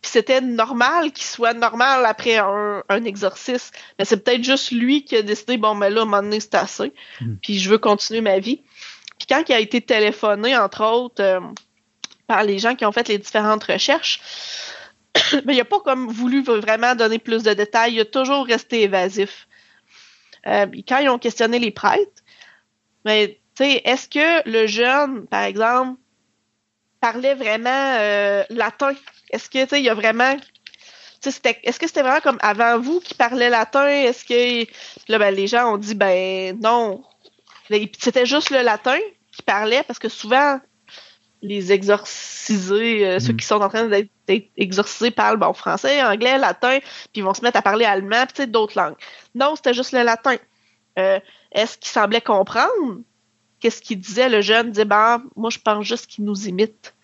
[0.00, 3.74] puis c'était normal qu'il soit normal après un, un exorcisme.
[3.98, 6.40] Mais c'est peut-être juste lui qui a décidé, bon, mais là, à un moment donné,
[6.40, 6.92] c'est assez.
[7.20, 7.34] Hmm.
[7.42, 8.62] Puis je veux continuer ma vie.
[9.18, 11.40] Puis quand il a été téléphoné, entre autres, euh,
[12.28, 14.20] par les gens qui ont fait les différentes recherches,
[15.44, 17.94] mais il n'a pas comme voulu vraiment donner plus de détails.
[17.94, 19.48] Il a toujours resté évasif.
[20.46, 22.22] Euh, quand ils ont questionné les prêtres,
[23.04, 25.98] mais tu sais, est-ce que le jeune, par exemple,
[27.00, 28.92] parlait vraiment euh, latin?
[29.30, 30.36] Est-ce que, tu sais, il y a vraiment.
[31.24, 33.86] Est-ce que c'était vraiment comme avant vous qui parlait latin?
[33.86, 34.70] Est-ce que
[35.08, 37.02] là, ben, les gens ont dit ben non.
[37.98, 38.98] C'était juste le latin
[39.32, 40.60] qui parlait parce que souvent
[41.42, 43.36] les exorcisés, euh, ceux mm.
[43.36, 44.10] qui sont en train d'être
[44.56, 48.46] exorcisés parlent bon, français, anglais, latin, puis ils vont se mettre à parler allemand, puis
[48.46, 48.96] d'autres langues.
[49.34, 50.36] Non, c'était juste le latin.
[50.98, 51.20] Euh,
[51.52, 53.00] est-ce qu'il semblait comprendre?
[53.60, 54.28] Qu'est-ce qu'il disait?
[54.28, 56.94] Le jeune disait ben moi je pense juste qu'il nous imite.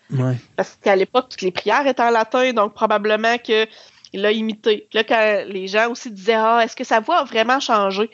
[0.55, 3.67] Parce qu'à l'époque, toutes les prières étaient en latin, donc probablement qu'il
[4.13, 4.87] l'a imité.
[4.89, 8.09] Puis là, quand les gens aussi disaient Ah, est-ce que sa voix a vraiment changé?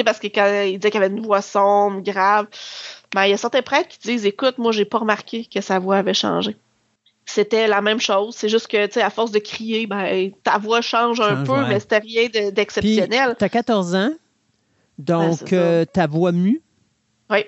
[0.00, 2.46] sais, parce que quand il disait qu'il avait une voix sombre, grave,
[3.14, 5.78] ben, il y a certains prêtres qui disent Écoute, moi, j'ai pas remarqué que sa
[5.78, 6.56] voix avait changé.
[7.26, 8.34] C'était la même chose.
[8.34, 11.66] C'est juste que, tu sais, à force de crier, ben, ta voix change un peu,
[11.66, 13.36] mais c'était rien d'exceptionnel.
[13.38, 14.12] Tu as 14 ans,
[14.98, 16.60] donc euh, ta voix mue?
[17.30, 17.44] Oui,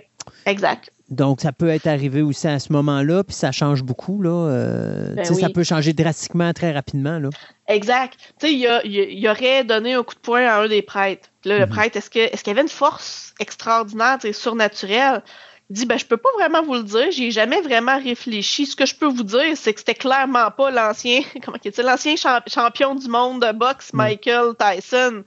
[0.47, 0.93] exact.
[1.13, 4.23] Donc, ça peut être arrivé aussi à ce moment-là, puis ça change beaucoup.
[4.23, 4.31] Là.
[4.31, 7.19] Euh, ben Ça peut changer drastiquement très rapidement.
[7.19, 7.29] Là.
[7.69, 8.17] Exact.
[8.41, 11.29] Tu sais, il, aurait donné un coup de poing à un des prêtres.
[11.45, 11.71] Là, le mhm.
[11.71, 15.23] prêtre, est-ce qu'il est y avait une force extraordinaire, surnaturelle?
[15.69, 18.65] Il dit, ben, je peux pas vraiment vous le dire, j'ai jamais vraiment réfléchi.
[18.65, 22.15] Ce que je peux vous dire, c'est que c'était clairement pas l'ancien, comment l'ancien
[22.47, 25.25] champion du monde de boxe, Michael Tyson.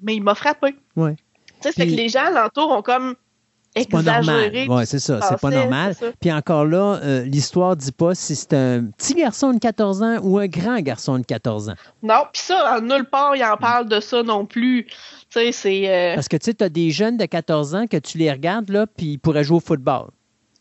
[0.00, 0.76] Mais il m'a frappé.
[0.94, 1.16] Ouais.
[1.60, 3.16] Tu sais, c'est que les gens alentour ont comme
[3.76, 4.52] c'est pas normal.
[4.68, 5.20] Oui, c'est ça.
[5.28, 5.96] C'est pas normal.
[6.20, 10.18] Puis encore là, euh, l'histoire dit pas si c'est un petit garçon de 14 ans
[10.22, 11.74] ou un grand garçon de 14 ans.
[12.02, 14.86] Non, puis ça, nulle part, il en parle de ça non plus.
[14.86, 14.94] Tu
[15.30, 15.88] sais, c'est.
[15.88, 18.30] Euh, Parce que tu sais, tu as des jeunes de 14 ans que tu les
[18.30, 20.10] regardes, là, puis ils pourraient jouer au football.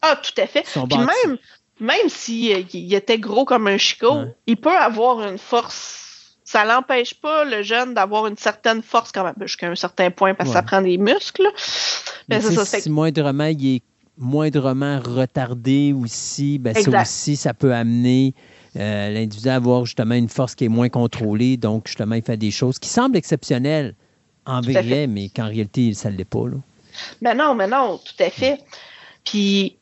[0.01, 0.63] Ah, tout à fait.
[0.63, 1.37] Puis même,
[1.79, 6.02] même s'il il était gros comme un chicot, il peut avoir une force
[6.43, 10.33] ça l'empêche pas le jeune d'avoir une certaine force quand même jusqu'à un certain point
[10.33, 11.47] parce que ça prend des muscles.
[12.29, 13.83] Mais, ça, si moindrement il est
[14.17, 18.35] moindrement retardé aussi, ben ça aussi ça peut amener
[18.75, 22.37] euh, l'individu a avoir justement une force qui est moins contrôlée, donc justement, il fait
[22.37, 23.93] des choses qui semblent exceptionnelles
[24.45, 26.47] en à vrai, mais qu'en réalité, ça ne l'est pas.
[26.47, 26.57] Là.
[27.21, 28.59] Mais non, mais non, tout à fait.
[29.23, 29.77] Puis,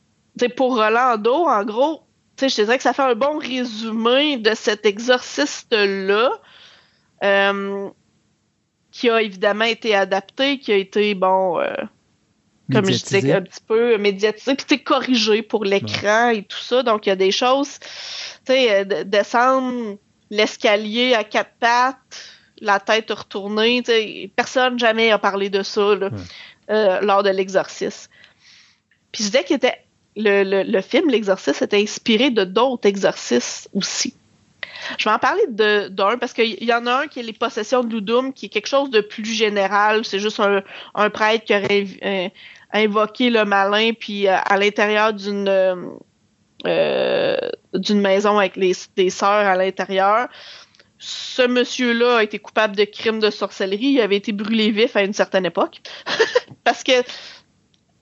[0.56, 2.02] pour Rolando, en gros,
[2.36, 6.30] tu sais, je te dirais que ça fait un bon résumé de cet exorciste-là,
[7.22, 7.88] euh,
[8.90, 11.74] qui a évidemment été adapté, qui a été, bon, euh,
[12.72, 16.82] comme je disais, un petit peu médiatisé, puis corrigé pour l'écran et tout ça.
[16.82, 19.96] Donc, il y a des choses, tu sais, euh, de- descendre
[20.30, 21.96] l'escalier à quatre pattes,
[22.60, 26.10] la tête retournée, tu sais, personne jamais a parlé de ça là,
[26.70, 28.10] euh, lors de l'exorcisme.
[29.10, 29.66] Puis je disais que
[30.16, 34.14] le, le, le film L'exorcisme était inspiré de d'autres exorcismes aussi.
[34.98, 37.82] Je vais en parler d'un parce qu'il y en a un qui est les possessions
[37.82, 40.04] de Ludum, qui est quelque chose de plus général.
[40.04, 42.28] C'est juste un, prêtre qui aurait euh,
[42.72, 45.48] invoqué le malin, puis euh, à l'intérieur d'une
[46.66, 47.36] euh,
[47.74, 50.28] d'une maison avec les, des sœurs à l'intérieur.
[50.98, 53.86] Ce monsieur-là a été coupable de crimes de sorcellerie.
[53.86, 55.80] Il avait été brûlé vif à une certaine époque.
[56.64, 56.92] Parce que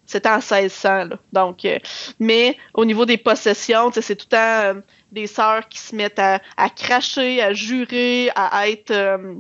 [0.05, 1.05] c'était en 1600.
[1.05, 1.17] Là.
[1.33, 1.67] Donc,
[2.19, 6.41] mais au niveau des possessions, c'est tout le temps des sœurs qui se mettent à,
[6.57, 9.35] à cracher, à jurer, à être euh,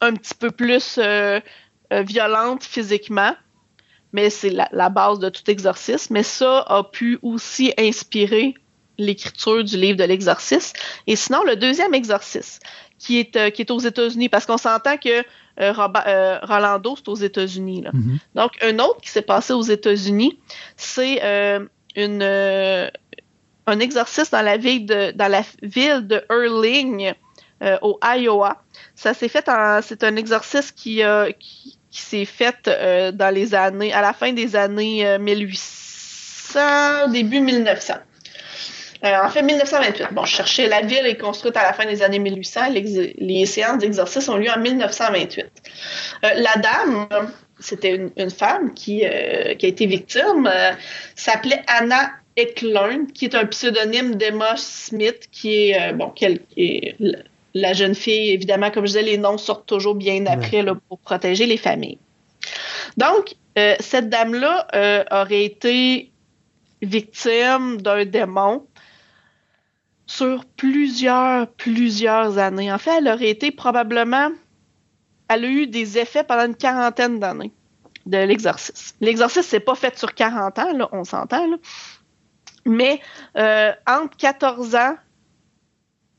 [0.00, 1.40] un petit peu plus euh,
[1.92, 3.34] euh, violentes physiquement.
[4.12, 6.14] Mais c'est la, la base de tout exorcisme.
[6.14, 8.54] Mais ça a pu aussi inspirer
[8.98, 10.76] l'écriture du livre de l'exorcisme.
[11.06, 12.60] Et sinon, le deuxième exorcisme,
[12.98, 15.24] qui est, euh, qui est aux États-Unis, parce qu'on s'entend que
[15.60, 15.74] euh,
[16.06, 17.84] euh, Rolando, c'est aux États-Unis.
[17.92, 18.18] Mhm.
[18.34, 20.38] Donc, un autre qui s'est passé aux États-Unis,
[20.76, 22.22] c'est euh, une,
[23.66, 27.12] un exorcisme dans la ville de, dans la ville de Erling,
[27.62, 28.62] euh, au Iowa.
[28.94, 29.48] Ça s'est fait
[29.82, 34.12] c'est un exorcisme qui, a- qui, qui s'est fait euh, dans les années, à la
[34.12, 37.94] fin des années euh, 1800, début 1900.
[39.02, 40.08] Euh, en fait, 1928.
[40.12, 42.68] Bon, je cherchais, la ville est construite à la fin des années 1800.
[42.70, 45.46] l'ex- Les séances d'exorcisme ont lieu en 1928.
[46.24, 47.22] Euh, la dame, euh,
[47.58, 50.72] c'était une, femme qui, euh, a été victime, euh,
[51.16, 56.24] s'appelait Anna Eklund, qui est un pseudonyme d'Emma Smith, qui est, euh, bon, qui
[56.56, 56.96] est-
[57.54, 58.30] la- jeune fille.
[58.30, 61.98] Évidemment, comme je disais, les noms sortent toujours bien après là, pour protéger les familles.
[62.96, 66.10] Donc, euh, cette dame-là euh, aurait été
[66.82, 68.66] victime d'un démon
[70.06, 72.72] sur plusieurs, plusieurs années.
[72.72, 74.30] En fait, elle aurait été probablement,
[75.28, 77.52] elle a eu des effets pendant une quarantaine d'années
[78.06, 78.96] de l'exorcisme.
[79.00, 81.56] L'exorcisme, c'est pas fait sur 40 ans, là, on s'entend, là.
[82.64, 83.00] Mais
[83.36, 84.96] euh, entre 14 ans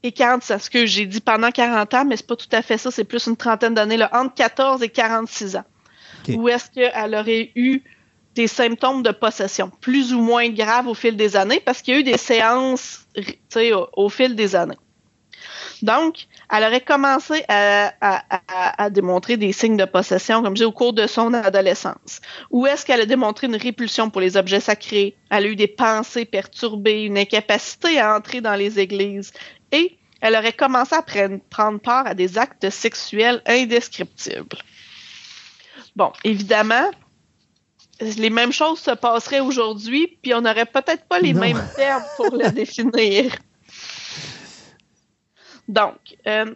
[0.04, 2.62] et 40 ans, ce que j'ai dit pendant 40 ans, mais c'est pas tout à
[2.62, 5.66] fait ça, c'est plus une trentaine d'années, là, entre 14 et 46 ans.
[6.30, 7.82] Où est-ce qu'elle aurait eu
[8.36, 11.98] des symptômes de possession, plus ou moins graves au fil des années, parce qu'il y
[11.98, 14.78] a eu des séances tu sais, au, au fil des années.
[15.82, 20.62] Donc, elle aurait commencé à, à- à- à démontrer des signes de possession, comme je
[20.62, 22.22] dis, au cours de son adolescence.
[22.52, 25.16] Où est-ce qu'elle a démontré une répulsion pour les objets sacrés?
[25.30, 29.32] Elle a eu des pensées perturbées, une incapacité à entrer dans les églises.
[29.72, 34.58] Et elle aurait commencé à prenne- prendre part à des actes sexuels indescriptibles.
[35.96, 36.92] Bon, évidemment,
[38.00, 41.40] les mêmes choses se passeraient aujourd'hui, puis on n'aurait peut-être pas les Non.
[41.42, 43.32] mêmes termes pour le définir.
[45.72, 46.54] Donc, euh,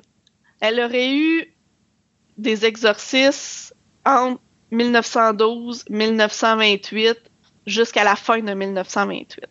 [0.59, 1.55] elle aurait eu
[2.37, 3.73] des exorcismes
[4.05, 7.17] entre 1912 1928
[7.65, 9.47] jusqu'à la fin de 1928.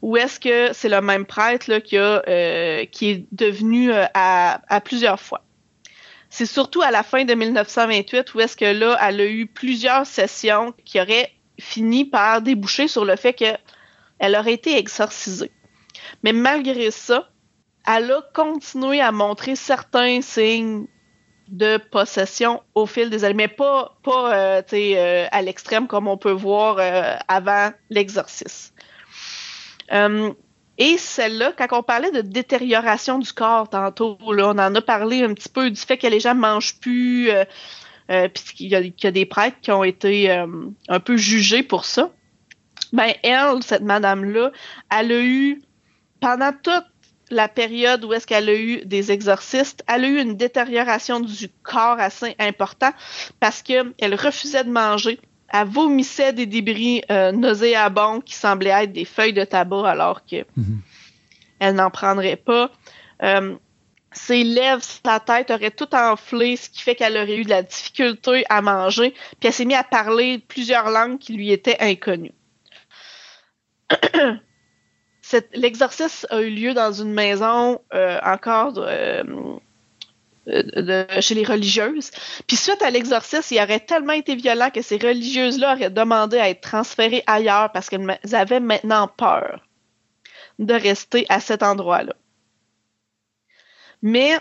[0.00, 5.44] Ou est-ce que c'est le même prêtre euh, qui est devenu euh, à plusieurs fois?
[6.30, 10.06] C'est surtout à la fin de 1928 où est-ce que là, elle a eu plusieurs
[10.06, 13.58] sessions qui auraient fini par déboucher sur le fait qu'elle
[14.38, 15.52] aurait été exorcisée.
[16.22, 17.28] Mais malgré ça,
[17.86, 20.86] elle a continué à montrer certains signes
[21.48, 26.16] de possession au fil des années, mais pas, pas euh, euh, à l'extrême comme on
[26.16, 28.74] peut voir euh, avant l'exorcisme.
[29.92, 30.32] Euh,
[30.78, 35.22] et celle-là, quand on parlait de détérioration du corps tantôt, là, on en a parlé
[35.22, 37.44] un petit peu du fait que les gens mangent plus, euh,
[38.10, 41.84] euh, puis qu'il y, y a des prêtres qui ont été un peu jugés pour
[41.84, 42.10] ça.
[42.92, 44.50] Ben, elle, cette madame-là,
[44.90, 45.62] elle a eu,
[46.20, 46.84] pendant toute
[47.30, 51.48] la période où est-ce qu'elle a eu des exorcistes, elle a eu une détérioration du
[51.62, 52.90] corps assez important
[53.40, 55.18] parce qu'elle refusait de manger.
[55.52, 60.44] Elle vomissait des débris euh, nauséabonds qui semblaient être des feuilles de tabac alors que
[60.56, 60.80] Mhm.
[61.60, 62.70] elle n'en prendrait pas.
[63.22, 63.56] Euh,
[64.12, 67.62] ses lèvres, sa tête aurait tout enflé, ce qui fait qu'elle aurait eu de la
[67.62, 69.10] difficulté à manger.
[69.38, 72.32] Puis elle s'est mise à parler plusieurs langues qui lui étaient inconnues.
[75.54, 79.22] L'exorcisme a eu lieu dans une maison euh, encore euh,
[81.20, 82.10] chez les religieuses.
[82.46, 86.48] Puis suite à l'exorcisme, il aurait tellement été violent que ces religieuses-là auraient demandé à
[86.50, 89.60] être transférées ailleurs parce qu'elles avaient maintenant peur
[90.58, 92.14] de rester à cet endroit-là.
[94.02, 94.38] Mais,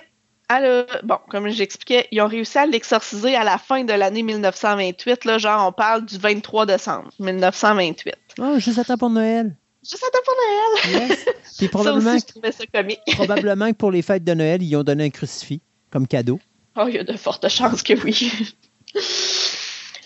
[0.50, 4.22] elle a- bon, comme j'expliquais, ils ont réussi à l'exorciser à la fin de l'année
[4.22, 5.26] 1928.
[5.26, 8.14] Là, genre, on parle du 23 décembre 1928.
[8.40, 9.56] Oh, juste à temps pour Noël.
[9.88, 11.10] Juste à pour Noël!
[11.10, 11.26] Yes.
[11.58, 13.00] Puis Ça probablement, aussi, je trouvais ça comique.
[13.14, 16.40] probablement que pour les fêtes de Noël, ils ont donné un crucifix comme cadeau.
[16.76, 18.32] Oh, il y a de fortes chances que oui.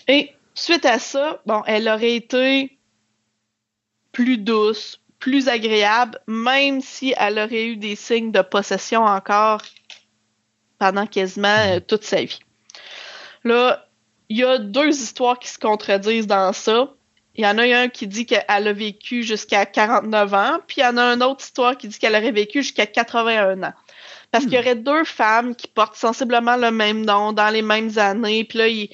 [0.06, 2.78] Et suite à ça, bon, elle aurait été
[4.12, 9.62] plus douce, plus agréable, même si elle aurait eu des signes de possession encore
[10.78, 12.40] pendant quasiment euh, toute sa vie.
[13.44, 13.86] Là,
[14.28, 16.92] il y a deux histoires qui se contredisent dans ça.
[17.36, 20.84] Il y en a un qui dit qu'elle a vécu jusqu'à 49 ans, puis il
[20.84, 23.72] y en a une autre histoire qui dit qu'elle aurait vécu jusqu'à 81 ans.
[24.30, 27.96] Parce qu'il y aurait deux femmes qui portent sensiblement le même nom dans les mêmes
[27.98, 28.90] années, puis là, ils-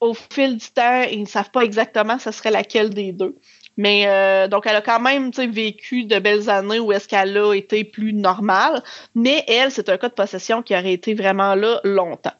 [0.00, 3.36] au fil du temps, ils ne savent pas exactement ce serait laquelle des deux.
[3.76, 7.54] Mais euh, donc, elle a quand même vécu de belles années où est-ce qu'elle a
[7.54, 8.82] été plus normale.
[9.14, 12.32] Mais elle, c'est un cas de possession qui aurait été vraiment là longtemps.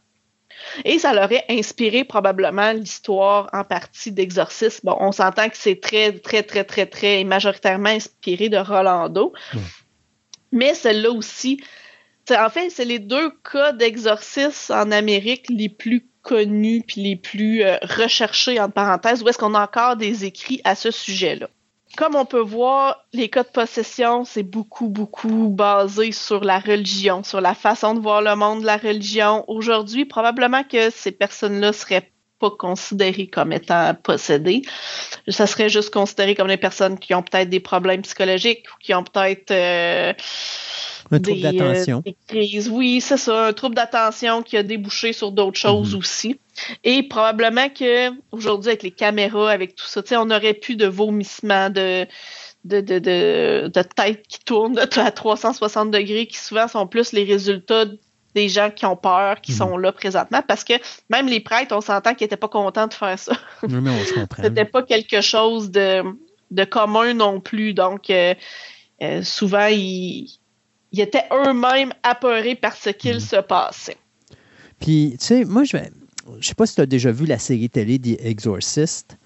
[0.84, 4.81] Et ça l'aurait inspiré probablement l'histoire en partie d'Exorcisme.
[4.84, 9.32] Bon, on s'entend que c'est très, très, très, très, très majoritairement inspiré de Rolando.
[10.52, 11.62] Mais celle-là aussi,
[12.31, 17.62] en fait, c'est les deux cas d'exorcisme en Amérique les plus connus puis les plus
[17.62, 21.49] euh, recherchés, entre parenthèses, où est-ce qu'on a encore des écrits à ce sujet-là.
[21.97, 27.23] Comme on peut voir, les cas de possession, c'est beaucoup, beaucoup basé sur la religion,
[27.23, 29.45] sur la façon de voir le monde de la religion.
[29.49, 34.62] Aujourd'hui, probablement que ces personnes-là seraient pas considérées comme étant possédées.
[35.29, 38.95] Ça serait juste considéré comme des personnes qui ont peut-être des problèmes psychologiques ou qui
[38.95, 40.12] ont peut-être euh,
[41.10, 42.02] Un trouble des, euh, d'attention.
[42.28, 42.68] crises.
[42.70, 45.98] Oui, c'est ça, un trouble d'attention qui a débouché sur d'autres choses Mhm.
[45.98, 46.40] aussi.
[46.84, 51.70] Et probablement que aujourd'hui, avec les caméras, avec tout ça, on aurait plus de vomissements,
[51.70, 52.06] de,
[52.64, 57.24] de, de, de, de tête qui tournent à 360 degrés, qui souvent sont plus les
[57.24, 57.86] résultats
[58.34, 59.58] des gens qui ont peur, qui Mhm.
[59.58, 60.72] sont là présentement, parce que
[61.10, 63.32] même les prêtres, on s'entend qu'ils n'étaient pas contents de faire ça.
[63.62, 64.42] Oui, mais on se comprend.
[64.42, 66.02] C'était pas quelque chose de,
[66.50, 67.74] de commun non plus.
[67.74, 68.34] Donc, euh,
[69.02, 70.28] euh, souvent, ils,
[70.93, 73.97] ils étaient eux-mêmes apeurés par ce qu'il se passait.
[74.81, 75.77] Puis, tu sais, moi, je.
[76.39, 79.19] Je sais pas si tu as déjà vu la série télé The Exorcist.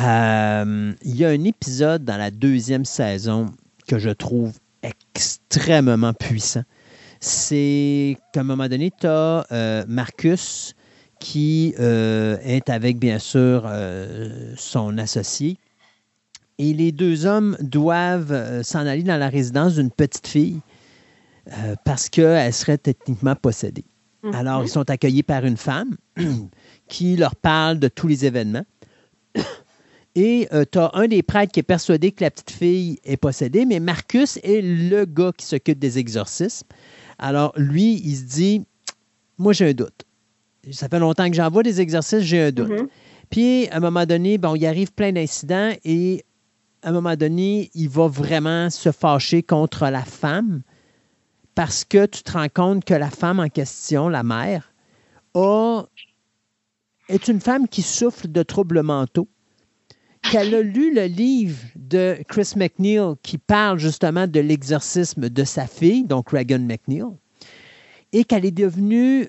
[0.00, 3.50] Euh, Il y a un épisode dans la deuxième saison
[3.86, 6.62] que je trouve extrêmement puissant.
[7.20, 10.74] C'est qu'à un moment donné, tu as Marcus
[11.20, 15.58] qui euh, est avec, bien sûr, euh, son associé.
[16.58, 20.60] Et les deux hommes doivent euh, s'en aller dans la résidence d'une petite fille
[21.48, 23.84] euh, parce qu'elle serait techniquement possédée.
[24.34, 25.96] Alors, ils sont accueillis par une femme
[26.88, 28.66] qui leur parle de tous les événements.
[30.14, 33.64] Et tu as un des prêtres qui est persuadé que la petite fille est possédée,
[33.64, 36.66] mais Marcus est le gars qui s'occupe des exorcismes.
[37.18, 38.66] Alors, lui, il se dit
[39.38, 40.04] Moi, j'ai un doute.
[40.72, 42.68] Ça fait longtemps que j'envoie des exorcismes, j'ai un doute.
[42.68, 42.88] Mhm.
[43.30, 46.24] Puis, à un moment donné, bon, il arrive plein d'incidents et
[46.82, 50.62] à un moment donné, il va vraiment se fâcher contre la femme
[51.54, 54.72] parce que tu te rends compte que la femme en question, la mère,
[55.34, 55.84] a,
[57.08, 59.28] est une femme qui souffre de troubles mentaux,
[60.30, 65.66] qu'elle a lu le livre de Chris McNeil qui parle justement de l'exorcisme de sa
[65.66, 67.04] fille, donc Reagan McNeil,
[68.12, 69.28] et qu'elle est devenue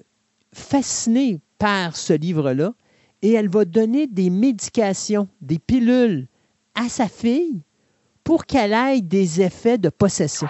[0.53, 2.73] fascinée par ce livre-là,
[3.21, 6.27] et elle va donner des médications, des pilules
[6.75, 7.61] à sa fille
[8.23, 10.47] pour qu'elle ait des effets de possession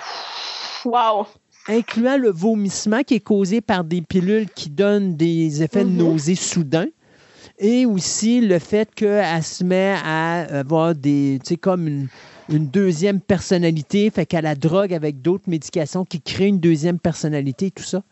[0.86, 1.28] Wow!
[1.68, 5.98] Incluant le vomissement qui est causé par des pilules qui donnent des effets de Mhm.
[5.98, 6.88] nausée soudains.
[7.60, 12.08] Et aussi le fait qu'elle se met à avoir des, tu sais, comme une,
[12.50, 16.98] une deuxième personnalité, fait qu'elle a la drogue avec d'autres médications qui créent une deuxième
[17.00, 18.04] personnalité et tout ça.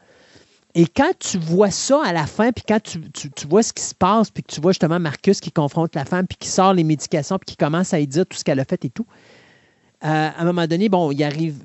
[0.76, 3.74] Et quand tu vois ça à la fin, puis quand tu, tu- tu vois ce
[3.74, 6.48] qui se passe, puis que tu vois justement Marcus qui confronte la femme, puis qui
[6.48, 8.90] sort les médications, puis qui commence à lui dire tout ce qu'elle a fait et
[8.92, 9.08] tout,
[10.06, 11.56] euh, à un moment donné, bon, il arrive,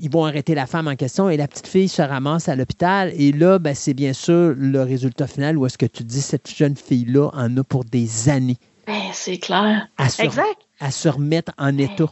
[0.00, 3.12] ils vont arrêter la femme en question et la petite fille se ramasse à l'hôpital.
[3.16, 6.48] Et là, ben, c'est bien sûr le résultat final où est-ce que tu dis cette
[6.54, 9.88] jeune fille-là en a pour des années Ben, c'est clair.
[9.98, 10.56] à se, Exact.
[10.80, 12.06] à se remettre en état.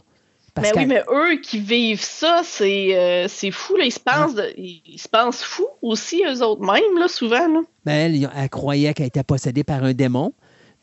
[0.53, 3.75] Parce Mais oui, mais eux qui vivent ça, c'est euh, fou.
[3.75, 3.83] Là.
[3.83, 7.47] Ils, se pensent de- ils, ils se pensent fous aussi, eux autres mêmes, là, souvent.
[7.47, 7.61] Là.
[7.85, 10.31] Ben, elle, elle croyait qu'elle était possédée par un démon.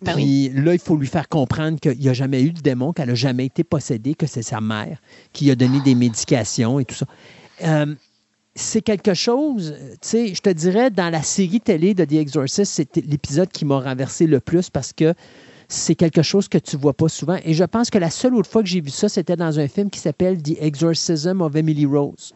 [0.02, 2.92] Ben Puis là, il faut lui faire comprendre qu'il n'y a jamais eu de démon,
[2.92, 4.98] qu'elle n'a jamais été possédée, que c'est sa mère
[5.32, 7.06] qui a donné des médications et tout ça.
[7.62, 7.94] Euh,
[8.54, 12.72] c'est quelque chose, tu sais, je te dirais, dans la série télé de The Exorcist,
[12.72, 15.14] c'est l'épisode qui m'a renversé le plus parce que
[15.68, 17.38] c'est quelque chose que tu vois pas souvent.
[17.44, 19.68] Et je pense que la seule autre fois que j'ai vu ça, c'était dans un
[19.68, 22.34] film qui s'appelle The Exorcism of Emily Rose.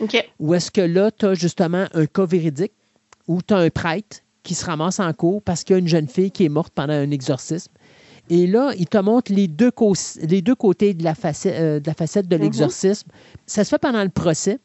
[0.00, 0.16] OK.
[0.38, 2.72] Où est-ce que là, tu as justement un cas véridique
[3.28, 5.88] où tu as un prêtre qui se ramasse en cours parce qu'il y a une
[5.88, 7.72] jeune fille qui est morte pendant un exorcisme.
[8.30, 11.80] Et là, il te montre les deux, co- les deux côtés de la facette, euh,
[11.80, 13.08] de, la facette de l'exorcisme.
[13.46, 14.58] Ça se fait pendant le procès,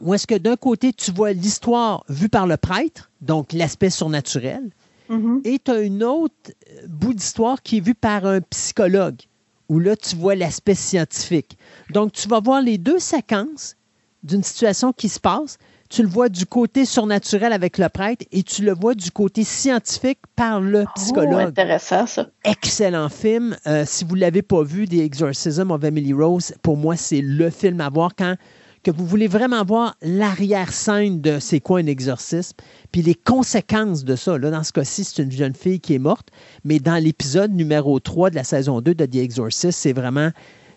[0.00, 4.70] où est-ce que d'un côté, tu vois l'histoire vue par le prêtre, donc l'aspect surnaturel,
[5.08, 5.40] Mhm.
[5.44, 9.20] et tu as une autre euh, bout d'histoire qui est vue par un psychologue,
[9.68, 11.56] où là, tu vois l'aspect scientifique.
[11.90, 13.76] Donc, tu vas voir les deux séquences
[14.22, 15.58] d'une situation qui se passe.
[15.94, 19.44] Tu le vois du côté surnaturel avec le prêtre et tu le vois du côté
[19.44, 21.48] scientifique par le Oh, psychologue.
[21.48, 22.28] intéressant, ça.
[22.44, 23.54] Excellent film.
[23.66, 27.20] Euh, si vous ne l'avez pas vu, The Exorcism of Emily Rose, pour moi, c'est
[27.20, 28.36] le film à voir quand
[28.82, 32.56] que vous voulez vraiment voir l'arrière-scène de c'est quoi un exorcisme,
[32.90, 34.38] puis les conséquences de ça.
[34.38, 36.28] Là, dans ce cas-ci, c'est une jeune fille qui est morte,
[36.64, 40.30] mais dans l'épisode numéro 3 de la saison 2 de The Exorcist, c'est vraiment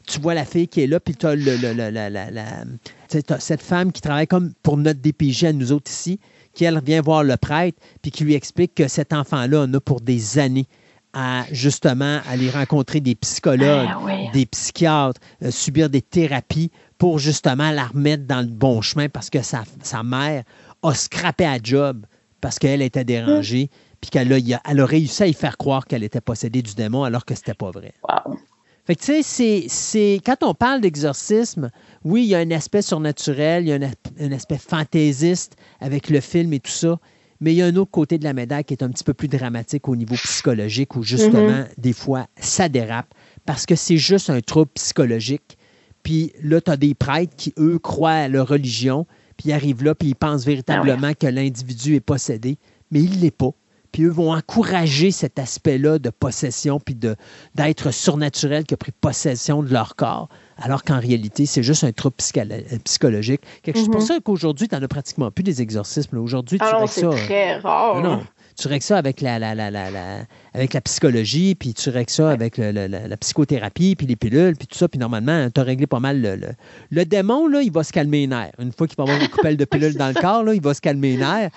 [0.05, 2.31] tu vois la fille qui est là, puis tu as, le, le- le- la- la-
[2.31, 5.91] la- tu sais, t'as cette femme qui travaille comme pour notre DPJ à nous autres
[5.91, 6.19] ici,
[6.53, 9.79] qui elle vient voir le prêtre, puis qui lui explique que cet enfant-là en a
[9.79, 10.67] pour des années
[11.13, 14.29] à justement aller rencontrer des psychologues, Ah oui.
[14.33, 19.29] des psychiatres, euh, subir des thérapies pour justement la remettre dans le bon chemin parce
[19.29, 20.43] que sa, sa mère
[20.83, 22.05] a scrappé à job
[22.41, 23.69] parce qu'elle était dérangée,
[24.01, 26.61] puis qu'elle a, il a- elle a réussi à y faire croire qu'elle était possédée
[26.61, 27.93] du démon alors que c'était pas vrai.
[28.07, 28.37] Wow.
[28.85, 31.71] Fait que, tu sais, c'est, quand on parle d'exorcisme,
[32.03, 35.55] oui, il y a un aspect surnaturel, il y a un, as- un aspect fantaisiste
[35.79, 36.99] avec le film et tout ça,
[37.41, 39.13] mais il y a un autre côté de la médaille qui est un petit peu
[39.15, 43.11] plus dramatique au niveau psychologique où, justement, des fois, ça dérape
[43.45, 45.57] parce que c'est juste un trouble psychologique.
[46.03, 49.07] Puis là, tu as des prêtres qui, eux, croient à leur religion,
[49.37, 52.57] puis ils arrivent là, puis ils pensent véritablement que l'individu est possédé,
[52.91, 53.49] mais il ne l'est pas.
[53.95, 57.15] Puis eux vont encourager cet aspect-là de possession, puis de,
[57.55, 61.93] d'être surnaturel qui a pris possession de leur corps, alors qu'en réalité, c'est juste un
[61.93, 63.39] trouble psycholo- psychologique.
[63.65, 66.17] C'est pour ça qu'aujourd'hui, tu n'en as pratiquement plus des exorcismes.
[66.17, 67.09] Aujourd'hui, tu Ah règles c'est ça.
[67.11, 68.01] très rare.
[68.03, 68.21] Non.
[68.57, 72.09] Tu règles ça avec la, la, la, la, la- avec la psychologie, puis tu règles
[72.11, 74.89] ça avec le- le- la, la psychothérapie, puis les pilules, puis tout ça.
[74.89, 76.47] Puis normalement, tu as réglé pas mal le, le,
[76.91, 78.51] le démon, là, il va se calmer les nerfs.
[78.59, 80.73] Une fois qu'il va avoir une coupelle de pilules dans le corps, là, il va
[80.73, 81.51] se calmer les nerfs.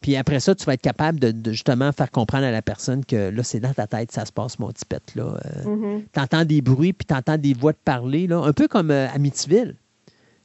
[0.00, 3.04] Puis après ça, tu vas être capable de, de justement faire comprendre à la personne
[3.04, 5.02] que là, c'est dans ta tête, ça se passe, mon petit pet.
[5.14, 5.38] Là.
[5.44, 6.02] Euh, Mhm.
[6.12, 9.76] T'entends des bruits, puis t'entends des voix de parler, là, un peu comme euh, Amityville.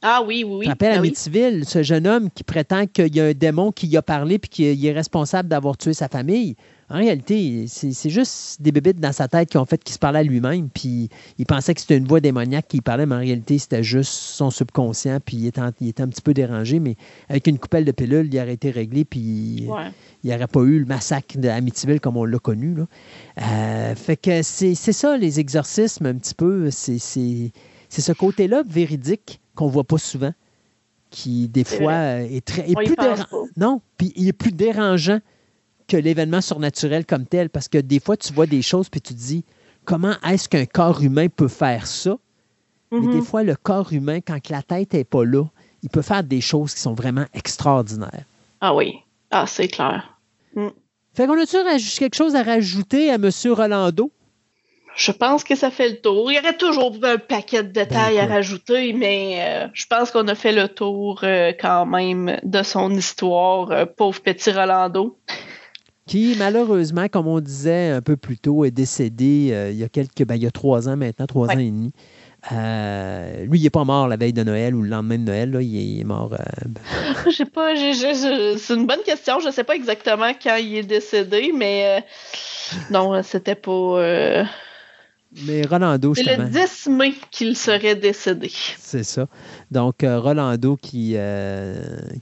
[0.02, 0.58] Ah oui, oui, oui.
[0.58, 1.08] Tu te rappelles oui.
[1.08, 4.38] Amityville, ce jeune homme qui prétend qu'il y a un démon qui y a parlé
[4.38, 6.54] puis qu'il est responsable d'avoir tué sa famille?
[6.88, 10.20] En réalité, c'est juste des bébites dans sa tête qui ont fait qu'il se parlait
[10.20, 10.68] à lui-même.
[10.68, 14.12] Puis il pensait que c'était une voix démoniaque qui parlait, mais en réalité, c'était juste
[14.12, 15.18] son subconscient.
[15.24, 16.94] Puis il était, en- il était un petit peu dérangé, mais
[17.28, 19.04] avec une coupelle de pilules, il aurait été réglé.
[19.04, 19.90] Puis Ouais.
[20.22, 22.74] il n'y aurait pas eu le massacre d'Amityville comme on l'a connu.
[22.76, 22.86] Là.
[23.42, 26.70] Euh, fait que c'est ça, les exorcismes, un petit peu.
[26.70, 30.32] C'est ce côté-là véridique qu'on voit pas souvent,
[31.10, 32.70] qui des fois euh, est très.
[32.70, 32.94] est plus.
[33.56, 35.18] Non, puis il est plus dérangeant
[35.88, 39.14] que l'événement surnaturel comme tel, parce que des fois, tu vois des choses, puis tu
[39.14, 39.44] te dis
[39.84, 42.16] comment est-ce qu'un corps humain peut faire ça?
[42.92, 43.10] Mais Mhm.
[43.10, 45.44] des fois, le corps humain, quand la tête n'est pas là,
[45.82, 48.24] il peut faire des choses qui sont vraiment extraordinaires.
[48.60, 48.98] Ah oui.
[49.30, 50.18] Ah, c'est clair.
[51.14, 51.56] Fait qu'on a-tu
[51.98, 53.30] quelque chose à rajouter à M.
[53.46, 54.10] Rolando?
[54.94, 56.30] Je pense que ça fait le tour.
[56.30, 60.26] Il y aurait toujours un paquet de détails à rajouter, mais euh, je pense qu'on
[60.28, 65.18] a fait le tour euh, quand même de son histoire, euh, pauvre petit Rolando.
[66.06, 69.88] Qui malheureusement, comme on disait un peu plus tôt, est décédé euh, il y a
[69.88, 71.54] quelques, ben, il y a trois ans maintenant, trois Ouais.
[71.56, 71.92] ans et demi.
[72.52, 75.50] Euh, lui, il n'est pas mort la veille de Noël ou le lendemain de Noël.
[75.50, 75.60] là.
[75.62, 76.32] Il, est, mort.
[76.34, 76.44] euh,
[77.26, 79.40] Je sais pas, c'est une bonne question.
[79.40, 84.44] Je sais pas exactement quand il est décédé, mais euh, non, c'était pas.
[85.44, 88.52] mais Rolando, c'est le 10 mai qu'il serait décédé.
[88.78, 89.26] C'est ça.
[89.72, 91.74] Donc, Rolando qui, euh,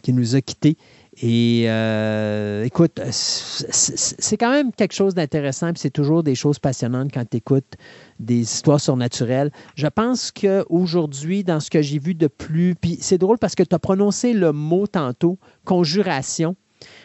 [0.03, 0.79] qui nous a quittés.
[1.23, 7.13] Et euh, écoute, c'est quand même quelque chose d'intéressant, puis c'est toujours des choses passionnantes
[7.13, 7.75] quand tu écoutes
[8.19, 9.51] des histoires surnaturelles.
[9.77, 13.63] Je pense qu'aujourd'hui, dans ce que j'ai vu de plus, puis c'est drôle parce que
[13.63, 16.57] tu as prononcé le mot tantôt, conjuration,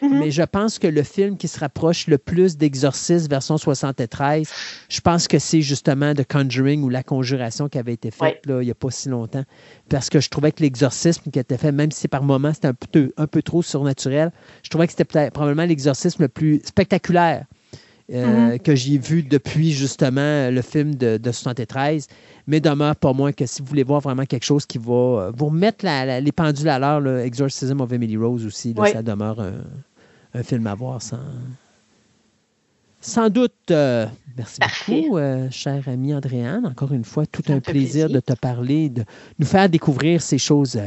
[0.02, 0.18] Mhm.
[0.18, 4.48] mais je pense que le film qui se rapproche le plus d'Exorciste version 73,
[4.88, 8.62] je pense que c'est justement The Conjuring ou La Conjuration qui avait été faite là,
[8.62, 9.44] il n'y a pas si longtemps.
[9.88, 12.74] Parce que je trouvais que l'exorcisme qui était fait, même si par moments c'était un
[12.74, 17.46] peu, un peu trop surnaturel, je trouvais que c'était probablement l'exorcisme le plus spectaculaire
[18.12, 22.06] euh, que j'ai vu depuis justement le film de, de 73,
[22.46, 25.32] mais demeure pas moins que si vous voulez voir vraiment quelque chose qui va euh,
[25.36, 28.90] vous remettre la- la- les pendules à l'heure, Exorcism of Emily Rose aussi, là, Oui.
[28.92, 29.52] ça demeure un,
[30.34, 31.18] un film à voir sans,
[33.00, 33.52] sans doute.
[33.70, 34.06] euh,
[34.36, 35.02] merci Parfait.
[35.02, 36.66] beaucoup, euh, cher ami Andréane.
[36.66, 38.08] Encore une fois, tout un plaisir.
[38.10, 39.04] de te parler, de
[39.38, 40.78] nous faire découvrir ces choses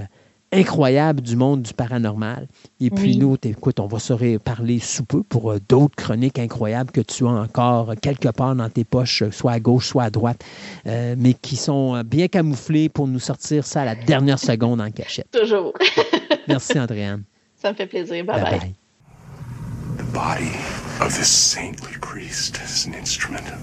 [0.53, 2.47] euh, incroyables du monde du paranormal.
[2.79, 3.17] Et puis Oui.
[3.17, 7.25] nous, écoute, on va se reparler sous peu pour euh, d'autres chroniques incroyables que tu
[7.25, 10.43] as encore quelque part dans tes poches, euh, soit à gauche, soit à droite,
[10.87, 14.81] euh, mais qui sont euh, bien camouflées pour nous sortir ça à la dernière seconde
[14.81, 15.27] en cachette.
[15.31, 15.73] Toujours.
[16.47, 17.23] Merci, Andréane.
[17.55, 18.25] Ça me fait plaisir.
[18.25, 18.51] Bye bye.
[18.59, 18.73] Bye-bye.
[19.97, 20.51] The body
[21.01, 23.59] of this saintly priest is an instrument of.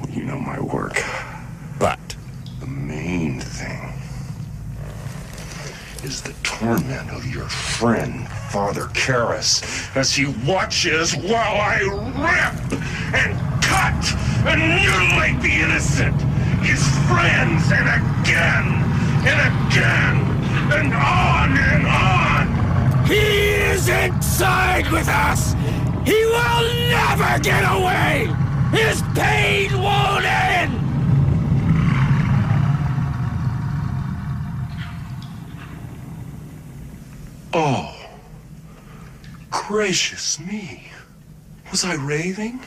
[0.00, 1.02] Well, you know my work.
[1.78, 1.98] But
[2.60, 3.92] the main thing
[6.04, 9.64] is the torment of your friend, Father Karras,
[9.96, 11.80] as he watches while I
[12.12, 12.82] rip
[13.14, 13.32] and
[13.64, 14.04] cut
[14.44, 16.20] and mutilate the innocent,
[16.60, 18.84] his friends, and again
[19.24, 20.16] and again
[20.76, 23.06] and on and on.
[23.06, 25.54] He is inside with us!
[26.04, 28.28] He will never get away!
[28.72, 30.93] His pain won't end!
[37.56, 37.94] Oh,
[39.48, 40.90] gracious me.
[41.70, 42.58] Was I raving?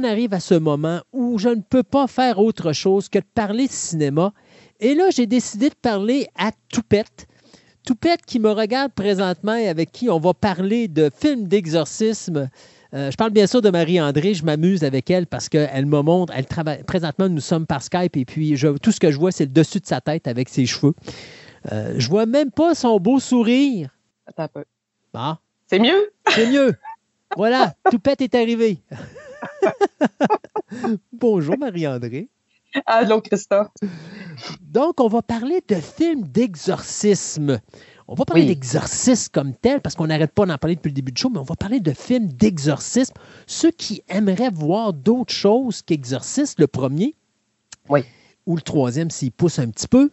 [0.00, 3.24] On arrive à ce moment où je ne peux pas faire autre chose que de
[3.34, 4.32] parler de cinéma.
[4.80, 7.26] Et là, j'ai décidé de parler à Toupette.
[7.84, 12.48] Toupette qui me regarde présentement et avec qui on va parler de films d'exorcisme.
[12.92, 16.32] Euh, je parle bien sûr de Marie-André, je m'amuse avec elle parce qu'elle me montre,
[16.36, 19.30] elle travaille, présentement nous sommes par Skype et puis je- tout ce que je vois
[19.30, 20.94] c'est le dessus de sa tête avec ses cheveux.
[21.70, 23.90] Euh, je vois même pas son beau sourire.
[24.26, 24.64] Attends un peu.
[25.14, 25.38] Ah,
[25.68, 26.10] C'est mieux?
[26.34, 26.74] c'est mieux.
[27.36, 28.78] Voilà, Toupette est arrivé.
[31.12, 32.28] Bonjour Marie-André.
[32.86, 33.68] Allô, Christophe.
[34.60, 37.60] Donc, on va parler de films d'exorcisme.
[38.06, 38.48] On va parler Oui.
[38.48, 41.38] d'exorcisme comme tel, parce qu'on n'arrête pas d'en parler depuis le début du show, mais
[41.38, 43.14] on va parler de films d'exorcisme.
[43.46, 47.14] Ceux qui aimeraient voir d'autres choses qu'exorcisme, le premier,
[47.88, 48.04] Oui.
[48.46, 50.10] ou le troisième s'ils poussent un petit peu,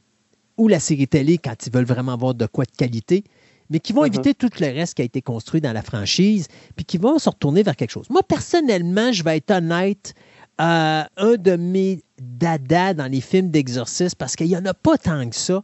[0.58, 3.24] ou la série télé quand ils veulent vraiment avoir de quoi de qualité,
[3.70, 4.08] mais qui vont Mhm.
[4.08, 7.30] éviter tout le reste qui a été construit dans la franchise, puis qui vont se
[7.30, 8.10] retourner vers quelque chose.
[8.10, 10.14] Moi, personnellement, je vais être honnête,
[10.60, 14.98] euh, un de mes dadas dans les films d'exorcisme, parce qu'il n'y en a pas
[14.98, 15.62] tant que ça,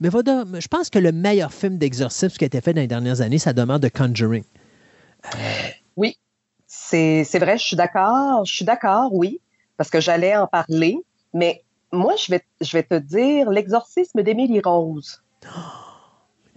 [0.00, 3.20] mais je pense que le meilleur film d'exorcisme qui a été fait dans les dernières
[3.20, 4.44] années, ça demeure The Conjuring.
[5.96, 6.18] Oui,
[6.66, 8.44] c'est vrai, je suis d'accord.
[8.44, 9.40] Je suis d'accord, oui,
[9.76, 10.98] parce que j'allais en parler.
[11.32, 15.22] Mais moi, je vais, je vais te dire l'exorcisme d'Émilie Rose.
[15.40, 15.46] The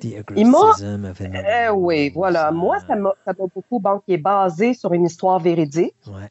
[0.04, 2.52] Of Emily Eh oui, voilà.
[2.52, 5.96] Moi, ça m'a beaucoup, est basé sur une histoire véridique.
[6.08, 6.30] Ouais.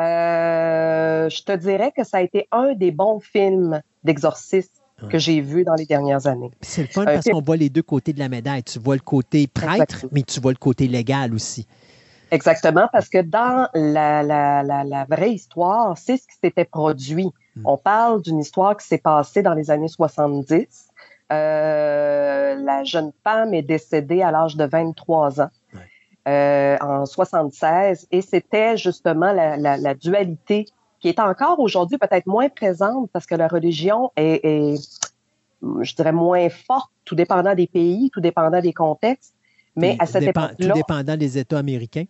[0.00, 5.10] Euh, je te dirais que ça a été un des bons films d'exorcisme Ouais.
[5.10, 6.50] que j'ai vu dans les dernières années.
[6.60, 8.64] C'est le fun Un parce film- qu'on voit les deux côtés de la médaille.
[8.64, 10.10] Tu vois le côté prêtre, Exactement.
[10.12, 11.68] mais tu vois le côté légal aussi.
[12.32, 17.30] Exactement, parce que dans la, la, la, la vraie histoire, c'est ce qui s'était produit.
[17.54, 17.62] Mm.
[17.64, 20.87] On parle d'une histoire qui s'est passée dans les années 70.
[21.32, 25.80] Euh, la jeune femme est décédée à l'âge de 23 ans, Ouais.
[26.28, 30.66] euh, en 76, et c'était justement la, la, la dualité
[31.00, 34.74] qui est encore aujourd'hui peut-être moins présente parce que la religion est, est,
[35.82, 39.34] je dirais, moins forte, tout dépendant des pays, tout dépendant des contextes.
[39.76, 42.04] Mais à cette dépend- époque-là, Tout dépendant des États américains.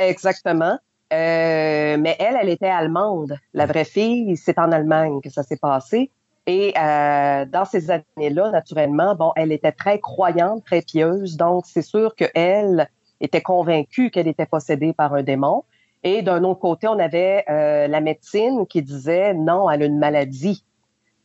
[0.00, 0.76] Exactement.
[1.12, 3.36] Euh, mais elle, elle était allemande.
[3.52, 6.10] La vraie fille, c'est en Allemagne que ça s'est passé.
[6.46, 11.36] Et euh, dans ces années-là, naturellement, bon, elle était très croyante, très pieuse.
[11.36, 12.88] Donc, c'est sûr qu'elle
[13.20, 15.64] était convaincue qu'elle était possédée par un démon.
[16.02, 19.98] Et d'un autre côté, on avait euh, la médecine qui disait non, elle a une
[19.98, 20.64] maladie.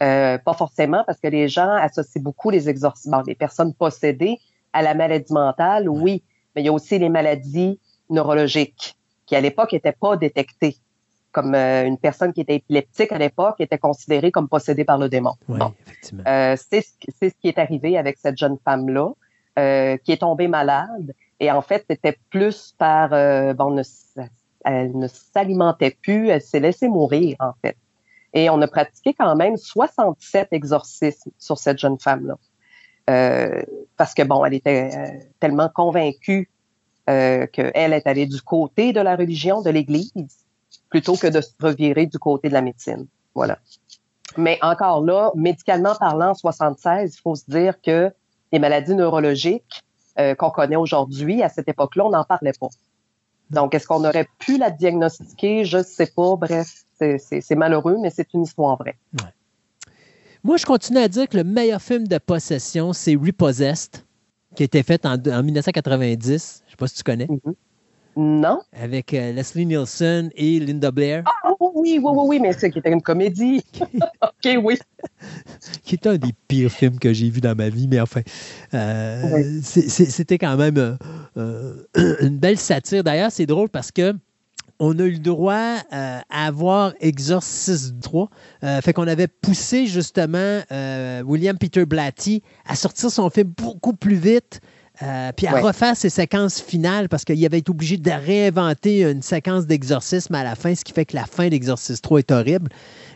[0.01, 4.37] Euh, pas forcément, parce que les gens associent beaucoup les exorcismes, les personnes possédées
[4.71, 6.23] à la maladie mentale, oui,
[6.55, 7.77] mais il y a aussi les maladies
[8.09, 10.77] neurologiques qui, à l'époque, n'étaient pas détectées.
[11.31, 15.09] Comme euh, une personne qui était épileptique à l'époque était considérée comme possédée par le
[15.09, 15.33] démon.
[15.47, 15.73] Oui, Bon.
[15.85, 16.23] effectivement.
[16.27, 19.09] Euh, c'est ce c'est ce qui est arrivé avec cette jeune femme-là,
[19.59, 21.13] euh, qui est tombée malade.
[21.39, 23.13] Et en fait, c'était plus par...
[23.13, 23.83] euh, bon, ne
[24.65, 27.77] elle ne s'alimentait plus, elle s'est laissée mourir, en fait.
[28.33, 32.35] Et on a pratiqué quand même 67 exorcismes sur cette jeune femme-là.
[33.09, 33.63] Euh,
[33.97, 35.07] parce que, bon, elle était euh,
[35.39, 36.49] tellement convaincue
[37.09, 40.11] euh, qu'elle est allée du côté de la religion, de l'Église,
[40.89, 43.07] plutôt que de se revirer du côté de la médecine.
[43.35, 43.59] Voilà.
[44.37, 48.11] Mais encore là, médicalement parlant, en 76, il faut se dire que
[48.51, 49.83] les maladies neurologiques
[50.19, 52.67] euh, qu'on connaît aujourd'hui, à cette époque-là, on n'en parlait pas.
[53.49, 55.65] Donc, est-ce qu'on aurait pu la diagnostiquer?
[55.65, 56.35] Je ne sais pas.
[56.35, 58.97] Bref, c'est- malheureux, mais c'est une histoire vraie.
[60.43, 64.03] Moi, je continue à dire que le meilleur film de possession, c'est Repossessed,
[64.55, 66.27] qui a été fait en, en 1990.
[66.27, 67.27] Je ne sais pas si tu connais.
[68.19, 68.59] Non?
[68.73, 72.79] Avec euh, Leslie Nielsen et Linda Blair, Ah oui, oui, oui, oui, mais c'est qui
[72.79, 73.63] était une comédie.
[74.21, 74.77] OK, oui.
[75.83, 78.21] qui est un des pires films que j'ai vu dans ma vie, mais enfin,
[78.73, 80.97] euh, c'était quand même
[81.37, 81.73] euh,
[82.19, 83.05] une belle satire.
[83.05, 84.13] D'ailleurs, c'est drôle parce que
[84.79, 88.29] on a eu le droit euh, à avoir Exorcist 3.
[88.63, 93.93] Euh, fait qu'on avait poussé justement euh, William Peter Blatty à sortir son film beaucoup
[93.93, 94.61] plus vite.
[95.01, 95.61] Euh, puis à Ouais.
[95.61, 100.43] refaire ses séquences finales parce qu'il avait été obligé de réinventer une séquence d'exorcisme à
[100.43, 102.69] la fin, ce qui fait que la fin d'Exorcist 3 est horrible.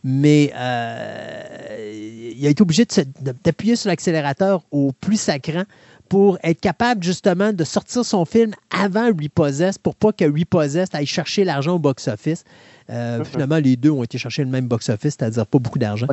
[0.03, 2.85] Mais euh, il a été obligé
[3.21, 5.63] d'appuyer sur l'accélérateur au plus sacrant
[6.09, 11.05] pour être capable justement de sortir son film avant Repossessed pour pas que Repossessed aille
[11.05, 12.43] chercher l'argent au box-office.
[12.89, 16.07] Euh, Finalement, les deux ont été chercher le même box-office, c'est-à-dire pas beaucoup d'argent.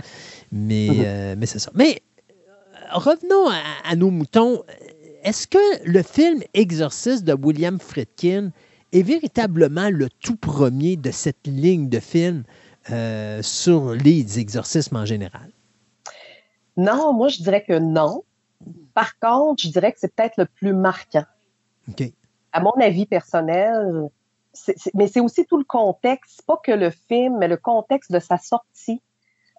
[0.52, 1.38] Mais, Mhm.
[1.38, 1.70] mais c'est ça.
[1.74, 2.00] Mais
[2.92, 4.62] revenons à, à nos moutons.
[5.22, 8.52] Est-ce que le film Exorciste de William Friedkin
[8.92, 12.44] est véritablement le tout premier de cette ligne de films
[12.90, 15.50] euh, sur les exorcismes en général?
[16.76, 18.24] Non, moi, je dirais que non.
[18.94, 21.24] Par contre, je dirais que c'est peut-être le plus marquant.
[21.88, 22.02] OK.
[22.52, 24.08] À mon avis personnel,
[24.94, 28.38] mais c'est aussi tout le contexte, pas que le film, mais le contexte de sa
[28.38, 29.00] sortie,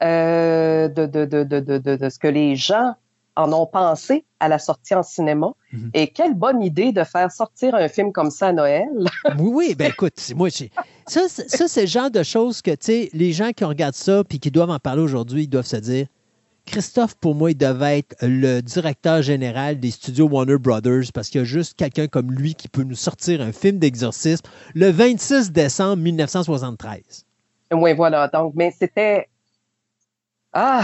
[0.03, 2.95] euh, de ce que les gens
[3.35, 5.51] en ont pensé à la sortie en cinéma.
[5.71, 5.91] Mhm.
[5.93, 8.87] Et quelle bonne idée de faire sortir un film comme ça à Noël.
[9.39, 10.71] Oui, oui, ben écoute, c'est- moi, j'ai-
[11.07, 13.95] ça, c'est- ça c'est le genre de choses que, tu sais, les gens qui regardent
[13.95, 16.07] ça puis qui doivent en parler aujourd'hui, ils doivent se dire
[16.65, 21.39] Christophe, pour moi, il devait être le directeur général des studios Warner Brothers parce qu'il
[21.39, 24.43] y a juste quelqu'un comme lui qui peut nous sortir un film d'exorcisme
[24.75, 27.25] le 26 décembre 1973.
[27.73, 28.27] Oui, voilà.
[28.27, 29.27] Donc, mais c'était.
[30.53, 30.83] Ah!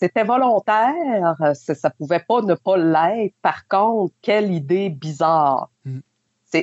[0.00, 1.36] C'était volontaire.
[1.54, 3.34] Ça, ça pouvait pas ne pas l'être.
[3.42, 5.68] Par contre, quelle idée bizarre.
[5.84, 5.98] Mm.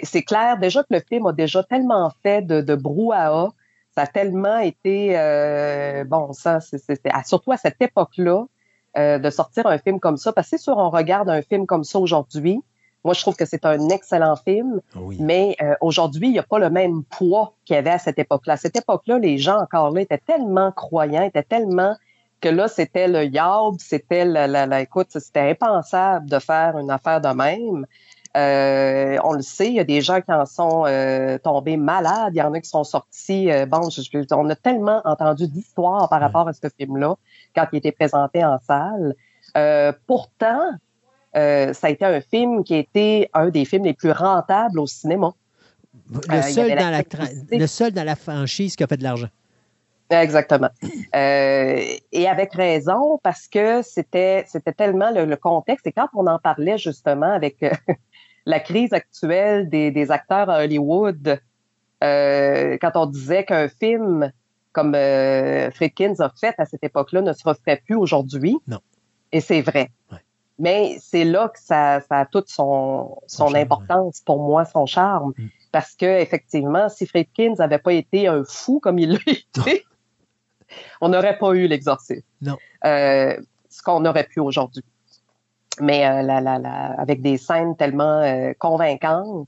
[0.04, 3.50] C'est clair, déjà que le film a déjà tellement fait de, de brouhaha.
[3.96, 5.18] Ça a tellement été.
[5.18, 6.82] euh, bon, ça, c'est
[7.26, 8.46] surtout à cette époque-là,
[8.98, 10.34] euh, de sortir un film comme ça.
[10.34, 12.60] Parce que c'est sûr, on regarde un film comme ça aujourd'hui.
[13.06, 14.82] Moi, je trouve que c'est un excellent film.
[14.96, 15.18] Oui.
[15.22, 18.20] Mais euh, aujourd'hui, il n'y a pas le même poids qu'il y avait à cette
[18.20, 18.54] époque-là.
[18.54, 21.96] À cette époque-là, les gens encore là étaient tellement croyants, étaient tellement
[22.42, 26.92] que là, c'était le yab, c'était la, la, la- écoute, c'était impensable de faire une
[26.92, 27.86] affaire de même.
[28.36, 32.34] Euh, on le sait, il y a des gens qui en sont euh, tombés malades,
[32.36, 33.50] il y en a qui sont sortis.
[33.52, 37.16] euh, bon, je- je- on a tellement entendu d'histoires par rapport à ce film-là
[37.56, 39.16] quand il était présenté en salle.
[39.56, 40.70] Euh, pourtant,
[41.36, 44.80] euh, ça a été un film qui a été un des films les plus rentables
[44.80, 45.32] au cinéma.
[46.62, 47.02] Le, dans la
[47.68, 49.30] seul dans la franchise qui a fait de l'argent.
[50.10, 50.70] Exactement.
[51.16, 55.86] Euh, et avec raison, parce que c'était c'était tellement le, le contexte.
[55.88, 57.72] Et quand on en parlait justement avec euh,
[58.46, 61.40] la crise actuelle des, des acteurs à Hollywood,
[62.04, 64.32] euh, quand on disait qu'un film
[64.72, 68.58] comme euh, Friedkin a fait à cette époque-là ne se referait plus aujourd'hui.
[68.68, 68.80] Non.
[69.32, 69.90] Et c'est vrai.
[70.12, 70.20] Ouais.
[70.60, 74.66] Mais c'est là que ça, ça a toute son, Son son, charme, importance pour moi,
[74.66, 75.34] son charme.
[75.38, 75.48] Mm.
[75.72, 79.84] Parce que effectivement, si Friedkin n'avait pas été un fou comme il l'a été,
[81.02, 82.26] on n'aurait pas eu l'exorcisme.
[82.42, 82.58] Non.
[82.86, 83.38] Euh,
[83.70, 84.84] ce qu'on aurait pu aujourd'hui.
[85.80, 89.48] Mais euh, la, la, la, avec des scènes tellement euh, convaincantes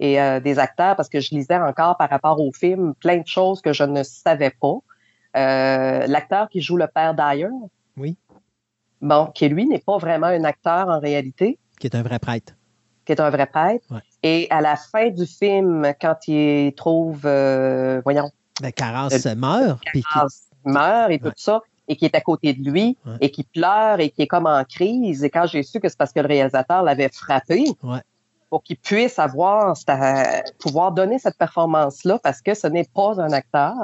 [0.00, 3.60] et des acteurs, parce que je lisais encore par rapport au film plein de choses
[3.60, 4.76] que je ne savais pas.
[5.34, 7.48] L'acteur qui joue le père Dyer,
[7.96, 8.16] Oui.
[9.00, 12.54] bon, qui lui n'est pas vraiment un acteur en réalité, Qui est un vrai prêtre.
[13.04, 13.84] qui est un vrai prêtre.
[13.90, 13.98] Ouais.
[14.22, 17.18] Et à la fin du film, quand il trouve,
[18.04, 18.30] voyons,
[18.60, 19.80] Ben, Carras meurt.
[20.12, 21.32] Carras meurt et tout Ouais.
[21.36, 23.12] ça, et qui est à côté de lui, Ouais.
[23.20, 25.24] et qui pleure et qui est comme en crise.
[25.24, 28.00] Et quand j'ai su que c'est parce que le réalisateur l'avait frappé, Ouais.
[28.50, 30.22] pour qu'il puisse avoir, euh,
[30.58, 33.74] pouvoir donner cette performance-là, parce que ce n'est pas un acteur.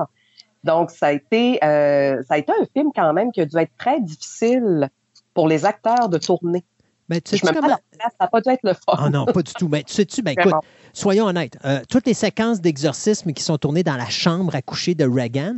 [0.64, 3.56] Donc, ça a été, euh, ça a été un film quand même qui a dû
[3.58, 4.88] être très difficile
[5.34, 6.64] pour les acteurs de tourner.
[7.10, 8.94] Ben, tu Je sais me à la place, ça n'a pas dû être le fun.
[8.96, 9.68] Ah non, pas du tout.
[9.68, 10.54] Mais tu sais-tu, ben écoute,
[10.94, 14.94] soyons honnêtes, euh, toutes les séquences d'exorcisme qui sont tournées dans la chambre à coucher
[14.94, 15.56] de Reagan,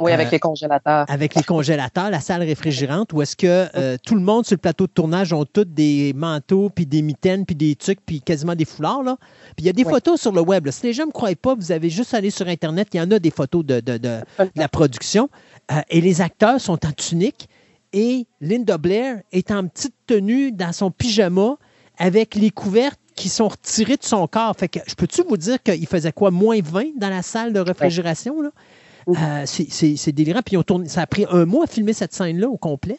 [0.00, 1.04] Oui, avec Euh, les congélateurs.
[1.08, 4.60] avec les congélateurs, la salle réfrigérante, où est-ce que euh, tout le monde sur le
[4.60, 8.54] plateau de tournage ont tous des manteaux, puis des mitaines, puis des tucs, puis quasiment
[8.54, 9.02] des foulards.
[9.02, 9.16] Là.
[9.56, 9.90] Puis il y a des Oui.
[9.92, 10.66] photos sur le web.
[10.66, 10.72] là.
[10.72, 12.98] Si les gens ne me croient pas, vous avez juste à aller sur Internet, il
[12.98, 15.28] y en a des photos de, de- de- de la production.
[15.72, 17.48] Euh, et les acteurs sont en tunique.
[17.92, 21.56] Et Linda Blair est en petite tenue dans son pyjama
[21.98, 24.54] avec les couvertes qui sont retirées de son corps.
[24.56, 27.58] Fait que je peux-tu vous dire qu'il faisait quoi, moins 20 dans la salle de
[27.60, 28.40] réfrigération?
[28.42, 28.50] Là?
[29.08, 30.40] Euh, c'est- délirant.
[30.44, 32.98] Puis ils ont tourné, ça a pris un mois à filmer cette scène-là au complet.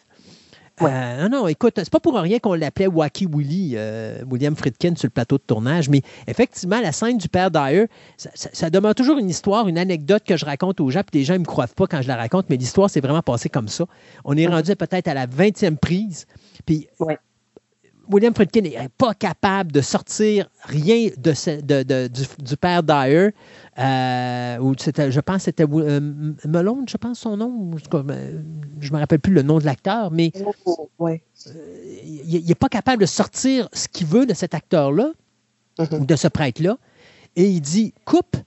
[0.81, 4.93] Euh, non, non, écoute, c'est pas pour rien qu'on l'appelait Wacky Willy, euh, William Friedkin,
[4.95, 8.69] sur le plateau de tournage, mais effectivement, la scène du père Dyer, ça, ça- ça
[8.69, 11.39] demeure toujours une histoire, une anecdote que je raconte aux gens, puis les gens ne
[11.39, 13.85] me croient pas quand je la raconte, mais l'histoire s'est vraiment passée comme ça.
[14.23, 16.27] On est rendu peut-être à la 20e prise,
[16.65, 16.87] puis
[18.09, 22.81] William Friedkin n'est pas capable de sortir rien de ce- de- de- du, du père
[22.83, 23.29] Dyer.
[23.77, 27.47] Euh, ou c'était- je pense que c'était euh, Malone, je pense son nom.
[27.55, 28.41] ou en tout cas, euh,
[28.81, 30.31] Je ne me rappelle plus le nom de l'acteur, mais
[30.97, 31.21] Ouais.
[32.03, 35.11] il n'est pas capable de sortir ce qu'il veut de cet acteur-là,
[35.91, 36.77] ou de ce prêtre-là.
[37.35, 38.37] Et il dit coupe,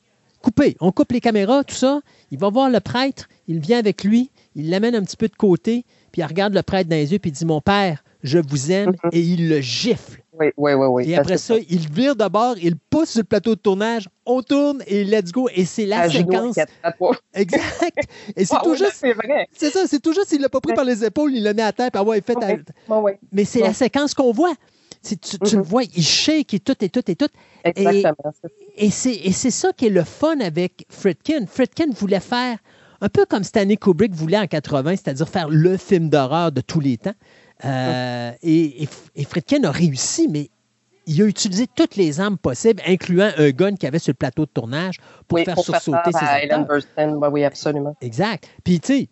[0.42, 0.76] coupez.
[0.80, 2.00] On coupe les caméras, tout ça.
[2.30, 5.36] Il va voir le prêtre, il vient avec lui, il l'amène un petit peu de
[5.36, 8.38] côté, puis il regarde le prêtre dans les yeux, puis il dit Mon père, je
[8.38, 10.22] vous aime, et il le gifle.
[10.38, 11.10] Oui, oui, oui, oui.
[11.10, 14.08] Et après que ça, il vire de bord, il pousse sur le plateau de tournage,
[14.24, 15.48] on tourne et let's go.
[15.54, 16.56] Et c'est la à séquence.
[17.34, 17.98] Exact.
[18.36, 19.04] Et c'est Ouais, tout juste.
[19.52, 21.60] C'est ça, c'est tout juste, il l'a pas pris par les épaules, il l'a mis
[21.60, 22.36] à terre, puis ouais, il fait.
[22.36, 23.18] Ouais, ouais.
[23.30, 24.54] Mais c'est la séquence qu'on voit.
[25.02, 27.28] C'est- Tu, tu le vois, il shake et tout, et tout, et tout.
[27.64, 28.32] Exactement.
[28.76, 28.90] Et, et
[29.32, 31.44] c'est ça qui est le fun avec Friedkin.
[31.46, 32.58] Friedkin voulait faire
[33.00, 36.78] un peu comme Stanley Kubrick voulait en 80, c'est-à-dire faire le film d'horreur de tous
[36.78, 37.14] les temps.
[37.64, 40.48] Euh, et, et, et Friedkin a réussi, mais
[41.06, 44.46] il a utilisé toutes les armes possibles, incluant un gun qu'il avait sur le plateau
[44.46, 47.18] de tournage pour oui, faire pour faire sursauter peur ses Burstyn.
[47.30, 47.96] Oui, absolument.
[48.00, 48.48] Exact.
[48.64, 49.08] Puis, tu sais,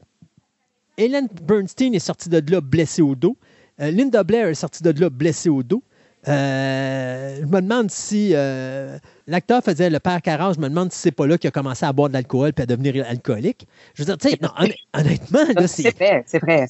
[0.97, 3.37] Ellen Bernstein est sortie de là blessée au dos.
[3.81, 5.83] Euh, Linda Blair est sortie de là blessée au dos.
[6.29, 10.99] Euh, je me demande si euh, l'acteur faisait le père Carras, je me demande si
[10.99, 13.67] c'est pas là qu'il a commencé à boire de l'alcool puis à devenir alcoolique.
[13.95, 14.39] Je veux dire, tu sais,
[14.93, 15.97] honnêtement, là, C'est c'est.
[15.97, 16.67] vrai, c'est vrai.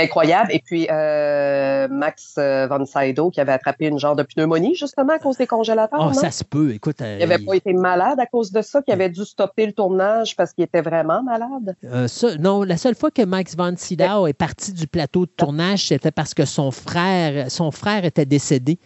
[0.00, 0.50] C'est- incroyable.
[0.52, 5.14] Et puis, euh, Max euh, von Sydow, qui avait attrapé une genre de pneumonie, justement,
[5.14, 5.98] à cause des congélateurs.
[6.00, 6.12] Oh, non?
[6.12, 6.72] ça se peut.
[6.72, 9.66] Écoute, euh, Il n'avait pas été malade à cause de ça, qu'il avait dû stopper
[9.66, 11.74] le tournage parce qu'il était vraiment malade?
[11.84, 15.30] Euh, ça- non, la seule fois que Max von Sydow est parti du plateau de
[15.36, 18.78] tournage, c'était parce que son frère, son frère était décédé.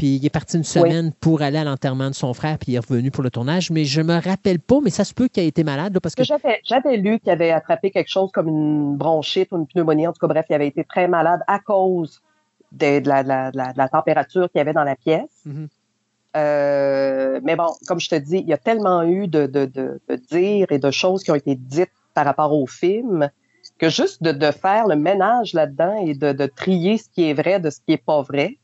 [0.00, 2.74] Puis il est parti une semaine pour aller à l'enterrement de son frère, puis il
[2.76, 3.70] est revenu pour le tournage.
[3.70, 6.14] Mais je me rappelle pas, mais ça se peut qu'il ait été malade, là, parce
[6.14, 10.06] que j'avais, lu qu'il avait attrapé quelque chose comme une bronchite ou une pneumonie.
[10.06, 12.22] En tout cas, bref, il avait été très malade à cause
[12.72, 14.96] de, de la, de la- de la- de la température qu'il y avait dans la
[14.96, 15.28] pièce.
[15.44, 15.68] Mhm.
[16.36, 20.00] Euh, mais bon, comme je te dis, il y a tellement eu de, de, de,
[20.08, 23.28] de dires et de choses qui ont été dites par rapport au film
[23.76, 27.34] que juste de, de faire le ménage là-dedans et de, de trier ce qui est
[27.34, 28.56] vrai de ce qui est pas vrai.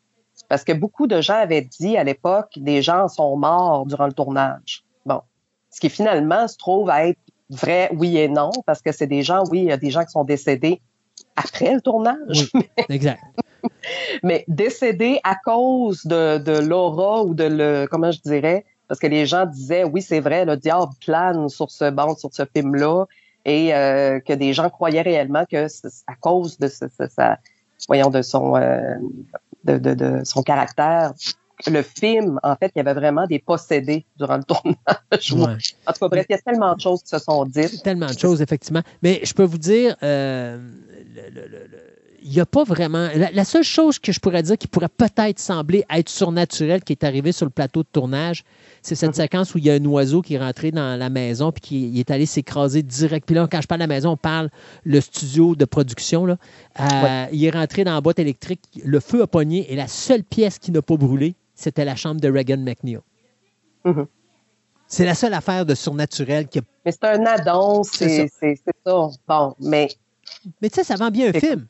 [0.48, 4.12] Parce que beaucoup de gens avaient dit à l'époque, des gens sont morts durant le
[4.12, 4.84] tournage.
[5.04, 5.20] Bon.
[5.70, 7.18] Ce qui finalement se trouve à être
[7.50, 10.04] vrai, oui et non, parce que c'est des gens, oui, il y a des gens
[10.04, 10.80] qui sont décédés
[11.36, 12.50] après le tournage,
[12.88, 13.22] exact.
[14.22, 19.06] mais décédés à cause de, de l'aura ou de le, comment je dirais, parce que
[19.06, 23.04] les gens disaient, oui, c'est vrai, le diable plane sur ce banc, sur ce film-là,
[23.44, 27.38] et euh, que des gens croyaient réellement que c'est à cause de ce, ce- sa-
[27.86, 28.94] voyons, de son, euh,
[29.66, 31.12] de, de, de son caractère.
[31.66, 35.32] Le film, en fait, il y avait vraiment des possédés durant le tournage.
[35.32, 35.56] Ouais.
[35.86, 37.82] En tout cas, bref, il y a tellement de choses qui se sont dites.
[37.82, 38.82] Tellement de choses, effectivement.
[39.02, 40.58] Mais je peux vous dire, euh,
[41.14, 41.95] le- le- le- le-
[42.26, 43.08] il n'y a pas vraiment.
[43.14, 46.92] La, la seule chose que je pourrais dire qui pourrait peut-être sembler être surnaturelle qui
[46.92, 48.42] est arrivée sur le plateau de tournage,
[48.82, 51.52] c'est cette séquence où il y a un oiseau qui est rentré dans la maison
[51.52, 53.26] puis qui est allé s'écraser direct.
[53.26, 54.50] Puis là, quand je parle de la maison, on parle
[54.84, 56.26] le studio de production.
[56.26, 56.36] Là.
[56.80, 60.24] Euh, Il est rentré dans la boîte électrique, le feu a pogné et la seule
[60.24, 62.98] pièce qui n'a pas brûlé, c'était la chambre de Reagan McNeil.
[63.84, 64.06] Mhm.
[64.88, 66.62] C'est la seule affaire de surnaturel qui a...
[66.84, 69.08] Mais c'est un addon, C'est c'est ça.
[69.28, 69.88] Bon, mais.
[70.60, 71.66] Mais tu sais, ça vend bien un film.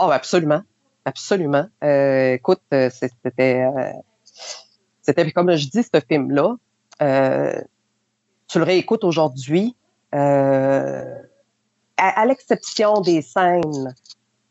[0.00, 0.62] Oh, absolument.
[1.04, 1.66] Absolument.
[1.84, 3.62] Euh, écoute, euh, c'était.
[3.64, 3.92] euh,
[5.02, 6.54] c'était, comme je dis, ce film-là.
[7.02, 7.60] euh,
[8.48, 9.76] tu le réécoutes aujourd'hui.
[10.14, 11.04] euh,
[11.96, 13.94] à, à l'exception des scènes,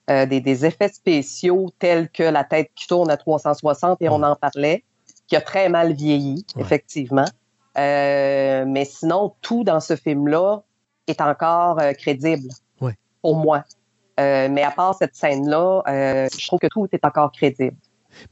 [0.07, 4.35] des, des effets spéciaux tels que la tête qui tourne à 360, et on en
[4.35, 4.83] parlait,
[5.27, 7.25] qui a très mal vieilli, effectivement.
[7.75, 10.61] Mais sinon, tout dans ce film-là
[11.07, 12.49] est encore crédible
[12.81, 12.95] Ouais.
[13.21, 13.63] pour moi.
[14.19, 17.75] Euh, mais à part cette scène-là, euh, je trouve que tout est encore crédible.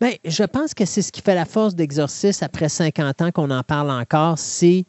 [0.01, 3.51] Bien, je pense que c'est ce qui fait la force d'Exorciste après 50 ans qu'on
[3.51, 4.85] en parle encore, c'est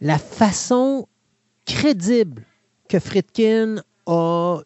[0.00, 1.08] la façon
[1.66, 2.42] crédible
[2.88, 4.60] que Friedkin a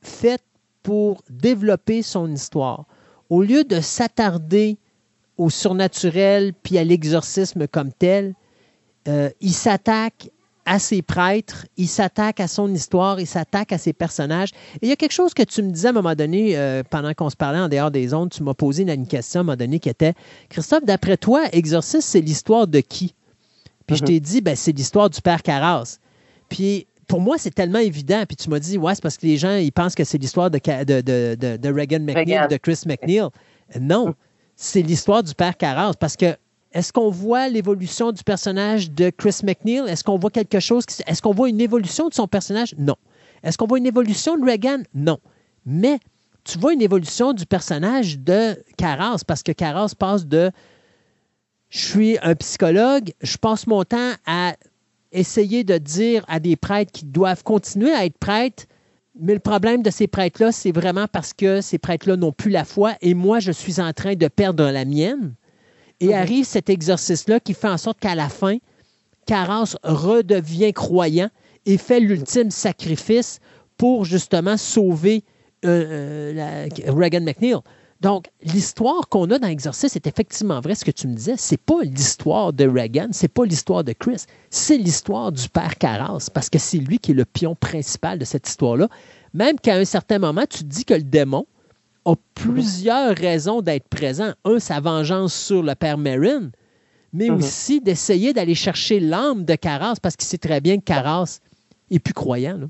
[0.00, 0.44] faite
[0.82, 2.86] pour développer son histoire.
[3.28, 4.78] Au lieu de s'attarder
[5.36, 8.34] au surnaturel puis à l'exorcisme comme tel,
[9.06, 10.30] euh, il s'attaque
[10.68, 14.50] à ses prêtres, il s'attaque à son histoire, il s'attaque à ses personnages.
[14.74, 16.82] Et il y a quelque chose que tu me disais à un moment donné, euh,
[16.88, 19.42] pendant qu'on se parlait en dehors des ondes, tu m'as posé une, une question à
[19.42, 20.12] un moment donné qui était
[20.50, 23.14] Christophe, d'après toi, Exorciste, c'est l'histoire de qui?
[23.86, 25.98] Puis je t'ai dit, ben, c'est l'histoire du père Carras.
[26.50, 28.24] Puis pour moi, c'est tellement évident.
[28.28, 30.50] Puis tu m'as dit, ouais, c'est parce que les gens, ils pensent que c'est l'histoire
[30.50, 32.48] de, de, de, Reagan McNeil, Reagan.
[32.48, 33.20] de Chris McNeil.
[33.20, 33.28] Euh,
[33.80, 34.14] Non,
[34.54, 35.94] c'est l'histoire du père Carras.
[35.98, 36.36] Parce que
[36.72, 39.82] est-ce qu'on voit l'évolution du personnage de Chris McNeil?
[39.88, 40.84] Est-ce qu'on voit quelque chose?
[40.86, 42.74] qui- Est-ce qu'on voit une évolution de son personnage?
[42.78, 42.96] Non.
[43.42, 44.82] Est-ce qu'on voit une évolution de Reagan?
[44.94, 45.18] Non.
[45.64, 45.98] Mais
[46.44, 50.50] tu vois une évolution du personnage de Carras parce que Carras passe de
[51.70, 54.54] je suis un psychologue, je passe mon temps à
[55.12, 58.64] essayer de dire à des prêtres qui doivent continuer à être prêtres,
[59.20, 62.64] mais le problème de ces prêtres-là, c'est vraiment parce que ces prêtres-là n'ont plus la
[62.64, 65.34] foi et moi, je suis en train de perdre la mienne.
[66.00, 68.58] Et arrive cet exorcisme-là qui fait en sorte qu'à la fin,
[69.26, 71.28] Carras redevient croyant
[71.66, 73.40] et fait l'ultime sacrifice
[73.76, 75.24] pour justement sauver
[75.64, 77.56] euh, euh, la- Reagan McNeil.
[78.00, 81.34] Donc, l'histoire qu'on a dans Exorcist est effectivement vrai, ce que tu me disais.
[81.36, 86.28] C'est pas l'histoire de Reagan, c'est pas l'histoire de Chris, c'est l'histoire du père Carras,
[86.32, 88.88] parce que c'est lui qui est le pion principal de cette histoire-là.
[89.34, 91.44] Même qu'à un certain moment, tu te dis que le démon
[92.04, 94.32] a plusieurs raisons d'être présent.
[94.44, 96.50] Un, sa vengeance sur le père Marin,
[97.12, 97.36] mais Mhm.
[97.36, 101.40] aussi d'essayer d'aller chercher l'âme de Carras, parce qu'il sait très bien que Carras
[101.90, 102.58] est plus croyant.
[102.58, 102.66] là.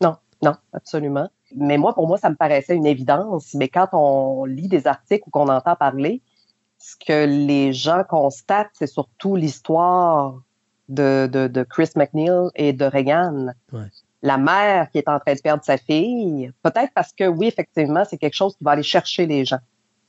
[0.00, 1.28] Non, non, absolument.
[1.56, 3.54] Mais moi, pour moi, ça me paraissait une évidence.
[3.54, 6.20] Mais quand on lit des articles ou qu'on entend parler,
[6.78, 10.40] ce que les gens constatent, c'est surtout l'histoire
[10.88, 13.48] de, de, de Chris McNeil et de Reagan.
[13.72, 13.88] Ouais.
[14.22, 18.04] La mère qui est en train de perdre sa fille, peut-être parce que oui, effectivement,
[18.08, 19.60] c'est quelque chose qui va aller chercher les gens.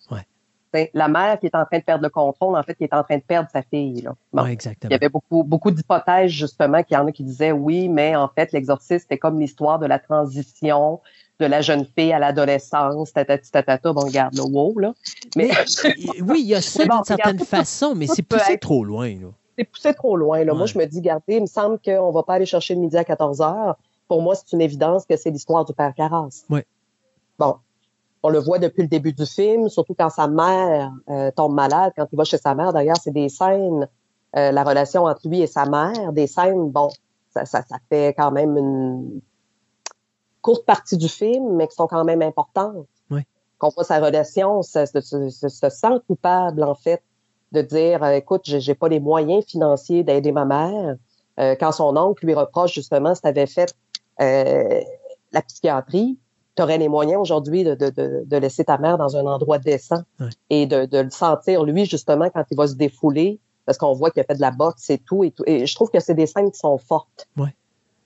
[0.09, 0.89] Ouais.
[0.93, 3.03] La mère qui est en train de perdre le contrôle, en fait, qui est en
[3.03, 4.01] train de perdre sa fille.
[4.01, 4.15] Là.
[4.33, 4.43] Bon.
[4.43, 4.91] Ouais, Il exactement.
[4.91, 8.27] y avait beaucoup, beaucoup d'hypothèses, justement, qu'il y en a qui disaient oui, mais en
[8.27, 10.99] fait, l'exorciste, c'est comme l'histoire de la transition
[11.39, 14.93] de la jeune fille à l'adolescence, tatati tatata, bon, regarde, le wow, là.
[15.35, 15.49] Mais,
[15.83, 18.83] Mais, oui, il y a ça bon, d'une certaine façon, mais c'est poussé être- trop
[18.83, 19.07] loin.
[19.09, 19.27] Là.
[19.57, 20.53] c'est poussé trop loin, là.
[20.53, 22.97] Moi, je me dis, regardez, il me semble qu'on va pas aller chercher le midi
[22.97, 23.77] à 14 heures.
[24.09, 26.43] Pour moi, c'est une évidence que c'est l'histoire du père Carras.
[26.49, 26.65] Ouais.
[27.37, 27.55] Bon.
[28.21, 31.93] On le voit depuis le début du film, surtout quand sa mère euh, tombe malade,
[31.95, 32.73] quand il va chez sa mère.
[32.73, 33.87] D'ailleurs, c'est des scènes,
[34.35, 36.89] euh, la relation entre lui et sa mère, des scènes, bon,
[37.33, 39.21] ça, ça, ça fait quand même une
[40.41, 42.85] courte partie du film, mais qui sont quand même importantes.
[43.09, 43.25] Ouais.
[43.57, 47.01] Qu'on voit sa relation, se, se, se- se- se sent coupable, en fait,
[47.53, 50.95] de dire, euh, écoute, j'ai j'ai pas les moyens financiers d'aider ma mère.
[51.39, 53.73] Euh, quand son oncle lui reproche justement si tu avais fait
[54.21, 54.81] euh,
[55.31, 56.17] la psychiatrie,
[56.55, 59.59] tu aurais les moyens aujourd'hui de, de, de, de laisser ta mère dans un endroit
[59.59, 60.03] décent
[60.49, 64.11] et de, de le sentir, lui, justement, quand il va se défouler, parce qu'on voit
[64.11, 65.43] qu'il a fait de la boxe et tout, et tout.
[65.45, 67.27] Et je trouve que c'est des scènes qui sont fortes.
[67.37, 67.55] Ouais.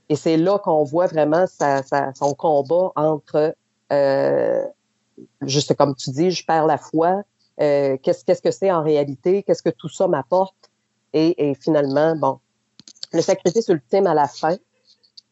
[0.10, 3.56] Et c'est là qu'on voit vraiment sa, sa- son combat entre,
[3.92, 4.66] euh,
[5.42, 7.24] juste comme tu dis, je perds la foi,
[7.62, 10.70] euh, qu'est-ce qu'est-ce que c'est en réalité, qu'est-ce que tout ça m'apporte,
[11.14, 12.40] et, et finalement, bon,
[13.14, 14.58] le sacrifice ultime à la fin,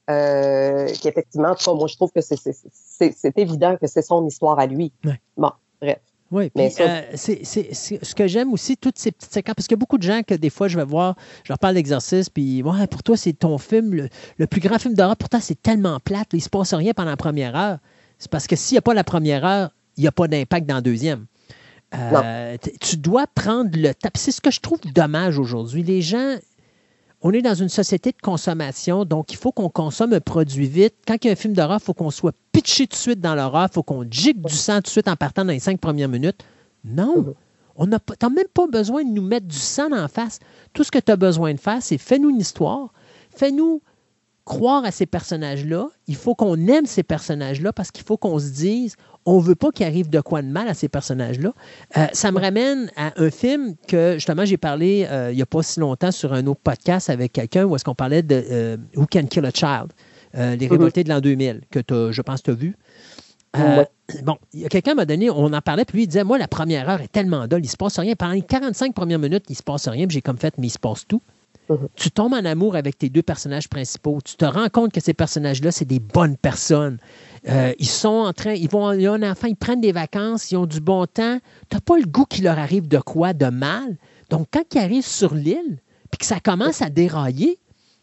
[0.10, 4.26] euh, qui effectivement, en tout cas, moi, je trouve que c'est- évident que c'est son
[4.28, 4.92] histoire à lui.
[5.06, 5.20] Ouais.
[5.38, 6.00] Bon, bref.
[6.32, 9.76] Oui, puis ça- euh, c'est ce que j'aime aussi, toutes ces petites séquences, parce qu'il
[9.76, 12.30] y a beaucoup de gens que des fois, je vais voir, je leur parle d'exercice,
[12.30, 15.62] puis ouais, pour toi, c'est ton film, le, le plus grand film d'horreur, pourtant, c'est
[15.62, 17.80] tellement plate, il ne se passe rien pendant la première heure.
[18.18, 20.66] C'est parce que s'il n'y a pas la première heure, il n'y a pas d'impact
[20.68, 21.26] dans la deuxième.
[21.94, 24.10] Euh, tu dois prendre le temps.
[24.16, 25.84] C'est ce que je trouve dommage aujourd'hui.
[25.84, 26.38] Les gens,
[27.22, 30.96] on est dans une société de consommation, donc il faut qu'on consomme un produit vite.
[31.08, 33.20] Quand il y a un film d'horreur, il faut qu'on soit pitché tout de suite
[33.22, 35.60] dans l'horreur, il faut qu'on gigue du sang tout de suite en partant dans les
[35.60, 36.44] cinq premières minutes.
[36.84, 37.36] Non,
[37.76, 40.40] on n'a pas- même pas besoin de nous mettre du sang en face.
[40.74, 42.92] Tout ce que tu as besoin de faire, c'est fais-nous une histoire,
[43.36, 43.82] fais-nous
[44.46, 45.88] croire à ces personnages-là.
[46.08, 49.72] Il faut qu'on aime ces personnages-là parce qu'il faut qu'on se dise, on veut pas
[49.72, 51.54] qu'il arrive de quoi de mal à ces personnages-là.
[51.98, 55.46] Euh, ça me ramène à un film que justement j'ai parlé euh, il n'y a
[55.46, 58.78] pas si longtemps sur un autre podcast avec quelqu'un où est-ce qu'on parlait de euh,
[58.96, 59.92] Who Can Kill a Child,
[60.60, 62.76] les révoltés de l'an 2000 que t'as- je pense que tu as vu.
[64.24, 64.38] Bon,
[64.70, 67.12] quelqu'un m'a donné, on en parlait, puis lui il disait, moi la première heure est
[67.12, 68.14] tellement dolle, il se passe rien.
[68.16, 70.72] Pendant les 45 premières minutes, il se passe rien, puis j'ai comme fait, mais il
[70.72, 71.22] se passe tout.
[71.70, 71.88] Mhm.
[71.96, 74.20] Tu tombes en amour avec tes deux personnages principaux.
[74.24, 76.98] Tu te rends compte que ces personnages-là, c'est des bonnes personnes.
[77.50, 80.52] Euh, ils sont en train, ils vont, ils ont un enfant, ils prennent des vacances,
[80.52, 81.40] ils ont du bon temps.
[81.70, 83.98] Tu n'as pas le goût qu'il leur arrive de quoi, de mal.
[84.30, 85.80] Donc, quand ils arrivent sur l'île,
[86.12, 87.60] puis que ça commence à dérailler,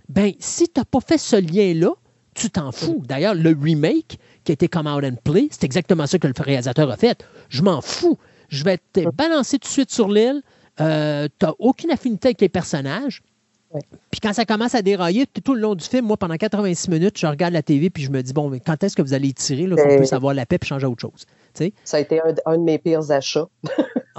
[0.08, 1.90] ben si tu n'as pas fait ce lien-là,
[2.34, 3.02] tu t'en fous.
[3.06, 6.90] D'ailleurs, le remake qui été Come Out and Play, c'est exactement ça que le réalisateur
[6.90, 7.24] a fait.
[7.48, 8.18] Je m'en fous.
[8.48, 10.42] Je vais te balancer tout de suite sur l'île.
[10.80, 13.22] Euh, tu n'as aucune affinité avec les personnages.
[13.72, 13.82] Ouais.
[14.10, 17.18] Puis quand ça commence à dérailler, tout le long du film, moi, pendant 86 minutes,
[17.18, 19.32] je regarde la TV puis je me dis, bon, mais quand est-ce que vous allez
[19.34, 21.26] tirer, là, qu'on Euh, puisse avoir la paix et changer à autre chose?
[21.84, 23.46] Ça a été un, un de mes pires achats.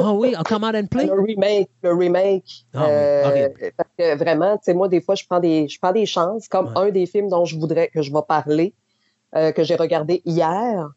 [0.02, 1.08] Ah oui, en Out and Play?
[1.08, 2.66] Le remake, le remake.
[2.74, 5.92] Ah euh, parce que vraiment, tu sais, moi, des fois, je prends des, je prends
[5.92, 6.88] des chances, comme Ouais.
[6.88, 8.74] un des films dont je voudrais que je vais parler,
[9.36, 10.90] euh, que j'ai regardé hier.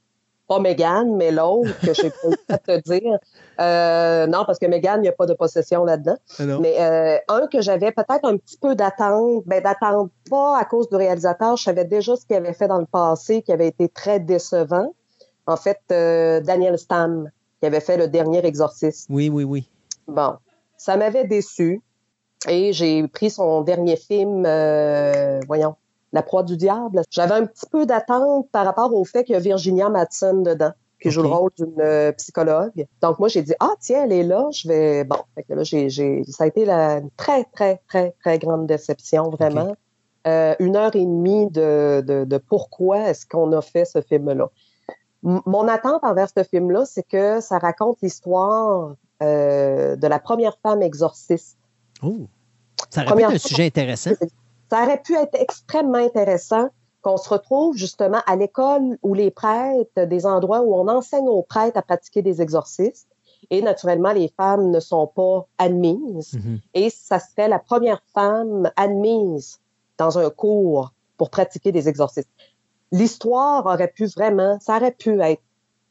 [0.52, 3.18] Pas Megan, mais l'autre, que pas le temps de te dire.
[3.58, 6.16] Euh, non, parce que Megan, il n'y a pas de possession là-dedans.
[6.38, 6.42] Ah.
[6.60, 10.90] Mais euh, un que j'avais peut-être un petit peu d'attente, ben d'attente pas à cause
[10.90, 13.88] du réalisateur, je savais déjà ce qu'il avait fait dans le passé, qui avait été
[13.88, 14.92] très décevant.
[15.46, 19.06] En fait, euh, Daniel Stam, qui avait fait le dernier exorciste.
[19.08, 19.70] Oui, oui, oui.
[20.06, 20.34] Bon,
[20.76, 21.80] ça m'avait déçu.
[22.46, 24.42] Et j'ai pris son dernier film,
[25.46, 25.76] voyons,
[26.12, 27.02] La proie du diable.
[27.10, 30.72] J'avais un petit peu d'attente par rapport au fait qu'il y a Virginia Madsen dedans,
[31.00, 32.86] qui joue le rôle d'une euh, psychologue.
[33.00, 35.04] Donc moi, j'ai dit, ah tiens, elle est là, je vais...
[35.04, 36.22] Bon, fait que là, j'ai, j'ai...
[36.28, 36.98] ça a été la...
[36.98, 39.74] une très, très, très, très grande déception, vraiment.
[40.26, 44.50] Euh, une heure et demie de, de, de pourquoi est-ce qu'on a fait ce film-là.
[45.22, 50.82] Mon attente envers ce film-là, c'est que ça raconte l'histoire euh, de la première femme
[50.82, 51.56] exorciste.
[52.02, 52.26] Oh.
[52.90, 54.10] Ça aurait pu Première être un sujet intéressant.
[54.72, 56.70] Ça aurait pu être extrêmement intéressant
[57.02, 61.42] qu'on se retrouve justement à l'école où les prêtres, des endroits où on enseigne aux
[61.42, 63.06] prêtres à pratiquer des exorcismes.
[63.50, 66.32] Et naturellement, les femmes ne sont pas admises.
[66.32, 66.60] Mhm.
[66.72, 69.60] Et ça serait la première femme admise
[69.98, 72.30] dans un cours pour pratiquer des exorcismes.
[72.92, 75.42] L'histoire aurait pu vraiment, ça aurait pu être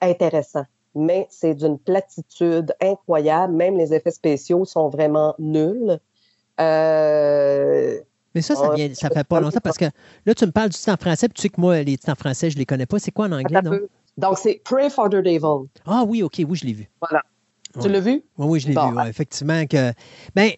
[0.01, 3.53] intéressant, mais c'est d'une platitude incroyable.
[3.53, 5.99] Même les effets spéciaux sont vraiment nuls.
[6.59, 7.99] Euh,
[8.35, 9.85] Mais ça, ça, vient, ça fait pas longtemps parce que
[10.25, 12.11] là, tu me parles du titre en français, puis tu sais que moi, les titres
[12.11, 12.97] en français, je les connais pas.
[12.99, 13.79] C'est quoi en anglais, non?
[14.17, 15.67] Donc, c'est Pray for the Devil.
[15.85, 16.89] Ah oui, OK, oui, je l'ai vu.
[17.01, 17.21] Voilà.
[17.75, 17.81] Ouais.
[17.83, 18.23] Tu l'as vu?
[18.37, 18.91] Oui, oui, je l'ai Bon.
[18.91, 19.65] vu, ouais, effectivement.
[19.65, 19.93] Que...
[20.35, 20.51] Ben,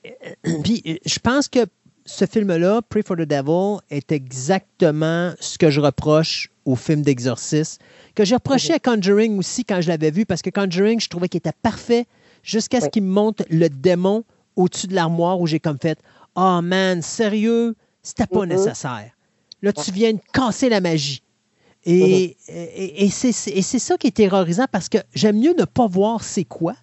[0.63, 1.59] puis, je pense que
[2.05, 7.81] ce film-là, Pray for the Devil, est exactement ce que je reproche au film d'exorcisme,
[8.15, 11.29] que j'ai reproché à Conjuring aussi quand je l'avais vu, parce que Conjuring, je trouvais
[11.29, 12.05] qu'il était parfait
[12.43, 12.91] jusqu'à ce Oui.
[12.91, 14.23] qu'il me montre le démon
[14.55, 15.97] au-dessus de l'armoire où j'ai comme fait
[16.35, 17.75] «Oh man, sérieux?
[18.01, 19.11] C'était pas nécessaire.
[19.61, 21.21] Là, tu viens de casser la magie.»
[21.85, 25.65] Et, et, et c'est et c'est ça qui est terrorisant parce que j'aime mieux ne
[25.65, 26.75] pas voir c'est quoi.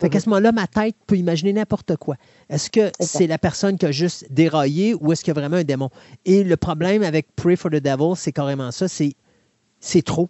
[0.00, 2.16] Fait qu'à ce moment-là, ma tête peut imaginer n'importe quoi.
[2.48, 5.56] Est-ce que c'est la personne qui a juste déraillé ou est-ce qu'il y a vraiment
[5.56, 5.90] un démon?
[6.24, 10.28] Et le problème avec Pray for the Devil, c'est carrément ça, c'est trop.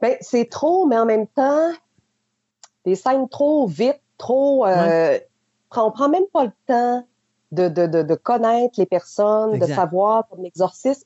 [0.00, 1.72] Ben, c'est trop, mais en même temps,
[2.84, 4.64] des scènes trop vite, trop.
[4.66, 5.18] Euh,
[5.76, 7.06] On prend même pas le temps
[7.52, 9.68] de, de, de, de connaître les personnes, Exact.
[9.68, 10.42] de savoir, comme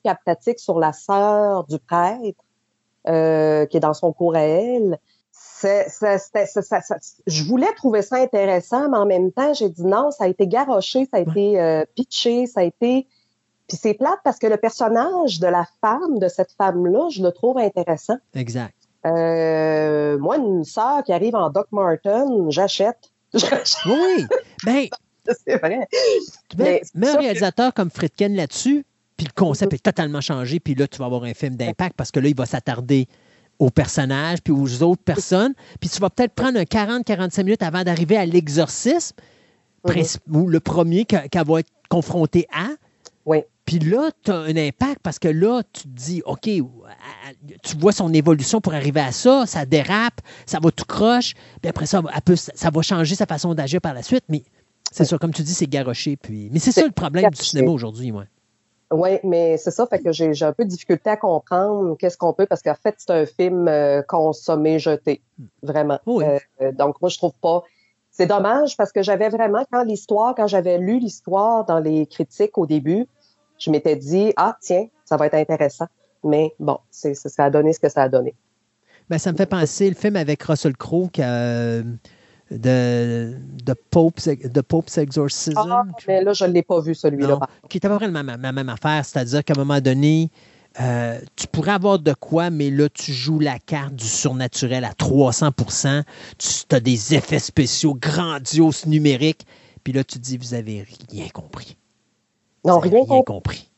[0.09, 2.43] a pratique sur la sœur du prêtre,
[3.07, 4.97] euh, qui est dans son cours à elle.
[5.31, 5.89] C'est-
[6.61, 10.25] ça- ça- je voulais trouver ça intéressant, mais en même temps, j'ai dit non, ça
[10.25, 13.07] a été garoché, ça a été euh, pitché, ça a été.
[13.67, 17.31] Puis c'est plate parce que le personnage de la femme, de cette femme-là, je le
[17.31, 18.17] trouve intéressant.
[18.35, 18.75] Exact.
[19.05, 23.09] Euh, moi, une sœur qui arrive en Doc Martin, j'achète.
[23.85, 24.25] Oui.
[24.65, 24.87] Ben,
[25.47, 25.87] c'est vrai.
[26.57, 28.85] mets, Mais un que- réalisateur comme Friedkin là-dessus,
[29.17, 32.11] puis le concept est totalement changé, puis là, tu vas avoir un film d'impact parce
[32.11, 33.07] que là, il va s'attarder
[33.59, 37.83] aux personnages, puis aux autres personnes, puis tu vas peut-être prendre un 40-45 minutes avant
[37.83, 39.15] d'arriver à l'exorcisme,
[39.87, 42.69] princi- ou le premier que- qu'elle va être confrontée à.
[43.25, 43.43] Oui.
[43.65, 46.49] Puis là, tu as un impact parce que là, tu te dis, OK,
[47.63, 51.69] tu vois son évolution pour arriver à ça, ça dérape, ça va tout croche, puis
[51.69, 54.43] après ça, elle peut- ça va changer sa façon d'agir par la suite, mais
[54.93, 56.15] c'est ça, comme tu dis, c'est garoché.
[56.15, 56.49] Puis...
[56.51, 58.25] Mais c'est ça le problème du cinéma aujourd'hui, moi.
[58.91, 62.31] Oui, mais c'est ça, fait que j'ai un peu de difficulté à comprendre qu'est-ce qu'on
[62.33, 65.21] peut, parce qu'en fait, c'est un film euh, consommé, jeté,
[65.63, 65.99] vraiment.
[66.05, 66.23] Oui.
[66.61, 67.63] Euh, donc, moi, je trouve pas.
[68.11, 72.55] C'est dommage parce que j'avais vraiment, quand l'histoire, quand j'avais lu l'histoire dans les critiques
[72.59, 73.07] au début,
[73.57, 75.87] je m'étais dit, ah, tiens, ça va être intéressant.
[76.23, 78.35] Mais bon, c'est ça a donné ce que ça a donné.
[79.09, 81.83] Ben, ça me fait penser le film avec Russell Crowe qui a, euh,
[82.51, 85.57] de, de, Pope's, de Pope's Exorcism.
[85.57, 87.39] Ah, mais là, je ne l'ai pas vu, celui-là.
[87.69, 90.29] Qui est à peu près la même, la même affaire, c'est-à-dire qu'à un moment donné,
[90.81, 94.93] euh, tu pourrais avoir de quoi, mais là, tu joues la carte du surnaturel à
[94.93, 95.51] 300
[96.37, 99.45] Tu as des effets spéciaux grandioses numériques,
[99.83, 101.77] puis là, tu te dis, vous avez rien compris.
[102.65, 103.23] Non, Vous rien rien compris.
[103.25, 103.69] compris.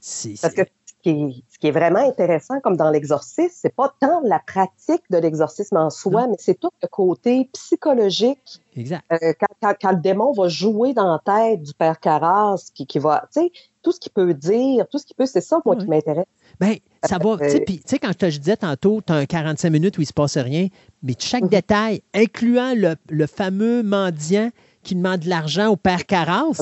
[0.00, 3.54] C'est- Parce c'est- que ce qui, est, ce qui est vraiment intéressant, comme dans l'exorcisme,
[3.54, 8.60] c'est pas tant la pratique de l'exorcisme en soi, mais c'est tout le côté psychologique.
[8.76, 9.02] Exact.
[9.10, 12.86] euh, quand, quand- quand le démon va jouer dans la tête du père Carras, qui,
[12.86, 13.50] qui va, tu sais,
[13.82, 16.26] tout ce qu'il peut dire, tout ce qu'il peut, c'est ça, moi, qui m'intéresse.
[16.60, 17.30] Ben, ça va.
[17.30, 20.02] Euh, Tu sais, puis, quand je te disais tantôt, tu as un 45 minutes où
[20.02, 20.68] il ne se passe rien,
[21.02, 21.48] mais chaque Mhm.
[21.48, 24.50] détail, incluant le, le fameux mendiant
[24.82, 26.52] qui demande de l'argent au père Carras,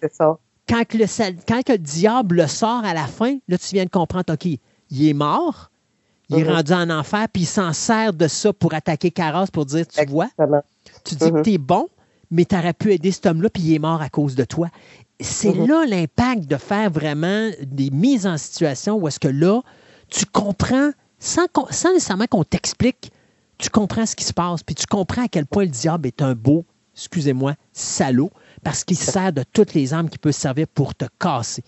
[0.00, 0.38] C'est ça.
[0.68, 3.74] Quand, que le, sal- quand que le diable le sort à la fin, là, tu
[3.74, 5.70] viens de comprendre, OK, il est mort,
[6.28, 6.50] il est Mhm.
[6.54, 10.04] rendu en enfer, puis il s'en sert de ça pour attaquer Carras pour dire, tu
[10.06, 10.28] vois,
[11.04, 11.42] tu dis que Mhm.
[11.42, 11.88] tu es bon,
[12.30, 14.68] mais tu aurais pu aider cet homme-là, puis il est mort à cause de toi.
[15.20, 15.66] C'est Mhm.
[15.66, 19.62] là l'impact de faire vraiment des mises en situation où est-ce que là,
[20.10, 21.46] tu comprends, sans
[21.92, 23.10] nécessairement qu'on t'explique,
[23.58, 26.20] tu comprends ce qui se passe, puis tu comprends à quel point le diable est
[26.22, 26.64] un beau,
[26.94, 28.30] excusez-moi, salaud,
[28.66, 31.62] parce qu'il se sert de toutes les armes qu'il peut se servir pour te casser.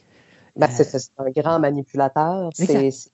[0.57, 2.51] Ben, c'est c'est un grand manipulateur.
[2.52, 2.91] C'est Exact.
[2.91, 3.10] c'est-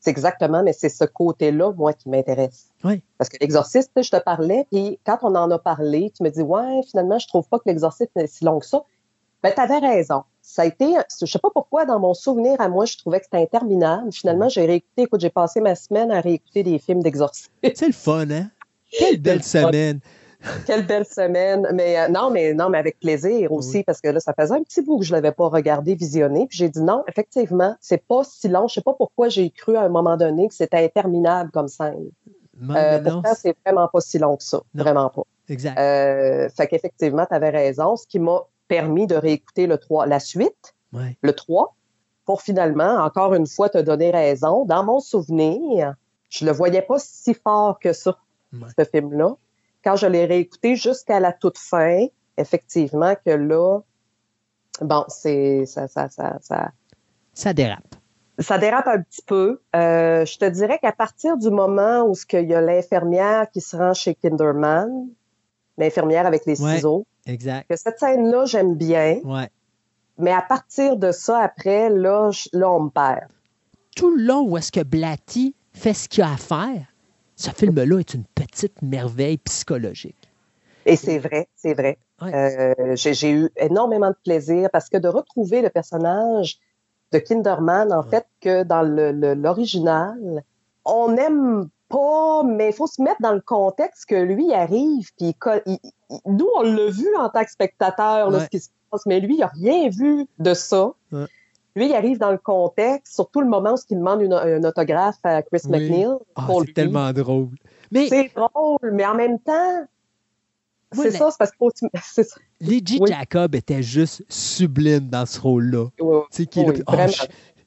[0.00, 2.68] c'est exactement, mais c'est ce côté-là, moi, qui m'intéresse.
[2.84, 3.02] Oui.
[3.18, 6.40] Parce que l'exorciste, je te parlais, puis quand on en a parlé, tu me dis,
[6.40, 8.82] ouais, finalement, je trouve pas que l'exorciste est si long que ça.
[9.42, 10.22] Ben, tu avais raison.
[10.40, 13.26] Ça a été, je sais pas pourquoi, dans mon souvenir à moi, je trouvais que
[13.26, 14.10] c'était interminable.
[14.12, 17.50] Finalement, j'ai réécouté, écoute, j'ai passé ma semaine à réécouter des films d'exorcisme.
[17.74, 18.50] C'est le fun, hein?
[18.90, 19.70] Quelle belle fun.
[20.66, 21.66] Quelle belle semaine.
[21.74, 24.62] Mais euh, non, mais non, mais avec plaisir aussi, parce que là, ça faisait un
[24.62, 26.46] petit bout que je l'avais pas regardé, visionné.
[26.46, 28.68] Puis j'ai dit non, effectivement, c'est pas si long.
[28.68, 32.10] Je sais pas pourquoi j'ai cru à un moment donné que c'était interminable comme scène.
[32.60, 34.60] Non, Euh, pourtant, c'est vraiment pas si long que ça.
[34.74, 34.82] Non.
[34.84, 35.22] Vraiment pas.
[35.48, 35.78] exact.
[35.78, 40.20] Euh, fait qu'effectivement, tu avais raison, ce qui m'a permis de réécouter le 3, la
[40.20, 41.16] suite, Ouais.
[41.22, 41.74] le 3,
[42.24, 44.64] pour finalement, encore une fois, te donner raison.
[44.66, 45.94] Dans mon souvenir,
[46.28, 48.16] je le voyais pas si fort que ça,
[48.52, 48.68] Ouais.
[48.78, 49.36] ce film-là.
[49.88, 52.04] Quand je l'ai réécouté jusqu'à la toute fin,
[52.36, 53.80] effectivement, que là,
[54.82, 56.72] bon, c'est ça, ça, ça, ça,
[57.32, 57.94] Ça dérape.
[58.38, 59.60] ça dérape un petit peu.
[59.74, 63.62] Euh, je te dirais qu'à partir du moment où ce qu'il y a l'infirmière qui
[63.62, 65.08] se rend chez Kinderman,
[65.78, 66.74] l'infirmière avec les Ouais.
[66.74, 67.66] ciseaux, Exact.
[67.70, 69.48] que cette scène-là, j'aime bien, Ouais.
[70.18, 73.30] mais à partir de ça, après, là, je- là on me perd.
[73.96, 76.86] tout le long où est-ce que Blatty fait ce qu'il a à faire,
[77.38, 80.16] ce film-là est une petite merveille psychologique.
[80.86, 81.98] Et c'est vrai, c'est vrai.
[82.20, 82.34] Ouais.
[82.34, 86.58] Euh, j'ai eu énormément de plaisir parce que de retrouver le personnage
[87.12, 90.42] de Kinderman, en fait, que dans le- le- l'original,
[90.84, 95.34] on n'aime pas, mais il faut se mettre dans le contexte que lui arrive, puis
[95.66, 95.78] il
[96.10, 99.20] il- nous, on l'a vu en tant que spectateur, là, ce qui se passe, mais
[99.20, 100.92] lui, il n'a rien vu de ça.
[101.78, 105.18] Lui, il arrive dans le contexte, surtout le moment où il demande une- un autographe
[105.22, 105.70] à Chris Oui.
[105.70, 106.08] McNeil.
[106.34, 107.50] Ah, c'est tellement drôle.
[107.92, 109.86] Mais C'est drôle, mais en même temps,
[110.96, 112.22] Oui, c'est ça, c'est parce que.
[112.60, 113.10] Lady Oui.
[113.10, 115.86] Jacob était juste sublime dans ce rôle-là.
[116.00, 117.22] Oui, Tu sais, oh, je-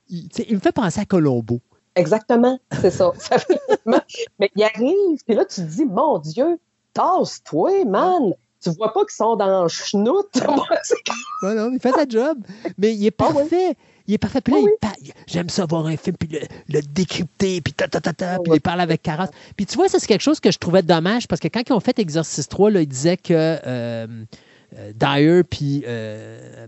[0.09, 1.59] il, tu sais, il me fait penser à Colombo.
[1.95, 3.11] Exactement, c'est ça.
[3.17, 4.01] Ça fait vraiment-
[4.39, 6.59] mais il arrive, puis là, tu te dis, mon Dieu,
[6.93, 8.33] tasse-toi, man.
[8.63, 10.27] Tu vois pas qu'ils sont dans le schnout.
[11.43, 12.37] Ouais, non, il fait sa job.
[12.77, 13.75] Mais il est Ah parfait.
[14.07, 14.41] Il est parfait.
[14.41, 14.69] Puis là, oui.
[14.73, 14.95] il pa-
[15.27, 16.39] j'aime ça voir un film, puis le,
[16.69, 18.57] le décrypter, puis ta, ta, ta, ta, Ah puis ouais.
[18.57, 19.29] il parle avec Caras.
[19.55, 21.73] Puis tu vois, ça, c'est quelque chose que je trouvais dommage, parce que quand ils
[21.73, 24.07] ont fait Exorcist 3, là, ils disaient que euh,
[24.77, 25.83] euh, Dyer, puis...
[25.87, 26.67] euh,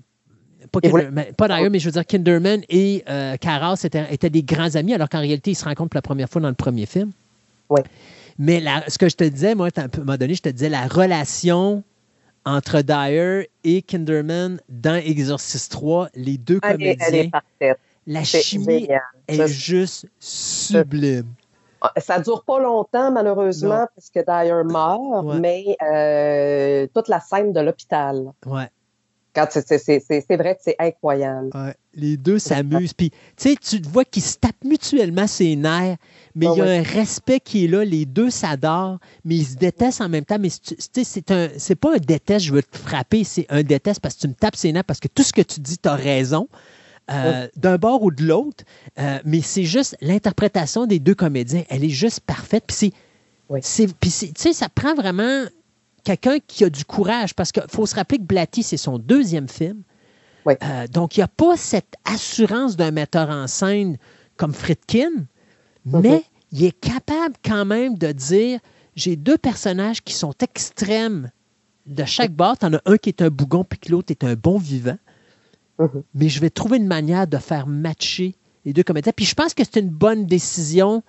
[0.72, 3.36] pas, Dyer, mais je veux dire Kinderman et euh,
[3.84, 6.42] étaient, étaient des grands amis, alors qu'en réalité, ils se rencontrent pour la première fois
[6.42, 7.12] dans le premier film.
[7.70, 7.82] Oui.
[8.40, 10.70] Mais la- ce que je te disais, moi, à un moment donné, je te disais
[10.70, 11.84] la relation
[12.46, 17.30] entre Dyer et Kinderman dans Exorcist 3, les deux Elle, comédiens,
[17.62, 18.90] est la chimie
[19.28, 21.28] est juste sublime.
[21.98, 23.88] Ça dure pas longtemps, malheureusement, Non.
[23.96, 25.40] parce que Dyer meurt, Ouais.
[25.40, 28.70] mais euh, toute la scène de l'hôpital, Ouais,
[29.36, 31.50] quand c'est- vrai que c'est incroyable.
[31.54, 31.74] ouais.
[31.96, 32.94] Les deux s'amusent.
[32.94, 35.98] Puis, tu sais, tu te vois qu'ils se tapent mutuellement ses nerfs,
[36.36, 37.86] mais il y a Ah un respect qui est là.
[37.86, 40.40] Les deux s'adorent, mais ils se détestent en même temps.
[40.40, 44.16] Mais c'est un, c'est pas un déteste, je veux te frapper, c'est un déteste parce
[44.16, 45.96] que tu me tapes ses nerfs, parce que tout ce que tu dis, tu as
[45.96, 46.48] raison.
[47.12, 48.64] euh, d'un bord ou de l'autre,
[48.98, 52.64] euh, mais c'est juste l'interprétation des deux comédiens, elle est juste parfaite.
[52.66, 52.92] Puis c'est,
[53.50, 53.60] Oui.
[53.62, 55.44] c'est- puis c'est- tu sais, ça prend vraiment
[56.04, 59.48] quelqu'un qui a du courage, parce qu'il faut se rappeler que Blatty, c'est son deuxième
[59.48, 59.82] film.
[60.46, 60.54] Oui.
[60.64, 63.98] Euh, donc, il n'y a pas cette assurance d'un metteur en scène
[64.36, 65.26] comme Friedkin,
[65.86, 68.60] mais il est capable quand même de dire
[68.96, 71.32] j'ai deux personnages qui sont extrêmes
[71.86, 72.58] de chaque bord.
[72.58, 74.98] Tu en as un qui est un bougon, puis que l'autre est un bon vivant.
[75.80, 76.04] Mhm.
[76.14, 79.14] Mais je vais trouver une manière de faire matcher les deux comédiens.
[79.16, 81.04] Puis je pense que c'est une bonne décision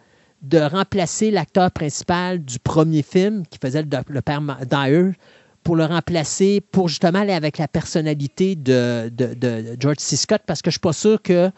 [0.45, 4.41] de remplacer l'acteur principal du premier film qui faisait le, le père
[4.71, 5.13] Dyer
[5.63, 10.17] pour le remplacer, pour justement aller avec la personnalité de, de- de George C.
[10.17, 11.51] Scott, parce que je suis pas sûr que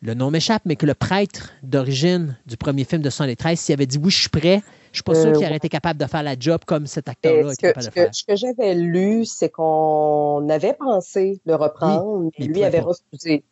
[0.00, 3.86] le nom m'échappe, mais que le prêtre d'origine du premier film de 73, s'il avait
[3.86, 5.46] dit oui, je suis prêt, je suis pas Euh, sûr qu'il ouais.
[5.46, 7.82] aurait été capable de faire la job comme cet Et acteur-là ce est que, capable
[7.82, 8.10] ce de faire.
[8.10, 12.82] que- ce que j'avais lu, c'est qu'on avait pensé le reprendre, mais lui pouvait avait
[12.82, 12.84] pas.
[12.84, 13.44] refusé.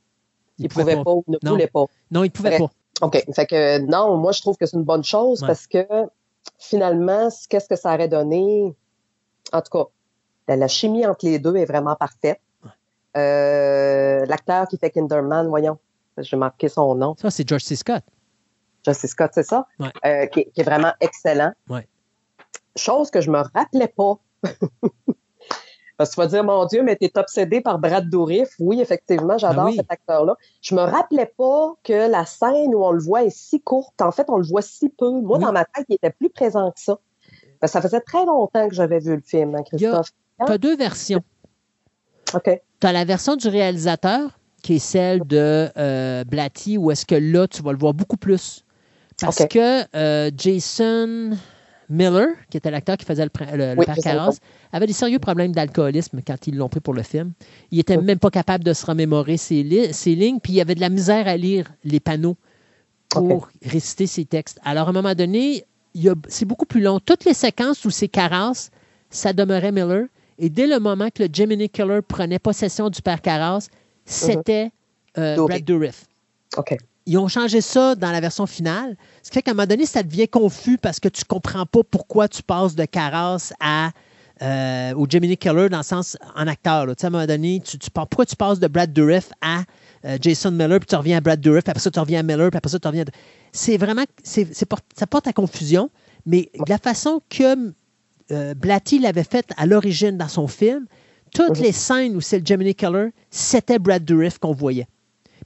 [0.58, 1.10] Il, Il pouvait pouvait pas, pas.
[1.12, 1.50] ou ne Non.
[1.52, 1.84] voulait pas.
[2.10, 2.60] Non, il pouvait Bref.
[2.60, 2.70] pas.
[3.02, 3.24] OK.
[3.34, 5.46] Fait que non, moi, je trouve que c'est une bonne chose Ouais.
[5.48, 5.84] parce que
[6.58, 8.74] finalement, qu'est-ce que ça aurait donné?
[9.52, 9.84] En tout cas,
[10.48, 12.40] la, la chimie entre les deux est vraiment parfaite.
[13.16, 15.78] Euh, L'acteur qui fait Kinderman, voyons,
[16.18, 17.14] j'ai marqué son nom.
[17.18, 17.76] Ça, c'est George C.
[17.76, 18.02] Scott.
[18.84, 19.66] Jesse Scott, c'est ça?
[19.80, 19.90] Ouais.
[20.04, 21.52] Euh, qui, qui est vraiment excellent.
[21.68, 21.88] Ouais.
[22.76, 24.18] Chose que je me rappelais pas.
[25.96, 28.48] Parce que tu vas dire, mon Dieu, mais t'es obsédé par Brad Dourif.
[28.58, 29.76] Oui, effectivement, j'adore Ben oui.
[29.76, 30.36] cet acteur-là.
[30.60, 34.00] Je me rappelais pas que la scène où on le voit est si courte.
[34.02, 35.10] En fait, on le voit si peu.
[35.10, 35.44] Moi, Oui.
[35.44, 36.98] dans ma tête, il était plus présent que ça.
[37.60, 40.10] Parce que ça faisait très longtemps que j'avais vu le film, hein, Christophe.
[40.44, 41.22] Tu as deux versions.
[42.34, 42.60] OK.
[42.80, 47.14] Tu as la version du réalisateur, qui est celle de euh, Blatty, où est-ce que
[47.14, 48.64] là, tu vas le voir beaucoup plus.
[49.18, 51.30] Parce que euh, Jason
[51.88, 54.38] Miller, qui était l'acteur qui faisait le, Oui, père Carras,
[54.72, 57.32] avait des sérieux problèmes d'alcoolisme quand ils l'ont pris pour le film.
[57.70, 60.74] Il était même pas capable de se remémorer ses, li- ses lignes, puis il avait
[60.74, 62.36] de la misère à lire les panneaux
[63.10, 64.58] pour réciter ses textes.
[64.64, 65.64] Alors, à un moment donné,
[66.28, 66.98] c'est beaucoup plus long.
[67.00, 68.70] Toutes les séquences où c'est Carras,
[69.10, 70.06] ça demeurait Miller.
[70.38, 73.68] Et dès le moment que le Gemini Killer prenait possession du père Carras,
[74.04, 74.70] c'était
[75.16, 75.48] euh, Dourif.
[75.54, 76.04] Brad Dourif.
[76.58, 76.76] OK.
[77.06, 78.96] Ils ont changé ça dans la version finale.
[79.22, 81.64] Ce qui fait qu'à un moment donné, ça devient confus parce que tu ne comprends
[81.66, 83.90] pas pourquoi tu passes de Carras à,
[84.42, 86.84] euh, au Gemini Killer dans le sens en acteur.
[86.86, 86.94] là.
[86.94, 89.62] Tu sais, à un moment donné, tu, pourquoi tu passes de Brad Dourif à
[90.04, 92.22] euh, Jason Miller, puis tu reviens à Brad Dourif, puis après ça, tu reviens à
[92.22, 93.02] Miller, puis après ça, tu reviens.
[93.02, 93.10] à-
[93.52, 94.02] C'est vraiment.
[94.22, 95.90] c'est- ça porte à confusion,
[96.26, 97.72] mais de la façon que
[98.32, 100.86] euh, Blatty l'avait faite à l'origine dans son film,
[101.32, 101.62] toutes Mhm.
[101.64, 104.88] les scènes où c'est le Gemini Killer, c'était Brad Dourif qu'on voyait.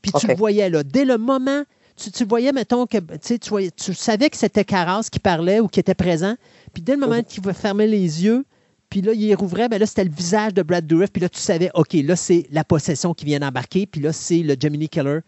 [0.03, 0.83] Puis tu le voyais là.
[0.83, 1.63] Dès le moment,
[1.97, 5.19] tu, tu voyais, mettons, que tu sais, tu, voyais- tu savais que c'était Carras qui
[5.19, 6.35] parlait ou qui était présent.
[6.73, 7.25] Puis dès le moment Mhm.
[7.25, 8.45] qu'il va fermer les yeux,
[8.89, 11.11] puis là, il les rouvrait, ben là, c'était le visage de Brad Dourif.
[11.13, 13.87] Puis là, tu savais, OK, là, c'est la possession qui vient d'embarquer.
[13.87, 15.21] Puis là, c'est le Gemini Killer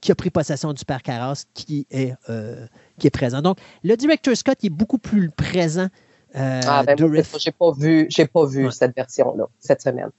[0.00, 2.66] qui a pris possession du père Carras qui est, euh,
[2.98, 3.42] qui est présent.
[3.42, 5.88] Donc, le directeur Scott il est beaucoup plus présent.
[6.36, 6.94] Euh, Ah, ben,
[7.38, 8.70] j'ai pas vu, j'ai pas vu Ouais.
[8.70, 10.10] cette version-là cette semaine.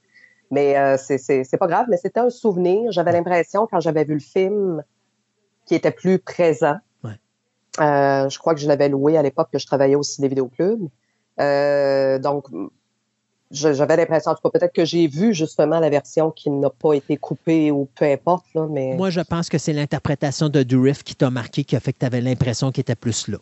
[0.50, 2.90] Mais euh, c'est- pas grave, mais c'était un souvenir.
[2.92, 4.82] J'avais l'impression quand j'avais vu le film
[5.66, 6.76] qui était plus présent.
[7.04, 7.12] Ouais.
[7.80, 10.48] Euh, je crois que je l'avais loué à l'époque que je travaillais au Ciné Vidéo
[10.48, 10.80] Club.
[11.40, 12.46] Euh, donc
[13.52, 16.94] j'avais l'impression, en tout cas, peut-être que j'ai vu justement la version qui n'a pas
[16.94, 21.02] été coupée ou peu importe, là, mais Moi, je pense que c'est l'interprétation de Dourif
[21.02, 23.38] qui t'a marqué, qui a fait que tu avais l'impression qu'il était plus là.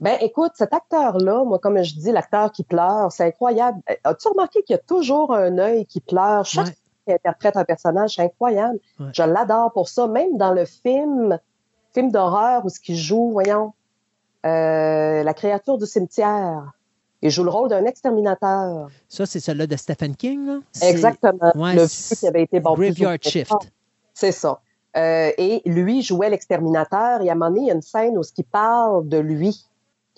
[0.00, 3.80] Ben, écoute, cet acteur-là, moi, comme je dis, l'acteur qui pleure, c'est incroyable.
[3.90, 6.44] Euh, As-tu remarqué qu'il y a toujours un œil qui pleure?
[6.46, 6.74] Chaque Ouais.
[7.06, 8.78] qu'il interprète un personnage, c'est incroyable.
[8.98, 9.06] Ouais.
[9.12, 10.06] Je l'adore pour ça.
[10.06, 11.38] Même dans le film,
[11.92, 13.74] film d'horreur où ce qu'il joue, voyons,
[14.46, 16.72] euh, La créature du cimetière.
[17.22, 18.88] Il joue le rôle d'un exterminateur.
[19.06, 20.46] Ça, c'est celui-là de Stephen King.
[20.46, 20.58] là?
[20.82, 21.52] Exactement.
[21.54, 22.72] ouais, le vieux qui avait été bon.
[22.72, 23.52] Graveyard Shift.
[24.14, 24.60] C'est ça.
[24.96, 27.20] Euh, et lui jouait l'exterminateur.
[27.20, 29.18] Et à un moment donné, il y a une scène où ce qui parle de
[29.18, 29.66] lui,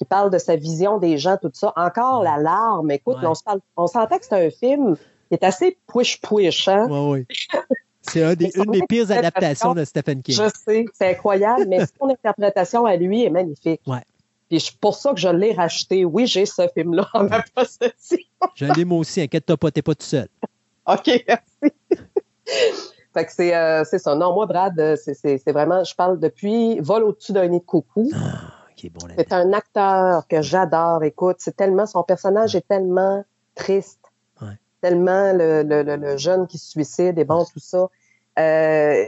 [0.03, 1.73] qui parle de sa vision des gens, tout ça.
[1.77, 2.91] Encore la larme.
[2.91, 3.27] Écoute, Ouais.
[3.27, 4.97] on, se parle, on sentait que c'était un film
[5.29, 6.69] qui est assez push-push.
[6.69, 6.87] Hein?
[6.89, 7.27] Ouais, ouais.
[8.05, 10.35] C'est un une des pires adaptations de Stephen King.
[10.35, 13.81] Je sais, c'est incroyable, mais son interprétation à lui est magnifique.
[13.87, 14.03] Ouais.
[14.49, 16.05] Puis c'est pour ça que je l'ai racheté.
[16.05, 18.19] Oui, j'ai ce film-là en ma possession.
[18.57, 20.27] Je l'ai moi aussi, inquiète-toi pas, t'es pas tout seul.
[20.85, 21.75] OK, merci.
[23.15, 24.17] fait que c'est euh, c'est ça.
[24.17, 27.61] Non, moi, Brad, euh, c'est- c'est c'est vraiment, je parle depuis Vol au-dessus d'un nid
[27.61, 28.11] de coucou.
[28.83, 31.05] Qui est bon là C'est un acteur que j'adore.
[31.05, 34.01] Écoute, c'est tellement, son personnage est tellement triste.
[34.41, 34.59] Ouais.
[34.81, 37.87] Tellement le, le, le, le jeune qui se suicide et bon, tout ça.
[38.41, 39.05] Euh,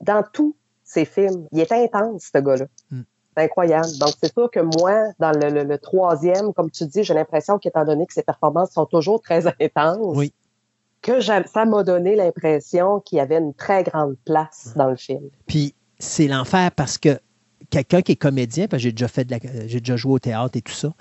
[0.00, 2.66] dans tous ses films, il est intense, ce gars-là.
[2.92, 3.00] Mm.
[3.36, 3.88] C'est incroyable.
[3.98, 7.58] Donc, c'est sûr que moi, dans le, le, le troisième, comme tu dis, j'ai l'impression
[7.58, 10.32] qu'étant donné que ses performances sont toujours très intenses, Oui.
[11.00, 15.28] que ça m'a donné l'impression qu'il y avait une très grande place dans le film.
[15.48, 17.18] Puis c'est l'enfer parce que
[17.70, 20.12] quelqu'un qui est comédien, parce que j'ai déjà fait de la- euh, j'ai déjà joué
[20.12, 20.92] au théâtre et tout ça,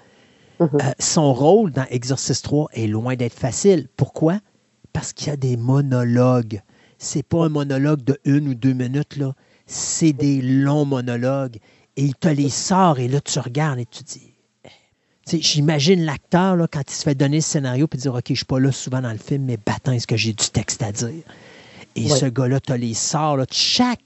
[0.60, 0.70] Mhm.
[0.76, 3.88] euh, son rôle dans Exorcist 3 est loin d'être facile.
[3.98, 4.40] Pourquoi?
[4.94, 6.62] Parce qu'il y a des monologues.
[6.98, 9.34] C'est pas un monologue de une ou deux minutes, là.
[9.66, 11.58] C'est des longs monologues.
[11.98, 14.34] Et il te les sort et là, tu regardes et tu dis.
[14.66, 15.42] eh.
[15.42, 18.46] J'imagine l'acteur, là, quand il se fait donner le scénario, puis dire OK, je suis
[18.46, 21.10] pas là souvent dans le film, mais battant, est-ce que j'ai du texte à dire?
[21.96, 22.18] Et Ouais.
[22.18, 23.38] ce gars-là, tu les sort.
[23.38, 23.46] là.
[23.52, 24.00] chaque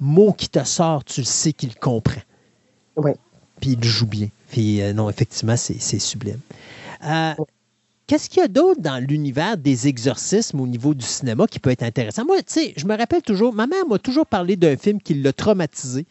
[0.00, 2.20] mot qui te sort, tu le sais qu'il comprend.
[2.96, 3.12] Oui.
[3.60, 4.28] Puis il joue bien.
[4.50, 6.40] Puis euh, non, effectivement, c'est sublime.
[7.04, 7.34] Euh,
[8.06, 11.70] qu'est-ce qu'il y a d'autre dans l'univers des exorcismes au niveau du cinéma qui peut
[11.70, 12.24] être intéressant?
[12.24, 15.14] Moi, tu sais, je me rappelle toujours, ma mère m'a toujours parlé d'un film qui
[15.14, 16.06] l'a traumatisé.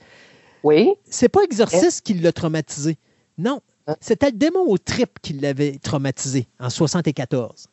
[0.64, 0.92] Oui.
[1.10, 2.98] C'est pas Exorciste qui l'a traumatisé.
[3.38, 3.62] Non.
[3.88, 3.96] Hein?
[4.00, 7.68] C'était le démon au trip qui l'avait traumatisé en 74.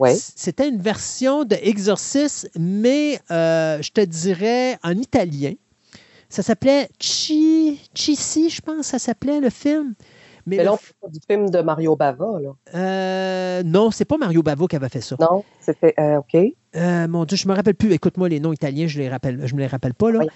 [0.00, 0.10] Oui.
[0.16, 5.52] C'était une version de Exorcist, mais euh, je te dirais en italien.
[6.28, 9.94] Ça s'appelait Chi, Chisi, je pense, ça s'appelait le film.
[10.46, 12.50] Mais, Mais le là, on f- parle du film de Mario Bava, là.
[12.74, 15.16] euh, non, c'est pas Mario Bavo qui avait fait ça.
[15.20, 15.92] Non, c'était.
[15.98, 16.34] euh, OK.
[16.76, 17.92] Euh, mon Dieu, je me rappelle plus.
[17.92, 20.20] Écoute-moi, les noms italiens, je les rappelle, je me les rappelle pas là.
[20.20, 20.26] Oui,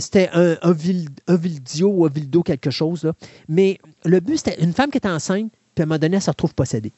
[0.00, 3.12] c'était un, un, Vil- un Vildio ou un Vildo quelque chose là.
[3.48, 6.22] Mais le but c'était une femme qui était enceinte, puis à un moment donné, elle
[6.22, 6.92] se retrouve possédée.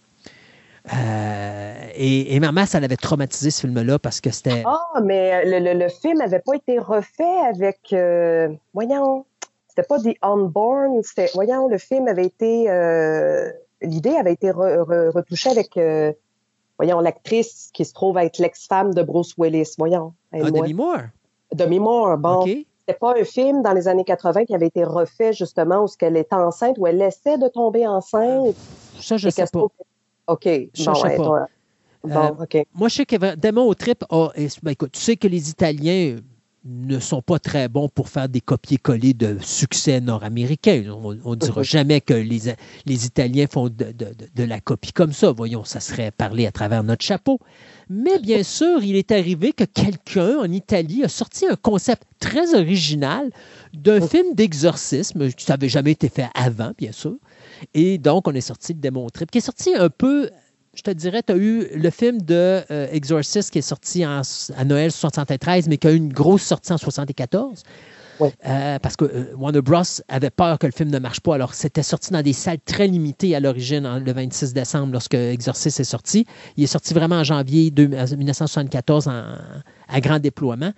[0.92, 4.62] Euh, et, et ma mère, ça l'avait traumatisé ce film-là parce que c'était.
[4.66, 7.92] Ah, mais le, le, le film n'avait pas été refait avec.
[7.92, 9.24] euh, voyons.
[9.68, 11.02] C'était pas The Unborn.
[11.02, 11.30] C'était.
[11.34, 12.68] Voyons, le film avait été.
[12.70, 13.50] euh,
[13.82, 15.76] L'idée avait été re- re- retouchée avec.
[15.76, 16.12] euh,
[16.78, 19.74] voyons, l'actrice qui se trouve être l'ex-femme de Bruce Willis.
[19.78, 20.12] Voyons.
[20.32, 20.50] Ah.
[20.50, 20.98] Demi Moore?
[21.54, 22.18] Demi Moore.
[22.18, 22.44] Bon.
[22.86, 26.18] C'était pas un film dans les années 80 qui avait été refait justement où elle
[26.18, 28.54] était enceinte, où elle essaie de tomber enceinte.
[29.00, 29.66] Ça, je sais qu'elle pas.
[30.26, 30.48] OK.
[30.74, 31.22] Ça, bon, je sais pas.
[31.24, 31.46] toi-
[32.06, 32.66] Bon, Euh, OK.
[32.74, 36.16] Moi, je sais que Démon au trip ben, écoute, tu sais que les Italiens
[36.66, 40.82] ne sont pas très bons pour faire des copier-coller de succès nord-américains.
[41.02, 41.64] On ne dira Mhm.
[41.64, 42.54] jamais que les,
[42.86, 45.30] les Italiens font de, de- de- de la copie comme ça.
[45.32, 47.38] Voyons, ça serait parler à travers notre chapeau.
[47.90, 52.54] Mais bien sûr, il est arrivé que quelqu'un en Italie a sorti un concept très
[52.54, 53.30] original
[53.74, 55.28] d'un film d'exorcisme.
[55.38, 57.16] Ça n'avait jamais été fait avant, bien sûr.
[57.74, 60.30] Et donc, on est sorti le Démon Trip, qui est sorti un peu
[60.76, 64.22] je te dirais, tu as eu le film de euh, Exorcist qui est sorti en-
[64.56, 67.62] à Noël 73, mais qui a eu une grosse sortie en 74.
[68.18, 68.30] Oui.
[68.44, 69.82] Euh, parce que euh, Warner Bros.
[70.08, 71.36] avait peur que le film ne marche pas.
[71.36, 75.14] Alors, c'était sorti dans des salles très limitées à l'origine, en- le 26 décembre, lorsque
[75.14, 76.26] Exorcist est sorti.
[76.56, 79.36] Il est sorti vraiment en janvier deux- euh, 1974 en-
[79.88, 80.72] à grand déploiement.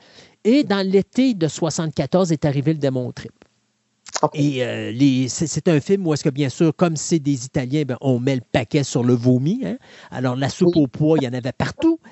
[0.44, 3.32] Et dans l'été de 74 est arrivé le Démon Trip.
[4.34, 7.96] Et euh, c'est un film où est-ce que, bien sûr, comme c'est des Italiens, ben,
[8.00, 9.60] on met le paquet sur le vomi.
[9.64, 9.76] hein.
[10.10, 10.82] Alors, la soupe Oui.
[10.84, 11.98] au pois, il y en avait partout.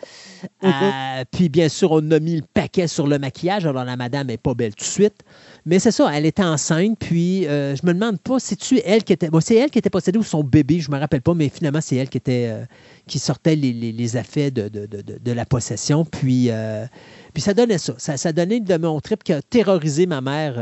[0.63, 3.65] Euh, puis, bien sûr, on a mis le paquet sur le maquillage.
[3.65, 5.21] Alors, la madame n'est pas belle tout de suite.
[5.65, 6.99] Mais c'est ça, elle était enceinte.
[6.99, 9.31] Puis, euh, je me demande pas, c'est-tu elle qui était.
[9.31, 11.81] Bon, c'est elle qui était possédée ou son bébé, je me rappelle pas, mais finalement,
[11.81, 12.49] c'est elle qui était.
[12.49, 12.65] euh,
[13.07, 16.05] qui sortait les, les- de, de- de- de- de la possession.
[16.05, 16.85] Puis, euh,
[17.33, 17.95] puis ça donnait ça.
[17.97, 18.17] ça.
[18.19, 20.55] ça donnait de mon trip qui a terrorisé ma mère.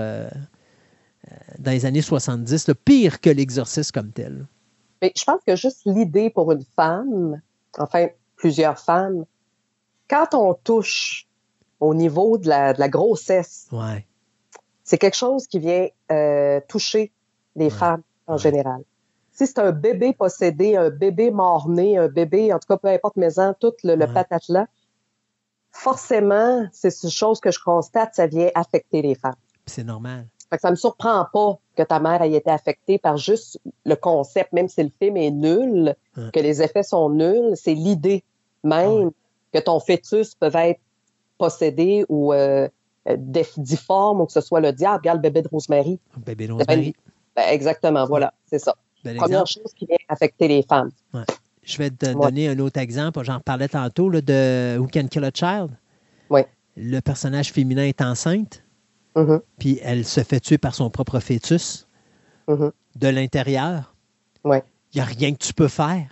[1.58, 4.46] Dans les années 70, le pire que l'exorcisme comme tel.
[5.00, 7.40] Mais je pense que juste l'idée pour une femme,
[7.78, 9.24] enfin plusieurs femmes,
[10.08, 11.26] quand on touche
[11.80, 14.06] au niveau de la, de la grossesse, Ouais.
[14.84, 17.10] c'est quelque chose qui vient euh, toucher
[17.56, 18.38] les femmes en Ouais.
[18.38, 18.82] général.
[19.32, 23.16] Si c'est un bébé possédé, un bébé mort-né, un bébé, en tout cas, peu importe
[23.16, 24.66] maison, tout le, le patate-là,
[25.70, 29.34] forcément, c'est une chose que je constate, ça vient affecter les femmes.
[29.66, 30.26] C'est normal.
[30.52, 33.96] Fait que ça me surprend pas que ta mère ait été affectée par juste le
[33.96, 35.94] concept, même si le film est nul,
[36.34, 38.22] que les effets sont nuls, c'est l'idée
[38.62, 39.12] même
[39.50, 40.78] que ton fœtus peut être
[41.38, 42.68] possédé ou euh,
[43.08, 43.16] euh,
[43.56, 44.98] difforme ou que ce soit le diable.
[44.98, 45.98] Regarde le bébé de Rosemary.
[46.18, 46.94] Bébé Ben, Rosemary.
[47.34, 48.76] ben, exactement, voilà, c'est ça.
[49.02, 50.90] bel Première chose qui vient affecter les femmes.
[51.62, 52.14] Je vais te Ouais.
[52.14, 53.22] donner un autre exemple.
[53.24, 55.70] J'en parlais tantôt là, de Who Can Kill a Child?
[56.28, 56.42] Oui.
[56.76, 58.62] Le personnage féminin est enceinte,
[59.16, 61.86] Mhm, puis elle se fait tuer par son propre fœtus
[62.48, 63.94] mhm, de l'intérieur.
[64.44, 64.62] Ouais.
[64.92, 66.08] Il n'y a rien que tu peux faire.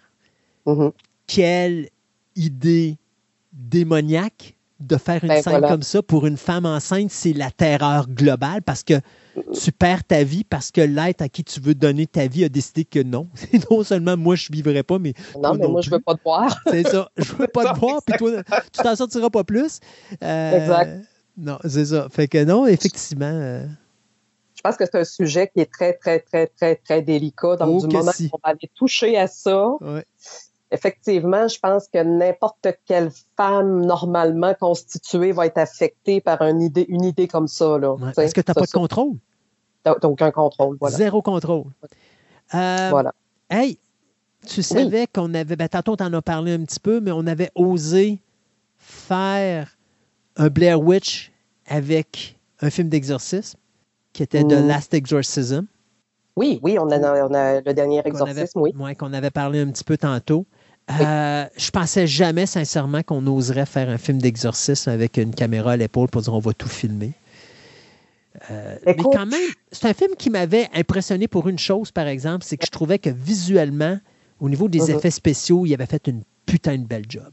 [0.67, 0.93] mhm.
[1.27, 1.89] Quelle
[2.37, 2.99] idée
[3.53, 5.69] démoniaque de faire une Ben, scène voilà.
[5.69, 8.95] comme ça pour une femme enceinte, c'est la terreur globale parce que
[9.61, 12.49] tu perds ta vie parce que l'être à qui tu veux donner ta vie a
[12.49, 13.29] décidé que non.
[13.71, 15.97] non seulement moi je vivrai pas, mais Non, mais non moi, je plus.
[15.97, 16.59] veux pas te voir.
[16.71, 17.11] c'est ça.
[17.19, 19.81] Je veux pas te voir, puis toi, tu t'en sortiras pas plus.
[20.25, 21.05] Euh, Exact.
[21.37, 22.09] Non, c'est ça.
[22.11, 23.25] Fait que non, effectivement.
[23.33, 23.67] euh,
[24.57, 27.57] Je pense que c'est un sujet qui est très, très, très, très, très délicat.
[27.57, 28.29] Donc, Oh du moment si.
[28.29, 30.05] qu'on va aller toucher à ça, ouais.
[30.71, 36.85] effectivement, je pense que n'importe quelle femme normalement constituée va être affectée par une idée,
[36.89, 37.79] une idée comme ça.
[37.79, 39.15] Là, Ouais, Parce que tu n'as pas de contrôle?
[39.83, 40.77] t'as- t'as aucun contrôle.
[40.79, 40.97] Voilà.
[40.97, 41.65] Zéro contrôle.
[42.55, 43.15] Euh, voilà.
[43.49, 43.79] Hey,
[44.47, 47.27] tu savais qu'on avait, ben, tantôt on en a parlé un petit peu, mais on
[47.27, 48.21] avait osé
[48.79, 49.77] faire
[50.41, 51.31] un Blair Witch
[51.67, 53.59] avec un film d'exorcisme
[54.13, 54.67] qui était The Mm.
[54.67, 55.63] Last Exorcism.
[56.37, 58.73] Oui, oui, on a, on a le dernier avait, exorcisme, oui.
[58.79, 60.47] ouais, qu'on avait parlé un petit peu tantôt.
[61.01, 65.77] Euh, je pensais jamais, sincèrement, qu'on oserait faire un film d'exorcisme avec une caméra à
[65.77, 67.13] l'épaule pour dire on va tout filmer.
[68.51, 72.45] Euh, mais quand même, c'est un film qui m'avait impressionné pour une chose, par exemple,
[72.45, 73.99] c'est que je trouvais que visuellement,
[74.43, 74.97] Au niveau des Mhm.
[74.97, 77.31] effets spéciaux, il avait fait une putain de belle job.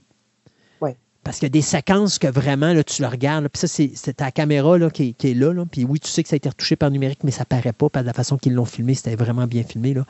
[1.28, 3.68] Parce qu'il y a des séquences que vraiment, là, tu le regardes, là, puis ça,
[3.68, 5.66] c'est ta caméra là, qui, est- qui est là, là.
[5.70, 7.90] Puis oui, tu sais que ça a été retouché par numérique, mais ça paraît pas,
[7.90, 9.94] par la façon qu'ils l'ont filmé, c'était vraiment bien filmé.
[9.94, 10.06] Là.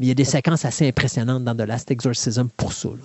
[0.00, 2.88] Mais il y a des séquences assez impressionnantes dans The Last Exorcism pour ça.
[2.88, 3.04] là.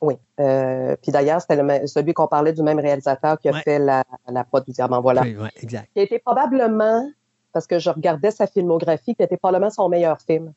[0.00, 0.14] Oui.
[0.40, 3.62] Euh, puis d'ailleurs, c'était celui qu'on parlait du même réalisateur qui a Ouais.
[3.62, 5.02] fait la, la prod du diamant.
[5.02, 5.22] Voilà.
[5.22, 5.88] Oui, ouais, exact.
[5.92, 7.06] Qui a été probablement,
[7.52, 10.52] parce que je regardais sa filmographie, qui a été probablement son meilleur film.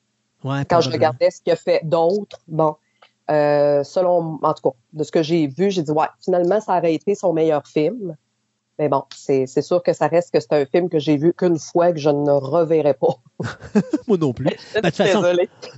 [0.46, 2.76] Ouais, Quand je regardais ce qu'il a fait d'autres, bon,
[3.32, 6.78] euh, selon, en tout cas, de ce que j'ai vu, j'ai dit, ouais, finalement, ça
[6.78, 8.16] aurait été son meilleur film.
[8.80, 11.34] Mais bon, c'est c'est sûr que ça reste que c'est un film que j'ai vu
[11.34, 13.16] qu'une fois et que je ne reverrai pas.
[14.08, 14.46] Moi non plus.
[14.46, 15.22] Ben, de toute façon,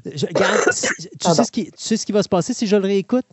[0.05, 2.75] je- regarde, tu, sais ce qui, tu sais ce qui va se passer si je
[2.77, 3.25] le réécoute?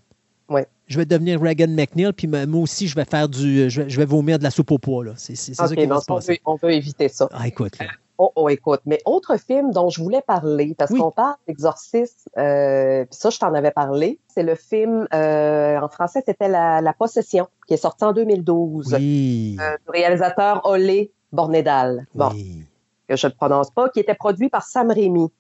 [0.49, 0.63] Oui.
[0.89, 3.71] Je vais devenir Reagan McNeil, puis moi aussi, je vais faire du.
[3.71, 5.05] Je vais, je vais vomir de la soupe au pois.
[5.05, 5.13] là.
[5.17, 6.33] C'est c'est ça qui va se on passer.
[6.33, 7.29] veut, on veut éviter ça.
[7.33, 7.87] Ah, écoute, là.
[8.23, 10.99] Oh, oh, écoute, mais autre film dont je voulais parler, parce Oui.
[11.01, 15.89] qu'on parle d'exorcisme, euh, puis ça, je t'en avais parlé, c'est le film, euh, en
[15.89, 19.57] français, c'était la, La Possession, qui est sorti en 2012, Oui.
[19.59, 22.67] euh, du réalisateur Olé Bornedal, bon, oui.
[23.09, 25.33] que je ne prononce pas, qui était produit par Sam Raimi.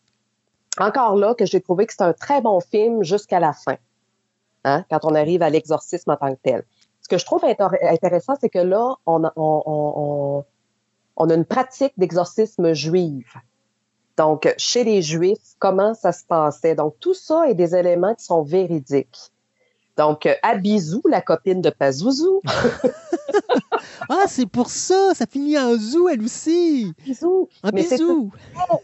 [0.78, 3.76] Encore là, que j'ai trouvé que c'est un très bon film jusqu'à la fin,
[4.64, 6.64] hein, quand on arrive à l'exorcisme en tant que tel.
[7.02, 10.44] Ce que je trouve intér- intéressant, c'est que là, on, a- on, on- on-
[11.22, 13.32] on a une pratique d'exorcisme juive.
[14.16, 16.74] Donc, chez les Juifs, comment ça se passait?
[16.74, 19.30] Donc, tout ça est des éléments qui sont véridiques.
[19.96, 22.40] Donc, euh, Abizou, la copine de Pazouzou,
[24.08, 25.12] Ah, c'est pour ça!
[25.14, 26.92] Ça finit en zou, elle aussi!
[27.04, 27.48] Bisou.
[27.62, 28.30] Un Mais c'est bisou!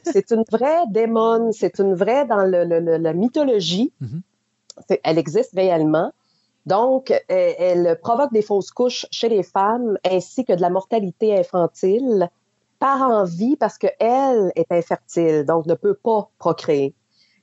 [0.05, 3.93] c'est une vraie démon, c'est une vraie dans le- le- le- la mythologie.
[4.01, 4.21] Mhm.
[5.03, 6.13] Elle existe réellement.
[6.67, 11.39] Donc, elle, elle provoque des fausses couches chez les femmes ainsi que de la mortalité
[11.39, 12.29] infantile
[12.79, 16.95] par envie parce qu'elle est infertile, donc ne peut pas procréer.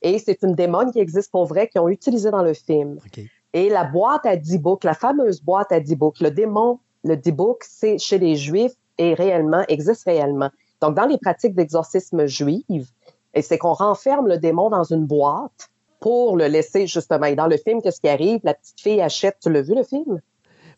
[0.01, 2.99] Et c'est une démon qui existe pour vrai, qui ont utilisé dans le film.
[3.05, 3.23] OK.
[3.53, 7.15] Et la boîte à 10 books, la fameuse boîte à 10 books, le démon, le
[7.15, 10.49] 10 books, c'est chez les Juifs et réellement, existe réellement.
[10.81, 12.89] Donc, dans les pratiques d'exorcisme juives,
[13.33, 15.69] et c'est qu'on renferme le démon dans une boîte
[16.03, 17.27] pour le laisser justement.
[17.27, 18.41] Et dans le film, qu'est-ce qui arrive?
[18.43, 20.19] La petite fille achète, tu l'as vu le film?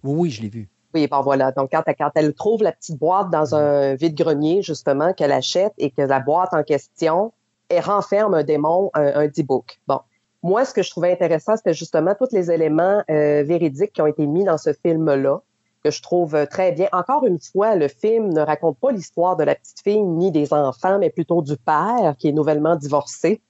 [0.04, 0.70] Oui, je l'ai vu.
[0.94, 1.52] Oui, bon voilà.
[1.52, 5.90] Donc, quand, quand elle trouve la petite boîte dans un vide-grenier, justement, qu'elle achète et
[5.90, 7.34] que la boîte en question,
[7.70, 9.80] elle renferme un démon, un, un D-book.
[9.88, 10.00] Bon.
[10.44, 14.06] Moi, ce que je trouvais intéressant, c'était justement tous les éléments euh, véridiques qui ont
[14.06, 15.42] été mis dans ce film-là,
[15.84, 16.88] que je trouve euh, très bien.
[16.92, 20.54] Encore une fois, le film ne raconte pas l'histoire de la petite fille ni des
[20.54, 23.42] enfants, mais plutôt du père qui est nouvellement divorcé,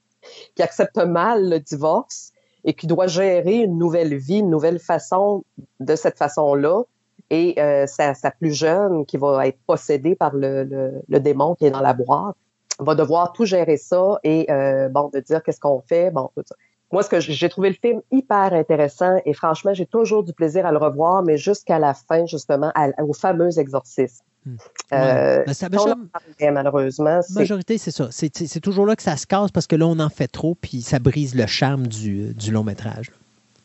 [0.56, 2.32] qui accepte mal le divorce
[2.64, 5.44] et qui doit gérer une nouvelle vie, une nouvelle façon
[5.80, 6.84] de cette façon-là.
[7.30, 11.66] Et euh, sa, sa plus jeune, qui va être possédée par le, le, démon qui
[11.66, 12.36] est dans la boîte,
[12.80, 16.44] va devoir tout gérer ça et euh, bon de dire qu'est-ce qu'on fait, bon tout
[16.46, 16.56] ça.
[16.92, 20.66] Moi, ce que j'ai trouvé le film hyper intéressant et franchement, j'ai toujours du plaisir
[20.66, 24.24] à le revoir, mais jusqu'à la fin, justement, à- au fameux exorcisme.
[24.46, 24.56] Hmm.
[24.94, 28.10] Euh, Ben, ça, parlait, malheureusement, c'est majorité, c'est ça.
[28.12, 30.82] C'est- toujours là que ça se casse parce que là, on en fait trop, puis
[30.84, 33.12] ça brise le charme du, du long métrage.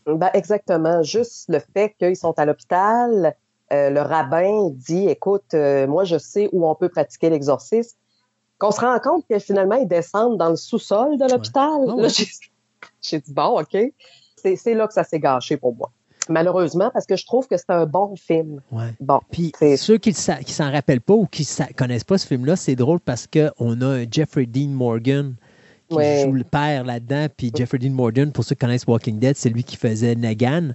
[0.07, 1.02] Ben, exactement.
[1.02, 3.34] Juste le fait qu'ils sont à l'hôpital,
[3.73, 7.97] euh, le rabbin dit, écoute, euh, moi, je sais où on peut pratiquer l'exorcisme.
[8.58, 11.70] Qu'on se rend compte que finalement, ils descendent dans le sous-sol de l'hôpital.
[11.89, 12.08] Ah ouais.
[13.02, 13.76] J'ai dit, bon, OK.
[14.36, 15.91] C'est là que ça s'est gâché pour moi.
[16.28, 18.60] Malheureusement, parce que je trouve que c'est un bon film.
[18.70, 18.92] Ouais.
[19.00, 20.15] Bon, Puis ceux qui ne
[20.47, 23.86] s'en rappellent pas ou qui ne connaissent pas ce film-là, c'est drôle parce qu'on a
[23.86, 25.34] un Jeffrey Dean Morgan
[25.89, 26.23] qui Ouais.
[26.25, 27.26] joue le père là-dedans.
[27.36, 30.73] Puis Jeffrey Dean Morgan, pour ceux qui connaissent Walking Dead, c'est lui qui faisait Negan,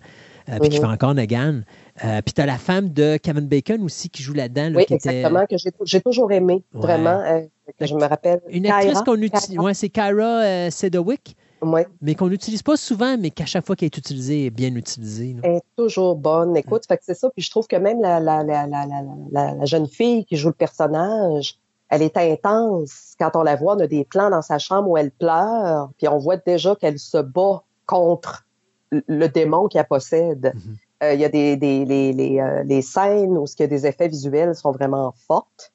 [0.49, 0.81] euh, puis qui Mhm.
[0.87, 1.61] fait encore Negan.
[2.03, 4.69] Euh, puis tu as la femme de Kevin Bacon aussi qui joue là-dedans.
[4.71, 6.81] là, oui, qui était exactement, que j'ai toujours aimé, Ouais.
[6.81, 7.41] vraiment, euh,
[7.79, 8.41] que je me rappelle.
[8.49, 9.57] Une actrice qu'on utilise.
[9.57, 11.87] Ouais, c'est Kyra Sedgwick, Ouais.
[12.01, 14.75] mais qu'on n'utilise pas souvent, mais qu'à chaque fois qu'elle est utilisée, elle est bien
[14.75, 15.33] utilisée.
[15.33, 15.39] là.
[15.43, 16.55] Elle est toujours bonne.
[16.57, 17.29] Écoute, fait que c'est ça.
[17.31, 21.57] Puis je trouve que même la, jeune fille qui joue le personnage,
[21.89, 23.15] elle est intense.
[23.19, 26.07] Quand on la voit, on a des plans dans sa chambre où elle pleure, puis
[26.07, 28.45] on voit déjà qu'elle se bat contre
[28.91, 30.53] le- démon qui la possède.
[30.55, 30.77] Mhm.
[31.03, 33.67] Euh, Il y a des, des les, les, euh, les scènes où ce qu'il y
[33.67, 35.73] a des effets visuels sont vraiment fortes.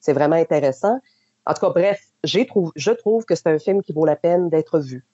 [0.00, 1.00] C'est vraiment intéressant.
[1.46, 4.48] En tout cas, bref, j'ai je trouve que c'est un film qui vaut la peine
[4.48, 5.04] d'être vu.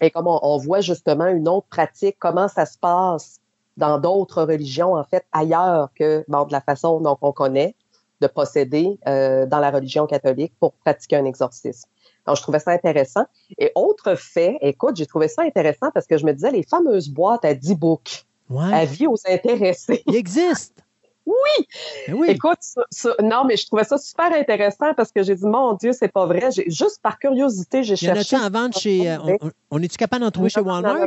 [0.00, 3.40] Et comme on, on voit justement une autre pratique, comment ça se passe
[3.76, 7.74] dans d'autres religions, en fait, ailleurs que bon, de la façon dont on connaît
[8.20, 11.88] de procéder euh, dans la religion catholique pour pratiquer un exorcisme.
[12.26, 13.24] Donc, je trouvais ça intéressant.
[13.58, 17.08] Et autre fait, écoute, j'ai trouvé ça intéressant parce que je me disais, les fameuses
[17.08, 18.72] boîtes à 10 books, Ouais.
[18.72, 20.02] avis aux intéressés.
[20.06, 20.84] Il existe.
[21.26, 21.66] Oui!
[22.08, 22.30] Ben oui.
[22.30, 25.74] Écoute, ça- ça- non, mais je trouvais ça super intéressant parce que j'ai dit, mon
[25.74, 26.50] Dieu, c'est pas vrai.
[26.50, 28.36] J'ai- Juste par curiosité, j'ai Il y en cherché.
[28.36, 29.10] a-tu en vente chez.
[29.10, 30.94] euh, on, on- est-tu capable d'en trouver chez Non, Walmart?
[30.98, 31.06] non,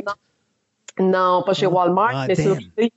[0.98, 1.08] non.
[1.38, 1.70] Non, pas chez Ah.
[1.70, 2.90] Walmart, Ah, mais sur eBay.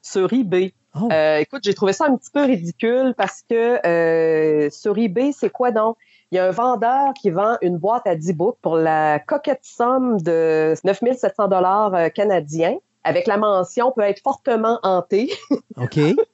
[0.00, 0.72] Sur eBay.
[0.98, 1.08] Oh.
[1.12, 5.50] Euh, écoute, j'ai trouvé ça un petit peu ridicule parce que euh, sur eBay, c'est
[5.50, 5.96] quoi donc?
[6.30, 9.60] Il y a un vendeur qui vend une boîte à 10 books pour la coquette
[9.62, 15.32] somme de 9700 dollars canadiens avec la mention peut être fortement hanté.
[15.76, 15.98] OK.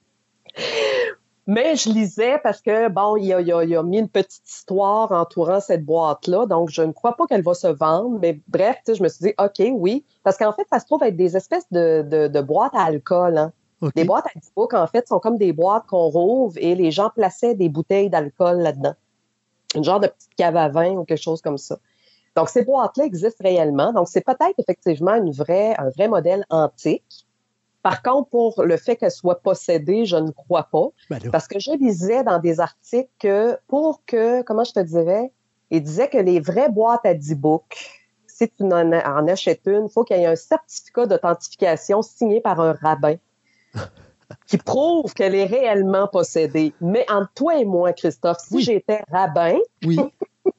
[1.47, 4.49] Mais je lisais parce que, bon, il a, il a- il a mis une petite
[4.49, 8.19] histoire entourant cette boîte-là, donc je ne crois pas qu'elle va se vendre.
[8.21, 10.05] Mais bref, tu sais, je me suis dit, OK, oui.
[10.23, 13.37] Parce qu'en fait, ça se trouve être des espèces de, de, de boîtes à alcool.
[13.39, 13.53] Hein.
[13.97, 16.91] Les boîtes à 10 books, en fait, sont comme des boîtes qu'on rouvre et les
[16.91, 18.95] gens plaçaient des bouteilles d'alcool là-dedans.
[19.75, 21.79] Une genre de petite cave à vin ou quelque chose comme ça.
[22.37, 23.93] Donc, ces boîtes-là existent réellement.
[23.93, 27.27] Donc, c'est peut-être effectivement une vraie, un vrai modèle antique.
[27.83, 30.89] Par contre, pour le fait qu'elle soit possédée, je ne crois pas.
[31.09, 31.19] Ben.
[31.31, 35.33] Parce que je lisais dans des articles que pour que, comment je te dirais,
[35.71, 37.91] il disait que les vraies boîtes à 10 books,
[38.27, 42.41] si tu en, en achètes une, il faut qu'il y ait un certificat d'authentification signé
[42.41, 43.17] par un rabbin
[44.47, 46.73] qui prouve qu'elle est réellement possédée.
[46.81, 48.63] Mais entre toi et moi, Christophe, si Oui.
[48.63, 49.99] j'étais rabbin Oui.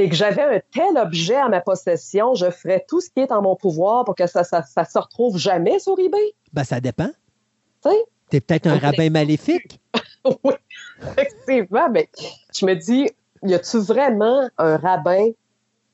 [0.00, 3.32] et que j'avais un tel objet à ma possession, je ferais tout ce qui est
[3.32, 6.34] en mon pouvoir pour que ça ça, ça se retrouve jamais sur eBay.
[6.52, 7.10] Ben, ça dépend.
[7.82, 8.04] Tu sais?
[8.30, 9.80] T'es peut-être un rabbin maléfique.
[10.24, 10.54] oui,
[11.02, 12.08] effectivement, mais
[12.56, 13.08] je me dis,
[13.42, 15.30] y a-tu vraiment un rabbin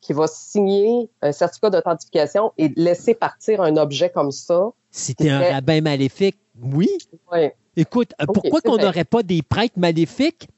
[0.00, 4.70] qui va signer un certificat d'authentification et laisser partir un objet comme ça?
[4.90, 6.90] Si t'es un rabbin maléfique, oui.
[7.32, 7.56] Ouais.
[7.76, 10.48] Écoute, pourquoi qu'on n'aurait pas des prêtres maléfiques?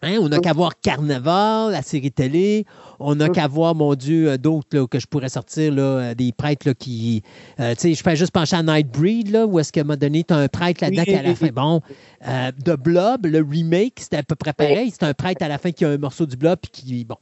[0.00, 0.40] Hein, on n'a Mm.
[0.42, 2.64] qu'à voir Carnaval, la série télé.
[3.00, 3.32] On n'a Mm.
[3.32, 6.74] qu'à voir, mon Dieu, euh, d'autres que je pourrais sortir, là, euh, des prêtres là,
[6.74, 7.22] qui.
[7.58, 9.96] euh, tu sais, je peux juste pencher à Nightbreed, là, où est-ce qu'à un moment
[9.96, 11.48] donné, tu as un prêtre là-dedans Oui, qui, à la oui, fin.
[11.48, 11.80] Bon,
[12.28, 14.90] euh, The Blob, le remake, c'était à peu près pareil.
[14.92, 17.04] C'est un prêtre à la fin qui a un morceau du blob, puis qui.
[17.04, 17.16] Bon.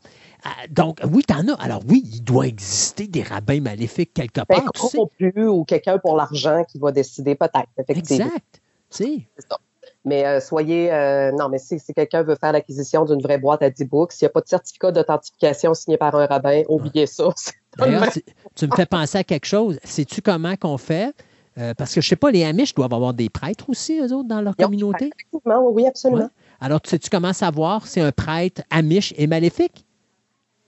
[0.71, 1.55] Donc, oui, t'en as.
[1.55, 4.73] Alors, oui, il doit exister des rabbins maléfiques quelque Ben, part.
[4.75, 4.97] tu sais.
[4.99, 8.27] corrompu ou quelqu'un pour l'argent qui va décider, peut-être, effectivement.
[8.27, 8.61] Exact.
[8.91, 9.27] Tu sais.
[9.37, 9.59] C'est ça.
[10.07, 10.93] Mais euh, soyez.
[10.93, 14.13] euh, non, mais si, si quelqu'un veut faire l'acquisition d'une vraie boîte à 10 books,
[14.13, 17.29] s'il n'y a pas de certificat d'authentification signé par un rabbin, oubliez ça.
[17.77, 18.23] D'ailleurs, tu,
[18.55, 19.79] tu me fais penser à quelque chose.
[19.83, 21.13] Sais-tu comment qu'on fait?
[21.59, 24.29] Euh, parce que je sais pas, les Amish doivent avoir des prêtres aussi, eux autres,
[24.29, 25.11] dans leur communauté.
[25.13, 26.23] Effectivement, oui, oui, absolument.
[26.23, 26.29] Ouais.
[26.61, 29.85] Alors, tu sais-tu comment savoir si un prêtre Amish est maléfique?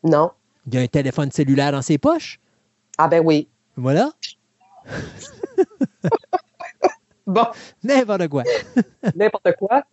[0.02, 0.30] Non.
[0.66, 2.40] Il y a un téléphone cellulaire dans ses poches.
[2.98, 3.48] Ah ben oui.
[3.76, 4.10] Voilà.
[7.34, 7.44] Bon.
[7.84, 8.42] N'importe quoi.
[9.14, 9.84] n'importe quoi.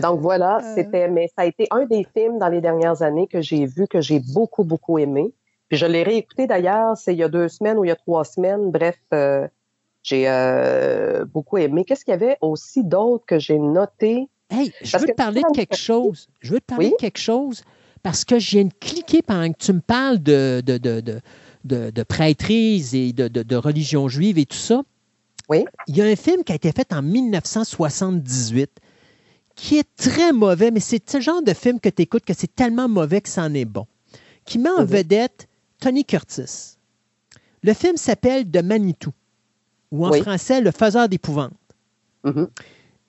[0.00, 0.74] Donc voilà, Euh.
[0.76, 3.88] c'était, mais ça a été un des films dans les dernières années que j'ai vu,
[3.88, 5.32] que j'ai beaucoup, beaucoup aimé.
[5.68, 7.96] Puis je l'ai réécouté d'ailleurs, c'est il y a deux semaines ou il y a
[7.96, 8.70] trois semaines.
[8.70, 9.46] Bref, euh,
[10.02, 11.84] j'ai euh, beaucoup aimé.
[11.84, 14.28] Qu'est-ce qu'il y avait aussi d'autre que j'ai noté?
[14.50, 16.28] Hey, je Parce veux te parler de quelque chose.
[16.40, 16.92] Je veux te parler Oui?
[16.92, 17.64] de quelque chose
[18.02, 21.20] parce que je viens de cliquer pendant que tu me parles de, de, de, de,
[21.64, 24.82] de- de prêtrise et de religion juive et tout ça.
[25.50, 25.64] Oui.
[25.88, 28.70] Il y a un film qui a été fait en 1978
[29.56, 32.54] qui est très mauvais, mais c'est ce genre de film que tu écoutes que c'est
[32.54, 33.86] tellement mauvais que c'en est bon.
[34.46, 34.86] Qui met en Mhm.
[34.86, 35.48] vedette
[35.80, 36.76] Tony Curtis.
[37.62, 39.12] Le film s'appelle De Manitou,
[39.90, 40.22] ou en Oui.
[40.22, 41.52] français Le Faiseur d'épouvante
[42.24, 42.48] Mhm.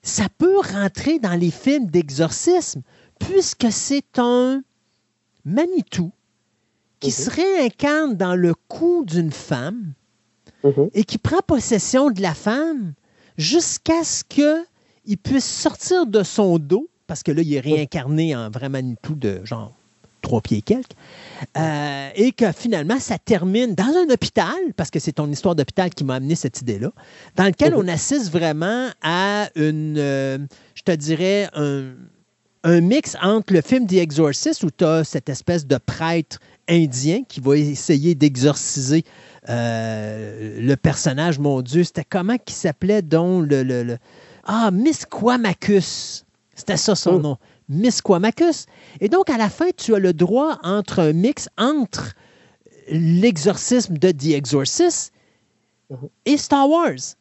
[0.02, 2.82] ça peut rentrer dans les films d'exorcisme,
[3.18, 4.62] puisque c'est un
[5.44, 6.10] Manitou
[7.00, 7.12] qui Mhm.
[7.14, 9.92] se réincarne dans le cou d'une femme
[10.64, 10.90] Mhm.
[10.94, 12.92] et qui prend possession de la femme
[13.36, 18.50] jusqu'à ce qu'il puisse sortir de son dos, parce que là, il est réincarné en
[18.50, 19.72] vrai Manitou de genre
[20.20, 20.92] trois pieds et quelques,
[21.58, 25.90] euh, et que finalement, ça termine dans un hôpital, parce que c'est ton histoire d'hôpital
[25.90, 26.92] qui m'a amené cette idée-là,
[27.34, 27.78] dans lequel Mhm.
[27.80, 30.38] on assiste vraiment à une, euh,
[30.76, 31.86] je te dirais, un,
[32.62, 37.22] un mix entre le film The Exorcist, où tu as cette espèce de prêtre indien
[37.28, 39.04] qui va essayer d'exorciser
[39.48, 43.98] euh, le personnage, mon Dieu, c'était comment qui s'appelait donc le, le, le-
[44.44, 46.24] Ah, Misquamacus.
[46.54, 47.18] C'était ça son Oh.
[47.20, 47.36] nom.
[47.68, 48.66] Misquamacus.
[49.00, 52.12] Et donc, à la fin, tu as le droit entre un mix entre
[52.90, 55.12] l'exorcisme de The Exorcist
[55.90, 56.08] Mhm.
[56.26, 57.16] et Star Wars.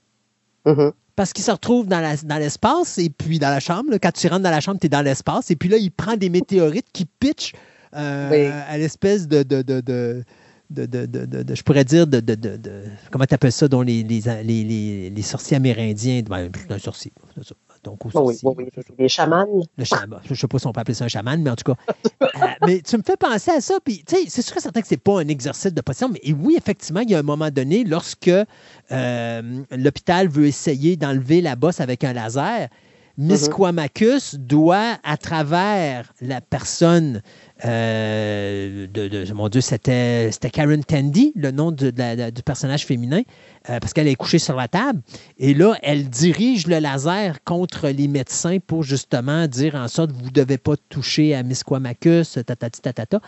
[0.66, 0.92] Mhm.
[1.16, 2.00] Parce qu'il se retrouve dans
[2.40, 3.92] l'espace et puis dans la chambre.
[3.92, 5.52] là, quand tu rentres dans la chambre, tu es dans l'espace.
[5.52, 7.54] Et puis là, il prend des météorites qui pitchent
[7.96, 8.46] euh, Oui.
[8.70, 10.24] à l'espèce de, de, de, de-
[10.70, 13.52] de- de- de- de- de- je pourrais dire, de, de, de- de- comment tu appelles
[13.52, 17.12] ça, dont les, les, les, les- les sorciers amérindiens, ben, un sorcier.
[17.84, 19.48] Donc, au oui, oui, oui, des chamans.
[19.76, 20.20] Le chaman.
[20.24, 21.94] Je ne sais pas si on peut appeler ça un chaman, mais en tout cas.
[22.22, 22.28] euh,
[22.68, 23.80] mais tu me fais penser à ça.
[23.84, 26.22] Puis, tu sais, c'est sûr et certain que c'est pas un exercice de possession, mais
[26.32, 28.30] oui, effectivement, il y a un moment donné, lorsque
[28.92, 32.70] euh, l'hôpital veut essayer d'enlever la bosse avec un laser,
[33.18, 37.22] Misquamacus doit, à travers la personne
[37.66, 41.92] euh, de, Mon Dieu, c'était Karen Tandy, le nom du
[42.44, 43.22] personnage féminin,
[43.70, 45.02] euh, parce qu'elle est couchée sur la table.
[45.38, 50.26] Et là, elle dirige le laser contre les médecins pour justement dire en sorte vous
[50.26, 53.18] ne devez pas toucher à Misquamacus, tatati tatata.
[53.18, 53.20] Euh,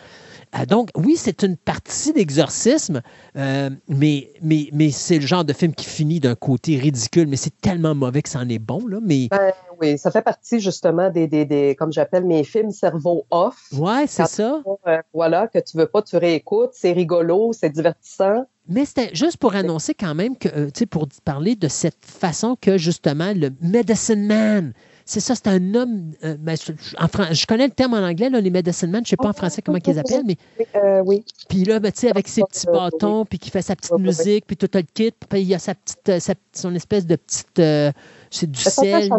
[0.67, 3.01] donc, oui, c'est une partie d'exorcisme,
[3.37, 7.37] euh, mais, mais, mais c'est le genre de film qui finit d'un côté ridicule, mais
[7.37, 8.99] c'est tellement mauvais que c'en est bon, là.
[9.01, 9.51] Mais Ben,
[9.81, 13.57] oui, ça fait partie justement des, des, des comme j'appelle mes films cerveau off.
[13.73, 14.61] ouais, c'est ça.
[14.87, 18.45] Euh, voilà, que tu veux pas, tu réécoutes, c'est rigolo, c'est divertissant.
[18.67, 22.05] Mais c'était juste pour annoncer quand même que, euh, tu sais, pour parler de cette
[22.05, 24.73] façon que justement le Medicine Man,
[25.05, 26.11] c'est ça, c'est un homme.
[26.23, 29.01] euh, ben, je, en fran- je connais le terme en anglais, là, les Medicine Man,
[29.05, 31.25] je ne sais pas en français comment ils appellent, mais Oui, euh, oui.
[31.49, 34.45] puis là, ben, tu sais, avec ses petits bâtons, puis qui fait sa petite musique,
[34.47, 37.15] puis tout le kit, puis il y a sa petite, euh, sa- son espèce de
[37.15, 37.59] petite.
[37.59, 37.91] euh,
[38.31, 39.09] c'est du sel.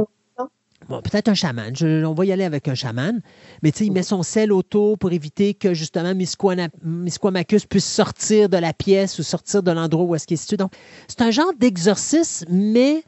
[0.86, 1.74] Bon, peut-être un chaman.
[1.74, 3.22] Je- on va y aller avec un chaman.
[3.62, 6.12] Mais tu sais, il met son sel autour pour éviter que justement
[6.82, 10.58] Misquamacus puisse sortir de la pièce ou sortir de l'endroit où est-ce qu'il est situé.
[10.58, 10.72] Donc,
[11.08, 13.02] c'est un genre d'exorcisme, mais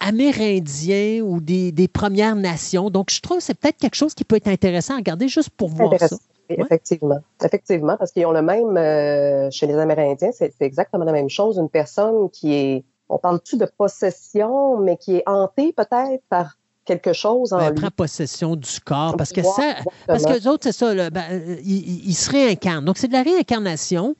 [0.00, 2.90] amérindien ou des, des Premières Nations.
[2.90, 5.50] Donc, je trouve que c'est peut-être quelque chose qui peut être intéressant à regarder juste
[5.50, 6.16] pour voir ça.
[6.50, 6.56] Ouais.
[6.60, 7.18] Effectivement.
[7.44, 11.58] Effectivement, parce qu'ils ont le même, euh, chez les Amérindiens, c'est exactement la même chose.
[11.58, 17.12] Une personne qui est, on parle-tu de possession, mais qui est hantée peut-être par quelque
[17.12, 17.80] chose en Ben, lui.
[17.80, 19.14] prend possession du corps.
[19.18, 22.86] Parce que ça, parce que les autres, c'est ça, là, ben, euh, ils se réincarnent.
[22.86, 24.14] Donc, c'est de la réincarnation.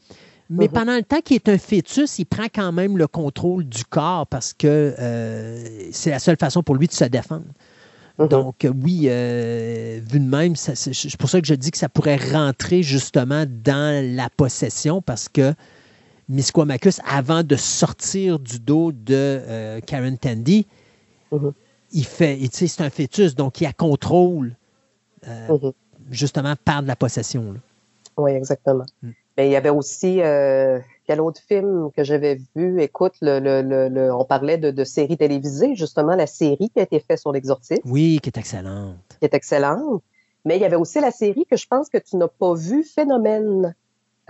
[0.51, 0.73] Mais Mhm.
[0.73, 4.27] pendant le temps qu'il est un fœtus, il prend quand même le contrôle du corps
[4.27, 7.45] parce que euh, c'est la seule façon pour lui de se défendre.
[8.19, 8.29] Mhm.
[8.29, 11.89] Donc, euh, oui, euh, vu de même, c'est pour ça que je dis que ça
[11.91, 15.53] pourrait rentrer justement dans la possession parce que
[16.31, 20.67] Misquamacus, avant de sortir du dos de euh, Karen Tandy,
[21.31, 21.53] Mhm.
[21.93, 24.55] il fait, tu sais, c'est un fœtus, donc il a contrôle
[26.11, 27.53] justement par de la possession.
[27.53, 27.59] là.
[28.17, 28.85] Oui, exactement.
[29.03, 29.11] Mm.
[29.39, 32.83] Mais il y avait aussi euh, quel autre film que j'avais vu?
[32.83, 36.81] Écoute, le, le, le, le- on parlait de, de séries télévisées, justement, la série qui
[36.81, 38.97] a été faite sur l'exorcisme, Oui, qui est excellente.
[39.21, 40.03] qui est excellente.
[40.45, 42.83] Mais il y avait aussi la série que je pense que tu n'as pas vue,
[42.83, 43.75] Phénomène.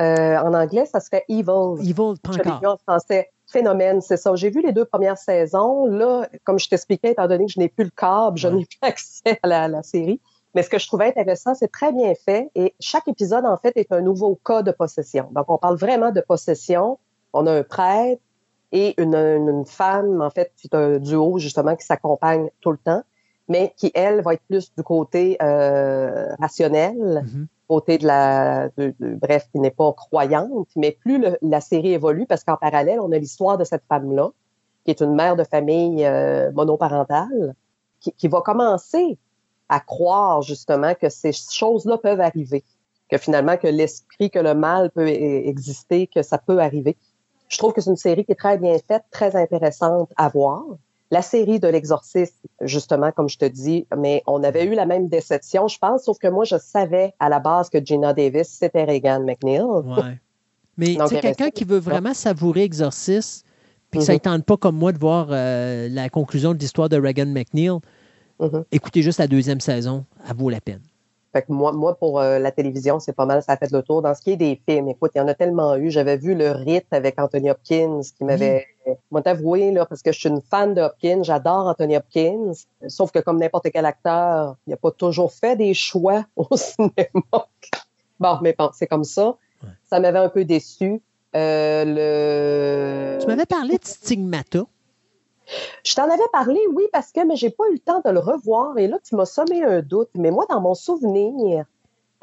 [0.01, 1.81] Euh, en anglais, ça serait Evil.
[1.81, 2.75] Evil, pas encore.
[2.75, 3.31] en français.
[3.51, 4.35] Phénomène, c'est ça.
[4.37, 5.87] J'ai vu les deux premières saisons.
[5.87, 8.79] Là, comme je t'expliquais, étant donné que je n'ai plus le câble, je n'ai plus
[8.83, 10.21] accès à la, la série.
[10.55, 12.51] Mais ce que je trouvais intéressant, c'est très bien fait.
[12.55, 15.29] Et chaque épisode, en fait, est un nouveau cas de possession.
[15.33, 16.99] Donc, on parle vraiment de possession.
[17.33, 18.23] On a un prêtre
[18.73, 23.03] et une, une, femme, en fait, c'est un duo, justement, qui s'accompagne tout le temps,
[23.49, 27.47] mais qui, elle, va être plus du côté euh, rationnel Mhm.
[27.69, 31.93] côté de la, de- de- bref, qui n'est pas croyante, mais plus le- la série
[31.93, 34.31] évolue, parce qu'en parallèle, on a l'histoire de cette femme-là,
[34.85, 37.55] qui est une mère de famille euh, monoparentale,
[38.01, 39.19] qui, qui va commencer
[39.69, 42.65] à croire justement que ces choses-là peuvent arriver,
[43.11, 46.97] que finalement que l'esprit, que le mal peut e- exister, que ça peut arriver.
[47.49, 50.63] Je trouve que c'est une série qui est très bien faite, très intéressante à voir.
[51.11, 55.09] La série de l'exorciste, justement, comme je te dis, mais on avait eu la même
[55.09, 58.85] déception, je pense, sauf que moi, je savais à la base que Gina Davis, c'était
[58.85, 59.63] Reagan McNeil.
[59.63, 60.19] Ouais.
[60.77, 63.45] Mais tu Donc, sais, elle quelqu'un qui veut vraiment savourer Exorcist,
[63.91, 64.23] puis que ça ne Mhm.
[64.23, 67.79] tente pas comme moi de voir euh, la conclusion de l'histoire de Reagan McNeil,
[68.41, 68.65] Mhm.
[68.73, 70.81] écoutez juste la deuxième saison, elle vaut la peine.
[71.33, 73.83] Fait que moi, moi pour euh, la télévision, c'est pas mal, ça a fait le
[73.83, 74.01] tour.
[74.01, 75.91] Dans ce qui est des films, écoute, il y en a tellement eu.
[75.91, 78.67] J'avais vu Le Rite avec Anthony Hopkins qui m'avait...
[79.11, 82.53] Moi, t'avouer, là, parce que je suis une fan de Hopkins, j'adore Anthony Hopkins,
[82.87, 87.47] sauf que comme n'importe quel acteur, il n'a pas toujours fait des choix au cinéma.
[88.19, 89.37] Bon, mais bon, c'est comme ça.
[89.63, 89.69] Ouais.
[89.91, 91.03] Ça m'avait un peu déçu.
[91.37, 91.85] Euh,
[93.17, 93.21] le...
[93.21, 94.65] Tu m'avais parlé de Stigmata.
[95.85, 98.19] Je t'en avais parlé, oui, parce que mais j'ai pas eu le temps de le
[98.19, 98.77] revoir.
[98.79, 100.11] Et là, tu m'as sommé un doute.
[100.15, 101.65] Mais moi, dans mon souvenir,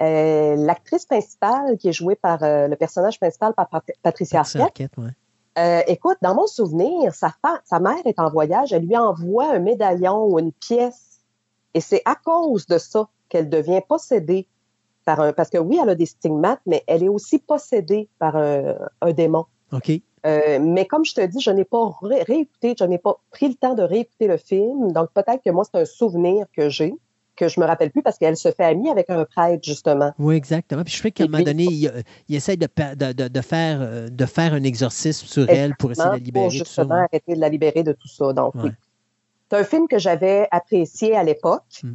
[0.01, 4.61] euh, l'actrice principale qui est jouée par euh, le personnage principal par Pat- Patricia Arquette,
[4.61, 5.09] Arquette, ouais.
[5.57, 10.25] euh, écoute, dans mon souvenir, sa mère est en voyage, elle lui envoie un médaillon
[10.25, 11.21] ou une pièce.
[11.73, 14.47] Et c'est à cause de ça qu'elle devient possédée
[15.03, 15.33] par un...
[15.33, 19.11] Parce que oui, elle a des stigmates, mais elle est aussi possédée par un, un
[19.13, 19.45] démon.
[19.73, 19.91] OK.
[20.25, 23.47] Euh, mais comme je te dis, je n'ai pas ré- réécouté, je n'ai pas pris
[23.47, 24.91] le temps de réécouter le film.
[24.91, 26.95] Donc peut-être que moi, c'est un souvenir que j'ai,
[27.35, 30.13] que je me rappelle plus parce qu'elle se fait amie avec un prêtre, justement.
[30.17, 30.83] Oui, exactement.
[30.83, 34.53] Puis je sais qu'à un moment donné, il, il essaie de, faire, euh, de faire
[34.53, 36.47] un exorcisme sur elle pour essayer de la pour libérer.
[36.47, 38.33] tout ça, justement arrêter de la libérer de tout ça.
[38.33, 38.69] Donc, oui.
[39.51, 41.61] C'est un film que j'avais apprécié à l'époque.
[41.83, 41.93] Hmm.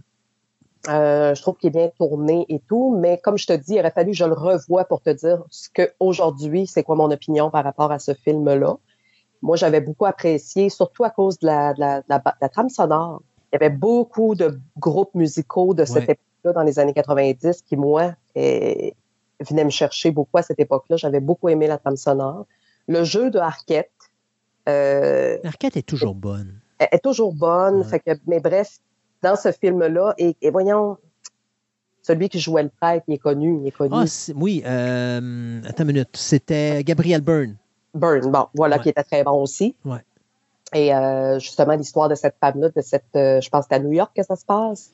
[0.89, 3.81] Euh, je trouve qu'il est bien tourné et tout, mais comme je te dis, il
[3.81, 7.11] aurait fallu que je le revoie pour te dire ce que aujourd'hui, c'est quoi mon
[7.11, 8.77] opinion par rapport à ce film-là.
[9.43, 12.49] Moi, j'avais beaucoup apprécié, surtout à cause de la, de la, de la- de la
[12.49, 13.21] trame sonore.
[13.53, 16.13] Il y avait beaucoup de groupes musicaux de cette Ouais.
[16.45, 18.95] époque-là dans les années 90 qui, moi, eh,
[19.41, 20.97] venaient me chercher beaucoup à cette époque-là.
[20.97, 22.47] J'avais beaucoup aimé la trame sonore.
[22.89, 23.91] Le jeu de Arquette,
[24.69, 26.61] euh, L'arcade est toujours bonne.
[26.79, 27.79] elle est toujours bonne.
[27.79, 27.85] Ouais.
[27.85, 28.79] Fait que, mais bref,
[29.23, 30.97] dans ce film-là, et, et voyons,
[32.03, 33.95] celui qui jouait le prêtre, il est connu, il est connu.
[33.95, 36.09] Ah, oui, euh, attends une minute.
[36.15, 37.57] C'était Gabriel Byrne.
[37.95, 38.83] Burn, bon, voilà, Ouais.
[38.83, 39.75] qui était très bon aussi.
[39.85, 39.99] Ouais.
[40.73, 43.79] Et euh, justement, l'histoire de cette femme-là, de cette, euh, je pense que c'est à
[43.81, 44.93] New York que ça se passe,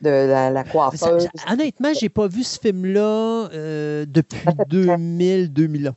[0.00, 1.00] de la, la coiffeuse.
[1.34, 5.92] ça- honnêtement, j'ai pas vu ce film-là euh, depuis Ça fait 2000-2001.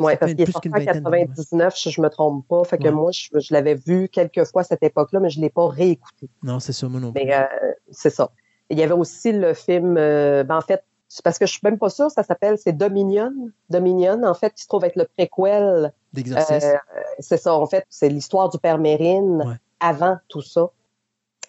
[0.00, 1.26] Oui, parce qu'il est sorti en vingtaine d'années, ouais.
[1.28, 2.64] 99, si je me trompe pas.
[2.64, 2.90] Fait que Ouais.
[2.92, 6.28] moi, je, je l'avais vu quelques fois à cette époque-là, mais je l'ai pas réécouté.
[6.42, 7.24] Non, c'est ça, moi non plus.
[7.24, 7.44] Mais euh,
[7.90, 8.30] c'est ça.
[8.70, 10.82] Il y avait aussi le film, euh, ben, en fait,
[11.24, 13.32] parce que je suis même pas sûre, ça s'appelle, c'est Dominion.
[13.68, 15.92] Dominion, en fait, qui se trouve être le préquel.
[16.12, 16.68] D'exorcisme.
[16.68, 19.54] Euh, c'est ça, en fait, c'est l'histoire du père Mérine Ouais.
[19.80, 20.70] avant tout ça,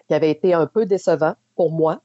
[0.07, 2.01] qui avait été un peu décevant pour moi.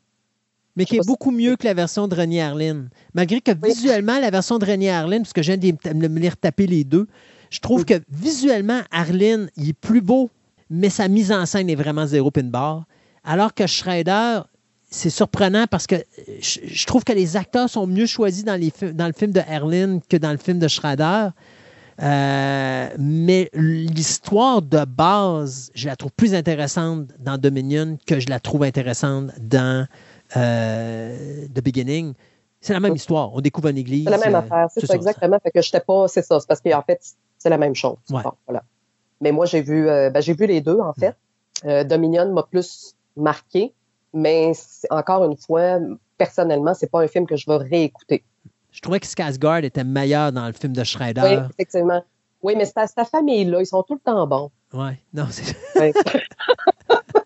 [0.76, 2.84] Mais qui est beaucoup mieux que la version de René Harlin.
[3.14, 3.70] Malgré que Oui.
[3.70, 6.84] visuellement, la version de René Harlin, parce que je viens de me les retaper les
[6.84, 7.06] deux,
[7.50, 10.30] je trouve que visuellement, Harlin, il est plus beau,
[10.68, 12.84] mais sa mise en scène est vraiment zéro pin bar.
[13.24, 14.40] Alors que Schrader,
[14.90, 16.02] c'est surprenant parce que euh,
[16.40, 19.40] je, trouve que les acteurs sont mieux choisis dans, les, fi- dans le film de
[19.40, 21.28] Harlin que dans le film de Schrader.
[22.02, 28.38] Euh, mais l'histoire de base, je la trouve plus intéressante dans Dominion que je la
[28.38, 29.86] trouve intéressante dans
[30.36, 32.14] euh, The Beginning.
[32.60, 33.32] C'est la même histoire.
[33.34, 34.04] On découvre une église.
[34.04, 34.94] C'est la même euh, affaire, c'est ça, ça.
[34.94, 35.38] exactement.
[35.40, 37.00] Fait que j'étais pas, c'est ça, c'est parce qu'en fait,
[37.38, 37.96] c'est la même chose.
[38.10, 38.22] Ouais.
[38.22, 38.64] Bon, voilà.
[39.20, 41.16] Mais moi, j'ai vu, euh, ben, j'ai vu les deux, en fait.
[41.64, 43.72] Euh, Dominion m'a plus marqué,
[44.12, 44.52] mais
[44.90, 45.78] encore une fois,
[46.18, 48.24] personnellement, c'est pas un film que je vais réécouter.
[48.72, 51.22] Je trouvais que Skarsgård était meilleur dans le film de Schrader.
[51.22, 52.02] Oui, effectivement.
[52.42, 54.50] Oui, mais c'est ta, famille-là, ils sont tout le temps bons.
[54.74, 54.98] Ouais.
[55.14, 55.56] Non, c'est.
[55.78, 55.92] Ouais.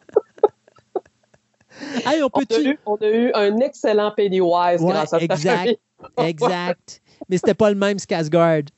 [2.07, 5.59] Hey, on on, a eu, on a eu un excellent Pennywise Ouais, grâce à exact.
[5.59, 5.79] famille.
[6.17, 7.03] Exact.
[7.29, 8.69] Mais c'était pas le même Skarsgård.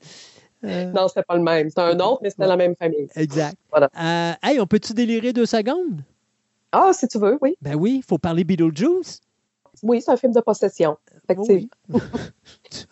[0.65, 1.69] Euh, Non, c'était pas le même.
[1.69, 3.07] C'était un autre, mais c'était la même famille.
[3.15, 3.55] Exact.
[3.69, 3.89] Voilà.
[3.97, 6.03] Euh, hey, on peut-tu délirer deux secondes?
[6.71, 7.55] Ah, si tu veux, oui.
[7.61, 9.21] Ben oui, il faut parler Beetlejuice.
[9.83, 10.97] Oui, c'est un film de possession.
[11.37, 11.69] Oui.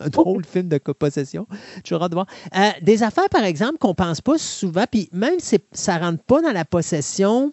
[0.00, 1.46] un drôle film de possession.
[1.84, 2.26] Tu auras de voir.
[2.56, 6.40] Euh, des affaires, par exemple, qu'on pense pas souvent, puis même si ça rentre pas
[6.42, 7.52] dans la possession,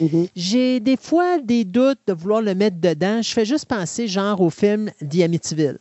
[0.00, 0.26] Mhm.
[0.34, 3.22] j'ai des fois des doutes de vouloir le mettre dedans.
[3.22, 5.78] Je fais juste penser, genre, au film The Amityville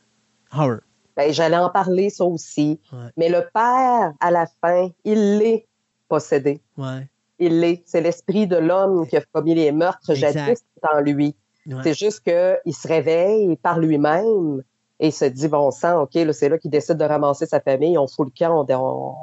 [0.51, 0.80] Horror.
[1.15, 2.80] Ben, j'allais en parler, ça aussi.
[2.93, 3.09] Ouais.
[3.17, 5.67] Mais le père, à la fin, il l'est
[6.07, 6.61] possédé.
[6.77, 7.07] Ouais.
[7.39, 7.83] Il l'est.
[7.85, 10.33] C'est l'esprit de l'homme qui a commis les meurtres Exact.
[10.33, 11.35] jadis en lui.
[11.65, 11.75] Ouais.
[11.83, 14.64] C'est juste qu'il se réveille par lui-même
[14.99, 17.59] et il se dit, bon sang, OK, là, c'est là qu'il décide de ramasser sa
[17.59, 19.15] famille, on fout le camp, on, on,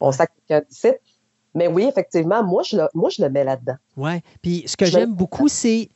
[0.00, 0.66] on sac le camp.
[1.54, 3.76] Mais oui, effectivement, moi, je le, moi, je le mets là-dedans.
[3.96, 4.22] Ouais.
[4.40, 5.88] Puis ce que j'aime beaucoup, c'est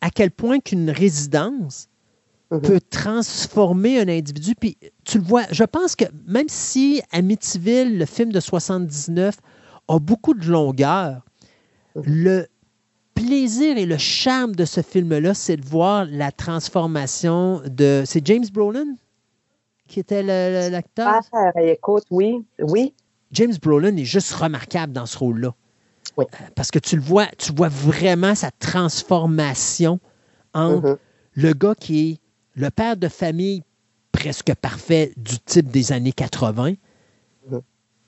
[0.00, 1.88] à quel point qu'une résidence
[2.50, 2.60] Mhm.
[2.62, 4.54] peut transformer un individu.
[4.54, 9.36] Puis tu le vois, je pense que même si Amityville, le film de 79,
[9.88, 11.22] a beaucoup de longueur,
[11.94, 12.02] Mhm.
[12.06, 12.46] le
[13.14, 18.04] plaisir et le charme de ce film-là, c'est de voir la transformation de...
[18.06, 18.94] C'est James Brolin
[19.88, 21.20] qui était l'acteur?
[21.32, 22.94] Ah, écoute, oui, oui.
[23.32, 25.54] James Brolin est juste remarquable dans ce rôle-là.
[26.16, 26.24] Oui.
[26.34, 30.00] Euh, Parce que tu le vois, tu vois vraiment sa transformation
[30.54, 30.96] entre Mhm.
[31.34, 32.18] le gars qui est
[32.54, 33.62] le père de famille
[34.12, 36.74] presque parfait du type des années 80
[37.50, 37.60] Mhm.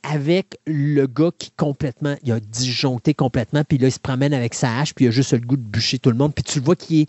[0.02, 4.54] avec le gars qui complètement, il a disjoncté complètement, puis là, il se promène avec
[4.54, 6.58] sa hache, puis il a juste le goût de bûcher tout le monde, puis tu
[6.58, 7.08] le vois qu'il est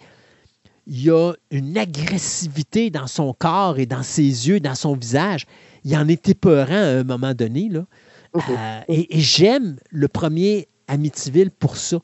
[0.87, 5.45] il y a une agressivité dans son corps et dans ses yeux, dans son visage.
[5.85, 7.69] Il en est épeurant à un moment donné.
[7.69, 7.85] Là.
[8.35, 11.97] Euh, et et j'aime le premier Amityville pour ça.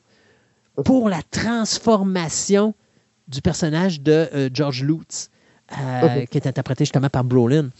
[0.84, 2.74] Pour la transformation
[3.28, 5.30] du personnage de euh, George Lutz,
[5.72, 7.70] euh, qui est interprété justement par Brolin.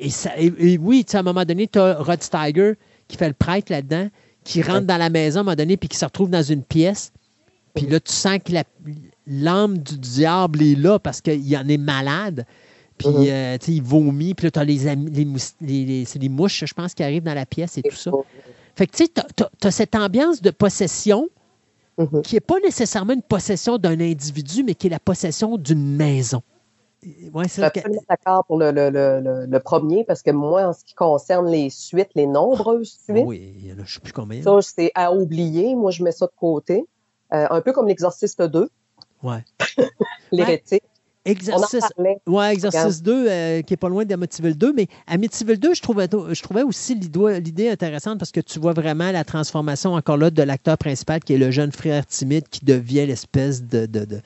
[0.00, 2.74] Et, ça- et- et oui, tu sais, à un moment donné, tu as Rod Steiger
[3.08, 4.08] qui fait le prêtre là-dedans,
[4.44, 6.62] qui rentre dans la maison à un moment donné, puis qui se retrouve dans une
[6.64, 7.12] pièce.
[7.74, 8.52] Puis là, tu sens que
[9.26, 12.44] l'âme du diable est là parce qu'il en est malade.
[13.02, 13.26] Puis, Mhm.
[13.28, 14.34] euh, tu sais, il vomit.
[14.34, 15.26] Puis là, tu as les, les,
[15.60, 18.10] les- les- c'est les mouches, je pense, qui arrivent dans la pièce et tout ça.
[18.74, 21.28] Fait que, tu sais, tu as, cette ambiance de possession
[21.98, 22.22] Mhm.
[22.22, 26.42] qui n'est pas nécessairement une possession d'un individu, mais qui est la possession d'une maison.
[27.34, 30.30] Ouais, Je c'est suis que- absolument d'accord pour le, le, le, le- premier, parce que
[30.30, 33.76] moi, en ce qui concerne les suites, les nombreuses suites, Oui, il y en a,
[33.78, 34.40] je ne sais plus combien.
[34.40, 35.74] ça, c'est à oublier.
[35.74, 36.84] Moi, je mets ça de côté.
[37.34, 38.70] Euh, un peu comme l'Exorciste 2,
[39.22, 39.44] Ouais.
[40.32, 40.84] l'hérétique.
[41.24, 41.80] Exercice.
[42.26, 46.08] Ouais, Exercice 2, euh, qui est pas loin d'Amityville 2, mais Amityville 2, je trouvais,
[46.10, 50.42] je trouvais aussi l'idée intéressante parce que tu vois vraiment la transformation encore là de
[50.42, 54.20] l'acteur principal qui est le jeune frère timide qui devient l'espèce de, de, de,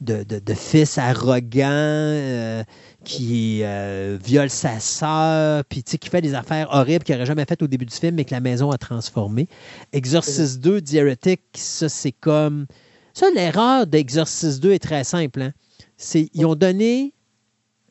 [0.00, 2.62] de, de- de fils arrogant euh,
[3.04, 7.26] qui euh, viole sa sœur, puis tu sais, qui fait des affaires horribles qu'il n'aurait
[7.26, 9.48] jamais faites au début du film, mais que la maison a transformé.
[9.92, 12.66] Exorcist 2, The Heretic, ça c'est comme...
[13.12, 15.42] Ça, l'erreur d'Exorcist 2 est très simple.
[15.42, 15.52] Hein?
[15.98, 17.12] C'est ils ont donné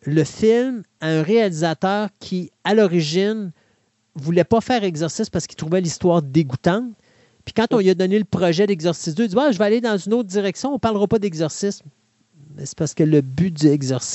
[0.03, 3.51] le film à un réalisateur qui, à l'origine,
[4.15, 6.93] voulait pas faire Exorcist parce qu'il trouvait l'histoire dégoûtante.
[7.45, 9.65] Puis quand on lui a donné le projet d'Exorcist 2, il dit Ah, Je vais
[9.65, 11.85] aller dans une autre direction, on ne parlera pas d'exorcisme.
[12.55, 13.67] Mais c'est parce que le but du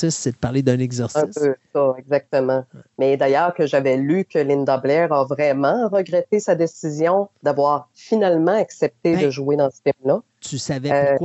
[0.09, 1.29] c'est de parler d'un Un exorcisme.
[1.33, 2.65] peu ça, exactement.
[2.99, 8.51] Mais d'ailleurs, que j'avais lu que Linda Blair a vraiment regretté sa décision d'avoir finalement
[8.51, 10.21] accepté Ben, de jouer dans ce film-là.
[10.41, 11.17] Tu savais Euh,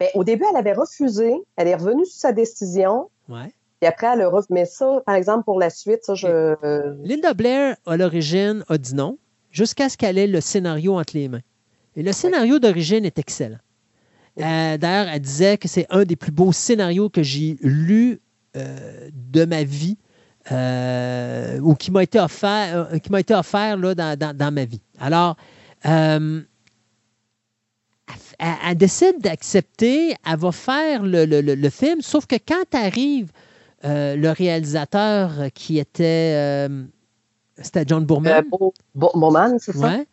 [0.00, 1.34] Ben, au début, elle avait refusé.
[1.56, 3.10] Elle est revenue sur sa décision.
[3.28, 3.52] Ouais.
[3.80, 4.48] Puis après, elle a refusé.
[4.54, 6.56] Mais ça, par exemple, pour la suite, ça, je.
[7.04, 9.18] Linda Blair, à l'origine, a dit non,
[9.50, 11.42] jusqu'à ce qu'elle ait le scénario entre les mains.
[11.96, 13.58] Et le scénario d'origine est excellent.
[14.40, 18.20] Euh, D'ailleurs, elle disait que c'est un des plus beaux scénarios que j'ai lu
[18.56, 19.96] euh, de ma vie
[20.50, 24.64] euh, ou qui m'a été offert, qui m'a été offert là, dans, dans- dans ma
[24.64, 24.80] vie.
[24.98, 25.36] Alors,
[28.38, 32.64] elle, elle décide d'accepter, elle va faire le, le- le- le film, sauf que quand
[32.74, 33.30] arrive
[33.84, 36.32] euh, le réalisateur qui était.
[36.34, 36.84] euh,
[37.60, 38.44] c'était John euh, Boorman.
[38.50, 39.78] Bo- Bo- Bowman, c'est ça?
[39.86, 40.06] Ouais.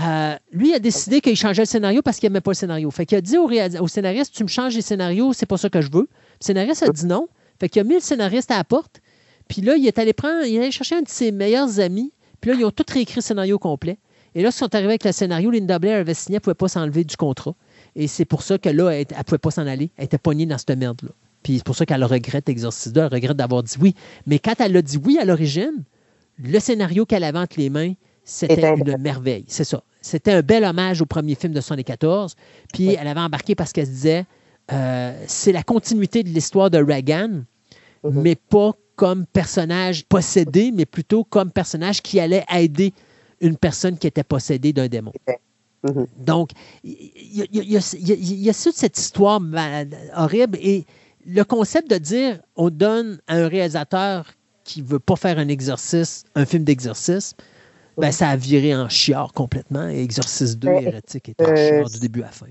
[0.00, 2.90] Euh, lui a décidé qu'il changeait le scénario parce qu'il n'aimait pas le scénario.
[2.90, 5.80] Fait qu'il a dit au scénariste Tu me changes les scénarios, c'est pas ça que
[5.80, 6.08] je veux.
[6.40, 7.28] Le scénariste a dit non.
[7.60, 9.00] Fait qu'il a mis le scénariste à la porte.
[9.48, 12.12] Puis là, il est allé prendre, il est allé chercher un de ses meilleurs amis.
[12.40, 13.98] Puis là, ils ont tout réécrit le scénario complet.
[14.34, 15.50] Et là, ils sont arrivés avec le scénario.
[15.50, 17.54] Linda Blair avait signé, elle ne pouvait pas s'enlever du contrat.
[17.96, 19.90] Et c'est pour ça que là, elle ne pouvait pas s'en aller.
[19.96, 21.10] Elle était pognée dans cette merde-là.
[21.42, 22.52] Puis c'est pour ça qu'elle regrette 2.
[23.00, 23.94] Elle regrette d'avoir dit oui.
[24.26, 25.84] Mais quand elle a dit oui à l'origine,
[26.38, 27.92] le scénario qu'elle avait entre les mains,
[28.24, 29.44] c'était Était une merveille.
[29.48, 29.82] C'est ça.
[30.00, 32.34] C'était un bel hommage au premier film de 74.
[32.72, 32.96] Puis Oui.
[32.98, 34.24] elle avait embarqué parce qu'elle se disait
[34.72, 37.42] euh, c'est la continuité de l'histoire de Reagan,
[38.02, 38.22] Mhm.
[38.22, 42.94] mais pas comme personnage possédé, mais plutôt comme personnage qui allait aider
[43.40, 45.12] une personne qui était possédée d'un démon.
[45.84, 46.06] Mhm.
[46.18, 46.50] Donc,
[46.82, 49.40] il y, a- y y toute cette histoire
[50.16, 50.86] horrible et
[51.26, 54.32] le concept de dire on donne à un réalisateur
[54.64, 57.36] qui veut pas faire un exercice, un film d'exorcisme,
[57.98, 59.88] ben, ça a viré en chiard complètement.
[59.88, 62.46] Et Exorcist 2, Ben, Hérétique, est en euh, chiard du début à la fin.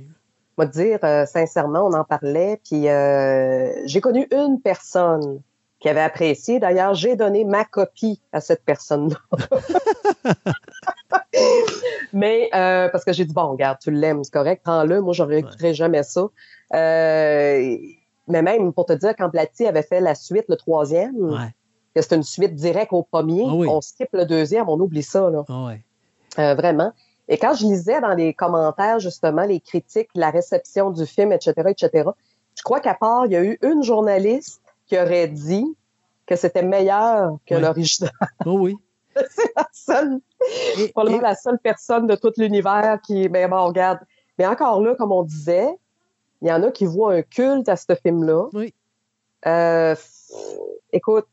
[0.58, 5.42] Moi, te dire, euh, sincèrement, on en parlait, puis euh, j'ai connu une personne
[5.84, 6.60] qui avait apprécié.
[6.62, 9.18] D'ailleurs, j'ai donné ma copie à cette personne-là.
[12.14, 15.02] Mais euh, parce que j'ai dit, bon, regarde, tu l'aimes, c'est correct, prends-le.
[15.02, 16.22] Moi, je n'écouterai jamais ça.
[16.74, 17.76] Euh,
[18.30, 21.54] mais même, pour te dire, quand Blatty avait fait la suite, le troisième, Ouais.
[21.94, 23.68] que c'était une suite directe au premier, Ah oui.
[23.70, 25.44] on skip le deuxième, on oublie ça, là.
[25.50, 25.82] Ah ouais.
[26.40, 26.94] Euh, vraiment.
[27.28, 31.54] Et quand je lisais dans les commentaires, justement, les critiques, la réception du film, etc.,
[31.68, 32.10] etc.,
[32.56, 35.66] je crois qu'à part, il y a eu une journaliste qui aurait dit
[36.26, 38.12] que c'était meilleur que l'original.
[38.46, 38.76] Oh oui.
[39.30, 40.20] C'est la seule,
[40.80, 44.00] Et- probablement et- la seule personne de tout l'univers qui, ben bon, regarde.
[44.40, 45.70] Mais encore là, comme on disait,
[46.42, 48.48] il y en a qui voient un culte à ce film-là.
[48.54, 48.74] Oui.
[49.46, 49.96] Euh,
[50.92, 51.26] écoute,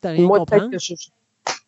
[0.00, 0.94] T'as rien moi, peut-être que je,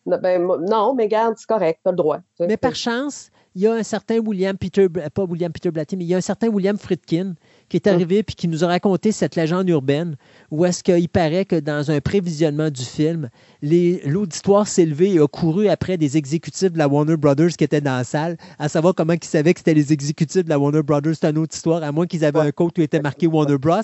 [0.05, 2.19] ben, non, mais regarde, c'est correct, t'as le droit.
[2.39, 6.05] Mais par chance, il y a un certain William Peter, pas William Peter Blatty, mais
[6.05, 7.35] il y a un certain William Friedkin
[7.71, 10.17] qui est arrivé puis qui nous a raconté cette légende urbaine
[10.51, 13.29] où est-ce qu'il paraît que dans un prévisionnement du film,
[13.61, 17.79] l'auditoire s'est levé et a couru après des exécutifs de la Warner Brothers qui étaient
[17.79, 20.83] dans la salle, à savoir comment ils savaient que c'était les exécutifs de la Warner
[20.83, 21.15] Brothers.
[21.15, 23.79] C'est une autre histoire, à moins qu'ils avaient un code où était marqué Warner Bros.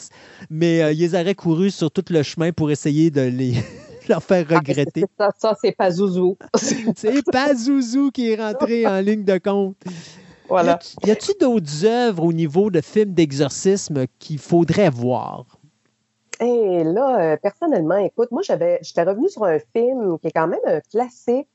[0.49, 3.53] Mais euh, ils auraient couru sur tout le chemin pour essayer de les
[4.09, 5.05] leur faire regretter.
[5.17, 6.37] Ça, ça c'est pas Zouzou.
[6.95, 9.77] C'est pas Zouzou qui est rentré en ligne de compte.
[10.49, 10.79] Voilà.
[11.05, 15.45] Y a-tu d'autres œuvres au niveau de films d'exorcisme qu'il faudrait voir?
[16.39, 20.47] Et là, euh, personnellement, écoute, moi, j'avais, j'étais revenue sur un film qui est quand
[20.47, 21.47] même un classique.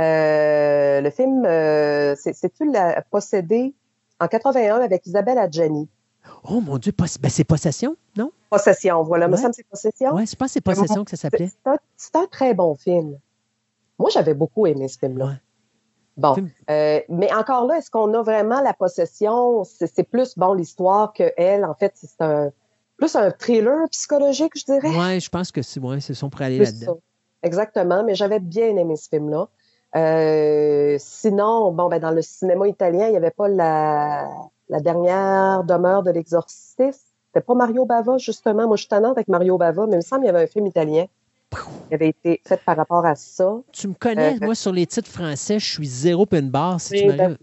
[0.00, 3.74] Euh, le film, euh, c'est, c'est-tu la possédé
[4.18, 5.88] en 81 avec Isabelle Adjani?
[6.44, 8.30] Oh mon Dieu, poss- ben, c'est Possession, non?
[8.48, 9.26] Possession, voilà.
[9.26, 9.32] Ouais.
[9.32, 10.14] Me semble que c'est Possession.
[10.14, 11.48] Oui, je pense que c'est Possession que ça s'appelait.
[11.48, 13.18] C'est, c'est un, c'est un très bon film.
[13.98, 15.26] Moi, j'avais beaucoup aimé ce film-là.
[15.26, 15.32] Ouais.
[16.20, 16.36] Bon,
[16.70, 19.64] euh, mais encore là, est-ce qu'on a vraiment la possession?
[19.64, 22.50] C'est, plus, bon, l'histoire que elle, en fait, c'est un,
[22.96, 24.96] plus un thriller psychologique, je dirais.
[24.96, 26.98] Ouais, je pense que c'est ouais, c'est son pour aller là-dedans.
[27.42, 29.48] Exactement, mais j'avais bien aimé ce film-là.
[29.96, 34.28] Euh, sinon, bon, ben, dans le cinéma italien, il n'y avait pas la,
[34.68, 37.06] la dernière demeure de l'exorciste.
[37.26, 38.66] C'était pas Mario Bava, justement.
[38.66, 40.46] Moi, je suis tannante avec Mario Bava, mais il me semble qu'il y avait un
[40.46, 41.06] film italien
[41.88, 43.58] qui avait été fait par rapport à ça.
[43.72, 46.80] Tu me connais, Euh, moi, sur les titres français, je suis zéro pin bar.
[46.80, 47.36] Si tu m'arrives- ben-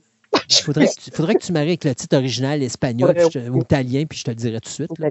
[0.64, 3.62] faudrait, que tu, faudrait que tu m'arrives avec le titre original espagnol Faudrait- te- ou
[3.62, 5.00] italien, puis je te le dirai tout de suite.
[5.00, 5.10] là.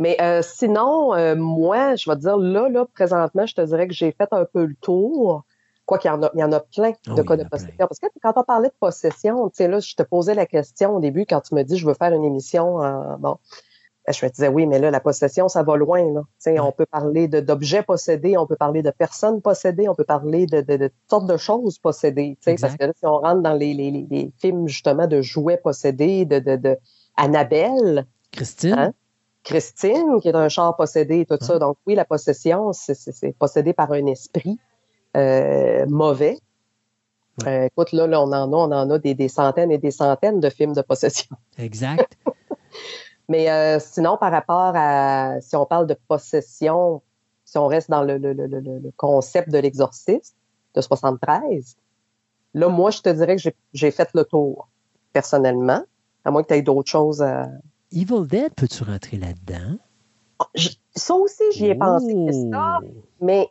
[0.00, 3.88] Mais euh, sinon, euh, moi, je vais te dire, là, là, présentement, je te dirais
[3.88, 5.42] que j'ai fait un peu le tour.
[5.86, 7.44] Quoi qu'il y en a, il y en a plein Oh, de il cas de
[7.44, 7.72] possession.
[7.78, 10.94] Parce que quand on parlait de possession, tu sais, là, je te posais la question
[10.96, 12.76] au début quand tu me dis je veux faire une émission.
[12.76, 13.38] en- bon,
[14.12, 16.02] je me disais oui, mais là, la possession, ça va loin.
[16.12, 16.22] Là.
[16.62, 20.60] On peut parler d'objets possédés, on peut parler de personnes possédées, on peut parler de,
[20.60, 22.36] de, de toutes sortes de choses possédées.
[22.40, 25.06] tu sais, Parce que là, si on rentre dans les, les, les- les films justement
[25.06, 26.76] de jouets possédés, de, de, de
[27.16, 28.92] Annabelle, Christine, Hein?
[29.44, 31.58] Christine, qui est un char possédé et tout ça.
[31.58, 34.58] Donc, oui, la possession, c'est- possédé par un esprit
[35.16, 36.38] euh, mauvais.
[37.46, 39.90] Euh, écoute, là, là, on en a, on en a des, des centaines et des
[39.92, 41.34] centaines de films de possession.
[41.56, 42.18] exact.
[43.28, 47.02] Mais euh, sinon, par rapport à, si on parle de possession,
[47.44, 50.34] si on reste dans le, le- le- le- le concept de l'exorciste
[50.74, 51.76] de 73,
[52.54, 54.68] là, moi, je te dirais que j'ai- j'ai fait le tour,
[55.12, 55.82] personnellement,
[56.24, 57.48] à moins que tu aies d'autres choses à,
[57.90, 59.78] Evil Dead, peux-tu rentrer là-dedans?
[60.94, 62.26] Ça aussi, j'y ai pensé, Oh.
[62.26, 62.84] Christophe,
[63.20, 63.48] mais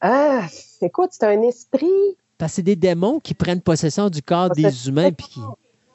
[0.00, 0.46] ah,
[0.80, 2.16] écoute, c'est un esprit.
[2.38, 5.10] Parce que c'est des démons qui prennent possession du corps des humains.
[5.12, 5.40] Puis qui...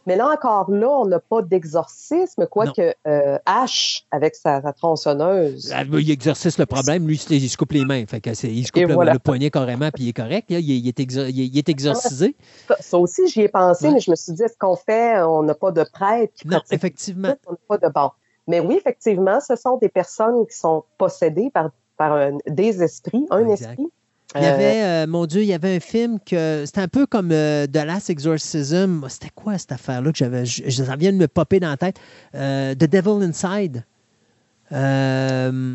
[0.10, 5.72] Mais là encore là, on n'a pas d'exorcisme, quoique euh, Ash, avec sa, sa tronçonneuse,
[5.72, 7.08] Ah, Il exorcise le problème.
[7.08, 8.04] Lui, il se coupe les mains.
[8.08, 9.14] Fait que c'est- il se coupe le, voilà.
[9.14, 10.48] le poignet carrément, puis il est correct.
[10.50, 12.36] Il, est- il est exor- il est- il est exorcisé.
[12.68, 13.94] ça, ça aussi, j'y ai pensé, Ouais.
[13.94, 16.60] mais je me suis dit, est-ce qu'on fait, on n'a pas de prêtre qui Non,
[16.72, 17.36] effectivement.
[17.48, 18.10] on n'a pas de bon.
[18.48, 23.28] Mais oui, effectivement, ce sont des personnes qui sont possédées par, par un- des esprits,
[23.30, 23.70] un Exact.
[23.72, 23.88] esprit.
[24.36, 26.88] Il y Euh, avait, euh, mon Dieu, il y avait un film que c'était un
[26.88, 29.02] peu comme euh, The Last Exorcism.
[29.10, 30.46] C'était quoi cette affaire-là que j'avais.
[30.46, 31.98] Ça vient de me popper dans la tête.
[32.36, 33.84] Euh, The Devil Inside.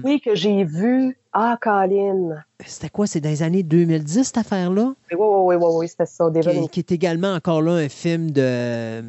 [0.04, 1.16] Oui, que j'ai vu.
[1.36, 2.36] Ah, Colin.
[2.64, 3.08] c'était quoi?
[3.08, 4.94] C'est dans les années 2010, cette affaire-là?
[5.10, 6.30] Oui, oui, oui, oui, oui, c'était ça.
[6.30, 8.40] Devil Qui, qui est également encore là un film de.
[8.40, 9.02] euh,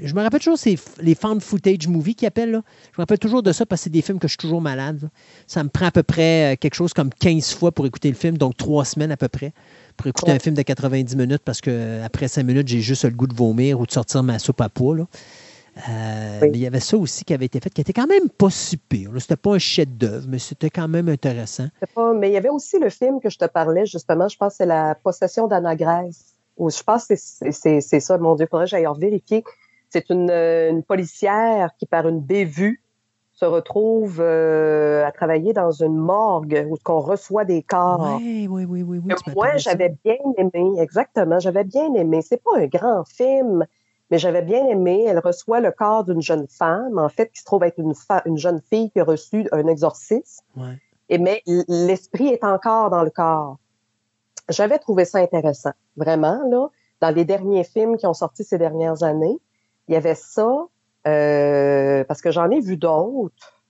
[0.00, 2.52] Je me rappelle toujours, c'est les found footage movies qu'ils appellent.
[2.52, 2.62] Là.
[2.92, 4.60] Je me rappelle toujours de ça parce que c'est des films que je suis toujours
[4.60, 5.00] malade.
[5.02, 5.08] là.
[5.48, 8.14] Ça me prend à peu près euh, quelque chose comme 15 fois pour écouter le
[8.14, 9.52] film, donc trois semaines à peu près,
[9.96, 10.36] pour écouter Ouais.
[10.36, 13.26] un film de 90 minutes parce que euh, après 5 minutes, j'ai juste le goût
[13.26, 14.96] de vomir ou de sortir ma soupe à pois.
[14.98, 15.06] là.
[15.88, 16.48] Euh, Oui.
[16.50, 18.50] Mais il y avait ça aussi qui avait été fait, qui était quand même pas
[18.50, 19.10] si pire.
[19.18, 21.68] C'était pas un chef-d'œuvre, mais c'était quand même intéressant.
[21.94, 24.52] Pas- mais il y avait aussi le film que je te parlais, justement, je pense
[24.54, 26.34] que c'est La possession d'Anna Grace.
[26.58, 29.42] Ou je pense que c'est- ça, mon Dieu, faudrait que j'aille vérifier.
[29.88, 32.82] C'est une, euh, une policière qui, par une bévue,
[33.32, 38.18] se retrouve euh, à travailler dans une morgue où on reçoit des corps.
[38.20, 39.00] Oui, oui, oui, oui.
[39.34, 42.20] moi, j'avais bien aimé, exactement, j'avais bien aimé.
[42.22, 43.66] C'est pas un grand film,
[44.12, 45.06] mais j'avais bien aimé.
[45.08, 47.94] Elle reçoit le corps d'une jeune femme, en fait, qui se trouve être une,
[48.26, 50.44] une jeune fille qui a reçu un exorcisme.
[50.54, 50.78] Ouais.
[51.08, 53.56] Et mais l'esprit est encore dans le corps.
[54.50, 56.68] J'avais trouvé ça intéressant, vraiment là.
[57.00, 59.38] Dans les derniers films qui ont sorti ces dernières années,
[59.88, 60.66] il y avait ça
[61.06, 63.64] euh, parce que j'en ai vu d'autres.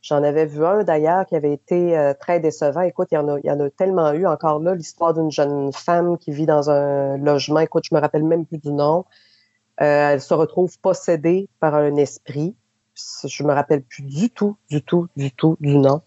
[0.00, 2.82] J'en avais vu un d'ailleurs qui avait été euh, très décevant.
[2.82, 5.32] Écoute, il y en a, il y en a tellement eu encore là l'histoire d'une
[5.32, 7.60] jeune femme qui vit dans un logement.
[7.60, 9.04] Écoute, je me rappelle même plus du nom.
[9.82, 12.54] Euh, elle se retrouve possédée par un esprit.
[13.24, 16.02] Je me rappelle plus du tout, du tout, du tout du nom.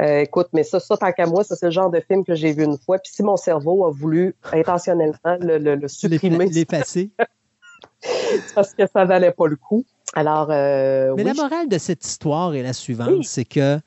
[0.00, 2.34] Euh, écoute, mais ça, ça, tant qu'à moi, ça, c'est le genre de film que
[2.34, 2.98] j'ai vu une fois.
[2.98, 7.10] Puis si mon cerveau a voulu intentionnellement le, le, le supprimer, L'effacer.
[8.54, 9.84] parce que ça valait pas le coup.
[10.14, 13.24] Alors, euh, Mais oui, la morale de cette histoire est la suivante, Oui.
[13.24, 13.78] c'est que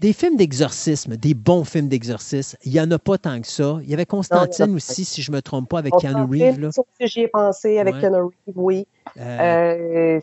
[0.00, 3.78] des films d'exorcisme, des bons films d'exorcisme, il n'y en a pas tant que ça.
[3.82, 6.22] Il y avait Constantine Non, y aussi, si je ne me trompe pas, avec Keanu
[6.22, 6.70] Reeves.
[7.00, 8.00] J'y ai pensé avec Ouais.
[8.00, 8.86] Keanu Reeves, oui.
[9.18, 10.20] Euh, Euh,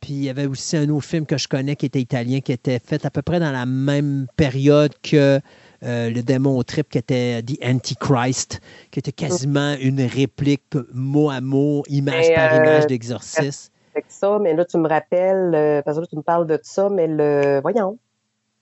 [0.00, 2.52] Puis il y avait aussi un autre film que je connais qui était italien, qui
[2.52, 5.40] était fait à peu près dans la même période que
[5.82, 8.60] euh, Le démon au trip, qui était The Antichrist,
[8.90, 13.70] qui était quasiment une réplique mot à mot, image Mais, par euh, image d'exorcisme.
[13.94, 16.58] avec ça, mais là, tu me rappelles, euh, parce que là, tu me parles de
[16.62, 17.96] ça, mais le, voyons,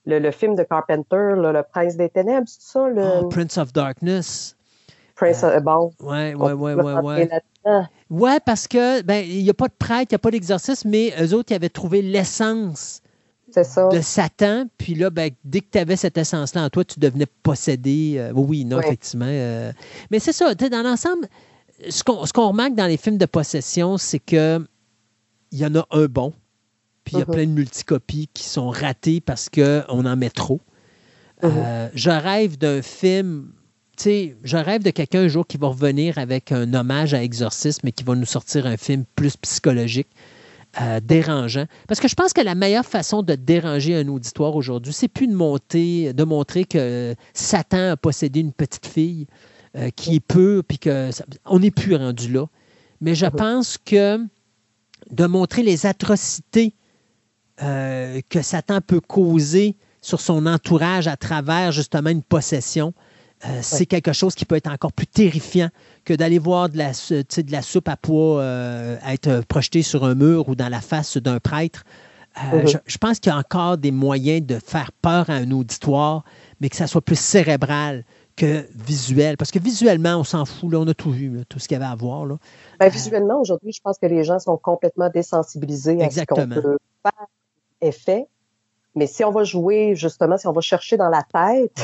[0.09, 3.57] le, le film de Carpenter, là, Le Prince des Ténèbres, c'est ça, le Oh, Prince
[3.57, 4.55] of Darkness.
[5.15, 5.91] Prince, euh, bon.
[6.01, 7.29] Ouais, ouais, ouais, ouais, ouais.
[8.09, 10.89] Ouais, parce que ben il n'y a pas de prêtre, il n'y a pas d'exorcisme,
[10.89, 13.01] mais eux autres, ils avaient trouvé l'essence
[13.51, 13.87] ça.
[13.89, 14.65] de Satan.
[14.77, 18.15] Puis là, ben, dès que tu avais cette essence-là en toi, tu devenais possédé.
[18.17, 18.85] Euh, oui, oui, non, Ouais.
[18.85, 19.25] effectivement.
[19.27, 19.71] euh.
[20.09, 21.27] mais c'est ça, tu sais, dans l'ensemble,
[21.89, 24.65] ce qu'on ce qu'on remarque dans les films de possession, c'est que
[25.51, 26.31] il y en a un bon,
[27.09, 27.33] puis il y a Mhm.
[27.33, 30.61] plein de multicopies qui sont ratées parce qu'on en met trop.
[31.43, 33.51] Euh, je rêve d'un film,
[33.97, 37.23] tu sais, je rêve de quelqu'un un jour qui va revenir avec un hommage à
[37.23, 40.09] Exorcisme et qui va nous sortir un film plus psychologique,
[40.81, 41.65] euh, dérangeant.
[41.87, 45.27] Parce que je pense que la meilleure façon de déranger un auditoire aujourd'hui, c'est plus
[45.27, 49.25] de monter, de montrer que Satan a possédé une petite fille
[49.75, 52.45] euh, qui est peu, puis que ça- on n'est plus rendu là.
[53.01, 54.19] Mais je pense que
[55.11, 56.73] de montrer les atrocités
[57.61, 62.93] euh, que Satan peut causer sur son entourage à travers justement une possession,
[63.45, 65.69] euh, c'est quelque chose qui peut être encore plus terrifiant
[66.05, 70.15] que d'aller voir de la, de la soupe à pois euh, être projetée sur un
[70.15, 71.83] mur ou dans la face d'un prêtre.
[72.53, 72.67] Euh, Mhm.
[72.67, 76.23] je, je pense qu'il y a encore des moyens de faire peur à un auditoire,
[76.61, 78.05] mais que ça soit plus cérébral
[78.35, 79.35] que visuel.
[79.35, 81.75] Parce que visuellement, on s'en fout, là, on a tout vu, là, tout ce qu'il
[81.75, 82.25] y avait à voir.
[82.25, 82.37] Là.
[82.79, 86.55] Ben, visuellement, aujourd'hui, je pense que les gens sont complètement désensibilisés à ce qu'on Exactement.
[86.55, 87.27] peut faire
[87.81, 88.27] et fait.
[88.95, 91.79] Mais si on va jouer, justement, si on va chercher dans la tête,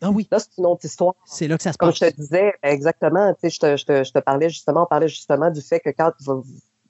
[0.00, 1.14] Ah oui, là, c'est une autre histoire.
[1.24, 1.98] c'est là que ça se Comme passe.
[1.98, 4.86] je te disais, exactement, tu sais, je te, je, te, je te parlais justement, on
[4.86, 6.42] parlait justement du fait que quand le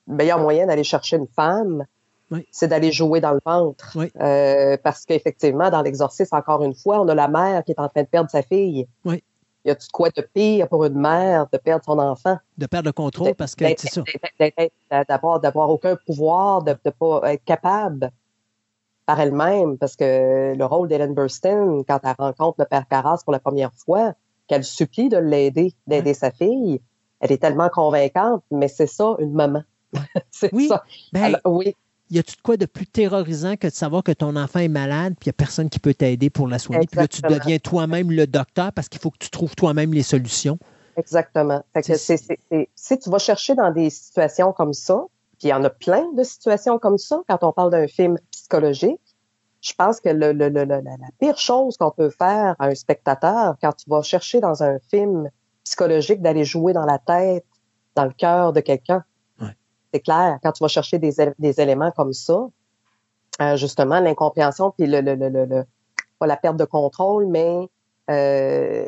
[0.07, 1.84] meilleur moyen d'aller chercher une femme,
[2.31, 2.47] Oui.
[2.50, 3.92] c'est d'aller jouer dans le ventre.
[3.97, 4.10] Oui.
[4.20, 7.89] Euh, parce qu'effectivement, dans l'exorcisme, encore une fois, on a la mère qui est en
[7.89, 8.86] train de perdre sa fille.
[9.05, 9.23] Oui.
[9.65, 12.39] Y a-tu de quoi de pire pour une mère de perdre son enfant?
[12.57, 13.65] De perdre le contrôle parce que,
[15.42, 18.10] d'avoir aucun pouvoir, de ne pas être capable
[19.07, 23.33] par elle-même, parce que le rôle d'Ellen Burstyn, quand elle rencontre le père Carras pour
[23.33, 24.15] la première fois,
[24.49, 26.81] qu'elle supplie de l'aider, d'aider sa fille,
[27.20, 29.62] elle est tellement convaincante, mais c'est ça, une maman.
[30.31, 30.68] c'est Oui.
[30.68, 30.85] ça.
[31.12, 31.75] Ben, Alors, oui,
[32.10, 35.15] y a-tu de quoi de plus terrorisant que de savoir que ton enfant est malade
[35.18, 36.86] puis il n'y a personne qui peut t'aider pour la soigner?
[36.91, 40.02] Puis là, tu deviens toi-même le docteur parce qu'il faut que tu trouves toi-même les
[40.02, 40.59] solutions?
[40.97, 41.62] exactement.
[41.75, 45.05] Fait que C'est- c'est- c'est- c'est- si tu vas chercher dans des situations comme ça,
[45.39, 48.18] puis il y en a plein de situations comme ça quand on parle d'un film
[48.47, 49.00] psychologique,
[49.60, 50.81] je pense que le, le- le- la,
[51.18, 55.28] pire chose qu'on peut faire à un spectateur quand tu vas chercher dans un film
[55.65, 57.44] psychologique d'aller jouer dans la tête,
[57.97, 59.05] dans le cœur de quelqu'un.
[59.41, 59.57] Ouais.
[59.92, 62.47] C'est clair, quand tu vas chercher des, éléments comme ça,
[63.41, 65.65] euh, justement, l'incompréhension, puis le,
[66.20, 67.68] pas la perte de contrôle, mais
[68.10, 68.86] euh,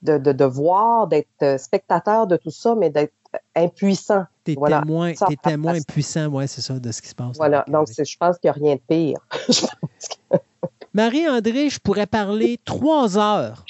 [0.00, 3.12] de, de, de voir, d'être spectateur de tout ça, mais d'être
[3.56, 4.24] impuissant.
[4.44, 4.80] T'es Voilà.
[4.82, 7.36] témoin, Ça, t'es témoin parce- impuissant, ouais, c'est ça, de ce qui se passe.
[7.36, 7.64] Voilà.
[7.68, 9.18] Donc, je pense qu'il n'y a rien de pire.
[10.30, 10.36] Que-
[10.94, 13.64] Marie-André, je pourrais parler trois heures.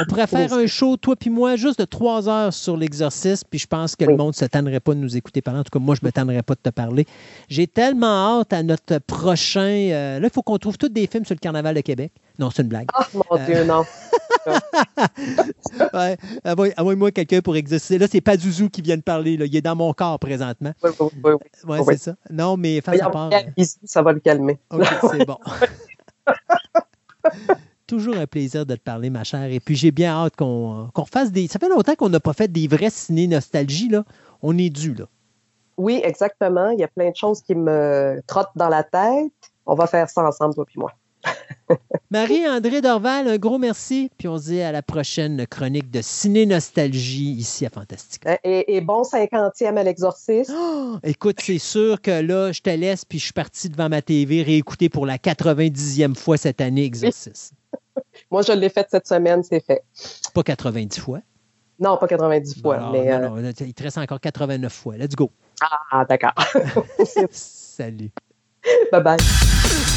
[0.00, 3.60] On pourrait faire un show, toi puis moi, juste de trois heures sur l'exorcisme, puis
[3.60, 5.60] je pense que le monde ne se tannerait pas de nous écouter parler.
[5.60, 7.06] En tout cas, moi, je ne me tannerais pas de te parler.
[7.48, 9.60] J'ai tellement hâte à notre prochain...
[9.92, 12.10] euh, là, il faut qu'on trouve tous des films sur le Carnaval de Québec.
[12.40, 12.88] Non, c'est une blague.
[12.92, 13.84] Ah, mon Euh, Dieu, non.
[15.94, 17.98] Ouais, envoie- Envoie-moi quelqu'un pour exercer.
[17.98, 19.36] Là, c'est pas Zouzou qui vient de parler.
[19.36, 19.44] Là.
[19.46, 20.72] Il est dans mon corps présentement.
[20.82, 21.32] Oui, oui, oui.
[21.66, 21.84] Ouais, Oui.
[21.96, 22.14] c'est ça.
[22.30, 23.30] Non, mais face à part...
[23.56, 24.58] Bisous, ça va le calmer.
[24.70, 25.38] OK, c'est bon.
[27.86, 29.50] Toujours un plaisir de te parler, ma chère.
[29.50, 31.46] Et puis, j'ai bien hâte qu'on qu'on refasse des.
[31.48, 34.04] Ça fait longtemps qu'on n'a pas fait des vrais ciné-nostalgie, là.
[34.42, 35.06] On est dû, là.
[35.78, 36.68] Oui, exactement.
[36.70, 39.32] Il y a plein de choses qui me trottent dans la tête.
[39.64, 40.92] On va faire ça ensemble, toi puis moi.
[42.10, 44.10] Marie-André Dorval, un gros merci.
[44.16, 48.22] Puis, on se dit à la prochaine chronique de ciné-nostalgie ici à Fantastique.
[48.26, 50.54] Hein, Et, et bon cinquantième à l'exorcisme.
[50.56, 54.02] Oh, écoute, c'est sûr que là, je te laisse, puis je suis parti devant ma
[54.02, 57.56] TV réécouter pour la 90e fois cette année Exorcisme.
[58.30, 59.82] Moi, je l'ai fait cette semaine, c'est fait.
[60.32, 61.20] Pas 90 fois?
[61.78, 63.06] Non, pas 90 fois, mais...
[63.18, 64.96] non, euh, non, il te reste encore 89 fois.
[64.96, 65.30] Let's go.
[65.92, 66.34] Ah, d'accord.
[67.30, 68.10] Salut.
[68.92, 69.96] Bye-bye.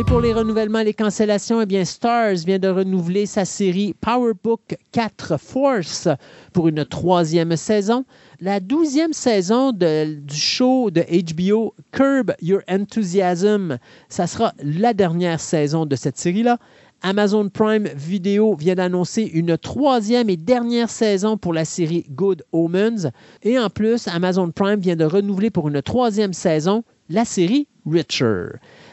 [0.00, 3.92] Et pour les renouvellements et les cancellations, eh bien, Stars vient de renouveler sa série
[4.00, 6.08] Powerbook 4 Force
[6.54, 8.06] pour une troisième saison.
[8.40, 13.76] La douzième saison du show de HBO Curb Your Enthusiasm,
[14.08, 16.56] ça sera la dernière saison de cette série-là.
[17.02, 23.10] Amazon Prime Video vient d'annoncer une troisième et dernière saison pour la série Good Omens.
[23.42, 28.46] Et en plus, Amazon Prime vient de renouveler pour une troisième saison la série Richer.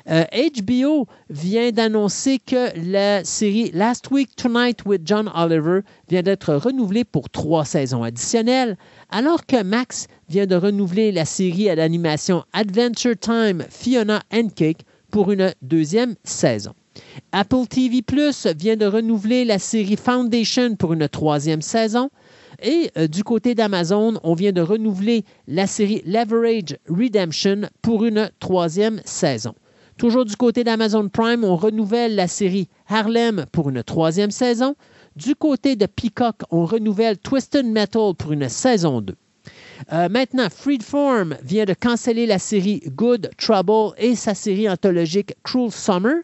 [0.10, 6.54] Euh, HBO vient d'annoncer que la série Last Week Tonight with John Oliver vient d'être
[6.54, 8.78] renouvelée pour trois saisons additionnelles,
[9.10, 14.86] alors que Max vient de renouveler la série à l'animation Adventure Time Fiona and Cake
[15.12, 16.74] pour une deuxième saison.
[17.34, 22.10] Apple TV Plus vient de renouveler la série Foundation pour une troisième saison.
[22.64, 28.32] Et euh, du côté d'Amazon, on vient de renouveler la série Leverage Redemption pour une
[28.40, 29.54] troisième saison.
[29.98, 34.76] Toujours du côté d'Amazon Prime, on renouvelle la série Harlem pour une troisième saison.
[35.16, 39.16] Du côté de Peacock, on renouvelle Twisted Metal pour une saison 2.
[39.94, 45.72] Euh, maintenant, Freeform vient de canceller la série Good Trouble et sa série anthologique Cruel
[45.72, 46.18] Summer.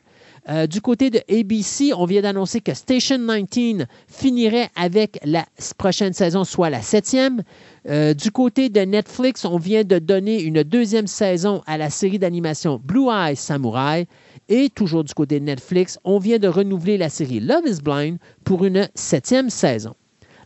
[0.49, 5.45] Euh, du côté de ABC, on vient d'annoncer que Station 19 finirait avec la
[5.77, 7.43] prochaine saison, soit la septième.
[7.88, 12.19] Euh, du côté de Netflix, on vient de donner une deuxième saison à la série
[12.19, 14.07] d'animation Blue Eye Samurai.
[14.49, 18.17] Et toujours du côté de Netflix, on vient de renouveler la série Love is Blind
[18.43, 19.95] pour une septième saison.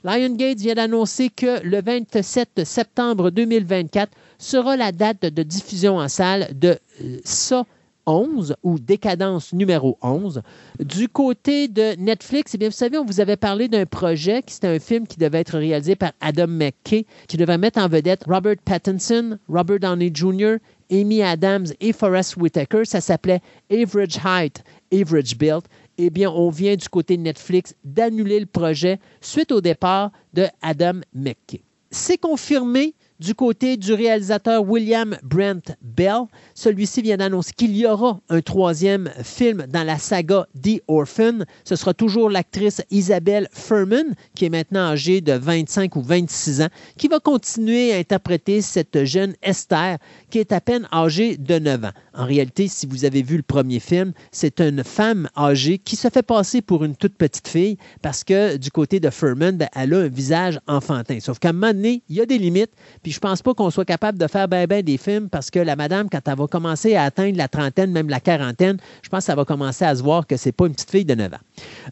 [0.04, 6.50] Lionsgate vient d'annoncer que le 27 septembre 2024 sera la date de diffusion en salle
[6.54, 7.66] de euh, Ça
[8.08, 10.42] 11 ou Décadence numéro 11.
[10.80, 14.56] Du côté de Netflix, eh bien, vous savez, on vous avait parlé d'un projet qui
[14.56, 18.24] c'était un film qui devait être réalisé par Adam McKay, qui devait mettre en vedette
[18.26, 20.56] Robert Pattinson, Robert Downey Jr.,
[20.90, 22.86] Amy Adams et Forrest Whitaker.
[22.86, 25.64] Ça s'appelait Average Height, Average Build.
[25.98, 30.48] Eh bien, on vient du côté de Netflix d'annuler le projet suite au départ de
[30.62, 31.62] Adam McKay.
[31.92, 36.26] C'est confirmé du côté du réalisateur William Brent Bell.
[36.54, 41.40] Celui-ci vient d'annoncer qu'il y aura un troisième film dans la saga The Orphan.
[41.64, 46.70] Ce sera toujours l'actrice Isabelle Furman, qui est maintenant âgée de 25 ou 26 ans,
[46.98, 49.98] qui va continuer à interpréter cette jeune Esther,
[50.30, 51.92] qui est à peine âgée de 9 ans.
[52.14, 56.10] En réalité, si vous avez vu le premier film, c'est une femme âgée qui se
[56.10, 59.94] fait passer pour une toute petite fille parce que du côté de Furman, ben, elle
[59.94, 61.20] a un visage enfantin.
[61.20, 62.72] Sauf qu'à un moment donné, il y a des limites.
[63.08, 65.60] Puis je pense pas qu'on soit capable de faire ben ben des films parce que
[65.60, 69.20] la madame, quand elle va commencer à atteindre la trentaine, même la quarantaine, je pense
[69.20, 71.34] que ça va commencer à se voir que c'est pas une petite fille de 9
[71.34, 71.38] ans.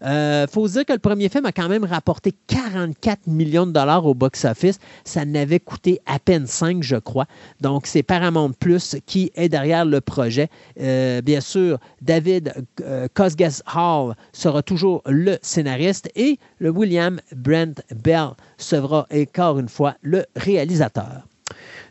[0.03, 4.05] Euh, faut dire que le premier film a quand même rapporté 44 millions de dollars
[4.05, 4.77] au box-office.
[5.05, 7.27] Ça n'avait coûté à peine 5, je crois.
[7.61, 10.49] Donc, c'est Paramount Plus qui est derrière le projet.
[10.81, 17.81] Euh, bien sûr, David euh, Cosgas Hall sera toujours le scénariste et le William Brent
[18.03, 21.04] Bell sera encore une fois le réalisateur.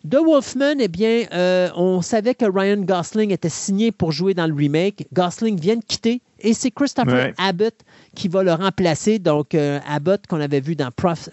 [0.08, 4.46] The Wolfman, eh bien, euh, on savait que Ryan Gosling était signé pour jouer dans
[4.46, 5.06] le remake.
[5.14, 7.34] Gosling vient de quitter et c'est Christopher Ouais.
[7.38, 7.74] Abbott
[8.14, 9.18] qui va le remplacer.
[9.18, 10.90] Donc, euh, Abbott qu'on avait vu dans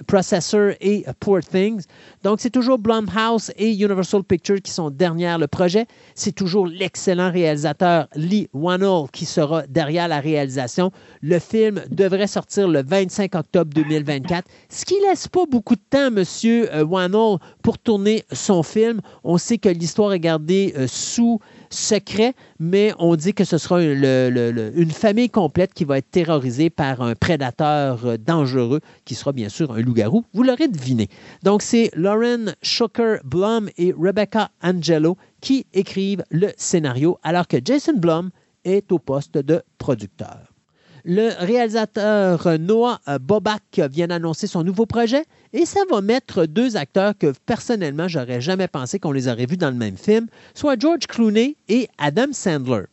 [0.07, 1.83] Processor et Poor Things.
[2.23, 5.85] Donc, c'est toujours Blumhouse et Universal Pictures qui sont derrière le projet.
[6.15, 10.91] C'est toujours l'excellent réalisateur Lee Wannell qui sera derrière la réalisation.
[11.21, 16.11] Le film devrait sortir le 25 octobre 2024, ce qui laisse pas beaucoup de temps,
[16.11, 19.01] Monsieur euh, Wannell, pour tourner son film.
[19.23, 21.39] On sait que l'histoire est gardée euh, sous
[21.71, 25.85] secret, mais on dit que ce sera une, le- le- le- une famille complète qui
[25.85, 30.23] va être terrorisée par un prédateur euh, dangereux qui sera bien sûr un loup-garou.
[30.33, 31.07] Vous l'aurez deviné.
[31.43, 37.93] Donc, c'est Lauren Schucker Blum et Rebecca Angelo qui écrivent le scénario, alors que Jason
[37.97, 38.29] Blum
[38.63, 40.50] est au poste de producteur.
[41.03, 47.17] Le réalisateur Noah Bobak vient d'annoncer son nouveau projet et ça va mettre deux acteurs
[47.17, 51.07] que personnellement, j'aurais jamais pensé qu'on les aurait vus dans le même film, soit George
[51.07, 52.83] Clooney et Adam Sandler.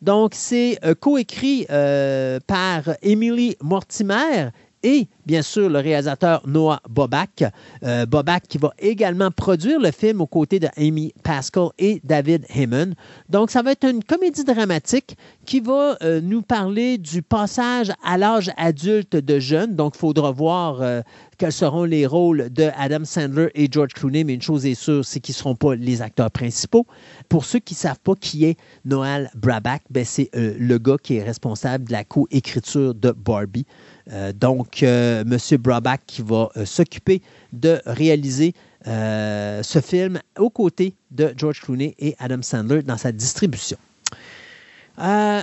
[0.00, 4.48] Donc, c'est euh, coécrit euh, par Emily Mortimer
[4.82, 7.44] et bien sûr le réalisateur Noah Bobak.
[7.82, 12.46] Euh, Bobak qui va également produire le film aux côtés de Amy Pascal et David
[12.48, 12.94] Heyman.
[13.28, 18.18] Donc, ça va être une comédie dramatique qui va euh, nous parler du passage à
[18.18, 19.76] l'âge adulte de jeunes.
[19.76, 21.02] Donc, il faudra voir euh,
[21.38, 25.04] quels seront les rôles de Adam Sandler et George Clooney, mais une chose est sûre,
[25.04, 26.86] c'est qu'ils ne seront pas les acteurs principaux.
[27.28, 31.16] Pour ceux qui ne savent pas qui est Noël Brabak, ben, c'est le gars qui
[31.16, 33.66] est responsable de la co-écriture de Barbie.
[34.12, 35.58] Euh, donc, euh, M.
[35.58, 37.22] Brabak qui va euh, s'occuper
[37.52, 43.76] de réaliser ce film aux côtés de George Clooney et Adam Sandler dans sa distribution.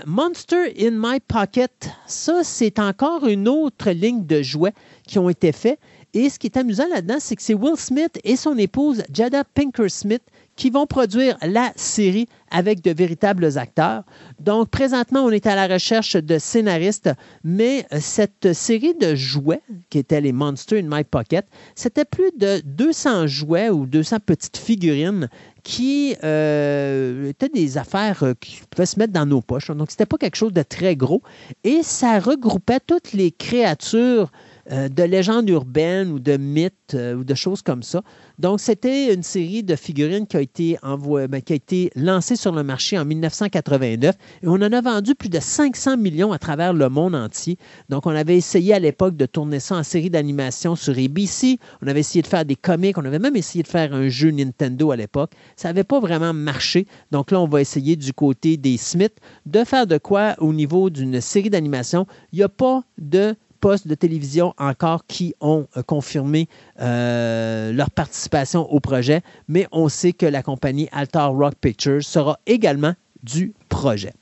[0.08, 4.74] Monster in My Pocket, ça, c'est encore une autre ligne de jouets
[5.06, 5.78] qui ont été faits.
[6.16, 9.44] Et ce qui est amusant là-dedans, c'est que c'est Will Smith et son épouse Jada
[9.44, 10.24] Pinker Smith
[10.58, 14.04] qui vont produire la série avec de véritables acteurs.
[14.40, 17.12] Donc, présentement, on est à la recherche de scénaristes,
[17.44, 21.46] mais cette série de jouets, qui était les Monsters in My Pocket,
[21.76, 25.30] c'était plus de 200 jouets ou 200 petites figurines
[25.64, 29.70] qui euh, étaient des affaires euh, qui pouvaient se mettre dans nos poches.
[29.70, 31.22] Donc, c'était pas quelque chose de très gros.
[31.64, 34.32] Et ça regroupait toutes les créatures
[34.72, 38.02] euh, de légendes urbaines ou de mythes euh, ou de choses comme ça.
[38.38, 42.52] Donc, c'était une série de figurines qui a été, ben, qui a été lancée sur
[42.52, 46.74] le marché en 1989 et on en a vendu plus de 500 millions à travers
[46.74, 47.58] le monde entier.
[47.90, 51.60] Donc, on avait essayé à l'époque de tourner ça en série d'animation sur ABC.
[51.82, 52.98] On avait essayé de faire des comics.
[52.98, 55.32] On avait même essayé de faire un jeu Nintendo à l'époque.
[55.56, 56.88] Ça n'avait pas vraiment marché.
[57.12, 60.90] Donc là, on va essayer du côté des Smiths de faire de quoi au niveau
[60.90, 62.06] d'une série d'animation.
[62.34, 66.48] Il n'y a pas de postes de télévision encore qui ont euh, confirmé
[66.80, 72.40] euh, leur participation au projet, mais on sait que la compagnie Altar Rock Pictures sera
[72.46, 74.14] également du projet.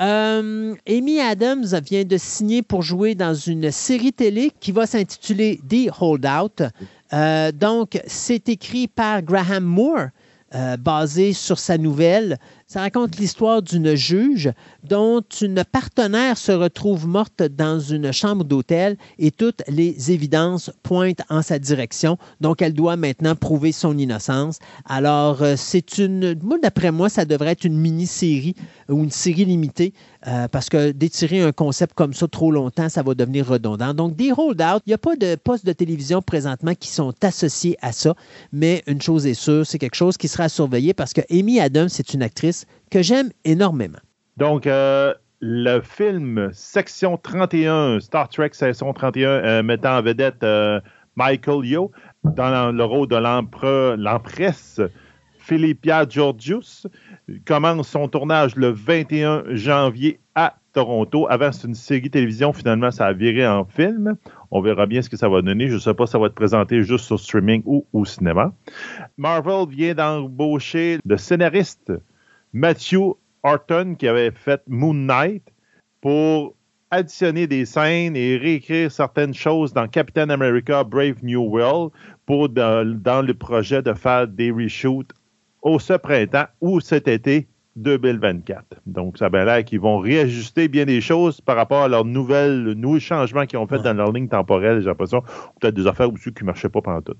[0.00, 5.60] Euh, Amy Adams vient de signer pour jouer dans une série télé qui va s'intituler
[5.68, 6.64] The Holdout.
[7.60, 10.06] Donc, c'est écrit par Graham Moore,
[10.80, 12.38] basé sur sa nouvelle.
[12.66, 14.50] Ça raconte l'histoire d'une juge
[14.84, 21.22] dont une partenaire se retrouve morte dans une chambre d'hôtel et toutes les évidences pointent
[21.28, 22.16] en sa direction.
[22.40, 24.58] Donc, elle doit maintenant prouver son innocence.
[24.86, 26.38] Alors, euh, c'est une...
[26.42, 28.54] Moi, d'après moi, ça devrait être une mini-série
[28.88, 29.92] ou une série limitée
[30.26, 33.92] euh, parce que d'étirer un concept comme ça trop longtemps, ça va devenir redondant.
[33.92, 37.76] Donc, des hold-out, il n'y a pas de postes de télévision présentement qui sont associés
[37.82, 38.14] à ça,
[38.52, 41.90] mais une chose est sûre, c'est quelque chose qui sera surveillé parce que Amy Adams,
[41.90, 42.53] c'est une actrice
[42.90, 43.98] que j'aime énormément.
[44.36, 50.80] Donc, euh, le film Section 31, Star Trek Section 31, euh, mettant en vedette euh,
[51.16, 51.92] Michael Yo
[52.24, 53.16] dans le rôle de
[53.96, 54.80] l'empresse
[55.38, 56.86] Philippia Georgius,
[57.44, 61.26] commence son tournage le 21 janvier à Toronto.
[61.28, 62.54] Avant, c'est une série télévision.
[62.54, 64.16] Finalement, ça a viré en film.
[64.50, 65.68] On verra bien ce que ça va donner.
[65.68, 68.52] Je ne sais pas si ça va être présenté juste sur streaming ou au cinéma.
[69.18, 71.92] Marvel vient d'embaucher le scénariste
[72.54, 75.42] Matthew Horton qui avait fait Moon Knight
[76.00, 76.54] pour
[76.92, 81.90] additionner des scènes et réécrire certaines choses dans Captain America Brave New World
[82.26, 85.10] pour dans, dans le projet de faire des reshoots
[85.62, 88.64] au ce printemps ou cet été 2024.
[88.86, 92.74] Donc, ça a l'air qu'ils vont réajuster bien des choses par rapport à leurs nouvelles,
[92.74, 95.22] nouveaux changements qu'ils ont fait dans leur ligne temporelle, j'ai l'impression,
[95.60, 97.16] peut-être des affaires aussi qui ne marchaient pas pendant tout.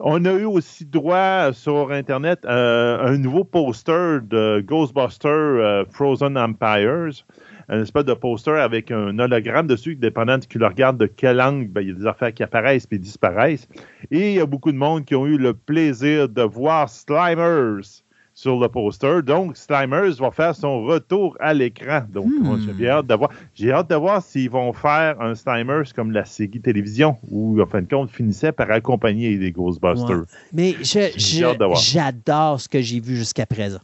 [0.00, 6.38] On a eu aussi droit sur Internet euh, un nouveau poster de Ghostbusters euh, Frozen
[6.38, 7.24] Empires.
[7.68, 11.40] Un espèce de poster avec un hologramme dessus, dépendant de qui le regarde de quel
[11.40, 13.68] angle, ben, il y a des affaires qui apparaissent puis disparaissent.
[14.12, 18.04] Et il y a beaucoup de monde qui ont eu le plaisir de voir Slimers
[18.38, 19.20] sur le poster.
[19.24, 22.02] Donc, Slimers va faire son retour à l'écran.
[22.08, 23.30] Donc, moi, j'ai bien hâte de voir.
[23.52, 27.66] J'ai hâte de voir s'ils vont faire un Slimers comme la série télévision, où, en
[27.66, 30.18] fin de compte, finissait par accompagner les Ghostbusters.
[30.18, 30.24] Ouais.
[30.52, 33.80] Mais j'adore ce que j'ai vu jusqu'à présent.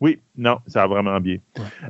[0.00, 1.36] Oui, non, ça va vraiment bien.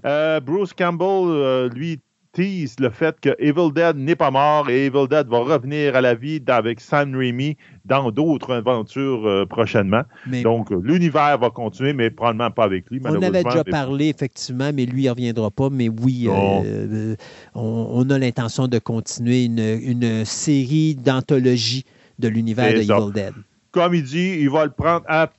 [0.04, 1.98] Euh, Bruce Campbell, euh, lui,
[2.32, 6.00] tease le fait que Evil Dead n'est pas mort et Evil Dead va revenir à
[6.00, 10.02] la vie avec Sam Raimi dans d'autres aventures euh, prochainement.
[10.26, 13.00] Mais- Donc, l'univers va continuer, mais probablement pas avec lui.
[13.02, 15.70] On avait malheureusement, déjà parlé, effectivement, mais lui, il ne reviendra pas.
[15.70, 17.16] Mais oui, euh, euh,
[17.54, 21.84] on, on a l'intention de continuer une, une série d'anthologie
[22.18, 22.98] de l'univers de ça.
[22.98, 23.32] Evil Dead.
[23.70, 25.30] Comme il dit, il va le prendre à.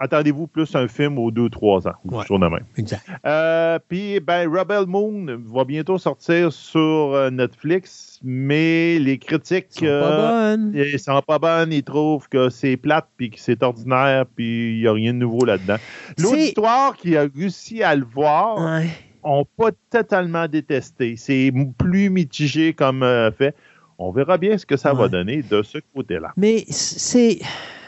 [0.00, 1.92] Attendez-vous plus un film aux 2-3 ans.
[2.04, 2.24] Ouais.
[2.24, 2.64] Sur le même.
[2.76, 3.02] Exact.
[3.26, 6.80] Euh, Puis, ben, Rebel Moon va bientôt sortir sur
[7.14, 9.66] euh, Netflix, mais les critiques.
[9.72, 10.16] Sont pas
[10.56, 10.72] bonnes.
[10.74, 11.72] Ils sont pas bonnes.
[11.72, 15.18] Ils trouvent que c'est plate, puis que c'est ordinaire, puis il n'y a rien de
[15.18, 15.76] nouveau là-dedans.
[16.18, 18.86] L'auditoire qui a réussi à le voir Ouais.
[19.24, 21.16] ont pas totalement détesté.
[21.16, 23.54] C'est plus mitigé comme euh, fait.
[23.98, 26.32] On verra bien ce que ça va donner de ce côté-là.
[26.36, 27.40] Mais c'est.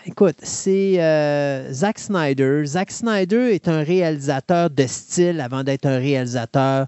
[0.06, 2.62] Écoute, c'est euh, Zack Snyder.
[2.64, 6.86] Zack Snyder est un réalisateur de style avant d'être un réalisateur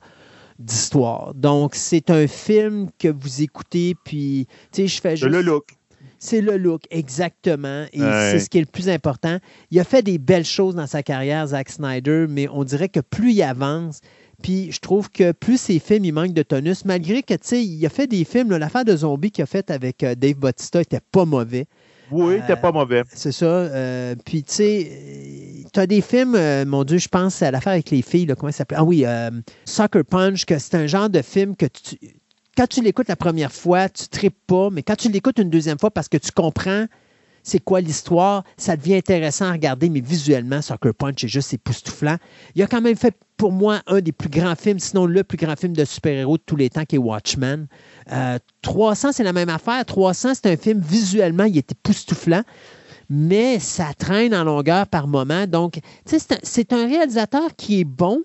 [0.59, 1.35] d'histoire.
[1.35, 5.31] Donc, c'est un film que vous écoutez, puis, tu sais, je fais C'est juste.
[5.31, 5.65] le look.
[6.19, 7.85] C'est le look, exactement.
[7.93, 8.29] Et Ouais.
[8.31, 9.39] c'est ce qui est le plus important.
[9.71, 13.01] Il a fait des belles choses dans sa carrière, Zack Snyder, mais on dirait que
[13.01, 14.01] plus il avance,
[14.41, 17.65] puis je trouve que plus ses films, il manque de tonus, malgré que, tu sais,
[17.65, 20.81] il a fait des films, l'affaire de zombie qu'il a fait avec euh, Dave Bautista
[20.81, 21.67] était pas mauvais.
[22.13, 23.03] Oui, t'es Euh, pas mauvais.
[23.13, 23.47] C'est ça.
[23.47, 24.91] euh, puis, tu sais,
[25.73, 28.35] tu as des films, euh, mon Dieu, je pense à l'affaire avec les filles, là,
[28.35, 28.79] comment ça s'appelle?
[28.81, 29.31] Ah oui, euh,
[29.65, 31.99] Soccer Punch, que c'est un genre de film que tu,
[32.57, 35.79] quand tu l'écoutes la première fois, tu tripes pas, mais quand tu l'écoutes une deuxième
[35.79, 36.85] fois parce que tu comprends
[37.43, 42.17] c'est quoi l'histoire, ça devient intéressant à regarder, mais visuellement, Soccer Punch est juste époustouflant.
[42.55, 45.37] Il a quand même fait pour moi un des plus grands films, sinon le plus
[45.39, 47.67] grand film de super-héros de tous les temps, qui est Watchmen.
[48.13, 49.85] Euh, 300, c'est la même affaire.
[49.85, 52.43] 300, c'est un film visuellement, il est époustouflant,
[53.11, 55.47] mais ça traîne en longueur par moment.
[55.47, 58.23] Donc, c'est un- réalisateur qui est bon,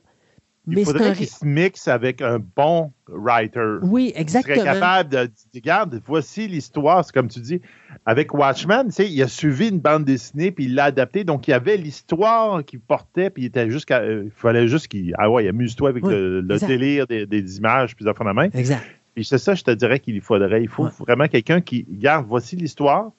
[0.69, 3.77] Il faudrait qu'il se mixe avec un bon writer.
[3.83, 4.63] Oui, Il serait exactement.
[4.63, 7.61] capable de dire, regarde, voici l'histoire, c'est comme tu dis.
[8.05, 11.23] Avec Watchmen, tu sais, il a suivi une bande dessinée, puis il l'a adapté.
[11.23, 14.67] Donc, il y avait l'histoire qu'il portait, puis il était juste qu'à- euh, il fallait
[14.67, 15.13] juste qu'il.
[15.17, 18.49] Ah ouais, amuse-toi avec Oui, le, délire des, des images, puis affaires de main.
[18.53, 18.83] Exact.
[19.15, 20.61] Puis c'est ça, je te dirais qu'il faudrait.
[20.61, 20.91] Il faut Ouais.
[20.99, 23.11] vraiment quelqu'un qui, regarde, voici l'histoire,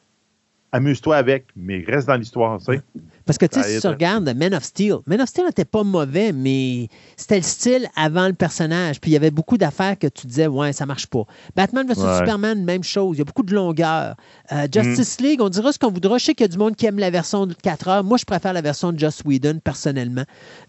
[0.70, 2.82] amuse-toi avec, mais reste dans l'histoire, tu sais.
[3.28, 5.82] Parce que tu sais, si tu regardes Man of Steel, Man of Steel n'était pas
[5.84, 9.00] mauvais, mais c'était le style avant le personnage.
[9.02, 11.24] Puis il y avait beaucoup d'affaires que tu disais, ouais, ça marche pas.
[11.54, 12.18] Batman vs Ouais.
[12.18, 13.16] Superman, même chose.
[13.16, 14.16] Il y a beaucoup de longueur.
[14.52, 16.16] Euh, Justice League, on dira ce qu'on voudra.
[16.16, 18.04] Je sais qu'il y a du monde qui aime la version de 4 heures.
[18.04, 20.24] Moi, je préfère la version de Joss Whedon, personnellement.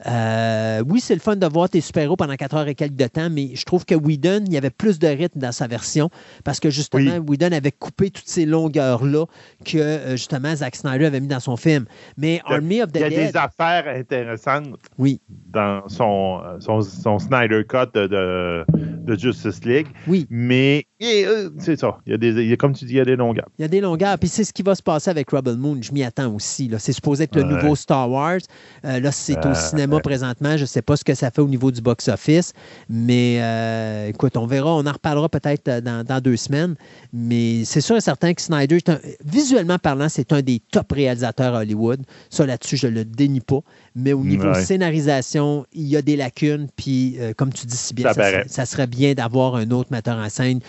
[0.06, 3.08] Euh, oui, c'est le fun de voir tes super-héros pendant 4 heures et quelques de
[3.08, 6.10] temps, mais je trouve que Whedon, il y avait plus de rythme dans sa version
[6.44, 7.38] parce que justement, Oui.
[7.38, 9.26] Whedon avait coupé toutes ces longueurs-là
[9.64, 11.86] que euh, justement Zack Snyder avait mis dans son film.
[12.18, 16.60] Mais Army of the Il y a Dead, des affaires intéressantes oui, dans son, euh,
[16.60, 19.88] son, son Snyder Cut de, de, de Justice League.
[20.08, 21.98] oui, Mais et, euh, c'est ça.
[22.06, 23.48] Il y a des, il y a, comme tu dis, il y a des longueurs.
[23.58, 24.18] il y a des longueurs.
[24.18, 25.78] Puis c'est ce qui va se passer avec Rebel Moon.
[25.82, 26.68] Je m'y attends aussi.
[26.68, 26.78] là.
[26.80, 27.50] C'est supposé être le Ouais.
[27.61, 28.40] nouveau Star Wars.
[28.86, 30.58] Euh, là, c'est au Euh, cinéma présentement.
[30.58, 32.53] Je ne sais pas ce que ça fait au niveau du box-office.
[32.90, 34.76] Mais euh, écoute, on verra.
[34.76, 36.76] On en reparlera peut-être dans, dans deux semaines.
[37.14, 40.92] Mais c'est sûr et certain que Snyder, est un- visuellement parlant, c'est un des top
[40.92, 42.02] réalisateurs à Hollywood.
[42.30, 43.60] Ça, là-dessus, je ne le dénie pas.
[43.95, 44.64] Mais au niveau Ouais.
[44.64, 46.68] scénarisation, il y a des lacunes.
[46.76, 50.18] Puis, euh, comme tu dis si bien, Ça ça serait bien d'avoir un autre metteur
[50.18, 50.60] en scène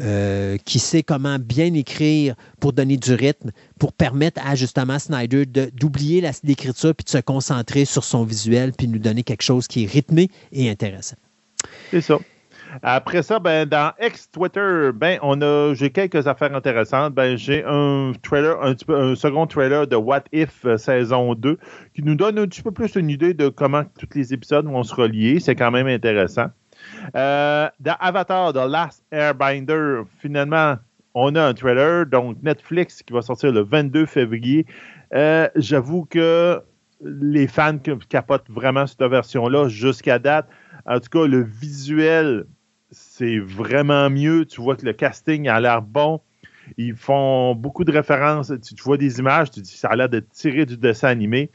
[0.00, 5.46] euh, qui sait comment bien écrire pour donner du rythme, pour permettre à justement Snyder
[5.46, 9.66] de- d'oublier l'écriture puis de se concentrer sur son visuel puis nous donner quelque chose
[9.66, 11.16] qui est rythmé et intéressant.
[11.90, 12.18] C'est ça.
[12.82, 15.18] Après ça, ben, dans ex-Twitter, ben,
[15.74, 17.14] j'ai quelques affaires intéressantes.
[17.14, 21.34] Ben, j'ai un trailer, un, petit peu, un second trailer de What If euh, saison
[21.34, 21.58] 2
[21.94, 24.82] qui nous donne un petit peu plus une idée de comment tous les épisodes vont
[24.82, 25.40] se relier.
[25.40, 26.46] C'est quand même intéressant.
[27.14, 30.76] Euh, dans Avatar, The Last Airbender, finalement,
[31.14, 32.06] on a un trailer.
[32.06, 34.66] Donc, Netflix qui va sortir le 22 février.
[35.14, 36.60] Euh, J'avoue que
[37.02, 40.48] les fans capotent vraiment cette version-là jusqu'à date.
[40.86, 42.46] En tout cas, le visuel,
[42.90, 44.44] c'est vraiment mieux.
[44.44, 46.20] Tu vois que le casting a l'air bon.
[46.76, 48.52] Ils font beaucoup de références.
[48.62, 51.50] Tu, tu vois des images, tu dis ça a l'air de tirer du dessin animé.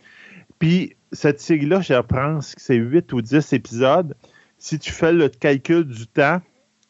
[0.59, 4.15] Puis, cette série-là, je pense que c'est 8 ou 10 épisodes.
[4.63, 6.39] Si tu fais le calcul du temps,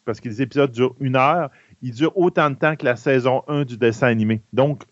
[0.04, 1.50] parce que les épisodes durent une heure,
[1.82, 4.42] ils durent autant de temps que la saison 1 du dessin animé.
[4.52, 4.84] Donc,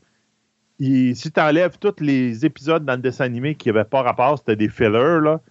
[0.80, 4.56] si tu enlèves tous les épisodes dans le dessin animé qui n'avaient pas rapport, c'était
[4.56, 5.42] des fillers, là,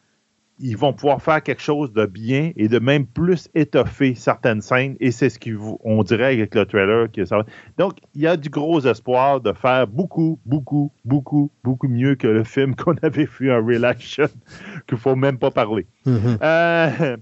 [0.58, 4.96] ils vont pouvoir faire quelque chose de bien et de même plus étoffer certaines scènes.
[5.00, 7.10] Et c'est ce qu'on dirait avec le trailer.
[7.12, 7.44] Que ça va.
[7.76, 12.26] Donc, il y a du gros espoir de faire beaucoup, beaucoup, beaucoup, beaucoup mieux que
[12.26, 14.26] le film qu'on avait vu en Real Action,
[14.86, 15.86] qu'il ne faut même pas parler.
[16.06, 17.16] Euh,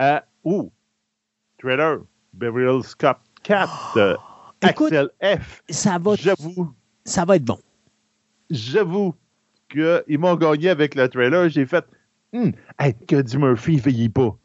[0.00, 0.70] euh, ouh,
[1.58, 1.98] trailer,
[2.32, 4.16] Beverly Hills Cop 4, euh,
[4.68, 4.92] Écoute,
[5.22, 5.62] F.
[5.68, 7.58] Ça va, J'avoue, ça va être bon.
[8.50, 9.14] j'avoue
[9.70, 11.48] qu'ils m'ont gagné avec le trailer.
[11.48, 11.84] J'ai fait,
[12.32, 14.36] hum, hey, que Eddie Murphy ne veillait pas.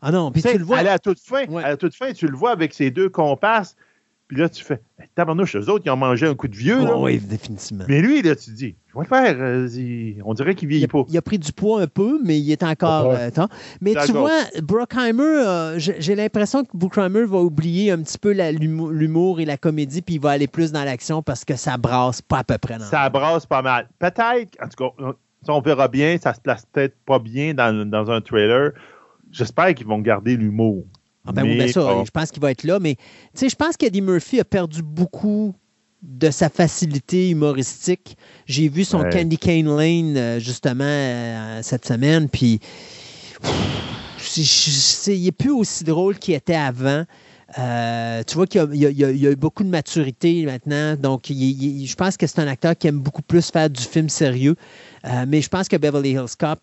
[0.00, 0.78] Ah non, puis Tu le vois.
[0.78, 1.62] À la toute fin, Ouais.
[1.62, 3.76] à la toute fin, tu le vois avec ses deux compasses.
[4.28, 4.80] Puis là, tu fais,
[5.14, 6.78] tabarnouche, eux autres, ils ont mangé un coup de vieux.
[6.80, 7.84] Oh, oui, définitivement.
[7.86, 9.36] Mais lui, là, tu te dis, je vais le faire.
[9.38, 11.04] euh, il- on dirait qu'il Il vieillit a, pas.
[11.06, 13.16] il a pris du poids un peu, mais il est encore Ouais.
[13.18, 13.48] euh, temps.
[13.82, 19.38] Mais tu vois, Brockheimer, euh, j'ai l'impression que Brockheimer va oublier un petit peu l'humour
[19.40, 22.38] et la comédie, puis il va aller plus dans l'action parce que ça brasse pas
[22.38, 22.78] à peu près.
[22.78, 23.88] Dans Ça brasse pas mal.
[23.98, 25.12] Peut-être, en tout cas,
[25.42, 28.70] on- ça, on verra bien, ça se place peut-être pas bien dans, dans un trailer.
[29.30, 30.84] J'espère qu'ils vont garder l'humour.
[31.26, 33.02] Ah ben oui, ben ça, je pense qu'il va être là, mais tu
[33.34, 35.54] sais, je pense qu'Eddie Murphy a perdu beaucoup
[36.02, 38.16] de sa facilité humoristique.
[38.46, 39.10] J'ai vu son Ouais.
[39.10, 42.58] Candy Cane Lane euh, justement euh, cette semaine, puis
[44.36, 47.04] il n'est plus aussi drôle qu'il était avant.
[47.58, 51.36] Euh, tu vois qu'il y a, y y eu beaucoup de maturité maintenant, donc il-
[51.82, 54.56] il- je pense que c'est un acteur qui aime beaucoup plus faire du film sérieux.
[55.04, 56.58] Euh, mais je pense que Beverly Hills Cop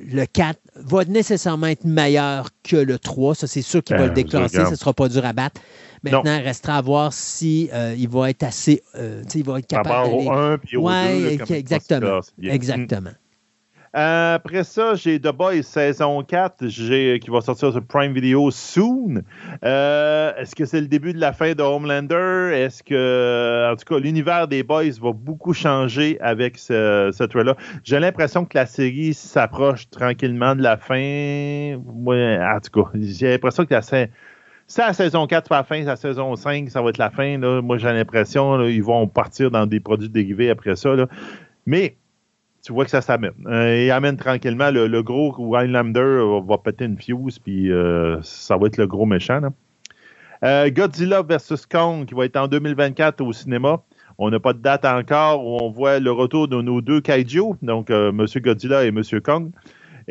[0.00, 3.34] le 4 va nécessairement être meilleur que le 3.
[3.34, 4.56] Ça, c'est sûr qu'il va Ben, le déclasser.
[4.58, 4.66] regarde.
[4.68, 5.60] Ce ne sera pas dur à battre.
[6.04, 8.80] Maintenant, il restera à voir si euh, il va être assez.
[8.94, 11.24] euh, il va être Par capable rapport au d'aller- 1 puis au Ouais, 2.
[11.24, 12.20] là, ex- comment exactement.
[12.40, 13.10] Exactement.
[13.96, 18.50] Euh, après ça, j'ai The Boys saison 4 j'ai- qui va sortir sur Prime Video
[18.50, 19.22] soon.
[19.64, 22.50] Euh, Est-ce que c'est le début de la fin de Homelander?
[22.54, 27.54] Est-ce que, en tout cas, l'univers des Boys va beaucoup changer avec ce, ce trailer?
[27.82, 31.76] J'ai l'impression que la série s'approche tranquillement de la fin.
[31.76, 33.82] En tout cas, j'ai l'impression que la
[34.70, 37.08] c'est la saison 4 c'est pas la fin, la saison 5, ça va être la
[37.10, 37.38] fin.
[37.62, 40.90] Moi, j'ai l'impression qu'ils vont partir dans des produits dérivés après ça.
[41.64, 41.96] Mais
[42.62, 43.32] tu vois que ça s'amène.
[43.46, 47.70] Euh, il amène tranquillement le, le gros où Highlander va, va péter une fuse, puis
[47.70, 49.40] euh, ça va être le gros méchant.
[49.40, 49.50] là.
[50.44, 51.66] Euh, Godzilla vs.
[51.70, 53.82] Kong, qui va être en 2024 au cinéma.
[54.18, 57.54] On n'a pas de date encore où on voit le retour de nos deux kaiju,
[57.62, 58.26] donc euh, M.
[58.42, 59.02] Godzilla et M.
[59.22, 59.50] Kong.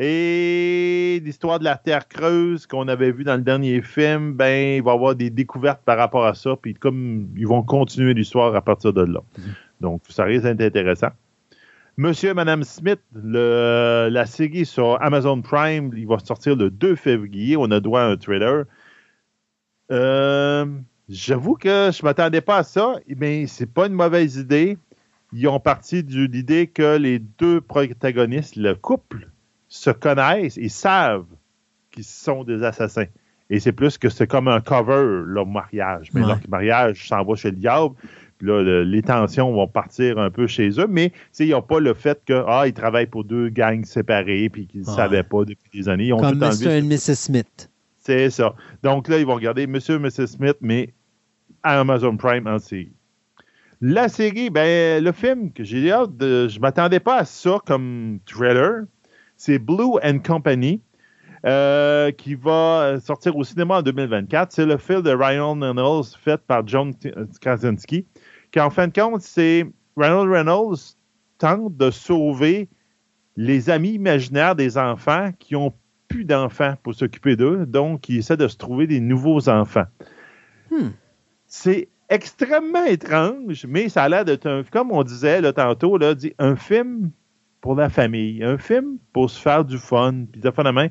[0.00, 4.82] Et l'histoire de la Terre creuse qu'on avait vu dans le dernier film, ben, il
[4.82, 8.54] va y avoir des découvertes par rapport à ça, puis comme ils vont continuer l'histoire
[8.54, 9.20] à partir de là.
[9.80, 11.08] Donc, ça risque d'être intéressant.
[11.98, 16.94] Monsieur et Madame Smith, le- la série sur Amazon Prime, il va sortir le 2
[16.94, 17.56] février.
[17.56, 18.64] On a droit à un trailer.
[19.90, 20.64] Euh,
[21.08, 24.76] J'avoue que je ne m'attendais pas à ça, mais c'est pas une mauvaise idée.
[25.32, 29.30] Ils ont parti de l'idée que les deux protagonistes, le couple,
[29.68, 31.24] se connaissent et savent
[31.90, 33.06] qu'ils sont des assassins.
[33.48, 36.10] Et c'est plus que c'est comme un cover, leur mariage.
[36.12, 36.26] Mais Ouais.
[36.28, 37.94] leur mariage s'en va chez le diable.
[38.40, 41.92] Là, le- les tensions vont partir un peu chez eux, mais ils n'ont pas le
[41.94, 45.70] fait que ah, ils travaillent pour deux gangs séparés puis qu'ils ne savaient pas depuis
[45.72, 46.04] des années.
[46.06, 46.76] Ils ont Comme tout Mr.
[46.78, 47.14] et Mrs.
[47.16, 47.70] Smith.
[47.98, 48.54] c'est ça.
[48.82, 50.26] Donc là, ils vont regarder Monsieur et Mrs.
[50.28, 50.94] Smith, mais
[51.64, 52.92] à Amazon Prime en série.
[53.80, 56.48] La série, ben, le film que j'ai hâte de.
[56.48, 58.82] Je m'attendais pas à ça comme trailer.
[59.36, 60.80] C'est Blue and Company.
[61.46, 64.50] euh, qui va sortir au cinéma en 2024.
[64.50, 66.92] C'est le film de Ryan Reynolds fait par John
[67.40, 68.06] Krasinski.
[68.58, 70.96] En fin de compte, c'est Ryan Reynolds
[71.38, 72.68] tente de sauver
[73.36, 75.72] les amis imaginaires des enfants qui ont
[76.08, 79.84] plus d'enfants pour s'occuper d'eux, donc il essaie de se trouver des nouveaux enfants.
[80.70, 80.88] Hmm.
[81.46, 86.14] C'est extrêmement étrange, mais ça a l'air d'être un, comme on disait là, tantôt, là,
[86.14, 87.10] dit, un film
[87.60, 90.88] pour la famille, un film pour se faire du fun, puis de fun à main.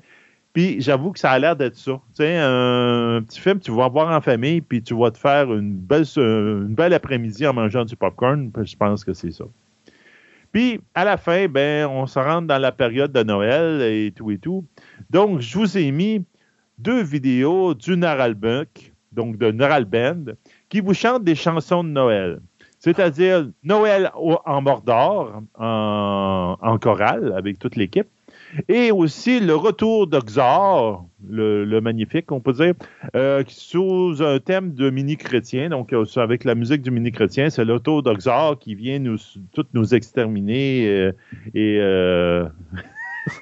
[0.58, 1.92] Puis j'avoue que ça a l'air d'être ça.
[1.92, 5.54] Tu sais, un petit film, tu vas voir en famille, puis tu vas te faire
[5.54, 6.04] une belle,
[6.70, 8.52] belle après-midi en mangeant du popcorn.
[8.64, 9.44] Je pense que c'est ça.
[10.52, 14.32] Puis, à la fin, ben, on se rentre dans la période de Noël et tout
[14.32, 14.66] et tout.
[15.12, 16.26] Donc, je vous ai mis
[16.80, 20.34] deux vidéos du Naralbuck, donc de Naralband,
[20.70, 22.40] qui vous chante des chansons de Noël.
[22.80, 28.08] C'est-à-dire Noël en Mordor, en, en chorale, avec toute l'équipe.
[28.70, 32.74] Et aussi le retour de Xor, le, magnifique, on peut dire,
[33.16, 35.70] euh, sous un thème de mini-chrétien.
[35.70, 38.18] Donc, euh, avec la musique du mini-chrétien, c'est le retour de
[38.56, 39.18] qui vient nous,
[39.54, 41.12] toutes nous exterminer euh,
[41.54, 41.80] et.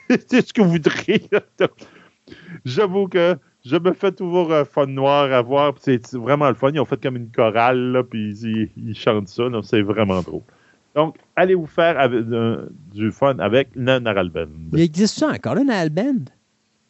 [0.28, 1.22] c'est ce que vous voudrez.
[2.66, 5.74] J'avoue que je me fais toujours un fun noir à voir.
[5.80, 6.72] C'est vraiment le fun.
[6.74, 9.44] Ils ont fait comme une chorale, là, puis ils, ils chantent ça.
[9.64, 10.42] C'est vraiment drôle.
[10.96, 14.48] Donc, allez vous faire avec- euh, du fun avec le Naralband.
[14.74, 16.16] Il existe ça encore, Band?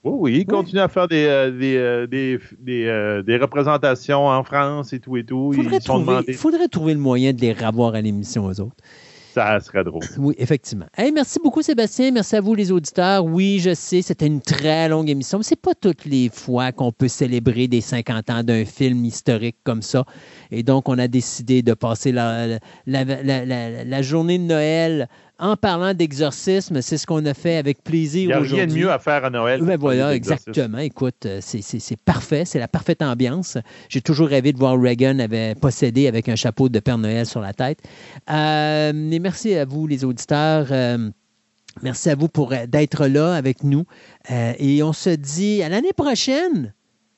[0.04, 4.28] Oui, oui, ils continuent à faire des, euh, des, euh, des, des, euh, des représentations
[4.28, 5.52] en France et tout et tout.
[5.56, 6.34] Faudrait Ils sont trouver, demandés.
[6.34, 8.76] faudrait trouver le moyen de les revoir à l'émission, aux autres.
[9.34, 10.02] Ça serait drôle.
[10.18, 10.86] Oui, effectivement.
[10.96, 12.10] Hey, merci beaucoup, Sébastien.
[12.12, 13.26] Merci à vous, les auditeurs.
[13.26, 16.94] Oui, je sais, c'était une très longue émission, mais c'est pas toutes les fois qu'on
[16.94, 20.06] peut célébrer des 50 ans d'un film historique comme ça.
[20.56, 24.44] Et donc, on a décidé de passer la, la, la- la- la- la journée de
[24.44, 25.08] Noël
[25.38, 26.82] en parlant d'exorcisme.
[26.82, 29.26] C'est ce qu'on a fait avec Il plaisir n'y a rien de mieux à faire
[29.26, 29.62] à Noël.
[29.62, 30.78] Ben voilà, exactement.
[30.78, 33.58] Écoute, euh, c'est- parfait, c'est la parfaite ambiance.
[33.90, 37.42] J'ai toujours rêvé de voir Reagan avait possédé avec un chapeau de Père Noël sur
[37.42, 37.80] la tête.
[38.32, 40.68] Euh, et merci à vous, les auditeurs.
[40.72, 41.10] Euh,
[41.84, 43.84] merci à vous pour d'être là avec nous.
[44.32, 46.74] Euh, et on se dit à l'année prochaine,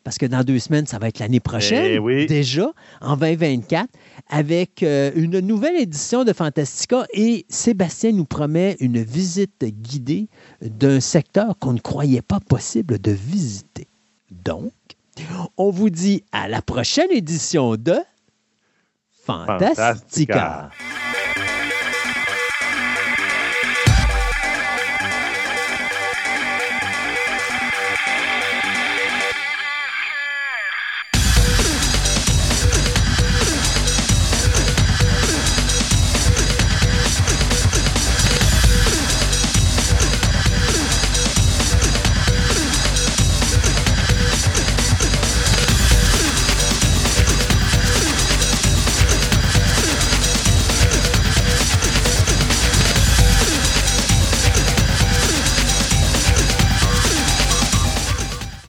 [0.07, 2.27] parce que dans deux semaines, ça va être l'année prochaine, Eh oui.
[2.27, 3.90] déjà, en 2024,
[4.29, 7.06] avec euh, une nouvelle édition de Fantastica.
[7.13, 10.29] Et Sébastien nous promet une visite guidée
[10.61, 13.90] d'un secteur qu'on ne croyait pas possible de visiter.
[14.31, 14.72] Donc,
[15.57, 17.95] on vous dit à la prochaine édition de
[19.25, 19.93] Fantastica.
[19.93, 20.69] Fantastica.